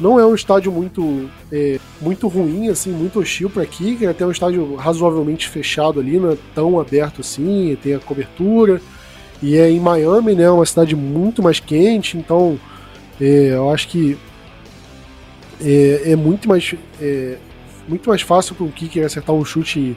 não 0.00 0.18
é 0.18 0.26
um 0.26 0.34
estádio 0.34 0.72
muito, 0.72 1.30
é, 1.50 1.78
muito 2.00 2.26
ruim, 2.26 2.68
assim, 2.68 2.90
muito 2.90 3.20
hostil 3.20 3.48
para 3.48 3.64
kicker, 3.64 4.08
é 4.08 4.10
até 4.10 4.26
um 4.26 4.32
estádio 4.32 4.74
razoavelmente 4.74 5.48
fechado 5.48 6.00
ali, 6.00 6.18
não 6.18 6.32
é 6.32 6.36
tão 6.54 6.80
aberto 6.80 7.20
assim, 7.20 7.76
tem 7.80 7.94
a 7.94 8.00
cobertura. 8.00 8.80
E 9.40 9.56
é 9.56 9.70
em 9.70 9.78
Miami, 9.78 10.34
né, 10.34 10.50
uma 10.50 10.66
cidade 10.66 10.96
muito 10.96 11.42
mais 11.42 11.60
quente, 11.60 12.18
então 12.18 12.58
é, 13.20 13.50
eu 13.54 13.70
acho 13.70 13.88
que 13.88 14.18
é, 15.60 16.12
é 16.12 16.16
muito 16.16 16.48
mais 16.48 16.74
é, 17.00 17.36
muito 17.88 18.08
mais 18.08 18.22
fácil 18.22 18.54
para 18.54 18.64
um 18.64 18.70
kicker 18.70 19.04
acertar 19.04 19.34
um 19.34 19.44
chute 19.44 19.96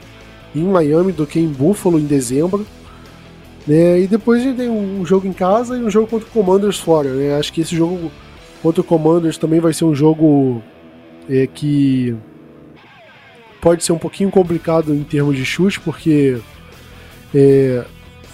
em 0.54 0.64
Miami 0.64 1.12
do 1.12 1.26
que 1.26 1.38
em 1.38 1.48
Buffalo 1.48 1.98
em 1.98 2.06
dezembro. 2.06 2.66
Né? 3.66 4.00
E 4.00 4.06
depois 4.06 4.40
a 4.40 4.44
gente 4.44 4.56
tem 4.56 4.68
um 4.68 5.04
jogo 5.04 5.26
em 5.26 5.32
casa 5.32 5.76
e 5.76 5.82
um 5.82 5.90
jogo 5.90 6.06
contra 6.06 6.28
o 6.28 6.30
Commanders 6.30 6.78
fora. 6.78 7.10
Né? 7.10 7.36
Acho 7.36 7.52
que 7.52 7.60
esse 7.60 7.74
jogo 7.74 8.10
contra 8.62 8.80
o 8.80 8.84
Commanders 8.84 9.38
também 9.38 9.60
vai 9.60 9.72
ser 9.72 9.84
um 9.84 9.94
jogo 9.94 10.62
é, 11.28 11.46
que 11.46 12.16
pode 13.60 13.84
ser 13.84 13.92
um 13.92 13.98
pouquinho 13.98 14.30
complicado 14.30 14.94
em 14.94 15.02
termos 15.02 15.36
de 15.36 15.44
chute, 15.44 15.80
porque 15.80 16.38
é, 17.34 17.84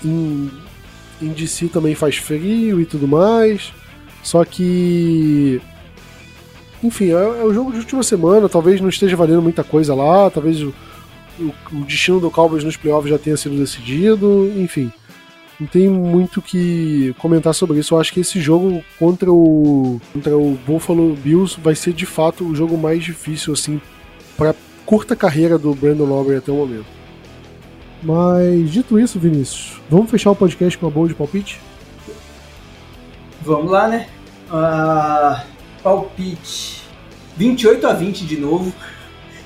em, 0.05 0.51
em 1.21 1.29
DC 1.29 1.69
também 1.69 1.95
faz 1.95 2.17
frio 2.17 2.81
e 2.81 2.85
tudo 2.85 3.09
mais. 3.09 3.73
Só 4.23 4.45
que. 4.45 5.61
Enfim, 6.83 7.11
é, 7.11 7.13
é 7.13 7.45
o 7.45 7.55
jogo 7.55 7.73
de 7.73 7.79
última 7.79 8.03
semana, 8.03 8.49
talvez 8.49 8.81
não 8.81 8.89
esteja 8.89 9.17
valendo 9.17 9.43
muita 9.43 9.63
coisa 9.65 9.95
lá, 9.95 10.29
talvez 10.31 10.65
o, 11.39 11.53
o 11.73 11.85
destino 11.85 12.21
do 12.21 12.31
Cowboys 12.31 12.65
nos 12.65 12.77
playoffs 12.77 13.11
já 13.11 13.19
tenha 13.19 13.37
sido 13.37 13.57
decidido, 13.57 14.51
enfim 14.57 14.93
não 15.63 15.67
tem 15.69 15.89
muito 15.89 16.43
que 16.43 17.15
comentar 17.19 17.55
sobre 17.55 17.79
isso. 17.79 17.95
Eu 17.95 18.01
acho 18.01 18.13
que 18.13 18.21
esse 18.21 18.41
jogo 18.41 18.85
contra 18.99 19.31
o 19.33 20.01
contra 20.13 20.37
o 20.37 20.59
Buffalo 20.67 21.15
Bills 21.15 21.59
vai 21.61 21.75
ser 21.75 21.93
de 21.93 22.05
fato 22.05 22.45
o 22.45 22.55
jogo 22.55 22.77
mais 22.77 23.05
difícil 23.05 23.53
assim 23.53 23.81
para 24.37 24.55
curta 24.85 25.15
carreira 25.15 25.59
do 25.59 25.73
Brandon 25.75 26.07
Lawler 26.07 26.39
até 26.39 26.51
o 26.51 26.57
momento. 26.57 26.87
Mas 28.03 28.73
dito 28.73 28.99
isso, 28.99 29.21
Vinícius, 29.21 29.81
vamos 29.89 30.11
fechar 30.11 30.33
o 30.33 30.37
podcast 30.37 30.77
com 30.77 30.89
a 30.89 30.91
boa 30.91 31.07
de 31.07 31.15
palpite? 31.15 31.61
Vamos 33.43 33.71
lá, 33.71 33.87
né? 33.87 34.09
Uh, 34.51 35.47
palpite 35.83 36.83
28 37.37 37.87
a 37.87 37.93
20 37.93 38.27
de 38.27 38.37
novo. 38.39 38.73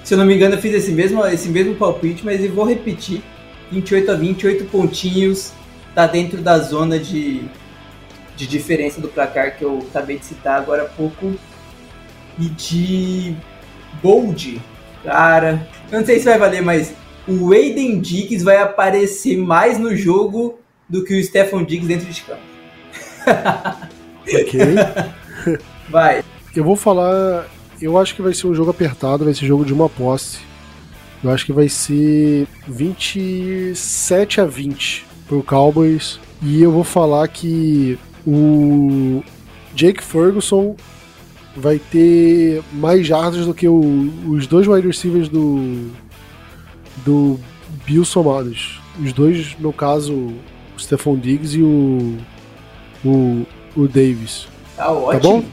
Se 0.06 0.14
eu 0.14 0.18
não 0.18 0.24
me 0.24 0.36
engano, 0.36 0.54
eu 0.54 0.60
fiz 0.60 0.72
esse 0.72 0.92
mesmo, 0.92 1.26
esse 1.26 1.48
mesmo 1.48 1.74
palpite, 1.74 2.24
mas 2.24 2.40
eu 2.40 2.52
vou 2.52 2.64
repetir. 2.64 3.24
28 3.72 4.12
a 4.12 4.14
28 4.14 4.64
pontinhos 4.66 5.52
tá 5.96 6.06
dentro 6.06 6.40
da 6.40 6.60
zona 6.60 6.96
de, 6.96 7.42
de 8.36 8.46
diferença 8.46 9.00
do 9.00 9.08
placar 9.08 9.58
que 9.58 9.64
eu 9.64 9.84
acabei 9.90 10.16
de 10.16 10.24
citar 10.24 10.60
agora 10.60 10.84
há 10.84 10.86
pouco. 10.86 11.34
E 12.38 12.48
de 12.50 13.34
Bold, 14.00 14.62
cara, 15.02 15.66
eu 15.90 15.98
não 15.98 16.06
sei 16.06 16.20
se 16.20 16.26
vai 16.26 16.38
valer, 16.38 16.62
mas 16.62 16.94
o 17.26 17.52
Aiden 17.52 17.98
Diggs 17.98 18.44
vai 18.44 18.58
aparecer 18.58 19.36
mais 19.36 19.76
no 19.76 19.96
jogo 19.96 20.60
do 20.88 21.02
que 21.02 21.18
o 21.18 21.24
Stefan 21.24 21.64
Diggs 21.64 21.88
dentro 21.88 22.06
de 22.06 22.22
campo. 22.22 22.42
ok. 24.22 25.58
vai. 25.90 26.22
Eu 26.54 26.62
vou 26.62 26.76
falar. 26.76 27.55
Eu 27.80 27.98
acho 27.98 28.14
que 28.14 28.22
vai 28.22 28.32
ser 28.32 28.46
um 28.46 28.54
jogo 28.54 28.70
apertado, 28.70 29.24
vai 29.24 29.34
ser 29.34 29.46
jogo 29.46 29.64
de 29.64 29.72
uma 29.72 29.88
posse. 29.88 30.38
Eu 31.22 31.30
acho 31.30 31.44
que 31.44 31.52
vai 31.52 31.68
ser 31.68 32.46
27 32.66 34.40
a 34.40 34.46
20 34.46 35.06
pro 35.26 35.42
Cowboys. 35.42 36.18
E 36.42 36.62
eu 36.62 36.70
vou 36.70 36.84
falar 36.84 37.26
que 37.28 37.98
o 38.26 39.22
Jake 39.74 40.02
Ferguson 40.02 40.76
vai 41.56 41.78
ter 41.78 42.62
mais 42.72 43.06
jardas 43.06 43.46
do 43.46 43.54
que 43.54 43.66
o, 43.66 44.10
os 44.28 44.46
dois 44.46 44.66
wide 44.66 44.86
receivers 44.86 45.28
do, 45.28 45.90
do 47.04 47.40
Bill 47.84 48.04
somados. 48.04 48.80
Os 49.02 49.12
dois, 49.12 49.56
no 49.58 49.72
caso, 49.72 50.12
o 50.14 50.34
Stephon 50.78 51.16
Diggs 51.18 51.58
e 51.58 51.62
o, 51.62 52.18
o, 53.04 53.46
o 53.74 53.88
Davis. 53.88 54.46
Tá 54.76 54.90
ótimo. 54.92 55.12
Tá 55.12 55.18
bom? 55.28 55.44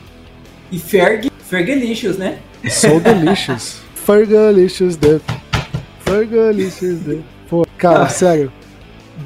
E 0.74 0.80
Ferg, 0.80 1.32
Fergalicious, 1.48 2.18
né? 2.18 2.40
So 2.68 3.00
delicious. 3.00 3.80
Fergalicious 4.04 4.96
Death. 4.96 5.22
Fergalicious 6.00 7.00
Death. 7.02 7.24
Pô, 7.48 7.66
cara, 7.78 8.04
ah. 8.04 8.10
sério 8.10 8.52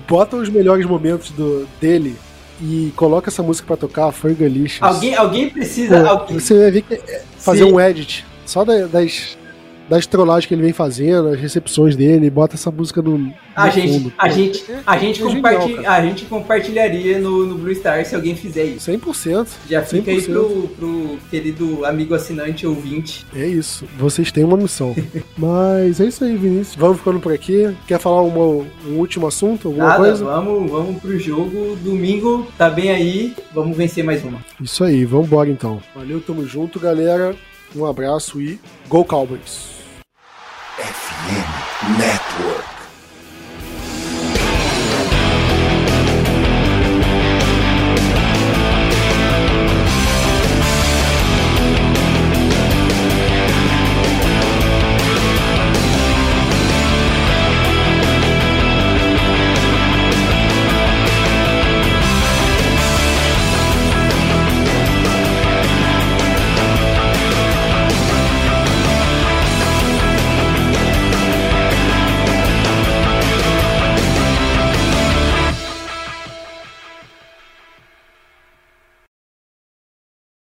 bota 0.05 0.35
os 0.35 0.49
melhores 0.49 0.85
momentos 0.85 1.31
do, 1.31 1.65
dele 1.79 2.17
e 2.61 2.91
coloca 2.97 3.29
essa 3.29 3.41
música 3.41 3.65
para 3.65 3.77
tocar, 3.77 4.11
Fergalicious. 4.11 4.81
Alguém, 4.81 5.15
alguém 5.15 5.49
precisa. 5.49 6.01
Pô, 6.01 6.09
alguém... 6.09 6.39
Você 6.39 6.53
vai 6.53 6.71
ver 6.71 6.81
que 6.81 6.95
é 6.95 7.23
fazer 7.37 7.63
Sim. 7.63 7.71
um 7.71 7.79
edit 7.79 8.25
só 8.45 8.65
das, 8.65 8.91
das 8.91 9.37
trollagens 10.07 10.45
que 10.45 10.53
ele 10.53 10.63
vem 10.63 10.73
fazendo, 10.73 11.29
as 11.29 11.39
recepções 11.39 11.95
dele, 11.95 12.29
bota 12.29 12.55
essa 12.55 12.69
música 12.69 13.01
no, 13.01 13.33
a 13.55 13.69
gente, 13.69 13.93
fundo. 13.93 14.13
A 14.17 14.29
gente, 14.29 14.65
a, 14.85 14.97
gente 14.97 15.21
é 15.21 15.25
compartilha, 15.25 15.91
a 15.91 16.01
gente 16.01 16.25
compartilharia 16.25 17.19
no, 17.19 17.45
no 17.45 17.57
Blue 17.57 17.73
Star 17.73 18.05
se 18.05 18.15
alguém 18.15 18.35
fizer 18.35 18.63
isso. 18.65 18.91
100%. 18.91 19.47
Já 19.69 19.81
fica 19.81 20.11
100%. 20.11 20.15
aí 20.15 20.21
pro, 20.21 20.67
pro 20.77 21.19
querido 21.29 21.85
amigo 21.85 22.13
assinante 22.13 22.67
ouvinte. 22.67 23.25
É 23.35 23.45
isso. 23.45 23.85
Vocês 23.97 24.31
têm 24.31 24.43
uma 24.43 24.57
missão. 24.57 24.95
Mas 25.37 25.99
é 25.99 26.05
isso 26.05 26.23
aí, 26.23 26.35
Vinícius. 26.35 26.75
Vamos 26.75 26.97
ficando 26.97 27.19
por 27.19 27.33
aqui. 27.33 27.75
Quer 27.87 27.99
falar 27.99 28.21
uma, 28.21 28.65
um 28.85 28.97
último 28.97 29.25
assunto? 29.27 29.69
Alguma 29.69 29.87
Nada, 29.87 29.99
coisa? 29.99 30.25
Vamos, 30.25 30.69
vamos 30.69 31.01
pro 31.01 31.17
jogo. 31.17 31.77
Domingo 31.81 32.47
tá 32.57 32.69
bem 32.69 32.91
aí. 32.91 33.35
Vamos 33.53 33.75
vencer 33.75 34.03
mais 34.03 34.23
uma. 34.23 34.39
Isso 34.61 34.83
aí. 34.83 35.05
Vamos 35.05 35.27
embora 35.27 35.49
então. 35.49 35.81
Valeu, 35.95 36.21
tamo 36.21 36.45
junto, 36.45 36.79
galera. 36.79 37.35
Um 37.75 37.85
abraço 37.85 38.41
e 38.41 38.59
Go 38.87 39.03
Cowboys! 39.03 39.76
FM 40.77 41.97
Network. 41.97 42.76